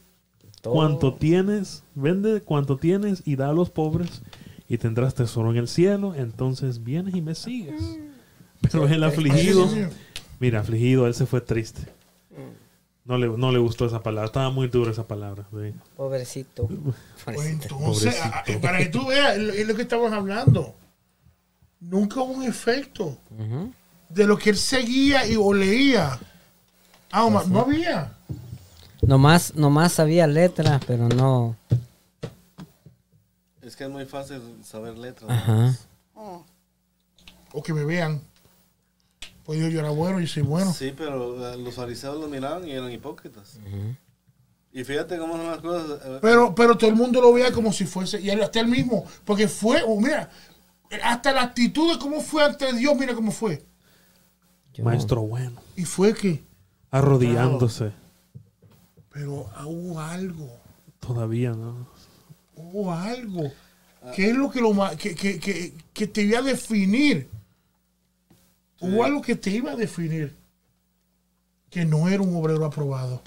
Todo. 0.61 0.73
cuanto 0.73 1.13
tienes, 1.15 1.83
vende 1.95 2.39
cuanto 2.41 2.77
tienes 2.77 3.21
y 3.25 3.35
da 3.35 3.49
a 3.49 3.53
los 3.53 3.69
pobres 3.71 4.21
y 4.69 4.77
tendrás 4.77 5.13
tesoro 5.15 5.51
en 5.51 5.57
el 5.57 5.67
cielo. 5.67 6.15
Entonces 6.15 6.83
vienes 6.83 7.13
y 7.15 7.21
me 7.21 7.35
sigues. 7.35 7.81
Pero 8.61 8.87
el 8.87 9.03
afligido, 9.03 9.67
mira, 10.39 10.61
afligido, 10.61 11.07
él 11.07 11.13
se 11.13 11.25
fue 11.25 11.41
triste. 11.41 11.81
No 13.03 13.17
le, 13.17 13.27
no 13.29 13.51
le 13.51 13.57
gustó 13.59 13.85
esa 13.85 14.03
palabra, 14.03 14.27
estaba 14.27 14.49
muy 14.51 14.67
dura 14.67 14.91
esa 14.91 15.07
palabra. 15.07 15.45
sí. 15.51 15.73
Pobrecito. 15.97 16.67
Pues 17.25 17.47
entonces, 17.47 18.15
Pobrecito. 18.15 18.61
para 18.61 18.77
que 18.77 18.85
tú 18.87 19.07
veas, 19.07 19.35
es 19.37 19.41
lo- 19.43 19.53
es 19.53 19.67
lo 19.67 19.75
que 19.75 19.81
estamos 19.81 20.11
hablando. 20.13 20.75
Nunca 21.79 22.21
hubo 22.21 22.33
un 22.33 22.43
efecto 22.43 23.17
de 24.09 24.27
lo 24.27 24.37
que 24.37 24.51
él 24.51 24.57
seguía 24.57 25.25
y, 25.25 25.35
o 25.35 25.51
leía. 25.53 26.19
Ah, 27.11 27.27
ma- 27.29 27.43
no 27.45 27.61
había. 27.61 28.13
Nomás, 29.01 29.55
nomás 29.55 29.93
sabía 29.93 30.27
letras, 30.27 30.79
pero 30.85 31.09
no. 31.09 31.55
Es 33.63 33.75
que 33.75 33.85
es 33.85 33.89
muy 33.89 34.05
fácil 34.05 34.41
saber 34.63 34.95
letras. 34.97 35.29
Ajá. 35.31 35.75
O 37.53 37.63
que 37.63 37.73
me 37.73 37.83
vean. 37.83 38.21
Pues 39.45 39.59
yo, 39.59 39.67
yo 39.69 39.79
era 39.79 39.89
bueno, 39.89 40.19
yo 40.19 40.27
soy 40.27 40.43
bueno. 40.43 40.71
Sí, 40.73 40.93
pero 40.95 41.53
eh, 41.53 41.57
los 41.57 41.73
fariseos 41.73 42.19
lo 42.19 42.27
miraban 42.27 42.67
y 42.67 42.71
eran 42.71 42.91
hipócritas. 42.91 43.59
Y 44.73 44.83
fíjate 44.83 45.17
cómo 45.17 45.35
son 45.35 45.47
las 45.47 45.59
cosas. 45.59 45.99
eh, 46.05 46.19
Pero, 46.21 46.55
pero 46.55 46.77
todo 46.77 46.89
el 46.89 46.95
mundo 46.95 47.19
lo 47.21 47.33
veía 47.33 47.51
como 47.51 47.73
si 47.73 47.85
fuese, 47.85 48.21
y 48.21 48.29
hasta 48.29 48.59
él 48.59 48.67
mismo, 48.67 49.05
porque 49.25 49.47
fue, 49.47 49.81
oh, 49.85 49.99
mira, 49.99 50.29
hasta 51.03 51.31
la 51.33 51.41
actitud 51.43 51.91
de 51.93 51.99
cómo 51.99 52.21
fue 52.21 52.43
ante 52.43 52.71
Dios, 52.73 52.95
mira 52.97 53.13
cómo 53.15 53.31
fue. 53.31 53.63
Yo- 54.73 54.83
Maestro 54.85 55.21
bueno. 55.23 55.61
Y 55.75 55.83
fue 55.85 56.13
que, 56.13 56.43
Arrodillándose. 56.91 57.91
pero 59.11 59.49
hubo 59.65 59.99
algo, 59.99 60.49
Todavía, 60.99 61.51
¿no? 61.51 61.87
hubo 62.55 62.93
algo. 62.93 63.51
¿Qué 64.15 64.29
es 64.29 64.35
lo 64.35 64.49
que, 64.49 64.61
lo 64.61 64.73
que, 64.97 65.15
que, 65.15 65.39
que, 65.39 65.73
que 65.93 66.07
te 66.07 66.21
iba 66.23 66.39
a 66.39 66.43
definir? 66.43 67.27
Hubo 68.81 69.03
algo 69.03 69.21
que 69.21 69.35
te 69.35 69.51
iba 69.51 69.71
a 69.71 69.75
definir. 69.75 70.35
Que 71.69 71.85
no 71.85 72.09
era 72.09 72.21
un 72.21 72.35
obrero 72.35 72.65
aprobado. 72.65 73.21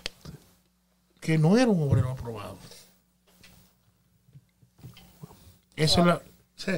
Que 1.20 1.38
no 1.38 1.56
era 1.56 1.70
un 1.70 1.82
obrero 1.82 2.10
aprobado. 2.10 2.58
Eso 5.76 6.00
es 6.00 6.06
la, 6.06 6.22
sí, 6.56 6.72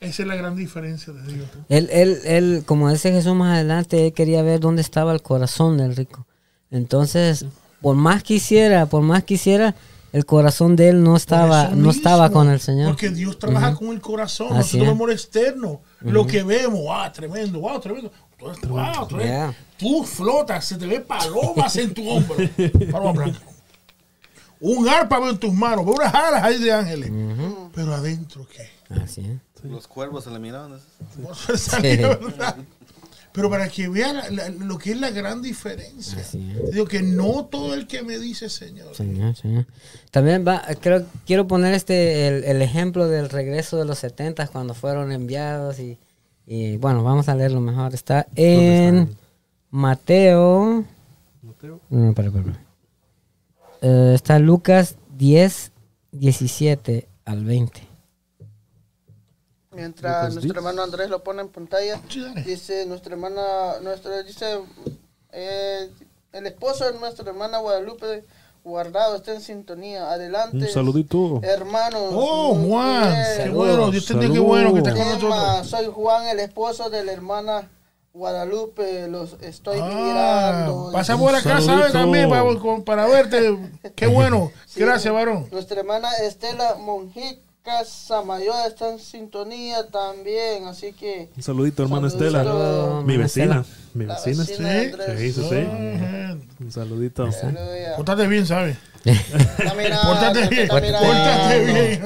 esa 0.00 0.22
es 0.22 0.28
la 0.28 0.34
gran 0.34 0.56
diferencia 0.56 1.12
de 1.12 1.32
Dios. 1.32 1.48
Él, 1.68 1.88
él, 1.92 2.18
él, 2.24 2.62
como 2.66 2.90
dice 2.90 3.12
Jesús 3.12 3.34
más 3.34 3.54
adelante, 3.54 4.06
él 4.06 4.12
quería 4.12 4.42
ver 4.42 4.58
dónde 4.58 4.82
estaba 4.82 5.12
el 5.12 5.22
corazón 5.22 5.78
del 5.78 5.94
rico. 5.94 6.26
Entonces, 6.70 7.44
por 7.80 7.94
más 7.94 8.22
quisiera, 8.22 8.86
por 8.86 9.02
más 9.02 9.22
quisiera, 9.22 9.76
el 10.12 10.26
corazón 10.26 10.76
de 10.76 10.90
él 10.90 11.02
no 11.02 11.16
estaba, 11.16 11.68
no 11.68 11.90
estaba 11.90 12.30
con 12.30 12.50
el 12.50 12.60
Señor. 12.60 12.88
Porque 12.90 13.08
Dios 13.08 13.38
trabaja 13.38 13.74
con 13.74 13.88
el 13.88 14.00
corazón. 14.00 14.48
Así 14.48 14.76
Nosotros 14.76 14.82
es. 14.82 14.88
vemos 14.88 15.06
lo 15.06 15.12
externo. 15.12 15.80
Lo 16.00 16.26
que 16.26 16.42
vemos, 16.42 16.80
wow, 16.80 17.10
tremendo, 17.12 17.60
wow, 17.60 17.80
tremendo. 17.80 18.12
Wow, 18.38 19.06
tremendo. 19.06 19.18
Yeah. 19.18 19.54
Tú 19.78 20.04
flotas, 20.04 20.64
se 20.64 20.76
te 20.76 20.86
ve 20.86 21.00
palomas 21.00 21.74
en 21.76 21.94
tu 21.94 22.06
hombro. 22.08 22.36
Paloma 22.92 23.12
blanca. 23.12 23.40
Un 24.60 24.88
arpa 24.88 25.18
en 25.28 25.38
tus 25.38 25.52
manos, 25.52 25.84
unas 25.86 26.14
alas 26.14 26.44
ahí 26.44 26.58
de 26.62 26.72
ángeles. 26.72 27.10
Pero 27.74 27.94
adentro, 27.94 28.46
¿qué? 28.46 28.68
Así 29.02 29.22
es. 29.22 29.64
Los 29.64 29.86
cuervos 29.86 30.24
se 30.24 30.30
le 30.30 30.38
miraban. 30.38 30.78
Pero 33.32 33.48
para 33.48 33.68
que 33.68 33.88
la- 33.88 34.28
la- 34.30 34.48
lo 34.50 34.76
que 34.78 34.92
es 34.92 35.00
la 35.00 35.10
gran 35.10 35.40
diferencia. 35.40 36.22
Digo 36.72 36.84
que 36.86 37.02
no 37.02 37.46
todo 37.46 37.72
el 37.74 37.86
que 37.86 38.02
me 38.02 38.18
dice 38.18 38.50
Señor. 38.50 38.94
Señor, 38.94 39.34
señor. 39.36 39.66
También 40.10 40.44
va, 40.46 40.62
creo, 40.80 41.06
quiero 41.26 41.46
poner 41.46 41.72
este 41.72 42.28
el, 42.28 42.44
el 42.44 42.60
ejemplo 42.62 43.08
del 43.08 43.30
regreso 43.30 43.78
de 43.78 43.86
los 43.86 43.98
70 44.00 44.46
cuando 44.48 44.74
fueron 44.74 45.12
enviados 45.12 45.78
y, 45.78 45.98
y, 46.46 46.76
bueno, 46.76 47.02
vamos 47.02 47.28
a 47.30 47.34
leerlo 47.34 47.60
mejor. 47.60 47.94
Está 47.94 48.26
en 48.34 48.98
está? 48.98 49.16
Mateo. 49.70 50.84
Mateo. 51.42 51.80
No, 51.88 52.10
espera, 52.10 52.28
espera, 52.28 52.44
espera. 52.50 52.64
Eh, 53.80 54.12
está 54.14 54.38
Lucas 54.38 54.96
10, 55.16 55.72
17 56.12 57.08
al 57.24 57.44
20. 57.44 57.80
Mientras 59.72 60.22
nuestro 60.34 60.40
10. 60.52 60.56
hermano 60.56 60.82
Andrés 60.82 61.08
lo 61.10 61.22
pone 61.22 61.42
en 61.42 61.48
pantalla, 61.48 62.00
dice 62.44 62.84
nuestra 62.86 63.12
hermana, 63.14 63.80
nuestra, 63.82 64.22
dice 64.22 64.60
eh, 65.32 65.90
el 66.32 66.46
esposo 66.46 66.90
de 66.90 66.98
nuestra 66.98 67.28
hermana 67.30 67.58
Guadalupe 67.58 68.24
Guardado 68.64 69.16
está 69.16 69.32
en 69.34 69.40
sintonía. 69.40 70.12
Adelante. 70.12 70.56
Un 70.56 70.68
saludito. 70.68 71.40
Hermanos. 71.42 72.10
Oh, 72.12 72.54
Juan, 72.54 73.12
qué 73.42 73.50
bueno, 73.50 73.90
Dios 73.90 74.06
te 74.06 74.14
qué 74.18 74.38
bueno 74.38 74.72
que 74.72 74.78
estés 74.78 74.94
con 74.94 75.04
nosotros. 75.08 75.66
soy 75.68 75.86
Juan, 75.86 76.28
el 76.28 76.38
esposo 76.38 76.88
de 76.88 77.02
la 77.04 77.10
hermana 77.12 77.68
Guadalupe. 78.14 79.08
Los 79.08 79.36
estoy 79.40 79.80
Ah, 79.82 79.90
mirando. 80.64 80.90
pasa 80.92 81.16
por 81.16 81.34
acá, 81.34 81.60
¿sabes? 81.60 81.92
También 81.92 82.28
para, 82.30 82.44
para 82.84 83.06
verte. 83.06 83.58
Qué 83.96 84.06
bueno. 84.06 84.52
Sí, 84.66 84.78
Gracias, 84.80 85.12
varón. 85.12 85.48
Nuestra 85.50 85.80
hermana 85.80 86.08
Estela 86.22 86.76
Monjica 87.64 87.84
Samayoa 87.84 88.66
está 88.66 88.90
en 88.92 88.98
sintonía 88.98 89.86
también, 89.88 90.66
así 90.66 90.92
que 90.92 91.28
Un 91.36 91.42
saludito, 91.42 91.82
hermana 91.84 92.10
Saludos. 92.10 92.26
Estela. 92.26 92.44
Saludos. 92.44 93.04
Mi 93.04 93.16
vecina. 93.16 93.64
Mi 93.94 94.04
vecina. 94.06 94.44
vecina 94.44 94.68
de 94.68 94.90
Sí. 94.90 95.32
Sí, 95.32 95.42
sí, 95.42 95.48
sí. 95.48 95.56
Ajá. 95.56 96.36
Un 96.60 96.72
saludito. 96.72 97.28
Pórtate 97.96 98.26
bien, 98.26 98.46
¿sabes? 98.46 98.76
Pórtate 99.04 100.42
te 100.42 100.48
bien. 100.48 100.68
Pórtate 100.68 101.64
bien. 101.64 102.02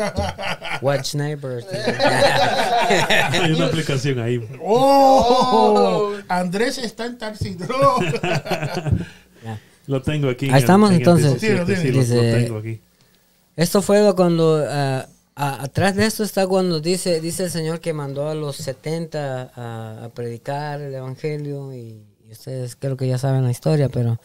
Watch 0.82 1.14
Neighbors. 1.14 1.66
Hay 3.32 3.52
una 3.52 3.66
aplicación 3.66 4.18
ahí. 4.20 4.46
Oh, 4.62 6.12
Andrés 6.28 6.76
está 6.78 7.06
en 7.06 7.16
tal 7.18 7.36
sitio. 7.38 7.66
Lo 9.86 10.02
tengo 10.02 10.28
aquí. 10.28 10.50
Ahí 10.50 10.60
estamos, 10.60 10.90
entonces. 10.92 11.40
17, 11.40 11.76
sí, 11.76 11.88
lo- 11.88 11.94
lo 11.94 12.00
Dice- 12.00 12.32
tengo 12.44 12.58
aquí. 12.58 12.80
Esto 13.56 13.80
fue 13.80 14.12
cuando, 14.14 14.62
ah, 15.36 15.62
atrás 15.62 15.94
de 15.94 16.06
esto 16.06 16.24
está 16.24 16.46
cuando 16.46 16.80
dice, 16.80 17.20
dice 17.20 17.44
el 17.44 17.50
Señor 17.50 17.80
que 17.80 17.92
mandó 17.92 18.28
a 18.28 18.34
los 18.34 18.56
70 18.56 19.52
a, 19.54 20.04
a 20.04 20.08
predicar 20.08 20.80
el 20.80 20.94
Evangelio 20.94 21.72
y, 21.72 22.04
y 22.26 22.32
ustedes 22.32 22.74
creo 22.74 22.96
que 22.96 23.06
ya 23.06 23.18
saben 23.18 23.44
la 23.44 23.52
historia, 23.52 23.88
pero 23.88 24.18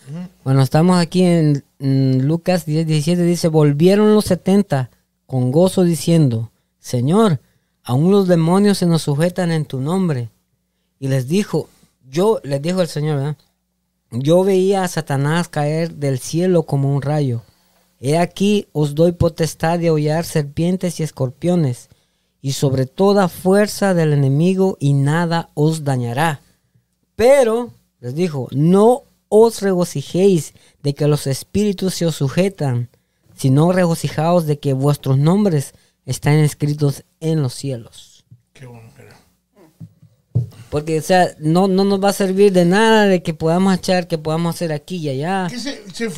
bueno, 0.43 0.63
estamos 0.63 0.99
aquí 0.99 1.21
en, 1.21 1.63
en 1.77 2.27
Lucas 2.27 2.65
10, 2.65 2.87
17, 2.87 3.21
dice, 3.23 3.47
volvieron 3.47 4.15
los 4.15 4.25
70 4.25 4.89
con 5.27 5.51
gozo 5.51 5.83
diciendo, 5.83 6.51
Señor, 6.79 7.39
aún 7.83 8.11
los 8.11 8.27
demonios 8.27 8.79
se 8.79 8.87
nos 8.87 9.03
sujetan 9.03 9.51
en 9.51 9.65
tu 9.65 9.79
nombre. 9.79 10.29
Y 10.99 11.09
les 11.09 11.27
dijo, 11.27 11.69
yo, 12.09 12.39
les 12.43 12.61
dijo 12.61 12.81
el 12.81 12.87
Señor, 12.87 13.17
¿verdad? 13.17 13.37
Yo 14.11 14.43
veía 14.43 14.83
a 14.83 14.87
Satanás 14.87 15.47
caer 15.47 15.93
del 15.93 16.17
cielo 16.19 16.63
como 16.63 16.93
un 16.93 17.01
rayo. 17.01 17.43
He 18.03 18.17
aquí 18.17 18.67
os 18.73 18.95
doy 18.95 19.11
potestad 19.11 19.77
de 19.77 19.91
hollar 19.91 20.25
serpientes 20.25 20.99
y 20.99 21.03
escorpiones, 21.03 21.87
y 22.41 22.53
sobre 22.53 22.87
toda 22.87 23.29
fuerza 23.29 23.93
del 23.93 24.11
enemigo, 24.11 24.75
y 24.79 24.93
nada 24.93 25.49
os 25.53 25.83
dañará. 25.83 26.41
Pero, 27.15 27.69
les 27.99 28.15
dijo, 28.15 28.47
no 28.51 29.03
os 29.29 29.61
regocijéis 29.61 30.55
de 30.81 30.95
que 30.95 31.07
los 31.07 31.27
espíritus 31.27 31.93
se 31.93 32.07
os 32.07 32.15
sujetan, 32.15 32.89
sino 33.35 33.71
regocijaos 33.71 34.47
de 34.47 34.57
que 34.57 34.73
vuestros 34.73 35.19
nombres 35.19 35.73
están 36.07 36.35
escritos 36.35 37.03
en 37.19 37.43
los 37.43 37.53
cielos. 37.53 38.25
Qué 38.53 38.65
bueno. 38.65 38.90
Porque, 40.71 40.97
o 40.97 41.01
sea, 41.03 41.35
no, 41.37 41.67
no 41.67 41.83
nos 41.83 42.01
va 42.03 42.09
a 42.09 42.13
servir 42.13 42.51
de 42.53 42.65
nada 42.65 43.05
de 43.05 43.21
que 43.21 43.33
podamos 43.35 43.75
echar, 43.75 44.07
que 44.07 44.17
podamos 44.17 44.55
hacer 44.55 44.71
aquí 44.71 44.95
y 44.97 45.09
allá. 45.09 45.47
Que 45.49 45.59
se- 45.59 45.83
se 45.93 46.09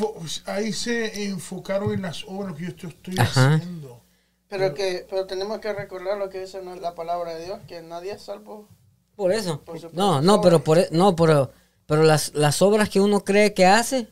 ahí 0.46 0.72
se 0.72 1.26
enfocaron 1.26 1.92
en 1.94 2.04
las 2.04 2.24
obras 2.28 2.54
que 2.56 2.74
yo 2.78 2.88
estoy- 2.88 3.16
haciendo. 3.18 4.00
Pero 4.48 4.76
que 4.76 5.06
pero 5.10 5.26
tenemos 5.26 5.58
que 5.60 5.74
recordar 5.74 6.18
lo 6.20 6.30
que 6.30 6.42
dice 6.42 6.62
la 6.80 6.94
palabra 6.94 7.34
de 7.34 7.46
Dios, 7.46 7.60
que 7.68 7.82
nadie 7.82 8.12
es 8.12 8.22
salvo. 8.22 8.68
Por 9.16 9.32
eso. 9.32 9.62
Por 9.62 9.78
No, 9.94 10.22
no, 10.22 10.40
pero 10.42 10.64
por 10.64 10.78
e- 10.78 10.90
no, 10.92 11.16
pero 11.16 11.52
pero 11.88 12.04
las, 12.04 12.34
las 12.36 12.62
obras 12.62 12.88
que 12.90 13.02
uno 13.02 13.24
cree 13.24 13.54
que 13.56 13.66
hace, 13.66 14.08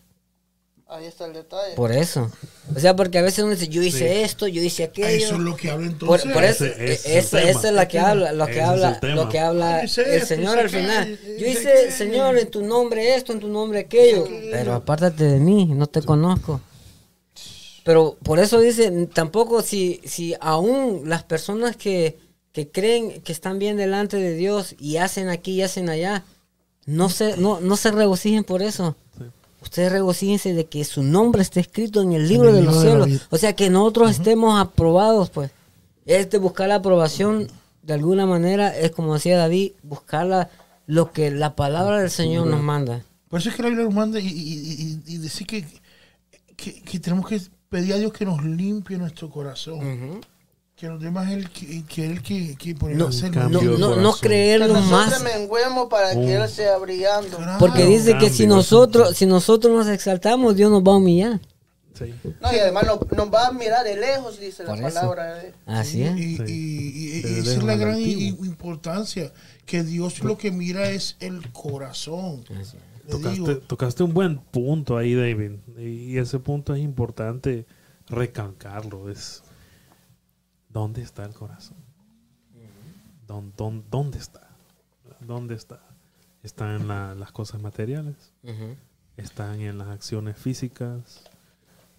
Ahí 0.93 1.05
está 1.05 1.25
el 1.25 1.31
detalle. 1.31 1.73
por 1.75 1.93
eso. 1.93 2.29
O 2.75 2.79
sea, 2.79 2.93
porque 2.97 3.17
a 3.17 3.21
veces 3.21 3.45
uno 3.45 3.53
dice, 3.53 3.69
yo 3.69 3.81
hice 3.81 4.23
esto, 4.23 4.45
yo 4.45 4.61
hice 4.61 4.83
aquello. 4.83 5.25
Eso 5.25 5.35
es 5.35 5.39
lo 5.41 5.55
que 5.55 5.71
habla 5.71 5.87
por, 5.97 6.19
entonces. 6.19 6.31
por 6.33 6.43
eso, 6.43 6.65
Ese 6.65 6.93
es 6.93 7.05
e- 7.05 7.17
esa, 7.17 7.41
esa 7.43 7.67
es 7.69 7.73
la 7.73 7.87
que 7.87 7.97
habla, 7.99 8.33
lo 8.33 8.45
que 8.45 8.51
Ese 8.51 8.61
habla, 8.61 8.89
el 8.89 8.99
tema. 8.99 9.15
lo 9.15 9.29
que 9.29 9.39
habla 9.39 9.81
el 9.81 9.89
Señor 9.89 10.59
al 10.59 10.69
final. 10.69 11.17
Yo 11.39 11.47
hice. 11.47 11.91
Señor, 11.91 12.37
en 12.37 12.51
tu 12.51 12.61
nombre 12.61 13.15
esto, 13.15 13.31
en 13.31 13.39
tu 13.39 13.47
nombre 13.47 13.79
aquello. 13.79 14.27
Pero 14.51 14.73
apártate 14.73 15.23
de 15.23 15.39
mí, 15.39 15.65
no 15.65 15.87
te 15.87 16.01
conozco. 16.01 16.59
Pero 17.85 18.17
por 18.21 18.39
eso 18.39 18.59
dice, 18.59 18.91
tampoco 19.13 19.61
si, 19.61 20.01
si 20.05 20.35
aún 20.41 21.03
las 21.05 21.23
personas 21.23 21.75
que, 21.77 22.17
que 22.51 22.69
creen 22.69 23.21
que 23.21 23.31
están 23.31 23.59
bien 23.59 23.77
delante 23.77 24.17
de 24.17 24.35
Dios 24.35 24.75
y 24.77 24.97
hacen 24.97 25.29
aquí 25.29 25.53
y 25.53 25.61
hacen 25.63 25.89
allá, 25.89 26.23
no 26.85 27.09
se, 27.09 27.37
no, 27.37 27.59
no 27.61 27.77
se 27.77 27.91
regocijen 27.91 28.43
por 28.43 28.61
eso. 28.61 28.95
Ustedes 29.61 29.91
regocíjense 29.91 30.53
de 30.53 30.65
que 30.65 30.83
su 30.83 31.03
nombre 31.03 31.41
esté 31.41 31.59
escrito 31.59 32.01
en 32.01 32.13
el 32.13 32.27
libro 32.27 32.49
el 32.49 32.55
de 32.55 32.61
libro 32.61 32.73
los 32.75 32.83
de 32.83 32.89
cielos. 32.89 33.27
O 33.29 33.37
sea, 33.37 33.53
que 33.55 33.69
nosotros 33.69 34.11
estemos 34.11 34.59
aprobados, 34.59 35.29
pues. 35.29 35.51
Es 36.05 36.29
de 36.31 36.39
buscar 36.39 36.67
la 36.67 36.75
aprobación 36.75 37.47
de 37.83 37.93
alguna 37.93 38.25
manera, 38.25 38.75
es 38.75 38.91
como 38.91 39.13
decía 39.13 39.37
David, 39.37 39.73
buscar 39.83 40.25
la- 40.25 40.49
lo 40.87 41.11
que 41.11 41.29
la 41.31 41.55
palabra 41.55 41.99
del 41.99 42.09
Señor 42.09 42.47
nos 42.47 42.61
manda. 42.61 43.03
Por 43.29 43.39
eso 43.39 43.49
es 43.49 43.55
que 43.55 43.61
la 43.61 43.69
Biblia 43.69 43.85
nos 43.85 43.93
manda 43.93 44.19
y, 44.19 44.27
y- 44.27 44.99
y- 45.07 45.13
y 45.13 45.17
decir 45.19 45.45
que, 45.47 45.65
que, 46.57 46.81
que 46.81 46.99
tenemos 46.99 47.27
que 47.27 47.39
pedir 47.69 47.93
a 47.93 47.97
Dios 47.97 48.11
que 48.11 48.25
nos 48.25 48.43
limpie 48.43 48.97
nuestro 48.97 49.29
corazón. 49.29 49.79
Que 49.79 49.85
nos 49.85 50.25
dé 50.89 51.11
más 51.11 51.31
el 51.31 51.49
que, 51.49 51.83
que 51.85 52.05
el 52.05 52.21
que, 52.21 52.55
que 52.55 52.75
por 52.75 52.91
No, 52.91 53.09
No, 53.09 53.77
no, 53.77 53.95
no 53.97 54.13
que 54.15 54.19
creerlo 54.19 54.67
nosotros 54.69 54.91
más. 54.91 55.23
menguemos 55.23 55.87
para 55.89 56.13
que 56.13 56.35
Él 56.35 56.49
sea 56.49 56.77
brillando. 56.77 57.37
Claro. 57.37 57.57
Porque 57.59 57.85
dice 57.85 58.17
que 58.17 58.29
si 58.29 58.47
nosotros, 58.47 59.15
si 59.17 59.25
nosotros 59.25 59.73
nos 59.75 59.87
exaltamos, 59.93 60.55
Dios 60.55 60.71
nos 60.71 60.81
va 60.83 60.93
a 60.93 60.95
humillar. 60.97 61.39
Sí. 61.93 62.13
No, 62.41 62.51
y 62.51 62.57
además 62.57 62.85
nos, 62.87 63.11
nos 63.11 63.31
va 63.31 63.47
a 63.47 63.51
mirar 63.51 63.83
de 63.83 63.95
lejos, 63.95 64.39
dice 64.39 64.63
la 64.63 64.69
Por 64.69 64.79
eso. 64.83 64.87
palabra 64.95 65.35
de 65.35 65.53
Así 65.67 66.01
es. 66.03 66.17
Y, 66.17 66.37
Sí. 66.37 66.43
y- 66.47 66.49
y- 66.49 67.35
y 67.35 67.39
esa 67.39 67.51
es 67.51 67.63
la 67.63 67.75
gran 67.75 67.99
importancia, 68.01 69.31
que 69.65 69.83
Dios 69.83 70.19
lo 70.23 70.37
que 70.37 70.51
mira 70.51 70.89
es 70.89 71.15
el 71.19 71.51
corazón. 71.51 72.43
Le 72.49 73.11
Tocaste, 73.11 73.55
tocaste 73.67 74.03
un 74.03 74.13
buen 74.13 74.37
punto 74.39 74.97
ahí, 74.97 75.13
David. 75.15 75.51
Y 75.77 76.17
ese 76.17 76.39
punto 76.39 76.73
es 76.73 76.81
importante 76.81 77.65
recalcarlo. 78.07 79.09
Es 79.09 79.43
¿dónde 80.71 81.01
está 81.01 81.25
el 81.25 81.33
corazón? 81.33 81.77
¿Dónde, 83.27 83.53
dónde, 83.57 83.83
dónde 83.89 84.17
está? 84.17 84.47
¿Dónde 85.21 85.55
está? 85.55 85.79
está 86.43 86.75
en 86.75 86.87
la- 86.87 87.13
las 87.13 87.31
cosas 87.31 87.61
materiales, 87.61 88.15
están 89.15 89.61
en 89.61 89.77
las 89.77 89.89
acciones 89.89 90.35
físicas 90.37 91.21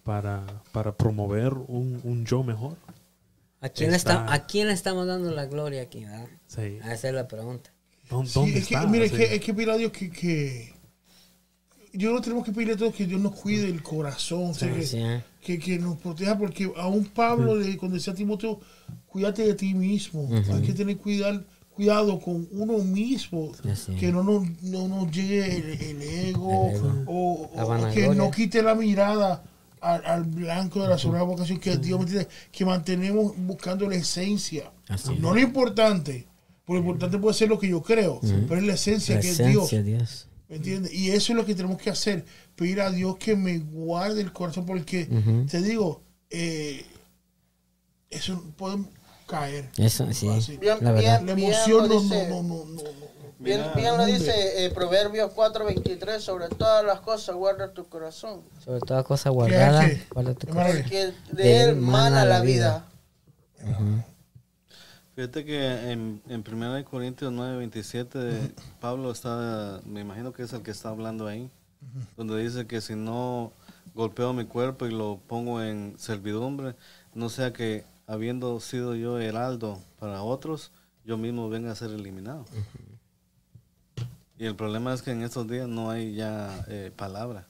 para, 0.03 0.45
para 0.73 0.91
promover 0.91 1.53
un, 1.53 2.01
un 2.03 2.25
yo 2.25 2.43
mejor. 2.43 2.75
¿A 3.61 3.69
quién, 3.69 3.91
le 3.91 3.95
Está- 3.95 4.15
está- 4.19 4.33
¿A 4.33 4.45
quién 4.45 4.67
le 4.67 4.73
estamos 4.73 5.07
dando 5.07 5.31
la 5.31 5.45
gloria 5.45 5.83
aquí? 5.83 6.03
verdad? 6.03 6.27
Sí. 6.47 6.77
Esa 6.83 7.07
es 7.07 7.13
la 7.13 7.25
pregunta. 7.29 7.71
¿Dó- 8.09 8.25
Sí, 8.25 8.33
¿Dónde 8.33 8.57
es 8.59 8.67
que, 8.67 8.75
está? 8.75 8.85
mira, 8.87 9.05
es 9.05 9.11
Sí. 9.11 9.17
que, 9.17 9.35
es 9.35 9.41
que 9.41 9.53
pedir 9.53 9.69
a 9.69 9.77
Dios 9.77 9.91
que, 9.93 10.11
que 10.11 10.73
yo 11.93 12.11
no 12.11 12.19
tenemos 12.19 12.43
que 12.43 12.51
pedirle 12.51 12.73
a 12.73 12.75
Dios 12.75 12.93
que 12.93 13.05
Dios 13.05 13.21
nos 13.21 13.33
cuide 13.39 13.69
el 13.69 13.81
corazón, 13.81 14.49
o 14.49 14.53
sea, 14.53 14.73
que, 14.73 14.83
Sí, 14.85 14.97
¿eh? 14.97 15.23
Que, 15.43 15.59
que 15.59 15.77
nos 15.77 15.97
proteja, 15.97 16.37
porque 16.37 16.71
a 16.75 16.87
un 16.87 17.05
Pablo, 17.05 17.55
le, 17.55 17.77
cuando 17.77 17.95
decía 17.97 18.13
a 18.13 18.15
Timoteo, 18.15 18.59
cuídate 19.07 19.45
de 19.45 19.53
ti 19.53 19.73
mismo, 19.73 20.29
hay 20.51 20.61
que 20.61 20.73
tener 20.73 20.97
cuidar, 20.97 21.43
cuidado 21.75 22.19
con 22.19 22.47
uno 22.51 22.77
mismo, 22.79 23.51
que 23.99 24.11
no 24.11 24.23
nos, 24.23 24.61
no 24.63 24.87
nos 24.87 25.11
llegue 25.11 25.57
el, 25.57 25.81
el 25.81 26.01
ego, 26.01 26.69
El 26.69 26.75
ego. 26.75 27.03
o, 27.07 27.91
que 27.93 28.09
no 28.09 28.31
quite 28.31 28.61
la 28.63 28.75
mirada 28.75 29.43
al, 29.81 30.05
al 30.05 30.23
blanco 30.23 30.81
de 30.81 30.87
la 30.87 30.97
sola 30.97 31.23
vocación 31.23 31.59
que 31.59 31.75
Dios 31.77 31.99
me 32.09 32.27
que 32.51 32.65
mantenemos 32.65 33.33
buscando 33.37 33.89
la 33.89 33.95
esencia, 33.95 34.71
Así 34.87 35.13
es. 35.13 35.19
no 35.19 35.33
lo 35.33 35.39
importante. 35.39 36.27
Porque 36.65 36.79
lo 36.79 36.85
importante 36.85 37.17
puede 37.17 37.33
ser 37.33 37.49
lo 37.49 37.59
que 37.59 37.67
yo 37.67 37.81
creo, 37.81 38.21
pero 38.47 38.55
es 38.61 38.65
la 38.65 38.73
esencia 38.75 39.15
La 39.15 39.21
que 39.21 39.29
es 39.31 39.37
Dios. 39.37 39.69
Dios. 39.83 40.27
¿Me 40.53 40.57
entiendes? 40.57 40.93
Y 40.93 41.09
eso 41.09 41.33
es 41.33 41.35
lo 41.37 41.45
que 41.47 41.55
tenemos 41.55 41.81
que 41.81 41.89
hacer. 41.89 42.25
Pedir 42.55 42.79
a 42.81 42.91
Dios 42.91 43.17
que 43.17 43.35
me 43.35 43.57
guarde 43.57 44.21
el 44.21 44.31
corazón. 44.31 44.67
Porque 44.67 45.07
te 45.49 45.61
digo, 45.63 46.03
eh, 46.29 46.85
eso 48.11 48.39
podemos 48.55 48.87
caer. 49.25 49.67
Eso, 49.79 50.05
sí. 50.13 50.29
Así. 50.29 50.57
Bien, 50.57 50.77
La. 50.81 50.91
La 50.91 51.15
emoción 51.31 51.89
bien 51.89 51.89
no, 51.89 51.99
dice, 52.01 52.29
no, 52.29 52.43
no, 52.43 52.65
no, 52.65 52.65
no. 52.65 52.81
bien, 53.39 53.61
Mira, 53.61 53.73
bien 53.73 53.87
lo 53.97 54.03
hombre. 54.03 54.13
dice 54.13 54.65
eh, 54.65 54.69
Proverbios 54.69 55.31
4:23, 55.31 56.19
sobre 56.19 56.49
todas 56.49 56.85
las 56.85 56.99
cosas 56.99 57.35
guarda 57.35 57.73
tu 57.73 57.85
corazón, 57.89 58.41
Sobre 58.63 58.79
toda 58.81 59.03
cosa 59.03 59.31
guardada, 59.31 59.89
qué? 59.89 60.03
guarda 60.13 60.35
tu 60.35 60.45
porque 60.49 61.13
de 61.31 61.61
él 61.63 61.77
mana 61.77 62.25
la 62.25 62.41
vida. 62.41 62.85
Fíjate 65.15 65.45
que 65.45 65.91
en, 65.91 66.21
en 66.27 66.43
1 66.47 66.85
Corintios 66.85 67.31
9, 67.31 67.57
27, 67.57 68.53
Pablo 68.81 69.11
está, 69.11 69.79
me 69.85 70.01
imagino 70.01 70.33
que 70.33 70.43
es 70.43 70.53
el 70.53 70.63
que 70.63 70.71
está 70.71 70.89
hablando 70.89 71.27
ahí, 71.27 71.51
donde 72.17 72.41
dice 72.41 72.65
que 72.65 72.81
si 72.81 72.95
no 72.95 73.51
golpeo 73.93 74.33
mi 74.33 74.45
cuerpo 74.45 74.87
y 74.87 74.91
lo 74.91 75.19
pongo 75.27 75.61
en 75.61 75.93
servidumbre, 75.97 76.75
no 77.13 77.29
sea 77.29 77.53
que 77.53 77.85
habiendo 78.07 78.59
sido 78.59 78.95
yo 78.95 79.19
heraldo 79.19 79.79
para 79.99 80.23
otros, 80.23 80.71
yo 81.05 81.17
mismo 81.17 81.47
venga 81.49 81.71
a 81.71 81.75
ser 81.75 81.91
eliminado. 81.91 82.45
Y 84.39 84.45
el 84.45 84.55
problema 84.55 84.93
es 84.93 85.03
que 85.03 85.11
en 85.11 85.21
estos 85.21 85.47
días 85.47 85.67
no 85.67 85.91
hay 85.91 86.15
ya 86.15 86.65
eh, 86.67 86.91
palabra. 86.95 87.45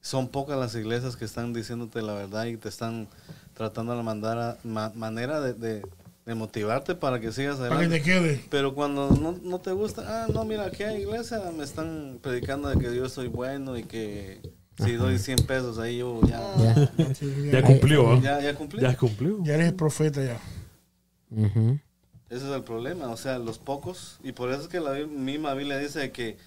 Son 0.00 0.28
pocas 0.28 0.58
las 0.58 0.74
iglesias 0.74 1.16
que 1.16 1.26
están 1.26 1.52
diciéndote 1.52 2.00
la 2.00 2.14
verdad 2.14 2.46
y 2.46 2.56
te 2.56 2.68
están 2.70 3.06
tratando 3.60 3.94
de 3.94 4.02
mandar 4.02 4.38
a, 4.38 4.56
ma- 4.64 4.90
manera 4.94 5.38
de, 5.42 5.52
de- 5.52 5.82
de 6.24 6.34
motivarte 6.34 6.94
para 6.94 7.20
que 7.20 7.30
sigas 7.30 7.56
Para 7.56 7.68
que 7.70 7.74
adelante. 7.74 7.98
te 7.98 8.02
quede. 8.04 8.44
Pero 8.50 8.74
cuando 8.74 9.10
no, 9.10 9.32
no 9.42 9.58
te 9.58 9.72
gusta, 9.72 10.02
ah, 10.24 10.28
no, 10.32 10.44
mira, 10.46 10.64
aquí 10.64 10.82
hay 10.82 11.02
iglesia, 11.02 11.40
me 11.54 11.62
están 11.64 12.18
predicando 12.22 12.68
de 12.70 12.78
que 12.78 12.94
yo 12.96 13.06
soy 13.10 13.28
bueno 13.28 13.76
y 13.76 13.82
que 13.84 14.40
si 14.82 14.92
doy 14.92 15.18
100 15.18 15.38
pesos 15.46 15.78
ahí 15.78 15.98
yo 15.98 16.20
ya, 16.26 16.40
Ya. 16.56 16.90
Ya 17.52 17.62
cumplió, 17.62 18.14
¿eh? 18.14 18.20
ya, 18.22 18.40
ya 18.40 18.54
cumplí. 18.54 18.80
Ya 18.80 18.96
cumplió. 18.96 19.38
Ya 19.44 19.54
eres 19.56 19.68
el 19.68 19.74
profeta 19.74 20.22
ya. 20.24 20.38
Ese 22.30 22.46
es 22.48 22.52
el 22.54 22.62
problema, 22.62 23.08
o 23.08 23.16
sea, 23.18 23.38
los 23.38 23.58
pocos. 23.58 24.18
Y 24.22 24.32
por 24.32 24.50
eso 24.50 24.62
es 24.62 24.68
que 24.68 24.80
la 24.80 24.92
misma 25.06 25.52
Biblia 25.54 25.76
dice 25.78 26.10
que 26.12 26.38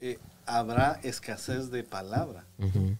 eh, 0.00 0.18
habrá 0.46 0.98
escasez 1.02 1.70
de 1.70 1.82
palabra. 1.82 2.44
Ujú. 2.58 2.96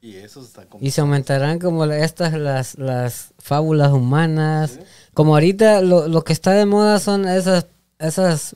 Y 0.00 0.16
eso 0.16 0.42
está 0.42 0.64
como... 0.66 0.84
Y 0.84 0.90
se 0.90 1.00
aumentarán 1.00 1.58
como 1.58 1.84
estas 1.86 2.32
las, 2.34 2.78
las 2.78 3.32
fábulas 3.38 3.92
humanas. 3.92 4.78
Como 5.12 5.34
ahorita 5.34 5.80
lo, 5.80 6.06
lo 6.06 6.22
que 6.22 6.32
está 6.32 6.52
de 6.52 6.66
moda 6.66 7.00
son 7.00 7.26
esas 7.26 7.66
esas 7.98 8.54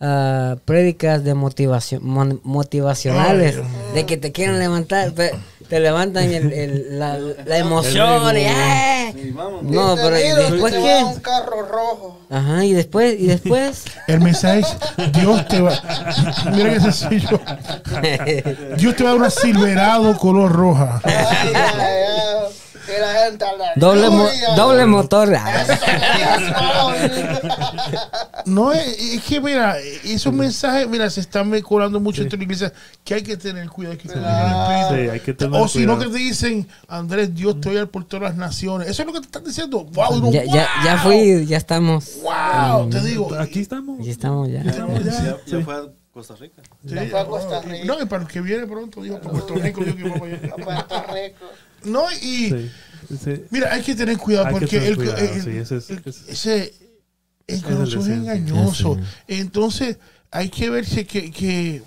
ah, 0.00 0.56
prédicas 0.64 1.22
de 1.24 1.34
motivación 1.34 2.02
mon- 2.06 2.40
motivacionales 2.42 3.56
Ay, 3.56 3.94
de 3.94 4.06
que 4.06 4.16
te 4.16 4.32
quieren 4.32 4.58
levantar, 4.58 5.12
te 5.68 5.80
levantan 5.80 6.24
el- 6.32 6.52
el- 6.52 6.98
la, 6.98 7.18
la 7.46 7.58
emoción 7.58 8.36
El 8.36 8.42
y 8.42 8.44
ego. 8.46 8.54
¡eh! 8.60 9.14
Y 9.24 9.30
vamos, 9.30 9.62
No, 9.62 9.94
pero 9.96 10.18
¿y 10.18 10.22
después 10.50 10.74
qué? 10.74 11.02
un 11.04 11.20
carro 11.20 11.62
rojo. 11.62 12.18
Ajá, 12.30 12.64
y 12.64 12.72
después 12.72 13.14
y 13.18 13.26
después 13.26 13.84
El 14.06 14.20
mensaje 14.20 14.60
es, 14.60 15.12
Dios 15.12 15.46
te 15.48 15.60
va... 15.60 15.72
Mira 16.52 16.74
qué 16.74 16.80
sencillo. 16.80 17.40
Dios 18.76 18.96
te 18.96 19.02
va 19.04 19.10
a 19.10 19.12
dar 19.12 19.20
una 19.20 19.30
silverado 19.30 20.16
color 20.18 20.52
roja. 20.52 21.00
Ay, 21.04 21.14
ay, 21.54 21.54
ay. 21.54 22.54
Y 22.88 23.00
la 23.00 23.12
gente 23.24 23.44
aleluya. 23.44 23.72
doble 23.76 24.08
mo- 24.10 24.28
doble 24.56 24.86
motor. 24.86 25.28
No, 28.46 28.72
es, 28.72 28.98
es 28.98 29.22
que 29.24 29.40
mira, 29.40 29.76
esos 30.04 30.32
mensajes, 30.32 30.88
mira, 30.88 31.10
se 31.10 31.20
están 31.20 31.60
colando 31.60 32.00
mucho 32.00 32.22
dentro 32.22 32.38
de 32.38 32.46
la 32.46 32.52
iglesia 32.52 32.72
que 33.04 33.14
hay 33.14 33.22
que 33.22 33.36
tener 33.36 33.68
cuidado, 33.68 33.92
hay 33.92 33.98
que 33.98 34.08
tener 34.08 34.24
Sí, 34.88 35.10
hay 35.10 35.20
que 35.20 35.34
tener 35.34 35.60
O 35.60 35.68
si 35.68 35.84
no 35.84 35.98
que 35.98 36.06
te 36.06 36.16
dicen, 36.16 36.66
Andrés, 36.88 37.34
Dios 37.34 37.60
te 37.60 37.68
oye 37.70 37.86
por 37.86 38.04
todas 38.04 38.30
las 38.30 38.36
naciones. 38.36 38.88
Eso 38.88 39.02
es 39.02 39.06
lo 39.06 39.12
que 39.12 39.20
te 39.20 39.26
están 39.26 39.44
diciendo. 39.44 39.84
Wow, 39.84 40.32
ya, 40.32 40.44
ya, 40.44 40.66
ya 40.84 40.98
fui, 40.98 41.44
ya 41.46 41.56
estamos. 41.58 42.18
Wow, 42.22 42.88
te 42.88 43.00
digo. 43.02 43.34
Aquí 43.34 43.60
estamos. 43.60 44.04
Ya 44.04 44.12
estamos 44.12 44.48
ya. 44.48 44.62
ya, 44.62 44.70
Estamos 44.70 45.04
ya- 45.04 45.12
ya. 45.12 45.36
ya 45.46 45.60
fue 45.64 45.74
a 45.74 45.82
Costa 46.12 46.34
Rica. 46.36 46.62
Sí, 46.86 46.94
Ya 46.94 47.06
fue 47.06 47.20
a 47.20 47.26
Costa 47.26 47.60
Rica. 47.60 47.84
No, 47.84 48.00
y 48.00 48.06
para 48.06 48.22
el 48.22 48.28
que 48.28 48.40
viene 48.40 48.66
pronto, 48.66 49.02
digo, 49.02 49.18
para 49.20 49.30
Puerto 49.32 49.54
Rico, 49.56 49.84
digo 49.84 50.14
que. 50.14 50.50
A 50.50 50.56
Puerto 50.56 51.04
Rico. 51.12 51.46
No, 51.84 52.10
y 52.12 52.50
Sí, 52.50 52.70
sí. 53.24 53.42
mira, 53.50 53.72
hay 53.72 53.82
que 53.82 53.94
tener 53.94 54.18
cuidado 54.18 54.46
Hay 54.46 54.52
porque 54.52 54.66
tener 54.66 54.88
el, 54.90 54.96
cuidado, 54.96 55.18
el- 55.18 55.42
sí, 55.42 55.50
ese 55.50 55.76
es- 55.76 55.90
el- 55.90 56.02
ese- 56.04 56.32
ese- 56.32 56.74
el 57.46 57.56
es 57.56 57.62
corazón 57.62 58.00
es 58.02 58.08
engañoso. 58.08 58.98
Entonces, 59.26 59.96
hay 60.30 60.48
que 60.48 60.68
verse 60.70 61.06
que, 61.06 61.30
que, 61.30 61.82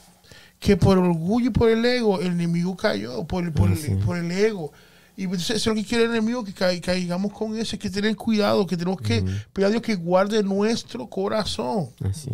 que 0.59 0.77
por 0.77 0.97
orgullo 0.97 1.47
y 1.47 1.49
por 1.51 1.69
el 1.69 1.83
ego, 1.85 2.19
el 2.21 2.27
enemigo 2.27 2.75
cayó, 2.75 3.23
por, 3.25 3.43
el- 3.43 3.51
por, 3.51 3.69
Ah, 3.69 3.75
por 4.05 4.17
el 4.17 4.31
ego. 4.31 4.71
Y 5.17 5.27
pues, 5.27 5.41
eso 5.41 5.53
es 5.53 5.65
lo 5.67 5.75
que 5.75 5.83
quiere 5.85 6.05
el 6.05 6.11
enemigo, 6.11 6.43
que 6.43 6.53
ca- 6.53 6.79
caigamos 6.81 7.31
con 7.33 7.55
eso. 7.57 7.75
Hay 7.75 7.79
que 7.79 7.89
tener 7.89 8.15
cuidado, 8.15 8.65
que 8.65 8.77
tenemos 8.77 8.99
que 9.01 9.21
pedir 9.53 9.67
a 9.67 9.69
Dios 9.69 9.81
que 9.81 9.95
guarde 9.95 10.41
nuestro 10.41 11.05
corazón 11.07 11.89
Así. 12.03 12.29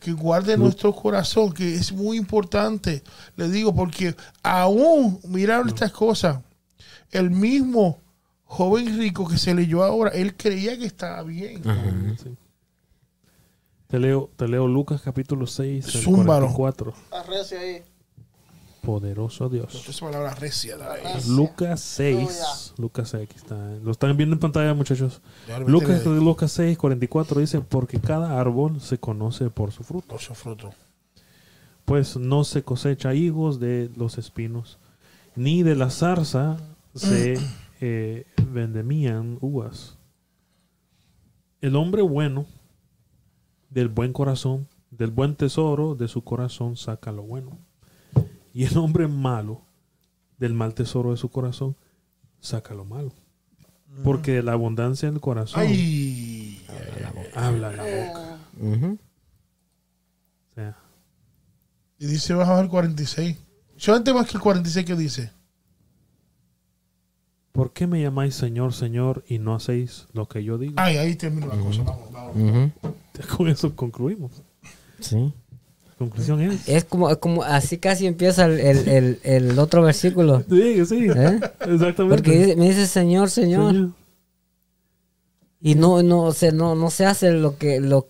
que 0.00 0.12
guarde 0.12 0.56
nuestro 0.56 0.94
corazón, 0.94 1.52
que 1.52 1.74
es 1.74 1.92
muy 1.92 2.16
importante, 2.16 3.02
le 3.36 3.48
digo, 3.50 3.74
porque 3.74 4.14
aún, 4.42 5.20
mira 5.28 5.62
estas 5.66 5.92
cosas, 5.92 6.38
el 7.12 7.30
mismo 7.30 8.00
joven 8.44 8.98
rico 8.98 9.28
que 9.28 9.38
se 9.38 9.54
leyó 9.54 9.84
ahora, 9.84 10.10
él 10.10 10.36
creía 10.36 10.76
que 10.76 10.86
estaba 10.86 11.22
bien. 11.22 11.62
Sí. 12.22 12.36
Te 13.86 13.98
leo, 13.98 14.30
te 14.36 14.48
leo 14.48 14.66
Lucas 14.66 15.02
capítulo 15.02 15.46
6, 15.46 15.84
el 15.84 16.02
Zúmbalo. 16.02 16.52
44. 16.52 16.94
Arrece 17.12 17.58
ahí. 17.58 17.82
Poderoso 18.80 19.48
Dios. 19.48 19.86
Esa 19.88 20.06
palabra 20.06 20.34
recia. 20.34 20.76
dale. 20.76 21.02
Lucas 21.28 21.80
6. 21.80 22.16
Aleluya. 22.16 22.46
Lucas 22.78 23.08
6, 23.10 23.22
aquí 23.22 23.36
está. 23.36 23.56
Lo 23.82 23.92
están 23.92 24.16
viendo 24.16 24.34
en 24.34 24.40
pantalla, 24.40 24.74
muchachos. 24.74 25.20
Lucas. 25.66 26.04
Lucas 26.06 26.52
6, 26.52 26.76
44 26.78 27.40
dice: 27.40 27.60
Porque 27.60 28.00
cada 28.00 28.40
árbol 28.40 28.80
se 28.80 28.98
conoce 28.98 29.50
por 29.50 29.72
su 29.72 29.84
fruto. 29.84 30.08
Por 30.08 30.20
su 30.20 30.34
fruto. 30.34 30.70
Pues 31.84 32.16
no 32.16 32.44
se 32.44 32.62
cosecha 32.62 33.14
higos 33.14 33.60
de 33.60 33.90
los 33.96 34.18
espinos, 34.18 34.78
ni 35.36 35.62
de 35.62 35.76
la 35.76 35.90
zarza 35.90 36.56
se 36.94 37.38
eh, 37.80 38.26
vendemían 38.48 39.38
uvas. 39.40 39.98
El 41.60 41.76
hombre 41.76 42.02
bueno, 42.02 42.46
del 43.70 43.88
buen 43.88 44.12
corazón, 44.12 44.68
del 44.90 45.10
buen 45.10 45.36
tesoro 45.36 45.94
de 45.94 46.08
su 46.08 46.22
corazón 46.22 46.76
saca 46.76 47.12
lo 47.12 47.22
bueno. 47.22 47.58
Y 48.52 48.64
el 48.64 48.76
hombre 48.76 49.08
malo, 49.08 49.62
del 50.38 50.54
mal 50.54 50.74
tesoro 50.74 51.12
de 51.12 51.16
su 51.16 51.30
corazón, 51.30 51.76
saca 52.40 52.74
lo 52.74 52.84
malo. 52.84 53.12
Porque 54.04 54.32
de 54.32 54.42
la 54.42 54.52
abundancia 54.52 55.10
del 55.10 55.20
corazón 55.20 55.60
Ay, 55.60 56.64
habla 57.34 57.72
la 57.72 57.82
boca. 57.82 58.38
Ujú. 58.58 58.98
O 60.50 60.54
sea, 60.54 60.76
y 62.02 62.06
dice, 62.06 62.34
vas 62.34 62.48
a 62.48 62.52
bajar 62.52 62.68
46. 62.68 63.36
Solamente 63.76 64.12
más 64.12 64.26
que 64.26 64.36
el 64.36 64.42
46 64.42 64.84
que 64.84 64.96
dice. 64.96 65.30
¿Por 67.52 67.72
qué 67.72 67.86
me 67.86 68.00
llamáis 68.00 68.34
Señor, 68.34 68.72
Señor 68.72 69.24
y 69.28 69.38
no 69.38 69.54
hacéis 69.54 70.06
lo 70.14 70.26
que 70.26 70.42
yo 70.42 70.56
digo? 70.58 70.74
Ay, 70.76 70.96
ahí 70.96 71.14
termina 71.16 71.46
la 71.46 71.56
cosa. 71.56 71.82
Vamos, 71.82 72.10
vamos. 72.12 72.70
Con 73.36 73.48
eso 73.48 73.76
concluimos. 73.76 74.42
Sí. 75.00 75.16
La 75.88 75.94
conclusión 75.98 76.40
es. 76.40 76.66
Es 76.68 76.84
como, 76.84 77.10
es 77.10 77.18
como 77.18 77.42
así 77.42 77.76
casi 77.78 78.06
empieza 78.06 78.46
el, 78.46 78.58
el, 78.58 78.88
el, 78.88 79.20
el 79.22 79.58
otro 79.58 79.82
versículo. 79.82 80.42
Sí, 80.48 80.84
sí. 80.86 81.06
¿eh? 81.14 81.40
Exactamente. 81.60 82.04
Porque 82.08 82.30
dice- 82.38 82.56
me 82.56 82.68
dice 82.70 82.86
Señor, 82.86 83.28
Señor. 83.30 83.72
Señor. 83.72 83.90
Y 85.60 85.74
no, 85.76 86.02
no, 86.02 86.22
o 86.22 86.32
sea, 86.32 86.50
no, 86.52 86.74
no 86.74 86.90
se 86.90 87.06
hace 87.06 87.30
lo 87.32 87.56
que, 87.56 87.80
lo, 87.80 88.08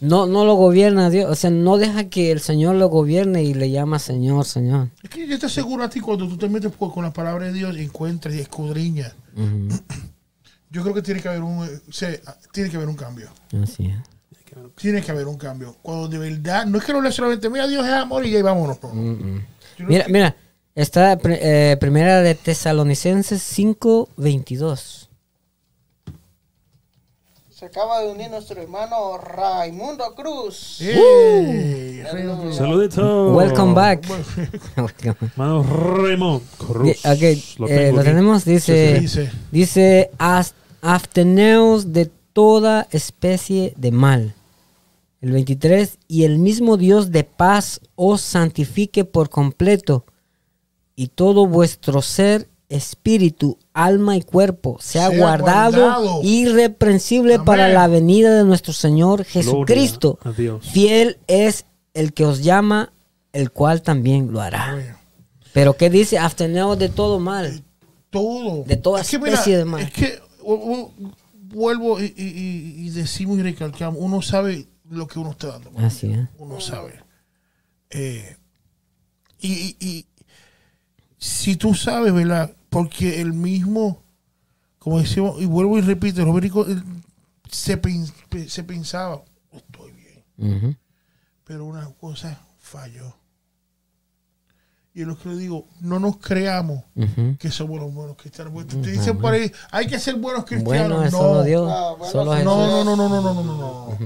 No, 0.00 0.26
no 0.26 0.44
lo 0.44 0.54
gobierna 0.54 1.10
Dios. 1.10 1.30
O 1.30 1.34
sea, 1.34 1.50
no 1.50 1.76
deja 1.76 2.04
que 2.08 2.30
el 2.32 2.40
Señor 2.40 2.76
lo 2.76 2.88
gobierne 2.88 3.42
y 3.44 3.52
le 3.54 3.70
llama 3.70 3.98
Señor, 3.98 4.44
Señor. 4.46 4.88
Es 5.02 5.10
que 5.10 5.26
yo 5.26 5.38
te 5.38 5.46
aseguro 5.46 5.84
a 5.84 5.90
ti 5.90 6.00
cuando 6.00 6.26
tú 6.26 6.36
te 6.38 6.48
metes 6.48 6.72
con 6.76 7.04
la 7.04 7.12
palabra 7.12 7.46
de 7.46 7.52
Dios 7.52 7.76
encuentras 7.76 8.34
y 8.34 8.40
escudriñas. 8.40 9.14
Yo 10.70 10.82
creo 10.82 10.94
que 10.94 11.02
tiene 11.02 11.20
que 11.20 11.28
haber 11.28 11.42
un, 11.42 11.64
eh, 11.64 11.80
se- 11.90 12.22
tiene 12.52 12.70
que 12.70 12.76
haber 12.76 12.88
un 12.88 12.94
cambio. 12.96 13.28
Así 13.62 13.86
es. 13.86 13.96
Tiene 14.76 15.02
que 15.02 15.10
haber 15.10 15.26
un 15.26 15.36
cambio. 15.36 15.76
Cuando 15.82 16.08
de 16.08 16.18
verdad, 16.18 16.64
no 16.66 16.78
es 16.78 16.84
que 16.84 16.92
no 16.92 17.00
le 17.02 17.12
solamente, 17.12 17.48
mira, 17.50 17.66
Dios 17.68 17.84
es 17.86 17.92
amor 17.92 18.24
y 18.26 18.30
ya 18.30 18.38
y 18.38 18.42
vámonos. 18.42 18.78
no. 18.82 18.92
Mm-mm. 18.94 19.44
Yo 19.78 19.86
Mira, 19.86 20.06
mira. 20.08 20.36
Está 20.74 21.18
eh, 21.24 21.76
primera 21.80 22.20
de 22.22 22.34
Tesalonicenses 22.36 23.42
5:22. 23.42 24.99
Se 27.60 27.66
acaba 27.66 28.00
de 28.00 28.08
unir 28.10 28.30
nuestro 28.30 28.58
hermano 28.62 29.18
Raimundo 29.18 30.14
Cruz. 30.14 30.78
Reino 30.80 32.40
Cruz. 32.40 32.56
Saludito. 32.56 33.34
Welcome 33.34 33.74
back. 33.74 34.06
Mano 35.36 35.62
Raymond 35.62 36.40
Cruz. 36.56 36.84
Di- 37.02 37.06
ok, 37.06 37.58
Lo 37.58 37.68
eh, 37.68 37.92
lo 37.92 38.02
tenemos. 38.02 38.46
Dice, 38.46 38.92
¿Qué 38.94 39.00
dice? 39.00 39.30
dice, 39.52 40.10
"As- 40.16 40.54
absteneos 40.80 41.92
de 41.92 42.10
toda 42.32 42.88
especie 42.92 43.74
de 43.76 43.90
mal. 43.92 44.34
El 45.20 45.32
23, 45.32 45.98
y 46.08 46.24
el 46.24 46.38
mismo 46.38 46.78
Dios 46.78 47.10
de 47.10 47.24
paz 47.24 47.82
os 47.94 48.22
santifique 48.22 49.04
por 49.04 49.28
completo, 49.28 50.06
y 50.96 51.08
todo 51.08 51.46
vuestro 51.46 52.00
ser, 52.00 52.48
espíritu, 52.70 53.58
alma 53.74 54.16
y 54.16 54.22
cuerpo 54.22 54.78
sea, 54.80 55.08
Sea 55.10 55.18
guardado, 55.18 55.82
guardado. 55.82 56.20
irreprensible 56.22 57.34
Amén. 57.34 57.44
para 57.44 57.68
la 57.68 57.86
venida 57.88 58.34
de 58.34 58.44
nuestro 58.44 58.72
Señor 58.72 59.24
Jesucristo. 59.24 60.18
Gloria 60.22 60.38
a 60.38 60.40
Dios. 60.40 60.66
Fiel 60.72 61.18
es 61.26 61.66
el 61.92 62.12
que 62.14 62.24
os 62.24 62.42
llama, 62.42 62.92
el 63.32 63.50
cual 63.50 63.82
también 63.82 64.32
lo 64.32 64.40
hará. 64.40 64.98
Pero 65.52 65.76
¿qué 65.76 65.90
dice? 65.90 66.16
Absteneos 66.18 66.78
de 66.78 66.88
todo 66.88 67.18
mal. 67.18 67.62
Todo. 68.08 68.64
De 68.64 68.76
toda 68.76 69.02
que, 69.02 69.16
especie 69.16 69.58
de 69.58 69.64
mal. 69.64 69.82
Es 69.82 69.92
que 69.92 70.18
vuelvo 71.52 72.00
y, 72.00 72.04
y- 72.16 72.22
y- 72.22 72.86
y 72.86 72.90
decimos 72.90 73.38
y 73.38 73.42
recalcamos, 73.42 73.98
uno 74.00 74.22
sabe 74.22 74.66
lo 74.88 75.06
que 75.06 75.18
uno 75.18 75.32
está 75.32 75.48
dando. 75.48 75.70
Así 75.78 76.12
es. 76.12 76.20
uno 76.38 76.60
sabe. 76.60 77.00
Eh, 77.90 78.36
y, 79.40 79.52
y- 79.52 79.76
y 79.80 80.06
si 81.18 81.56
tú 81.56 81.74
sabes, 81.74 82.12
¿verdad? 82.12 82.52
Porque 82.70 83.20
el 83.20 83.32
mismo, 83.32 84.02
como 84.78 85.00
decimos, 85.00 85.40
y 85.42 85.46
vuelvo 85.46 85.78
y 85.78 85.82
repito, 85.82 86.22
eh, 86.22 86.82
se, 87.50 87.80
se 88.48 88.64
pensaba, 88.64 89.22
estoy 89.52 89.92
bien, 89.92 90.78
pero 91.44 91.64
una 91.64 91.90
cosa 91.94 92.40
falló. 92.58 93.19
Y 94.92 95.04
los 95.04 95.18
que 95.18 95.28
le 95.28 95.36
digo, 95.36 95.68
no 95.80 96.00
nos 96.00 96.16
creamos 96.16 96.82
que 97.38 97.50
somos 97.52 97.78
los 97.78 97.94
buenos 97.94 98.16
cristianos. 98.16 98.66
Te, 98.66 98.76
dicen 98.76 99.18
por 99.18 99.32
ahí, 99.32 99.50
hay 99.70 99.86
que 99.86 100.00
ser 100.00 100.16
buenos 100.16 100.44
cristianos. 100.44 100.98
Bueno, 100.98 101.10
no, 101.10 101.34
no, 101.34 101.42
Dios. 101.44 101.70
Ah, 101.72 101.94
no, 102.12 102.24
no, 102.24 102.84
no, 102.84 102.96
no, 102.96 103.08
no, 103.08 103.22
no, 103.22 103.34
no, 103.34 103.44
no. 103.44 103.98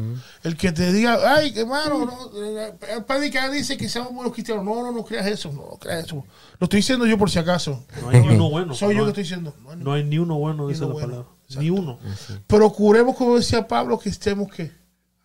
El 0.43 0.59
que 0.59 0.73
te 0.73 0.93
diga, 0.93 1.19
ay, 1.36 1.55
hermano, 1.56 2.05
no, 2.05 3.06
predica 3.06 3.51
dice 3.51 3.78
que 3.78 3.89
seamos 3.89 4.12
buenos 4.12 4.35
cristianos. 4.35 4.62
No, 4.62 4.82
no, 4.82 4.93
no 4.93 5.05
creas 5.06 5.27
eso, 5.27 5.51
no, 5.52 5.62
no 5.70 5.78
creas 5.78 6.05
eso. 6.05 6.16
Lo 6.59 6.65
estoy 6.65 6.81
diciendo 6.81 7.06
yo 7.06 7.16
por 7.16 7.31
si 7.31 7.39
acaso. 7.39 7.82
No 8.02 8.11
hay 8.11 8.20
ni 8.20 8.35
uno 8.35 8.51
bueno. 8.51 8.74
Soy 8.74 8.94
yo 8.94 9.05
que 9.05 9.11
estoy 9.11 9.23
diciendo. 9.23 9.55
No 9.78 9.94
hay, 9.94 10.05
ni 10.05 10.19
uno 10.19 10.36
bueno, 10.39 10.69
dice 10.69 10.86
la 10.86 10.93
palabra. 10.93 11.24
Ni 11.56 11.70
uno. 11.70 11.98
Ah, 12.05 12.39
Procuremos, 12.47 13.16
como 13.16 13.36
decía 13.36 13.66
Pablo, 13.66 13.98
que 13.98 14.11
estemos 14.11 14.52
que 14.52 14.70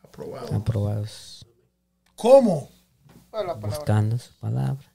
aprobados. 0.01 0.53
Aprobados. 0.53 1.45
¿Cómo? 2.15 2.69
Buscando 3.61 4.17
su 4.17 4.33
palabra. 4.39 4.88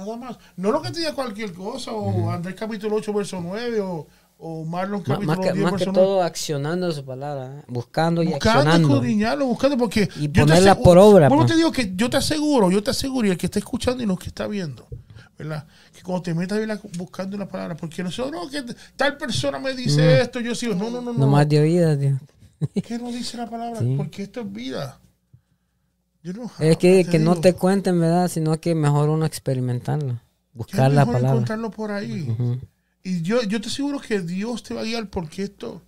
Nada 0.00 0.16
más. 0.16 0.38
No 0.56 0.70
lo 0.72 0.82
que 0.82 0.90
te 0.90 1.00
diga 1.00 1.14
cualquier 1.14 1.52
cosa, 1.52 1.92
o 1.92 2.30
Andrés 2.30 2.54
capítulo 2.58 2.96
8, 2.96 3.12
verso 3.12 3.40
9, 3.40 3.80
o, 3.80 4.06
o 4.38 4.64
Marlon 4.64 5.02
capítulo 5.02 5.26
Más, 5.26 5.38
que, 5.38 5.52
10, 5.52 5.56
más 5.64 5.72
que 5.72 5.76
verso 5.78 5.92
9. 5.92 6.06
todo 6.06 6.22
accionando 6.22 6.90
su 6.92 7.04
palabra. 7.04 7.58
¿eh? 7.58 7.64
Buscando 7.68 8.22
y 8.22 8.28
Buscando, 8.28 8.58
accionando. 8.60 8.88
escudriñarlo, 8.88 9.46
buscando, 9.46 9.76
porque. 9.76 10.08
Y 10.16 10.22
yo 10.26 10.32
te 10.32 10.40
ponerla 10.40 10.72
aseguro- 10.72 10.84
por 10.84 10.98
obra, 10.98 11.28
Bueno, 11.28 11.42
pues. 11.44 11.52
te 11.52 11.56
digo 11.58 11.70
que 11.72 11.92
yo 11.94 12.08
te 12.10 12.16
aseguro, 12.16 12.70
yo 12.70 12.82
te 12.82 12.90
aseguro, 12.90 13.26
y 13.28 13.30
el 13.30 13.38
que 13.38 13.46
está 13.46 13.58
escuchando 13.58 14.02
y 14.02 14.06
no 14.06 14.16
que 14.16 14.28
está 14.28 14.46
viendo, 14.46 14.86
¿verdad? 15.38 15.66
Que 15.92 16.02
cuando 16.02 16.22
te 16.22 16.34
metas 16.34 16.58
buscando 16.96 17.36
la 17.36 17.48
palabra, 17.48 17.76
porque 17.76 18.02
nosotros, 18.02 18.32
no, 18.44 18.50
que 18.50 18.74
tal 18.96 19.16
persona 19.16 19.58
me 19.58 19.74
dice 19.74 20.20
esto, 20.22 20.40
yo 20.40 20.54
sigo. 20.54 20.74
No, 20.74 20.90
no, 20.90 21.00
no, 21.00 21.12
no. 21.12 21.18
No 21.18 21.26
más 21.26 21.48
de 21.48 21.60
oídas, 21.60 21.98
Dios. 21.98 22.18
¿Qué 22.86 22.98
no 22.98 23.08
dice 23.10 23.36
la 23.38 23.48
palabra? 23.48 23.80
Sí. 23.80 23.94
Porque 23.96 24.22
esto 24.22 24.40
es 24.42 24.52
vida. 24.52 24.98
Yo 26.22 26.32
no, 26.34 26.50
Es 26.58 26.76
que, 26.76 27.04
que 27.04 27.18
no 27.18 27.40
te 27.40 27.54
cuenten, 27.54 27.98
¿verdad? 27.98 28.28
Sino 28.28 28.60
que 28.60 28.74
mejor 28.74 29.08
uno 29.08 29.24
experimentarlo. 29.24 30.20
Buscar 30.52 30.90
la 30.90 31.06
palabra. 31.06 31.30
encontrarlo 31.30 31.70
por 31.70 31.92
ahí. 31.92 32.28
Ujú. 32.28 32.58
Y 33.02 33.22
yo, 33.22 33.42
yo 33.42 33.60
te 33.60 33.68
aseguro 33.68 33.98
que 34.00 34.20
Dios 34.20 34.62
te 34.62 34.74
va 34.74 34.82
a 34.82 34.84
guiar 34.84 35.08
porque 35.08 35.44
esto 35.44 35.80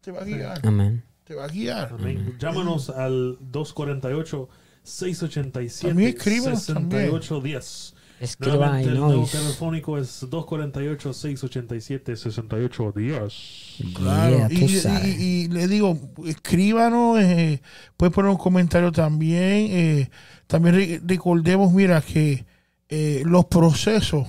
te 0.00 0.10
va 0.10 0.22
a 0.22 0.24
guiar. 0.24 0.66
Amén. 0.66 1.04
Te 1.24 1.34
va 1.34 1.44
a 1.44 1.48
guiar. 1.48 1.92
Amén. 1.92 2.36
Llámanos 2.40 2.90
al 2.90 3.38
248 3.40 4.48
687 4.82 5.88
También 5.88 6.16
escríbanos 6.16 6.62
6810. 6.62 7.94
Escriba 8.18 8.56
Nuevamente, 8.56 8.90
ahí, 8.90 8.96
el 8.96 9.22
Y- 9.24 9.26
telefónico 9.26 9.98
es 9.98 10.20
248 10.30 11.12
687 11.12 12.16
6810. 12.16 13.92
Claro, 13.94 14.36
Yeah, 14.38 14.48
y, 14.50 14.58
tú 14.58 14.64
y- 14.64 14.68
sabes. 14.80 15.18
y- 15.20 15.22
y 15.44 15.48
le 15.48 15.68
digo, 15.68 15.98
escríbanos, 16.26 17.18
eh, 17.20 17.60
puedes 17.96 18.14
poner 18.14 18.30
un 18.30 18.38
comentario 18.38 18.90
también. 18.90 19.68
eh, 19.70 20.10
también 20.46 20.74
re- 20.76 21.00
recordemos, 21.04 21.72
mira, 21.72 22.00
que 22.00 22.46
eh, 22.88 23.22
los 23.26 23.44
procesos 23.46 24.26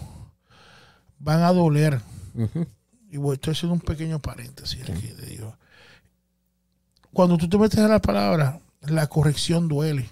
van 1.19 1.43
a 1.43 1.53
doler. 1.53 2.01
Y 3.09 3.17
bueno, 3.17 3.33
estoy 3.35 3.51
haciendo 3.53 3.73
un 3.75 3.79
pequeño 3.81 4.19
paréntesis 4.19 4.81
aquí, 4.81 5.07
te 5.17 5.25
digo. 5.27 5.55
Cuando 7.13 7.37
tú 7.37 7.47
te 7.47 7.57
metes 7.57 7.79
a 7.79 7.87
la 7.87 8.01
palabra, 8.01 8.59
la 8.81 9.07
corrección 9.07 9.67
duele. 9.67 10.07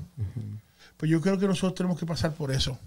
Pues 0.97 1.11
yo 1.11 1.19
creo 1.21 1.37
que 1.37 1.47
nosotros 1.47 1.75
tenemos 1.75 1.99
que 1.99 2.05
pasar 2.05 2.33
por 2.33 2.51
eso. 2.51 2.79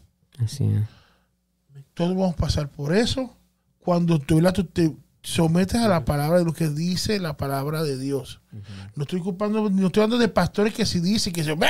Así 0.42 0.64
es. 0.64 1.84
Todos 1.94 2.10
vamos 2.10 2.34
a 2.34 2.36
pasar 2.36 2.70
por 2.70 2.94
eso 2.94 3.36
cuando 3.80 4.18
tú, 4.18 4.40
te 4.72 4.94
sometes 5.22 5.80
a 5.80 5.88
la 5.88 6.04
palabra 6.04 6.38
de 6.38 6.44
lo 6.44 6.52
que 6.52 6.68
dice 6.68 7.18
la 7.18 7.36
palabra 7.36 7.82
de 7.82 7.98
Dios. 7.98 8.40
No 8.94 9.02
estoy 9.02 9.20
culpando, 9.20 9.68
no 9.68 9.86
estoy 9.86 10.02
hablando 10.02 10.18
de 10.18 10.28
pastores 10.28 10.72
que 10.72 10.86
si 10.86 11.00
dicen 11.00 11.32
que 11.32 11.44
se 11.44 11.54
no, 11.54 11.66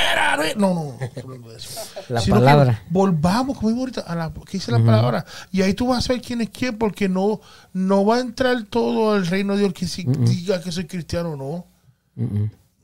no, 0.56 0.74
no, 0.74 0.96
estoy 1.00 1.22
hablando 1.22 1.50
de 1.50 1.56
eso. 1.56 1.80
La 2.08 2.20
Sino 2.20 2.36
palabra. 2.36 2.82
volvamos, 2.90 3.56
como 3.56 3.70
digo 3.70 3.80
ahorita, 3.80 4.02
a 4.02 4.14
la 4.14 4.32
que 4.32 4.52
dice 4.52 4.70
la 4.70 4.78
palabra. 4.84 5.24
Y 5.50 5.62
ahí 5.62 5.74
tú 5.74 5.88
vas 5.88 5.98
a 5.98 6.08
saber 6.08 6.22
quién 6.22 6.40
es 6.40 6.50
quién, 6.50 6.78
porque 6.78 7.08
no, 7.08 7.40
no 7.72 8.04
va 8.04 8.16
a 8.16 8.20
entrar 8.20 8.62
todo 8.64 9.12
al 9.12 9.26
reino 9.26 9.54
de 9.54 9.60
Dios 9.60 9.72
que 9.72 9.86
si 9.86 10.04
diga 10.04 10.60
que 10.60 10.70
soy 10.70 10.86
cristiano 10.86 11.30
o 11.30 11.36
no. 11.36 11.66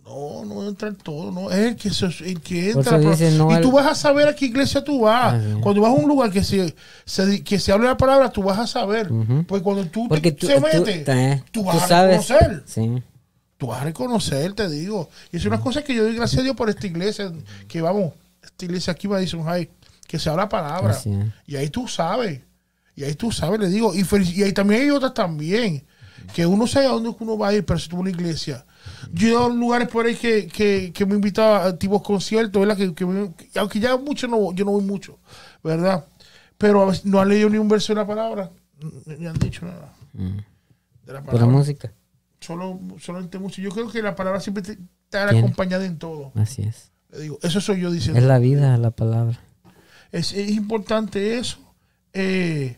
No, 0.05 0.44
no 0.44 0.56
va 0.56 0.64
a 0.64 0.68
entrar 0.68 0.93
todo, 0.94 1.31
no. 1.32 1.51
Es 1.51 1.59
el 1.59 1.76
que, 1.76 1.89
se- 1.90 2.06
el 2.28 2.40
que 2.40 2.70
entra. 2.72 2.98
eso 2.98 3.10
dice, 3.10 3.31
no 3.32 3.51
y 3.51 3.55
al- 3.55 3.62
tú 3.62 3.72
vas 3.72 3.86
a 3.86 3.94
saber 3.94 4.28
a 4.28 4.35
qué 4.36 4.44
iglesia 4.44 4.85
tú 4.85 5.01
vas. 5.01 5.35
Ah. 5.35 5.56
Cuando 5.62 5.81
vas 5.81 5.90
a 5.93 5.94
un 5.94 6.06
lugar 6.06 6.31
que 6.31 6.44
se, 6.44 6.74
se 7.06 7.43
que 7.43 7.59
se 7.59 7.72
hable 7.72 7.86
la 7.86 7.97
palabra, 7.97 8.31
tú 8.31 8.43
vas 8.43 8.59
a 8.59 8.66
saber. 8.66 9.09
Pues 9.48 9.62
cuando 9.62 9.86
tú 9.86 10.06
Porque 10.09 10.31
te 10.32 10.40
tú, 10.40 10.47
se 10.47 10.56
tú- 10.56 10.60
metes, 10.60 11.09
eh, 11.09 11.43
tú 11.51 11.62
tú 11.62 11.64
vas 11.64 11.90
a 11.90 12.06
reconocer. 12.06 12.62
Sí. 12.66 13.02
Tú 13.56 13.68
vas 13.68 13.81
a 13.81 13.85
reconocer, 13.85 14.52
te 14.52 14.68
digo. 14.68 15.09
Y 15.32 15.39
es 15.39 15.47
una 15.47 15.59
cosa 15.60 15.82
que 15.82 15.94
yo 15.94 16.02
doy 16.05 16.14
gracias 16.16 16.40
a 16.40 16.43
Dios 16.44 16.55
por 16.56 16.68
esta 16.68 16.86
iglesia. 16.86 17.32
Que 17.66 17.81
vamos, 17.81 18.12
esta 18.43 18.64
iglesia 18.66 18.93
aquí 18.93 19.06
va 19.06 19.16
a 19.16 19.20
decir, 19.20 19.40
"Ay, 19.47 19.70
que 20.06 20.18
se 20.18 20.28
habla 20.28 20.43
la 20.43 20.48
palabra. 20.51 20.90
Así. 20.90 21.10
Y 21.47 21.56
ahí 21.56 21.70
tú 21.70 21.89
sabes. 21.89 22.43
Y 22.94 23.05
ahí 23.05 23.14
tú 23.14 23.32
sabes, 23.32 23.59
le 23.59 23.68
digo. 23.68 23.93
Y, 23.94 24.02
ahí 24.43 24.52
también 24.52 24.82
hay 24.82 24.90
otras 24.90 25.14
también. 25.14 25.82
Que 26.35 26.44
uno 26.44 26.66
sabe 26.66 26.86
a 26.86 26.90
dónde 26.90 27.14
uno 27.18 27.39
va 27.39 27.48
a 27.48 27.55
ir, 27.55 27.64
pero 27.64 27.78
si 27.78 27.89
tuvo 27.89 28.02
una 28.02 28.10
iglesia. 28.10 28.66
Yo 29.12 29.26
he 29.26 29.31
ido 29.31 29.47
a 29.47 29.48
lugares 29.48 29.89
por 29.89 30.06
ahí 30.06 30.14
que, 30.14 30.47
que, 30.47 30.93
que 30.93 31.06
me 31.06 31.14
invitaba 31.14 31.64
a 31.66 31.76
tipos 31.78 32.02
conciertos, 32.02 32.60
¿verdad? 32.60 32.76
Que, 32.76 32.94
que 32.94 33.06
me- 33.06 33.32
que- 33.35 33.59
aunque 33.59 33.81
ya 33.81 33.97
mucho 33.97 34.26
no, 34.28 34.52
yo 34.52 34.64
no 34.64 34.72
voy 34.72 34.85
mucho, 34.85 35.18
¿verdad? 35.62 36.06
Pero 36.59 36.82
a 36.82 36.86
veces 36.86 37.05
no 37.05 37.20
han 37.20 37.28
leído 37.28 37.51
ni 37.51 37.59
un 37.59 37.68
verso 37.68 37.93
de 37.93 38.01
la 38.01 38.06
palabra, 38.06 38.51
ni 39.06 39.26
han 39.26 39.39
dicho 39.39 39.66
nada 39.66 39.93
Mm. 40.12 40.36
de 41.06 41.12
la 41.12 41.22
palabra. 41.22 41.47
música. 41.47 41.93
Solo, 42.40 42.78
solamente 43.01 43.39
música. 43.39 43.62
Yo 43.62 43.70
creo 43.70 43.90
que 43.90 44.02
la 44.02 44.14
palabra 44.14 44.39
siempre 44.40 44.62
te, 44.62 44.78
Tiene. 45.10 45.39
acompañada 45.39 45.85
en 45.86 45.98
todo. 45.98 46.31
Así 46.35 46.62
es. 46.62 46.93
Le 47.12 47.20
digo, 47.22 47.39
eso 47.43 47.60
soy 47.60 47.81
yo 47.81 47.90
diciendo. 47.90 48.20
Es 48.20 48.26
la 48.26 48.39
vida, 48.39 48.76
la 48.78 48.90
palabra. 48.90 49.39
Es, 50.12 50.32
es 50.32 50.51
importante 50.51 51.39
eso, 51.39 51.59
eh, 52.12 52.76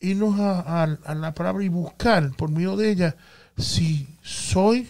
irnos 0.00 0.38
a, 0.40 0.82
a- 0.82 0.98
a 1.04 1.14
la 1.14 1.32
palabra 1.32 1.64
y 1.64 1.68
buscar 1.68 2.30
por 2.36 2.50
medio 2.50 2.76
de 2.76 2.90
ella 2.90 3.16
si 3.56 4.06
soy 4.22 4.88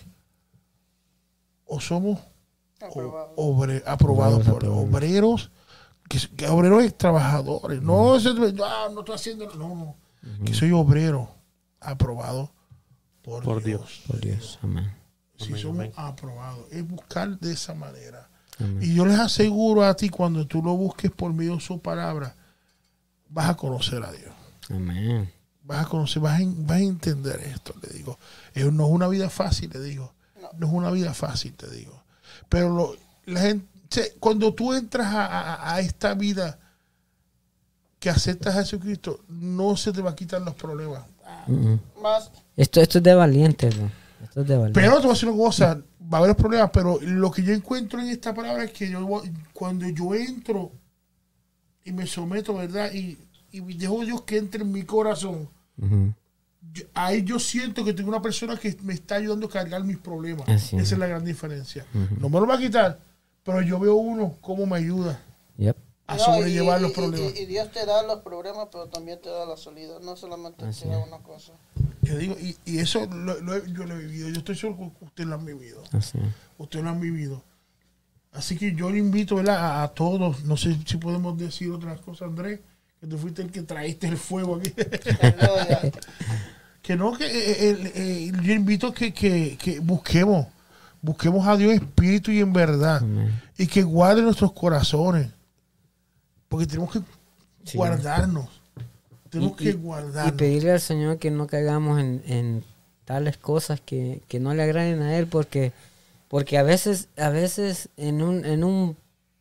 o 1.66 1.80
somos 1.80 2.18
o- 2.80 2.86
Aprobado. 2.86 3.32
obre- 3.36 3.82
aprobados 3.86 4.46
por 4.46 4.64
obreros, 4.66 5.50
que, 6.08 6.18
que 6.36 6.46
obreros 6.48 6.84
es 6.84 6.96
trabajadores, 6.98 7.80
no, 7.82 8.14
ah, 8.14 8.88
no 8.92 9.00
estoy 9.00 9.14
haciendo, 9.14 9.46
no, 9.56 9.74
no, 9.74 9.96
que 10.44 10.52
soy 10.54 10.72
obrero 10.72 11.30
aprobado 11.80 12.52
por, 13.22 13.42
Por 13.44 13.62
Dios. 13.62 13.80
Dios. 13.80 14.02
Por 14.06 14.20
Dios. 14.20 14.58
Amén. 14.62 14.92
si 15.38 15.46
Amén, 15.48 15.62
somos 15.62 15.78
amén. 15.80 15.92
aprobados. 15.96 16.66
Es 16.70 16.86
buscar 16.86 17.38
de 17.38 17.52
esa 17.52 17.74
manera. 17.74 18.28
Amén. 18.60 18.78
Y 18.82 18.94
yo 18.94 19.06
les 19.06 19.18
aseguro 19.18 19.82
a 19.84 19.94
ti, 19.94 20.08
cuando 20.10 20.46
tú 20.46 20.62
lo 20.62 20.76
busques 20.76 21.10
por 21.10 21.32
medio 21.32 21.54
de 21.56 21.60
su 21.60 21.80
palabra, 21.80 22.36
vas 23.28 23.48
a 23.50 23.56
conocer 23.56 24.02
a 24.04 24.12
Dios. 24.12 24.32
Amén. 24.70 25.30
Vas 25.62 25.86
a 25.86 25.88
conocer, 25.88 26.20
vas 26.22 26.38
a, 26.40 26.44
vas 26.44 26.76
a 26.76 26.80
entender 26.80 27.40
esto, 27.40 27.74
le 27.82 27.88
digo. 27.96 28.18
Eh, 28.54 28.64
no 28.70 28.86
es 28.86 28.92
una 28.92 29.08
vida 29.08 29.28
fácil, 29.30 29.70
le 29.72 29.80
digo. 29.80 30.13
No 30.58 30.66
es 30.66 30.72
una 30.72 30.90
vida 30.90 31.14
fácil, 31.14 31.54
te 31.54 31.70
digo. 31.70 32.02
Pero 32.48 32.70
lo- 32.70 32.96
la 33.26 33.40
gente, 33.40 34.14
cuando 34.20 34.52
tú 34.54 34.72
entras 34.74 35.06
a, 35.14 35.26
a- 35.26 35.74
a 35.74 35.80
esta 35.80 36.14
vida 36.14 36.58
que 37.98 38.10
aceptas 38.10 38.54
a 38.56 38.60
Jesucristo, 38.60 39.20
no 39.28 39.76
se 39.76 39.92
te 39.92 40.02
va 40.02 40.10
a 40.10 40.14
quitar 40.16 40.42
los 40.42 40.54
problemas. 40.54 41.02
Más, 42.02 42.30
Esto, 42.56 42.80
esto 42.80 42.98
es 42.98 43.04
de 43.04 43.14
valientes, 43.14 43.76
bro. 43.76 43.90
Esto 44.22 44.40
es 44.42 44.48
de 44.48 44.56
valientes. 44.56 44.82
Pero 44.82 44.96
te 44.96 45.00
voy 45.02 45.10
a 45.10 45.14
decir 45.14 45.28
una 45.28 45.38
cosa, 45.38 45.80
va 46.12 46.18
a 46.18 46.20
haber 46.22 46.36
problemas, 46.36 46.70
pero 46.72 46.98
lo 47.00 47.30
que 47.30 47.42
yo 47.42 47.52
encuentro 47.54 48.00
en 48.00 48.08
esta 48.08 48.34
palabra 48.34 48.64
es 48.64 48.72
que 48.72 48.90
yo 48.90 49.22
cuando 49.54 49.88
yo 49.88 50.14
entro 50.14 50.70
y 51.84 51.92
me 51.92 52.06
someto, 52.06 52.54
¿verdad? 52.54 52.92
Y, 52.92 53.18
y 53.52 53.60
dejo 53.74 54.04
Dios 54.04 54.22
que 54.22 54.36
entre 54.38 54.62
en 54.62 54.72
mi 54.72 54.82
corazón. 54.84 55.48
Yo- 56.72 56.84
ahí 56.94 57.22
yo 57.22 57.38
siento 57.38 57.84
que 57.84 57.92
tengo 57.92 58.08
una 58.08 58.22
persona 58.22 58.56
que 58.56 58.76
me 58.82 58.94
está 58.94 59.16
ayudando 59.16 59.46
a 59.46 59.50
cargar 59.50 59.84
mis 59.84 59.98
problemas. 59.98 60.48
Así. 60.48 60.76
Esa 60.76 60.94
es 60.94 60.98
la 60.98 61.06
gran 61.06 61.24
diferencia. 61.24 61.84
No 62.18 62.28
me 62.28 62.40
lo 62.40 62.46
va 62.46 62.54
a 62.54 62.58
quitar, 62.58 62.98
pero 63.42 63.60
yo 63.62 63.78
veo 63.78 63.94
uno 63.94 64.36
cómo 64.40 64.66
me 64.66 64.76
ayuda 64.78 65.20
Yep. 65.58 65.76
a 66.06 66.16
no, 66.16 66.20
y- 66.20 66.24
sobrellevar 66.24 66.80
los 66.80 66.92
problemas. 66.92 67.32
Y, 67.38 67.42
y 67.42 67.46
Dios 67.46 67.70
te 67.70 67.84
da 67.86 68.02
los 68.02 68.20
problemas, 68.22 68.68
pero 68.72 68.86
también 68.88 69.20
te 69.22 69.28
da 69.28 69.46
la 69.46 69.56
salida. 69.56 69.98
No 70.02 70.16
solamente 70.16 70.64
Así 70.64 70.82
te 70.84 70.88
da 70.88 71.00
es. 71.00 71.06
una 71.06 71.18
cosa. 71.18 71.52
Yo 72.02 72.18
digo, 72.18 72.36
y, 72.38 72.56
y 72.66 72.78
eso 72.78 73.06
lo- 73.06 73.40
lo 73.40 73.54
he- 73.56 73.72
yo 73.72 73.84
lo 73.84 73.94
he 73.94 73.98
vivido. 73.98 74.28
Yo 74.28 74.38
estoy 74.38 74.56
seguro 74.56 74.92
que 74.98 75.04
ustedes 75.06 75.28
lo 75.28 75.36
han 75.36 75.44
vivido. 75.46 75.82
Así 75.92 76.18
es. 76.18 76.24
ustedes 76.58 76.84
lo 76.84 76.90
han 76.90 77.00
vivido. 77.00 77.42
Así 78.32 78.56
que 78.58 78.74
yo 78.74 78.90
le 78.90 78.98
invito. 78.98 79.38
A, 79.48 79.82
a 79.84 79.88
todos, 79.94 80.44
no 80.44 80.56
sé 80.56 80.76
si 80.84 80.96
podemos 80.96 81.38
decir 81.38 81.70
otras 81.70 82.00
cosas, 82.00 82.28
Andrés, 82.28 82.60
que 83.00 83.06
tú 83.06 83.16
fuiste 83.16 83.42
el 83.42 83.50
que 83.52 83.62
traíste 83.62 84.08
el 84.08 84.16
fuego 84.18 84.56
aquí. 84.56 84.72
Que 86.84 86.96
no, 86.96 87.16
que 87.16 87.24
eh, 87.26 87.70
el- 87.70 87.86
eh, 87.94 88.32
yo 88.42 88.52
invito 88.52 88.92
que, 88.94 89.12
que, 89.12 89.56
que 89.56 89.80
busquemos, 89.80 90.46
busquemos 91.02 91.46
a 91.48 91.56
Dios 91.56 91.72
en 91.72 91.82
espíritu 91.82 92.30
y 92.30 92.40
en 92.40 92.52
verdad, 92.52 92.98
Amén. 92.98 93.40
y 93.58 93.66
que 93.66 93.82
guarde 93.82 94.22
nuestros 94.22 94.52
corazones, 94.52 95.28
porque 96.48 96.66
tenemos 96.66 96.92
que 96.92 97.00
Sí. 97.64 97.78
guardarnos, 97.78 98.48
tenemos 99.30 99.54
Y- 99.54 99.56
que 99.56 99.64
y- 99.64 99.68
Y 99.70 99.72
guardarnos. 99.72 100.32
pedirle 100.34 100.72
al 100.72 100.80
Señor 100.80 101.18
que 101.18 101.30
no 101.30 101.46
caigamos 101.46 101.98
en, 101.98 102.22
en 102.26 102.64
tales 103.06 103.38
cosas 103.38 103.80
que, 103.80 104.20
que 104.28 104.38
no 104.38 104.52
le 104.54 104.62
agraden 104.62 105.00
a 105.00 105.16
Él, 105.16 105.26
porque, 105.26 105.72
porque 106.28 106.58
a 106.58 106.62
veces, 106.62 107.08
a 107.16 107.30
veces 107.30 107.88
en 107.96 108.20
un, 108.22 108.44
en 108.44 108.62
un 108.62 108.96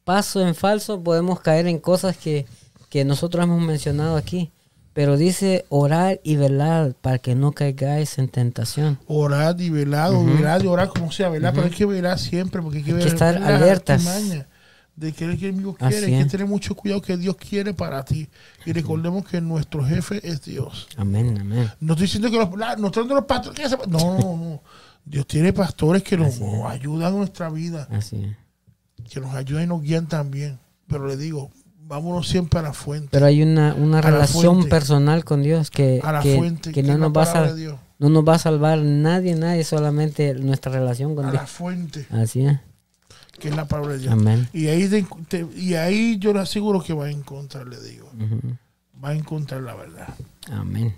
paso 0.05 0.45
en 0.47 0.55
falso 0.55 1.01
podemos 1.03 1.41
caer 1.41 1.67
en 1.67 1.79
cosas 1.79 2.15
que, 2.17 2.45
que 2.89 3.03
nosotros 3.03 3.43
hemos 3.43 3.61
mencionado 3.61 4.15
aquí. 4.15 4.49
Pero 4.93 5.17
dice 5.17 5.65
orar 5.69 6.19
y 6.23 6.35
velar 6.35 6.93
para 7.01 7.17
que 7.17 7.33
no 7.33 7.51
caigáis 7.51 8.17
en 8.19 8.29
tentación. 8.29 8.99
Orad 9.07 9.57
y 9.59 9.69
velado, 9.71 10.19
Ujú. 10.19 10.35
velad 10.37 10.61
y 10.63 10.67
orad 10.67 10.89
como 10.89 11.11
sea, 11.11 11.29
¿verdad? 11.29 11.51
Pero 11.53 11.65
hay 11.65 11.71
que 11.73 11.85
velar 11.85 12.19
siempre 12.19 12.61
porque 12.61 12.77
hay 12.79 12.83
que, 12.83 12.91
Hay 12.93 12.99
que 12.99 13.07
estar 13.07 13.35
alertas. 13.41 14.05
De 14.95 15.11
que 15.11 15.25
el 15.25 15.31
enemigo 15.31 15.73
quiere, 15.75 16.05
hay 16.05 16.23
que 16.23 16.29
tener 16.29 16.45
mucho 16.45 16.75
cuidado 16.75 17.01
que 17.01 17.17
Dios 17.17 17.35
quiere 17.37 17.73
para 17.73 18.05
ti. 18.05 18.29
Y 18.63 18.73
recordemos 18.73 19.25
que 19.27 19.41
nuestro 19.41 19.83
jefe 19.83 20.19
es 20.27 20.43
Dios. 20.43 20.87
Amén, 20.97 21.35
amén. 21.41 21.67
No 21.79 21.93
estoy 21.93 22.05
diciendo 22.05 22.29
que 22.29 22.37
los, 22.37 22.55
la- 22.55 22.75
no 22.75 22.87
estoy 22.87 23.01
dando 23.01 23.15
los 23.15 23.25
pastores 23.25 23.59
que 23.71 23.87
No, 23.87 24.19
no, 24.19 24.37
no. 24.37 24.63
Dios 25.03 25.25
tiene 25.25 25.51
pastores 25.51 26.03
que 26.03 26.15
nos 26.15 26.39
ayudan 26.67 27.13
en 27.13 27.17
nuestra 27.17 27.49
vida, 27.49 27.87
Así 27.89 28.23
es. 28.23 29.09
que 29.11 29.19
nos 29.19 29.33
ayudan 29.33 29.63
y 29.63 29.67
nos 29.67 29.81
guían 29.81 30.07
también. 30.07 30.59
Pero 30.87 31.07
le 31.07 31.17
digo, 31.17 31.49
vámonos 31.93 32.27
siempre 32.27 32.59
a 32.59 32.63
la 32.63 32.73
fuente. 32.73 33.09
Pero 33.11 33.25
hay 33.25 33.41
una, 33.43 33.73
una 33.75 33.99
A 33.99 34.01
la 34.01 34.09
relación 34.11 34.55
fuente. 34.55 34.69
personal 34.69 35.23
con 35.23 35.41
Dios 35.43 35.69
que, 35.71 36.01
a 36.03 36.11
la 36.11 36.19
que, 36.21 36.35
fuente, 36.37 36.71
que 36.71 36.83
no, 36.83 36.97
nos 36.97 37.11
va 37.11 37.23
a, 37.23 37.53
no 37.99 38.09
nos 38.09 38.27
va 38.27 38.35
a 38.35 38.39
salvar 38.39 38.79
nadie, 38.79 39.35
nadie, 39.35 39.63
solamente 39.63 40.33
nuestra 40.35 40.71
relación 40.71 41.15
con 41.15 41.25
A 41.25 41.31
Dios. 41.31 41.41
la 41.41 41.47
fuente, 41.47 42.05
Así 42.11 42.45
es. 42.45 42.59
que 43.39 43.49
es 43.49 43.55
la 43.55 43.65
palabra 43.65 43.93
de 43.93 43.99
Dios. 43.99 44.13
Amén. 44.13 44.47
Y 44.53 44.67
ahí, 44.67 44.87
te- 44.87 45.05
te- 45.27 45.47
y 45.55 45.75
ahí 45.75 46.17
yo 46.19 46.33
le 46.33 46.39
aseguro 46.39 46.81
que 46.83 46.93
va 46.93 47.05
a 47.05 47.11
encontrar, 47.11 47.67
le 47.67 47.79
digo. 47.81 48.09
Va 49.03 49.09
a 49.09 49.13
encontrar 49.15 49.61
la 49.61 49.75
verdad. 49.75 50.07
Amén. 50.51 50.95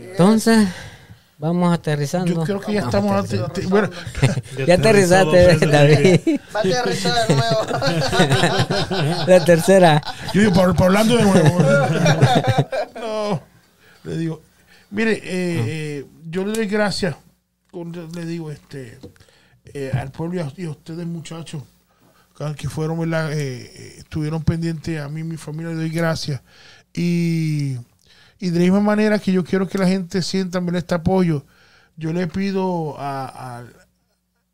Entonces, 0.00 0.68
vamos 1.38 1.74
aterrizando. 1.74 2.32
Yo 2.32 2.42
creo 2.42 2.60
que 2.60 2.72
ya 2.74 2.84
Vamos 2.86 2.94
estamos. 2.94 3.24
aterrizando. 3.24 3.70
bueno, 3.70 3.90
Ya 4.66 4.74
aterrizaste, 4.74 5.66
David. 5.66 6.40
Va 6.54 6.60
a 6.60 6.62
aterrizar 6.62 7.28
de 7.28 7.34
nuevo. 7.34 7.66
La 9.26 9.44
tercera. 9.44 10.02
yo 10.32 10.40
digo, 10.40 10.52
para, 10.54 10.72
para 10.74 10.86
hablando 10.86 11.16
de 11.16 11.22
nuevo. 11.22 11.58
no. 13.00 13.42
Le 14.04 14.16
digo, 14.18 14.42
mire, 14.90 15.12
eh, 15.12 15.20
eh, 15.24 16.06
yo 16.28 16.44
le 16.44 16.52
doy 16.52 16.66
gracias, 16.66 17.16
le 18.14 18.26
digo, 18.26 18.50
este, 18.50 18.98
eh, 19.72 19.90
al 19.94 20.10
pueblo 20.12 20.40
y 20.40 20.42
a, 20.42 20.52
y 20.56 20.66
a 20.66 20.70
ustedes, 20.70 21.06
muchachos, 21.06 21.62
que 22.56 22.68
fueron, 22.68 22.98
¿verdad? 22.98 23.32
Eh, 23.32 23.94
estuvieron 23.98 24.42
pendientes 24.42 25.00
a 25.00 25.08
mí 25.08 25.20
y 25.20 25.24
mi 25.24 25.36
familia, 25.36 25.70
le 25.70 25.76
doy 25.76 25.90
gracias. 25.90 26.42
Y, 26.92 27.76
y 28.38 28.50
de 28.50 28.58
la 28.58 28.64
misma 28.64 28.80
manera 28.80 29.18
que 29.18 29.32
yo 29.32 29.44
quiero 29.44 29.68
que 29.68 29.78
la 29.78 29.86
gente 29.86 30.22
sienta 30.22 30.60
¿verdad? 30.60 30.78
este 30.78 30.94
apoyo, 30.94 31.44
yo 31.96 32.12
le 32.12 32.26
pido 32.26 32.98
a, 32.98 33.60
a- 33.60 33.64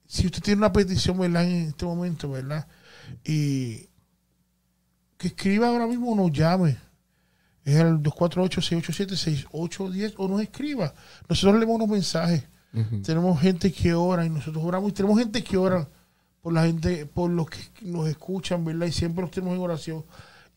si 0.06 0.26
usted 0.26 0.42
tiene 0.42 0.58
una 0.58 0.72
petición, 0.72 1.18
¿verdad? 1.18 1.44
En 1.44 1.68
este 1.68 1.84
momento, 1.86 2.30
¿verdad? 2.30 2.66
Y 3.24 3.88
que 5.16 5.28
escriba 5.28 5.68
ahora 5.68 5.86
mismo 5.86 6.12
o 6.12 6.16
nos 6.16 6.32
llame. 6.32 6.76
Es 7.64 7.76
el 7.76 8.02
248-687-6810 8.02 10.14
o 10.16 10.28
nos 10.28 10.40
escriba. 10.42 10.94
Nosotros 11.28 11.58
leemos 11.58 11.76
unos 11.76 11.88
mensajes. 11.88 12.44
Tenemos 13.02 13.40
gente 13.40 13.72
que 13.72 13.94
ora 13.94 14.24
y 14.24 14.30
nosotros 14.30 14.62
oramos 14.64 14.90
y 14.90 14.94
tenemos 14.94 15.18
gente 15.18 15.42
que 15.42 15.56
ora 15.56 15.88
por 16.40 16.52
la 16.52 16.64
gente, 16.66 17.04
por 17.06 17.30
los 17.30 17.48
que 17.50 17.58
nos 17.82 18.08
escuchan, 18.08 18.64
¿verdad? 18.64 18.86
Y 18.86 18.92
siempre 18.92 19.22
los 19.22 19.30
tenemos 19.30 19.56
en 19.56 19.62
oración. 19.62 20.04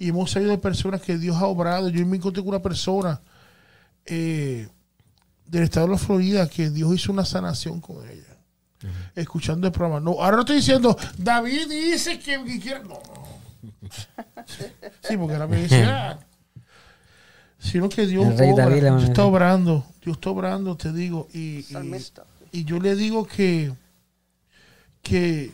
Y 0.04 0.10
hemos 0.10 0.32
sabido 0.32 0.52
de 0.52 0.58
personas 0.58 1.02
que 1.02 1.18
Dios 1.18 1.38
ha 1.38 1.46
obrado. 1.46 1.88
Yo 1.88 2.06
me 2.06 2.18
encontré 2.18 2.44
con 2.44 2.50
una 2.50 2.62
persona 2.62 3.22
eh, 4.06 4.68
del 5.46 5.64
estado 5.64 5.86
de 5.88 5.94
la 5.94 5.98
Florida 5.98 6.50
que 6.50 6.70
Dios 6.70 6.94
hizo 6.94 7.14
una 7.14 7.24
sanación 7.24 7.80
con 7.80 8.06
ella. 8.10 8.38
Escuchando 9.16 9.66
el 9.66 9.72
programa. 9.72 10.02
No, 10.02 10.22
ahora 10.22 10.36
no 10.36 10.42
estoy 10.42 10.58
diciendo, 10.58 10.98
David 11.18 11.70
dice 11.70 12.20
que, 12.20 12.44
que 12.44 12.60
quiere. 12.60 12.82
No, 12.82 12.90
no. 12.90 13.72
Sí, 15.08 15.16
porque 15.16 15.36
ahora 15.36 15.48
me 15.48 15.64
dice, 15.64 15.84
ah, 15.88 16.20
sino 17.60 17.88
que 17.88 18.06
Dios, 18.06 18.26
obra, 18.26 18.68
David 18.70 18.84
está 19.06 19.24
obrando, 19.24 19.86
Dios 20.04 20.18
está 20.18 20.32
obrando, 20.32 20.76
te 20.76 20.92
digo, 20.92 21.30
y, 21.34 21.66
y, 22.52 22.66
yo 22.66 22.78
le 22.78 22.94
digo 22.96 23.26
que, 23.26 23.72
que 25.02 25.54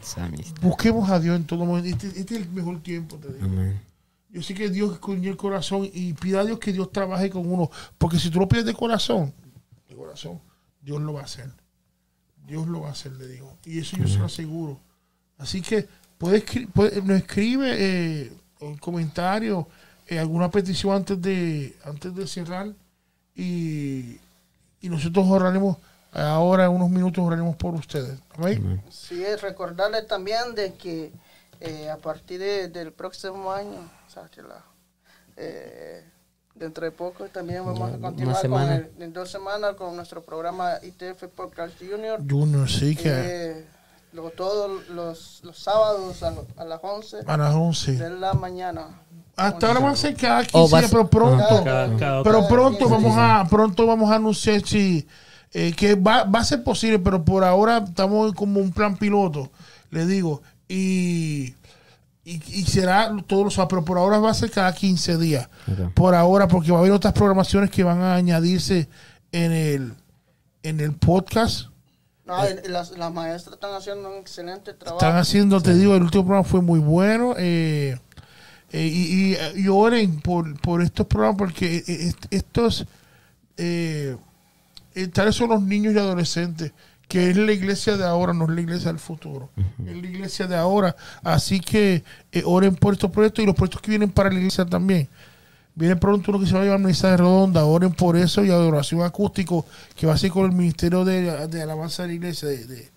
busquemos 0.60 1.08
a 1.12 1.20
Dios 1.20 1.36
en 1.36 1.46
todo 1.46 1.66
momento. 1.66 1.88
Este, 1.88 2.20
este 2.20 2.36
es 2.36 2.42
el 2.42 2.50
mejor 2.50 2.82
tiempo, 2.82 3.18
te 3.18 3.32
digo. 3.32 3.46
Amén. 3.46 3.89
Yo 4.30 4.44
sé 4.44 4.54
que 4.54 4.70
Dios 4.70 4.94
escondió 4.94 5.32
el 5.32 5.38
corazón 5.38 5.90
y 5.92 6.14
pida 6.14 6.42
a 6.42 6.46
Dios 6.46 6.60
que 6.60 6.72
Dios 6.72 6.92
trabaje 6.92 7.30
con 7.30 7.52
uno. 7.52 7.70
Porque 7.98 8.20
si 8.20 8.30
tú 8.30 8.40
lo 8.40 8.48
pides 8.48 8.66
de 8.66 8.74
corazón, 8.74 9.34
de 9.88 9.96
corazón, 9.96 10.40
Dios 10.82 11.02
lo 11.02 11.14
va 11.14 11.22
a 11.22 11.26
hacer. 11.26 11.50
Dios 12.46 12.68
lo 12.68 12.82
va 12.82 12.90
a 12.90 12.92
hacer, 12.92 13.12
le 13.14 13.28
digo. 13.28 13.58
Y 13.66 13.80
eso 13.80 13.98
yo 13.98 14.08
se 14.08 14.20
lo 14.20 14.26
aseguro. 14.26 14.80
Así 15.38 15.62
que 15.62 15.88
puede, 16.18 16.44
puede- 16.74 17.02
nos 17.02 17.18
escribe 17.18 17.74
eh, 17.78 18.32
un 18.60 18.78
comentario, 18.78 19.68
eh, 20.08 20.20
alguna 20.20 20.50
petición 20.52 20.96
antes 20.96 21.20
de, 21.22 21.76
antes 21.84 22.14
de 22.14 22.28
cerrar. 22.28 22.74
Y, 23.36 24.18
y 24.82 24.90
nosotros 24.90 25.26
oraremos, 25.28 25.78
ahora 26.12 26.66
en 26.66 26.72
unos 26.72 26.90
minutos 26.90 27.24
oraremos 27.26 27.56
por 27.56 27.74
ustedes. 27.76 28.20
Amén. 28.38 28.82
Sí, 28.90 29.24
es 29.24 29.42
recordarles 29.42 30.08
también 30.08 30.54
de 30.56 30.74
que 30.74 31.12
eh, 31.62 31.90
a 31.90 31.98
partir 31.98 32.40
de- 32.40 32.68
del 32.68 32.92
próximo 32.92 33.52
año, 33.52 33.90
eh, 35.38 36.04
dentro 36.56 36.84
de 36.86 36.92
poco 36.92 37.26
también 37.28 37.66
vamos 37.66 37.82
a 37.82 37.94
Una 37.96 38.08
continuar 38.10 38.50
con 38.50 38.62
el- 38.70 38.92
en 39.00 39.14
dos 39.14 39.30
semanas 39.32 39.76
con 39.76 39.96
nuestro 39.96 40.24
programa 40.24 40.74
ITF 40.84 41.28
Podcast 41.30 41.76
Junior. 41.80 42.20
Junior, 42.30 42.70
sí 42.70 42.96
que 42.96 43.10
Eh, 43.10 43.66
luego 44.14 44.32
todos 44.32 44.88
los, 44.90 45.42
los 45.44 45.58
sábados 45.58 46.22
a, 46.24 46.32
lo- 46.32 46.48
a 46.58 46.66
las 46.66 46.80
11 46.84 47.18
a 47.26 47.38
las 47.38 47.54
11. 47.56 47.94
de 47.94 48.10
la 48.10 48.34
mañana. 48.34 48.88
Hasta 49.38 49.68
ahora 49.68 49.80
van 49.80 49.94
a 49.94 49.96
ser 49.96 50.16
cada 50.18 50.42
15 50.44 50.58
Oh, 50.58 50.68
días, 50.80 50.92
pero 50.92 51.10
pronto. 51.10 51.64
Cada- 51.64 51.96
cada- 51.98 52.24
Pero 52.24 52.48
pronto 52.50 52.90
vamos 52.90 53.14
a 53.18 53.46
pronto 53.50 53.86
vamos 53.88 54.12
a 54.12 54.16
anunciar 54.16 54.62
si 54.66 55.08
eh, 55.54 55.74
que 55.76 55.96
va, 55.96 56.26
va 56.26 56.40
a 56.40 56.44
ser 56.44 56.62
posible, 56.64 57.00
pero 57.00 57.24
por 57.24 57.44
ahora 57.44 57.78
estamos 57.88 58.34
como 58.34 58.60
un 58.60 58.72
plan 58.72 58.96
piloto, 58.98 59.50
le 59.90 60.06
digo, 60.06 60.42
y, 60.68 61.56
y, 62.34 62.42
y 62.60 62.64
será 62.66 63.16
todos 63.28 63.44
los 63.46 63.54
sábados, 63.54 63.70
pero 63.72 63.86
por 63.86 63.98
ahora 63.98 64.20
va 64.20 64.32
a 64.32 64.34
ser 64.34 64.52
cada 64.52 64.74
15 64.74 65.18
días. 65.18 65.50
Por 65.94 66.16
ahora, 66.16 66.48
porque 66.48 66.72
va 66.72 66.78
a 66.78 66.82
haber 66.82 66.92
otras 66.92 67.14
programaciones 67.14 67.70
que 67.72 67.84
van 67.84 68.02
a 68.02 68.16
añadirse 68.16 68.88
en 69.32 69.52
el 69.52 69.94
en 70.64 70.80
el 70.82 70.94
podcast 70.94 71.68
No, 72.26 72.36
y 72.48 72.68
las, 72.70 72.92
las 72.92 73.14
maestras 73.14 73.54
están 73.56 73.74
haciendo 73.74 74.10
un 74.12 74.18
excelente 74.18 74.74
trabajo. 74.74 74.98
Están 75.04 75.18
haciendo, 75.18 75.62
te 75.62 75.74
digo, 75.74 75.96
el 75.96 76.04
último 76.04 76.26
programa 76.26 76.44
fue 76.48 76.62
muy 76.62 76.80
bueno. 76.80 77.34
eh, 77.38 77.98
eh, 78.72 78.86
y, 78.86 79.34
y, 79.34 79.62
y 79.64 79.68
oren 79.68 80.20
por, 80.20 80.60
por 80.62 80.82
estos 80.84 81.08
programas 81.08 81.38
porque 81.40 81.78
eh, 81.78 81.84
eh, 81.88 82.14
estos 82.30 82.86
eh, 83.58 84.16
eh, 84.94 85.08
tales 85.08 85.36
son 85.36 85.50
los 85.50 85.62
niños 85.64 85.94
y 85.94 85.98
adolescentes 85.98 86.72
que 87.10 87.30
es 87.30 87.36
la 87.36 87.52
iglesia 87.52 87.98
de 87.98 88.06
ahora, 88.06 88.32
no 88.34 88.46
es 88.46 88.52
la 88.52 88.62
iglesia 88.62 88.88
del 88.92 89.00
futuro. 89.00 89.50
Es 89.86 89.98
la 90.02 90.08
iglesia 90.08 90.48
de 90.48 90.56
ahora. 90.56 90.96
Así 91.24 91.60
que 91.60 92.04
eh, 92.32 92.44
oren 92.46 92.76
por 92.76 92.94
estos 92.94 93.12
proyectos 93.12 93.44
y 93.44 93.48
los 93.48 93.56
proyectos 93.56 93.82
que 93.82 93.90
vienen 93.92 94.12
para 94.12 94.30
la 94.30 94.38
iglesia 94.38 94.64
también. 94.66 95.10
Viene 95.76 95.96
pronto 95.96 96.32
uno 96.32 96.40
que 96.40 96.46
se 96.46 96.54
va 96.54 96.62
a 96.62 96.66
llamar 96.66 96.80
Mesa 96.82 97.10
de 97.12 97.18
Redonda. 97.18 97.66
Oren 97.66 97.92
por 97.94 98.16
eso 98.16 98.44
y 98.46 98.50
adoración 98.52 99.02
acústico 99.02 99.66
que 99.96 100.06
va 100.08 100.14
a 100.14 100.18
ser 100.18 100.30
con 100.32 100.46
el 100.46 100.52
Ministerio 100.56 101.04
de, 101.04 101.48
de 101.48 101.62
Alabanza 101.64 102.04
de 102.04 102.10
la 102.10 102.14
Iglesia, 102.16 102.48
de, 102.48 102.66
de- 102.66 102.90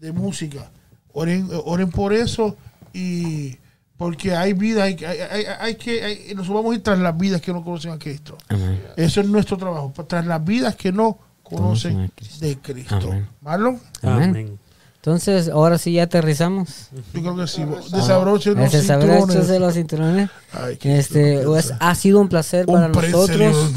de 0.00 0.12
música. 0.12 0.70
Oren, 1.12 1.48
oren 1.64 1.90
por 1.90 2.12
eso 2.12 2.56
y 2.92 3.56
porque 3.96 4.34
hay 4.34 4.54
vida, 4.54 4.84
hay, 4.84 4.96
hay, 5.04 5.18
hay- 5.20 5.44
hay 5.60 5.74
que, 5.76 6.32
nosotros 6.34 6.56
vamos 6.56 6.72
a 6.72 6.74
ir 6.76 6.82
tras 6.82 6.98
las 6.98 7.16
vidas 7.18 7.40
que 7.42 7.52
no 7.52 7.62
conocen 7.62 7.92
a 7.92 7.98
Cristo. 7.98 8.36
Eso 8.96 9.20
es 9.20 9.28
nuestro 9.28 9.56
trabajo, 9.58 9.92
tras 10.08 10.24
las 10.26 10.42
vidas 10.44 10.74
que 10.74 10.90
no 10.90 11.18
Conocen 11.50 11.92
conocen 11.94 12.12
Cristo. 12.16 12.44
de 12.46 12.58
Cristo. 12.58 12.96
Amén. 12.96 13.28
Marlon, 13.40 13.80
Amén. 14.02 14.30
Amén. 14.30 14.58
Entonces, 14.96 15.48
ahora 15.48 15.78
sí 15.78 15.92
ya 15.94 16.02
aterrizamos. 16.02 16.88
yo 17.14 17.20
creo 17.22 17.36
que 17.36 17.46
sí. 17.46 17.64
Desabrochen 17.90 18.54
los 18.58 18.70
cinturones. 18.70 19.48
de 19.48 19.58
los 19.58 19.74
cinturones. 19.74 20.30
Ay, 20.52 20.78
Este, 20.82 21.40
pues, 21.44 21.72
ha 21.80 21.94
sido 21.94 22.20
un 22.20 22.28
placer 22.28 22.66
Un 22.68 22.74
para 22.74 22.92
precio, 22.92 23.16
nosotros 23.16 23.70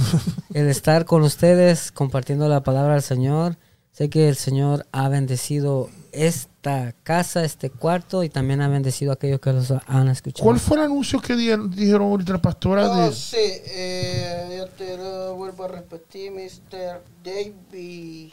el 0.54 0.68
estar 0.68 1.06
con 1.06 1.24
ustedes 1.24 1.94
compartiendo 1.94 2.50
la 2.50 2.62
palabra 2.62 2.94
del 2.94 3.04
Señor. 3.04 3.56
Sé 3.94 4.10
que 4.10 4.28
el 4.28 4.36
Señor 4.36 4.86
ha 4.92 5.08
bendecido 5.08 5.90
esta 6.14 6.94
casa, 7.04 7.44
este 7.44 7.70
cuarto 7.70 8.24
y 8.24 8.30
también 8.30 8.62
ha 8.62 8.68
bendecido 8.68 9.12
a 9.12 9.16
aquellos 9.16 9.40
que 9.40 9.52
los 9.52 9.72
han 9.88 10.08
escuchado. 10.08 10.44
¿Cuál 10.46 10.60
fue 10.60 10.78
el 10.78 10.84
anuncio 10.84 11.20
que 11.20 11.36
di- 11.36 11.52
dijeron 11.76 12.04
ahorita 12.04 12.34
la 12.34 12.42
pastora? 12.42 12.90
Oh, 12.90 13.06
de, 13.10 13.12
sí, 13.14 13.38
eh, 13.40 14.56
yo 14.58 14.68
te 14.68 14.96
lo 14.98 15.36
vuelvo 15.36 15.66
a 15.66 15.68
repetir, 15.70 16.32
Mr. 16.32 17.02
David. 17.24 18.32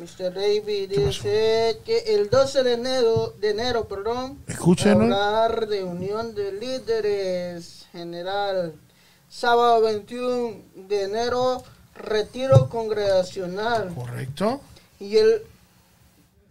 Mr. 0.00 0.34
David 0.34 0.90
dice 0.90 1.78
que 1.84 1.98
el 2.16 2.28
12 2.28 2.64
de 2.64 2.72
enero, 2.72 3.32
de 3.40 3.50
enero 3.50 3.86
perdón, 3.86 4.38
Escúchenos. 4.48 5.02
habrá 5.12 5.46
reunión 5.48 6.34
de 6.34 6.52
líderes 6.52 7.86
general. 7.92 8.74
Sábado 9.28 9.82
21 9.82 10.56
de 10.88 11.02
enero, 11.04 11.62
retiro 11.94 12.68
congregacional. 12.68 13.94
Correcto. 13.94 14.60
Y 14.98 15.16
el, 15.16 15.42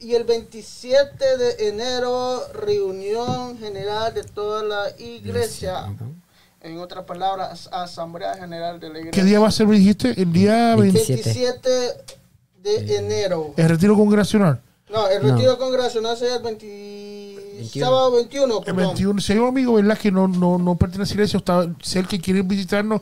y 0.03 0.15
el 0.15 0.23
27 0.25 1.37
de 1.37 1.69
enero, 1.69 2.41
reunión 2.53 3.57
general 3.57 4.13
de 4.13 4.23
toda 4.23 4.63
la 4.63 4.89
iglesia. 4.99 5.93
En 6.61 6.77
otras 6.79 7.03
palabras, 7.05 7.67
asamblea 7.71 8.35
general 8.35 8.79
de 8.79 8.89
la 8.89 8.99
iglesia. 8.99 9.11
¿Qué 9.21 9.27
día 9.27 9.39
va 9.39 9.47
a 9.47 9.51
ser, 9.51 9.67
me 9.67 9.75
dijiste? 9.77 10.19
El 10.21 10.31
día 10.31 10.75
20. 10.75 10.97
27 10.97 11.69
de 12.61 12.95
enero. 12.97 13.53
El 13.57 13.69
retiro 13.69 13.95
congregacional. 13.95 14.61
No, 14.89 15.07
el 15.09 15.25
No. 15.25 15.35
retiro 15.35 15.57
congregacional 15.57 16.15
será 16.15 16.35
el 16.35 16.43
20 16.43 17.69
sábado 17.79 18.11
21. 18.11 18.59
El 18.59 18.63
perdón. 18.63 18.93
21. 18.93 19.21
Si 19.21 19.33
hay 19.33 19.39
un 19.39 19.47
amigo, 19.47 19.73
¿verdad? 19.73 19.97
Que 19.97 20.11
no, 20.11 20.27
no, 20.27 20.57
no 20.57 20.75
pertenece 20.77 21.13
a 21.13 21.17
la 21.17 21.21
iglesia, 21.23 21.37
o 21.37 21.39
está, 21.39 21.67
si 21.81 21.99
el 21.99 22.07
que 22.07 22.19
quiere 22.19 22.41
visitarnos 22.43 23.01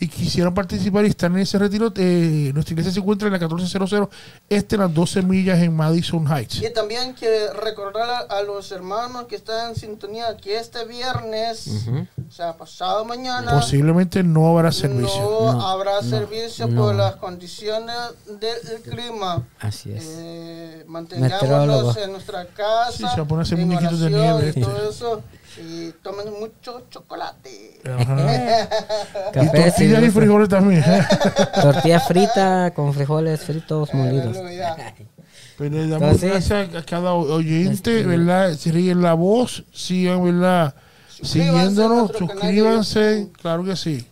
y 0.00 0.08
quisieran 0.08 0.54
participar 0.54 1.04
y 1.04 1.08
estar 1.08 1.30
en 1.30 1.38
ese 1.38 1.58
retiro, 1.58 1.92
eh, 1.94 2.50
nuestra 2.54 2.72
iglesia 2.72 2.90
se 2.92 3.00
encuentra 3.00 3.28
en 3.28 3.34
la 3.34 3.38
1400 3.38 4.08
este, 4.48 4.76
en 4.76 4.80
las 4.80 4.94
12 4.94 5.22
millas 5.22 5.58
en 5.60 5.76
Madison 5.76 6.26
Heights. 6.26 6.62
Y 6.62 6.72
también 6.72 7.12
quiero 7.12 7.52
recordar 7.60 8.08
a, 8.08 8.18
a 8.38 8.42
los 8.42 8.72
hermanos 8.72 9.26
que 9.26 9.36
están 9.36 9.70
en 9.70 9.76
sintonía 9.76 10.36
que 10.38 10.58
este 10.58 10.86
viernes, 10.86 11.86
o 12.28 12.32
sea, 12.32 12.56
pasado 12.56 13.04
mañana, 13.04 13.52
Posiblemente 13.52 14.22
no 14.22 14.48
habrá 14.48 14.72
servicio. 14.72 15.20
no, 15.20 15.52
No, 15.52 15.68
habrá 15.68 16.00
no, 16.00 16.08
servicio 16.08 16.66
no. 16.66 16.80
por 16.82 16.94
las 16.94 17.16
condiciones 17.16 17.94
del 18.40 18.80
clima. 18.82 19.42
Así 19.58 19.92
es. 19.92 20.04
Eh, 20.08 20.84
mantengámonos 20.86 21.96
en 21.98 22.12
nuestra 22.12 22.46
casa. 22.46 22.92
Sí, 22.92 22.98
se 23.06 23.16
va 23.16 23.22
a 23.22 23.24
poner 23.26 23.46
en 23.52 23.68
de 23.68 24.10
nieve 24.10 24.44
Y 24.44 24.48
este. 24.48 24.60
todo 24.62 24.90
eso. 24.90 25.22
Y 25.58 25.90
tomen 26.02 26.32
mucho 26.38 26.86
chocolate. 26.90 27.80
Ajá. 27.84 28.68
Y 29.30 29.32
Café, 29.32 29.62
tortillas 29.62 30.00
sí, 30.00 30.06
y 30.06 30.10
frijoles 30.10 30.48
también. 30.48 30.84
Tortilla 31.62 32.00
frita 32.00 32.72
con 32.74 32.92
frijoles 32.94 33.40
fritos 33.40 33.92
molidos. 33.94 34.36
Pero 35.58 35.70
le 35.76 35.88
damos 35.88 36.02
Entonces, 36.22 36.48
gracias 36.48 36.74
a 36.74 36.86
cada 36.86 37.12
oyente, 37.12 38.02
¿verdad? 38.04 38.54
Siguen 38.54 39.02
la 39.02 39.12
voz, 39.14 39.64
sigan, 39.72 40.24
¿verdad? 40.24 40.74
Suscríbanse 41.08 41.58
Siguiéndonos, 41.58 42.12
suscríbanse, 42.16 43.28
claro 43.42 43.64
que 43.64 43.76
sí. 43.76 44.06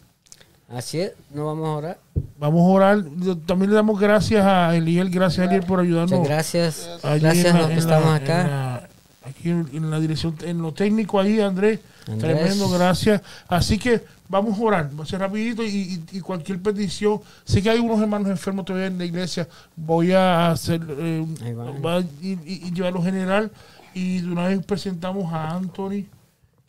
Así 0.68 1.00
es, 1.00 1.12
no 1.32 1.46
vamos 1.46 1.66
a 1.66 1.70
orar. 1.72 1.98
Vamos 2.36 2.60
a 2.60 2.64
orar. 2.64 3.04
También 3.46 3.70
le 3.70 3.76
damos 3.76 3.98
gracias 3.98 4.44
a 4.44 4.76
Eliel, 4.76 5.08
gracias 5.08 5.46
a 5.46 5.50
Eliel 5.50 5.64
por 5.64 5.80
ayudarnos. 5.80 6.18
Muchas 6.18 6.28
gracias. 6.28 6.90
Gracias 7.02 7.54
a 7.54 7.58
los 7.58 7.68
que 7.68 7.78
estamos 7.78 8.08
la- 8.08 8.14
acá. 8.16 8.87
En 9.28 9.34
la- 9.34 9.38
aquí 9.38 9.50
en, 9.50 9.84
en 9.84 9.90
la 9.90 10.00
dirección, 10.00 10.34
en 10.42 10.62
lo 10.62 10.72
técnico 10.72 11.20
ahí, 11.20 11.40
Andrés. 11.40 11.80
Andrés. 12.06 12.36
Tremendo, 12.36 12.68
gracias. 12.70 13.20
Así 13.48 13.78
que 13.78 14.04
vamos 14.28 14.58
a 14.58 14.62
orar, 14.62 14.90
va 14.98 15.04
a 15.04 15.06
ser 15.06 15.20
rapidito 15.20 15.62
y, 15.62 15.68
y- 15.68 16.04
y 16.18 16.20
cualquier 16.20 16.60
petición. 16.62 17.20
Sé 17.44 17.62
que 17.62 17.70
hay 17.70 17.78
unos 17.78 18.00
hermanos 18.00 18.28
enfermos 18.28 18.64
todavía 18.64 18.86
en 18.88 18.98
la 18.98 19.04
iglesia. 19.04 19.46
Voy 19.76 20.12
a 20.12 20.50
hacer, 20.50 20.80
eh, 20.88 21.26
Ahí 21.44 21.52
van. 21.54 21.84
va 21.84 21.96
a 21.96 22.00
ir- 22.00 22.40
y, 22.46 22.66
y 22.68 22.72
llevarlo 22.72 23.02
general. 23.02 23.50
Y 23.94 24.20
de 24.20 24.30
una 24.30 24.46
vez 24.48 24.64
presentamos 24.64 25.32
a 25.32 25.50
Anthony, 25.50 26.04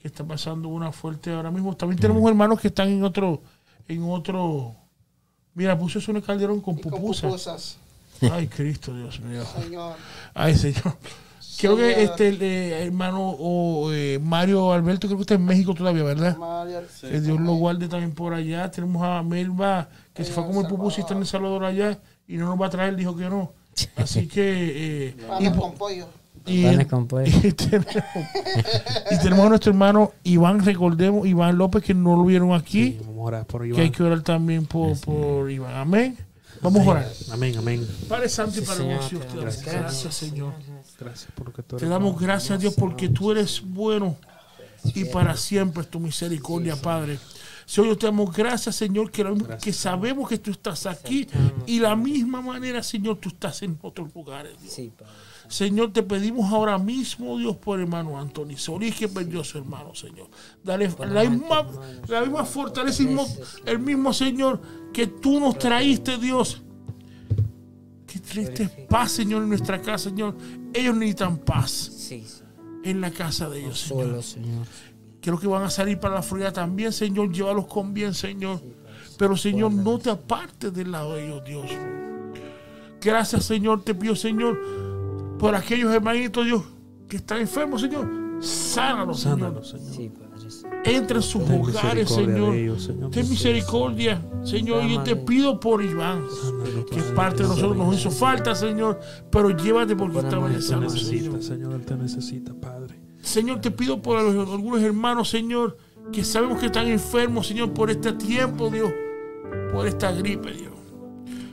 que 0.02 0.08
está 0.08 0.24
pasando 0.24 0.68
una 0.70 0.92
fuerte 0.92 1.32
ahora 1.32 1.52
mismo. 1.52 1.76
También 1.76 2.00
tenemos 2.00 2.28
hermanos 2.30 2.60
que 2.60 2.70
están 2.70 2.90
en 2.90 3.04
otro, 3.04 3.42
en 3.88 4.04
otro. 4.04 4.76
Mira, 5.54 5.78
puso 5.78 6.00
eso 6.00 6.12
en 6.12 6.18
el 6.18 6.24
calderón 6.24 6.62
con 6.62 6.78
Y 6.78 6.82
con 6.82 6.92
pupusas. 6.92 7.24
pupusas, 7.30 7.78
Ay, 8.32 8.48
Cristo, 8.48 8.96
Dios 8.96 9.20
mío. 9.22 9.44
Señor. 9.62 9.96
Ay, 10.34 10.56
Señor. 10.56 10.98
Creo 11.60 11.76
que 11.76 11.94
Señor. 11.94 12.10
este 12.12 12.28
el, 12.30 12.42
eh, 12.42 12.84
hermano 12.86 13.30
o 13.38 13.92
eh, 13.92 14.20
Mario 14.22 14.72
Alberto, 14.72 15.08
creo 15.08 15.18
que 15.18 15.24
está 15.24 15.34
en 15.36 15.46
México 15.46 15.74
todavía, 15.74 16.04
¿verdad? 16.04 16.38
María, 16.38 16.82
Que 17.02 17.20
Dios 17.22 17.40
lo 17.40 17.54
guarde 17.56 17.88
también 17.88 18.12
por 18.14 18.34
allá. 18.34 18.72
Tenemos 18.72 19.04
a 19.04 19.22
Melba, 19.24 19.90
que 20.14 20.24
se 20.24 20.32
fue 20.32 20.44
a 20.44 20.48
comer 20.48 20.68
pupusas 20.68 21.00
y 21.00 21.02
está 21.02 21.14
en 21.14 21.20
El 21.22 21.28
Salvador 21.28 21.66
allá 21.66 22.00
y 22.28 22.38
no 22.38 22.46
nos 22.48 22.62
va 22.62 22.68
a 22.68 22.70
traer, 22.70 22.96
dijo 22.96 23.16
que 23.16 23.30
no. 23.30 23.52
Así 23.98 24.28
que. 24.28 25.08
eh, 25.10 25.16
y, 25.40 25.50
con 25.52 25.74
pollo. 25.76 26.08
y- 26.46 26.64
Panes 26.64 26.88
con 26.88 27.08
pollo. 27.08 27.26
y 27.44 27.52
tenemos, 27.52 27.88
y 29.12 29.18
tenemos 29.20 29.46
a 29.46 29.50
nuestro 29.50 29.72
hermano 29.72 30.12
Iván, 30.24 30.64
recordemos, 30.64 31.28
Iván 31.28 31.58
López, 31.58 31.84
que 31.84 31.94
no 31.94 32.16
lo 32.16 32.24
vieron 32.26 32.54
aquí. 32.54 32.94
Sí, 32.94 32.98
vamos 33.06 33.18
a 33.20 33.22
orar 33.28 33.46
por 33.46 33.62
Que 33.64 33.68
hay 33.68 33.74
Iván. 33.74 33.92
que 33.92 34.04
orar 34.04 34.22
también 34.22 34.66
por, 34.66 35.00
por 35.02 35.52
Iván. 35.52 35.76
Amén. 35.76 36.18
Vamos 36.62 36.86
a 36.86 36.90
orar. 36.90 37.08
Amén, 37.32 37.56
amén. 37.58 37.88
Padre 38.10 38.28
Santo 38.28 38.60
y 38.60 38.62
Sí, 38.62 38.66
Padre 38.68 38.84
Señor, 39.02 39.26
gracias. 39.42 39.66
gracias, 39.76 40.14
Señor. 40.14 40.54
Gracias 41.00 41.32
por 41.34 41.48
lo 41.48 41.54
que 41.54 41.64
tú 41.64 41.78
Te 41.78 41.84
eres. 41.86 41.90
damos 41.90 42.20
gracias, 42.20 42.60
Dios, 42.60 42.74
porque 42.78 43.10
tú 43.10 43.32
eres 43.32 43.62
bueno 43.64 44.18
y 44.96 45.06
para 45.06 45.36
siempre 45.38 45.84
es 45.84 45.90
tu 45.90 46.00
misericordia, 46.00 46.76
Padre. 46.82 47.20
Señor, 47.66 47.98
te 47.98 48.08
damos 48.08 48.36
gracias, 48.36 48.76
Señor, 48.76 49.12
que, 49.12 49.24
lo 49.24 49.36
mismo- 49.36 49.58
que 49.62 49.72
sabemos 49.74 50.28
que 50.28 50.38
tú 50.40 50.50
estás 50.52 50.86
aquí 50.88 51.28
y 51.68 51.80
la 51.80 51.96
misma 51.96 52.42
manera, 52.42 52.82
Señor, 52.82 53.18
tú 53.18 53.30
estás 53.30 53.62
en 53.62 53.78
otros 53.82 54.10
lugares. 54.16 54.54
Dios. 54.60 54.74
Señor, 55.48 55.92
te 55.94 56.04
pedimos 56.04 56.52
ahora 56.52 56.78
mismo, 56.78 57.38
Dios, 57.38 57.56
por 57.58 57.80
hermano 57.80 58.20
Anthony 58.20 58.56
Solís, 58.58 58.96
que 58.96 59.08
perdió 59.08 59.42
a 59.42 59.44
su 59.44 59.58
hermano, 59.60 59.94
Señor. 59.96 60.28
Dale 60.64 60.88
la 60.88 61.24
misma, 61.30 61.68
la 62.08 62.22
misma 62.22 62.46
fortaleza, 62.46 63.02
el 63.04 63.10
mismo- 63.10 63.28
el 63.66 63.80
mismo 63.80 64.14
Señor, 64.14 64.62
que 64.94 65.08
tú 65.08 65.40
nos 65.40 65.58
traíste, 65.58 66.18
Dios. 66.18 66.62
Que 68.12 68.20
triste 68.20 68.68
paz, 68.90 69.12
Señor, 69.12 69.44
en 69.44 69.50
nuestra 69.50 69.82
casa, 69.82 70.10
Señor. 70.10 70.36
Ellos 70.74 70.96
necesitan 70.96 71.38
paz 71.38 71.70
Sí, 71.72 72.26
sí. 72.28 72.42
en 72.84 73.02
la 73.02 73.12
casa 73.12 73.50
de 73.50 73.60
ellos, 73.60 73.80
Señor. 73.80 74.06
Solo, 74.08 74.22
Señor. 74.22 74.66
Creo 75.22 75.38
que 75.40 75.48
van 75.48 75.64
a 75.64 75.70
salir 75.70 76.00
para 76.00 76.16
la 76.16 76.22
Florida 76.22 76.52
también, 76.54 76.92
Señor. 76.94 77.32
Llévalos 77.32 77.68
con 77.68 77.94
bien, 77.94 78.14
Señor. 78.14 78.62
Pero, 79.18 79.36
Señor, 79.38 79.72
no 79.74 80.00
te 80.00 80.10
apartes 80.10 80.74
del 80.74 80.92
lado 80.92 81.16
de 81.16 81.26
ellos, 81.28 81.44
Dios. 81.46 81.66
Gracias, 83.02 83.46
Señor. 83.46 83.84
Te 83.84 83.94
pido, 83.94 84.16
Señor, 84.16 84.58
por 85.38 85.56
aquellos 85.56 85.94
hermanitos, 85.94 86.46
Dios, 86.46 86.64
que 87.08 87.18
están 87.18 87.40
enfermos, 87.42 87.82
Señor. 87.82 88.08
Sánalos, 88.42 89.20
Señor. 89.20 89.40
Sánalos, 89.40 89.70
Señor. 89.70 89.94
Sí, 89.94 90.10
Padre. 90.10 90.29
Entra 90.86 91.18
en 91.18 91.22
sus 91.24 91.44
Ten 91.46 91.62
hogares, 91.62 92.10
Señor. 92.10 92.56
ellos, 92.56 92.84
Señor. 92.84 93.12
Ten 93.12 93.30
misericordia, 93.30 94.22
Señor. 94.44 94.84
Y 94.86 94.96
yo 94.96 95.04
te 95.04 95.16
pido 95.16 95.60
por 95.60 95.84
Iván, 95.84 96.24
que 96.92 97.02
parte 97.16 97.44
de 97.44 97.50
nosotros. 97.50 97.78
Nos 97.78 97.96
hizo 98.00 98.12
falta, 98.12 98.56
Señor. 98.56 99.00
Pero 99.32 99.50
llévate 99.52 99.96
porque 99.96 100.20
estaba 100.20 100.52
en 100.52 100.62
Señor. 100.62 100.90
Señor. 101.42 101.74
Él 101.74 101.86
te 101.86 101.96
necesita, 101.96 102.54
Padre. 102.54 103.00
Señor, 103.22 103.60
te 103.62 103.72
pido 103.72 104.02
por 104.02 104.22
los- 104.22 104.50
algunos 104.50 104.82
hermanos, 104.82 105.30
Señor, 105.30 105.78
que 106.12 106.24
sabemos 106.24 106.60
que 106.60 106.68
están 106.68 106.88
enfermos, 106.88 107.48
Señor, 107.48 107.74
por 107.74 107.92
este 107.92 108.14
tiempo, 108.14 108.70
Dios, 108.70 108.92
por 109.72 109.86
esta 109.86 110.12
gripe, 110.12 110.52
Dios. 110.54 110.74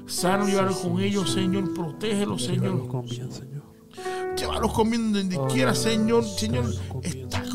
Sana, 0.06 0.46
llévalos 0.46 0.76
con 0.76 1.00
ellos, 1.00 1.30
Señor. 1.32 1.74
Protégelos, 1.74 2.42
Llévalos 2.46 2.70
Señor. 2.72 2.88
con 2.88 3.04
bien, 3.06 3.32
Señor. 3.32 3.56
Llévalos 4.38 4.72
comiendo 4.72 5.18
donde 5.18 5.38
quiera, 5.52 5.74
Señor. 5.74 6.22
Señor, 6.24 6.66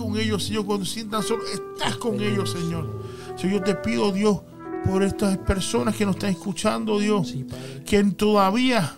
con 0.01 0.17
ellos, 0.17 0.43
Señor. 0.43 0.65
Cuando 0.65 0.85
sientan 0.85 1.23
solo, 1.23 1.43
estás 1.45 1.97
con 1.97 2.19
ellos, 2.21 2.51
Señor. 2.51 3.01
Señor, 3.35 3.59
yo 3.59 3.63
te 3.63 3.75
pido, 3.75 4.11
Dios, 4.11 4.41
por 4.85 5.03
estas 5.03 5.37
personas 5.39 5.95
que 5.95 6.05
nos 6.05 6.15
están 6.15 6.31
escuchando, 6.31 6.99
Dios, 6.99 7.29
Sí, 7.29 7.45
que 7.85 8.03
todavía 8.03 8.95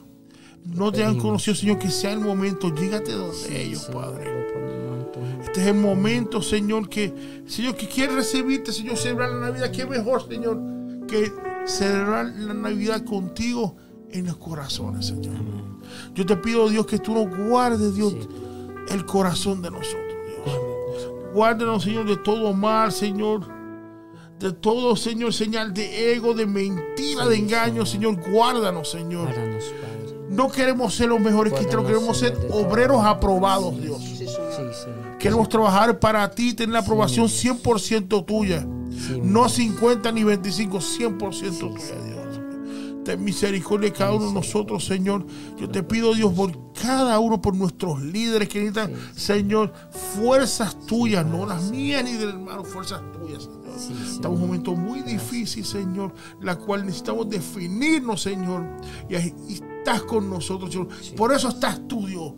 no 0.66 0.92
te 0.92 1.04
han 1.04 1.18
conocido, 1.18 1.56
Señor, 1.56 1.80
que 1.80 1.90
sea 1.90 2.14
el 2.14 2.20
momento. 2.20 2.74
Llégate 2.74 3.12
donde 3.12 3.62
ellos, 3.62 3.90
Padre. 3.92 4.32
Este 5.44 5.62
es 5.62 5.68
el 5.68 5.76
momento, 5.76 6.42
Señor, 6.42 6.90
que, 6.90 7.44
Señor, 7.46 7.76
que 7.76 7.88
quiere 7.88 8.16
recibirte, 8.16 8.72
Señor, 8.72 8.98
celebrar 8.98 9.32
la 9.32 9.50
Navidad. 9.50 9.72
Qué 9.72 9.86
mejor, 9.86 10.28
Señor, 10.28 10.60
que 11.08 11.32
celebrar 11.66 12.26
la 12.38 12.54
Navidad 12.54 13.04
contigo 13.04 13.76
en 14.10 14.26
los 14.26 14.38
corazones, 14.38 15.08
Señor. 15.08 15.36
Yo 16.16 16.26
te 16.26 16.38
pido, 16.38 16.70
Dios, 16.70 16.86
que 16.86 16.98
tú 16.98 17.14
nos 17.14 17.38
guardes, 17.38 17.94
Dios, 17.94 18.16
el 18.90 19.06
corazón 19.06 19.62
de 19.62 19.72
nosotros, 19.72 20.16
Dios. 20.46 20.73
Guárdanos, 21.34 21.84
Señor, 21.84 22.06
de 22.06 22.18
todo 22.18 22.54
mal, 22.54 22.92
Señor. 22.92 23.42
De 24.40 24.52
todo, 24.52 24.96
Señor, 24.96 25.34
señal 25.34 25.74
de 25.74 26.14
ego, 26.14 26.34
de 26.34 26.46
mentira, 26.46 27.26
de 27.28 27.38
engaño, 27.38 27.86
Señor. 27.86 28.18
Guárdanos, 28.30 28.92
Señor. 28.92 29.26
Guárdanos, 29.26 29.64
Padre. 29.66 29.94
No 30.30 30.52
queremos 30.52 30.96
ser 30.96 31.10
los 31.10 31.20
mejores 31.20 31.54
cristianos, 31.54 31.86
queremos 31.86 32.18
ser 32.18 32.36
obreros 32.52 33.04
aprobados, 33.06 33.80
Dios. 33.80 34.02
Queremos 35.20 35.48
trabajar 35.48 36.00
para 36.00 36.30
ti, 36.32 36.54
tener 36.54 36.74
la 36.74 36.80
aprobación 36.80 37.28
100% 37.28 38.26
tuya. 38.26 38.66
Sí, 38.90 39.20
No 39.24 39.48
50 39.48 40.12
ni 40.12 40.24
25, 40.24 40.78
100% 40.80 41.20
tuya, 41.20 41.72
Dios. 41.72 42.03
Ten 43.04 43.24
misericordia 43.24 43.90
de 43.90 43.96
cada 43.96 44.14
uno 44.14 44.28
de 44.28 44.34
nosotros, 44.34 44.86
Señor. 44.86 45.26
Yo 45.58 45.70
te 45.70 45.84
pido, 45.84 46.14
Dios, 46.14 46.34
por 46.34 46.74
cada 46.74 47.20
uno, 47.20 47.42
por 47.42 47.56
nuestros 47.56 48.02
líderes 48.02 48.48
que 48.50 48.60
necesitan, 48.60 48.94
Señor, 49.16 49.74
fuerzas 50.16 50.80
tuyas, 50.86 51.26
no 51.26 51.46
las 51.46 51.64
mías 51.72 52.04
ni 52.04 52.14
del 52.14 52.30
hermano, 52.30 52.64
fuerzas 52.64 53.02
tuyas, 53.12 53.44
Señor. 53.44 53.64
Sí. 53.78 53.94
Estamos 54.16 54.38
en 54.38 54.44
un 54.44 54.48
momento 54.50 54.76
muy 54.76 55.02
difícil, 55.02 55.66
Señor, 55.66 56.14
la 56.42 56.56
cual 56.56 56.86
necesitamos 56.86 57.30
definirnos, 57.30 58.22
Señor. 58.22 58.66
Y 59.10 59.16
estás 59.16 60.04
con 60.04 60.30
nosotros, 60.30 60.72
Señor. 60.72 60.88
Por 61.18 61.34
eso 61.34 61.50
estás 61.50 61.88
tú, 61.88 62.06
Dios, 62.06 62.34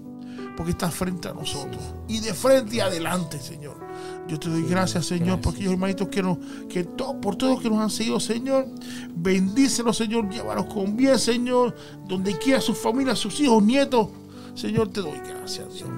porque 0.57 0.71
estás 0.71 0.95
frente 0.95 1.27
a 1.27 1.33
nosotros. 1.33 1.81
Y 2.07 2.21
de 2.21 2.33
frente 2.33 2.77
y 2.77 2.79
adelante, 2.79 3.39
Señor. 3.39 3.84
Yo 4.27 4.39
te 4.39 4.49
doy 4.49 4.63
gracias, 4.63 5.05
Señor, 5.05 5.39
por 5.39 5.53
aquellos 5.53 5.73
hermanitos 5.73 6.07
que 6.07 6.23
nos, 6.23 6.37
que 6.67 6.83
to- 6.83 7.19
por 7.21 7.35
todos 7.35 7.53
los 7.53 7.61
que 7.61 7.69
nos 7.69 7.79
han 7.79 7.89
seguido, 7.91 8.19
Señor. 8.19 8.67
Bendícelos, 9.15 9.97
Señor. 9.97 10.29
Llévalos 10.29 10.65
con 10.65 10.95
bien, 10.97 11.19
Señor. 11.19 11.75
Donde 12.07 12.37
quiera 12.37 12.59
sus 12.59 12.77
familias, 12.77 13.19
sus 13.19 13.39
hijos, 13.39 13.61
nietos. 13.63 14.09
Señor, 14.55 14.87
te 14.89 15.01
doy 15.01 15.19
gracias, 15.27 15.73
Dios. 15.75 15.89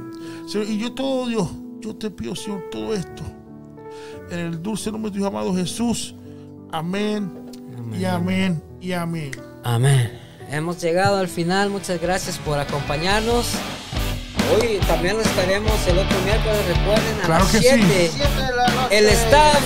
Señor, 0.52 0.68
y 0.70 0.78
yo 0.78 0.92
todo, 0.94 1.28
Dios, 1.28 1.48
yo 1.80 1.96
te 1.96 2.10
pido, 2.10 2.36
Señor, 2.36 2.66
todo 2.70 2.94
esto. 2.94 3.24
En 4.30 4.40
el 4.40 4.62
dulce 4.62 4.92
nombre 4.92 5.10
de 5.12 5.20
tu 5.20 5.26
amado 5.26 5.56
Jesús. 5.56 6.14
Amén. 6.72 7.32
Y 7.98 8.04
amén. 8.04 8.62
Y 8.82 8.92
amén. 8.92 9.32
Amén. 9.64 10.12
Hemos 10.50 10.82
llegado 10.82 11.16
al 11.18 11.30
final. 11.30 11.70
Muchas 11.70 12.02
gracias 12.02 12.38
por 12.40 12.60
acompañarnos. 12.60 13.52
Hoy 14.54 14.80
también 14.88 15.20
estaremos 15.20 15.74
el 15.88 15.98
otro 16.00 16.18
miércoles, 16.24 16.58
recuerden, 16.68 17.20
a 17.22 17.26
Claro 17.26 17.44
las 17.44 17.52
que 17.52 17.58
sí. 17.60 17.66
7. 17.68 18.12
Siete 18.16 18.42
de 18.42 18.56
la 18.56 18.68
noche. 18.68 18.98
El 18.98 19.06
staff 19.10 19.60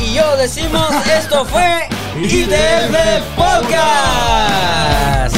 y 0.00 0.14
yo 0.14 0.36
decimos, 0.36 0.86
esto 1.06 1.44
fue 1.46 1.88
ITF 2.22 3.22
Podcast. 3.36 5.34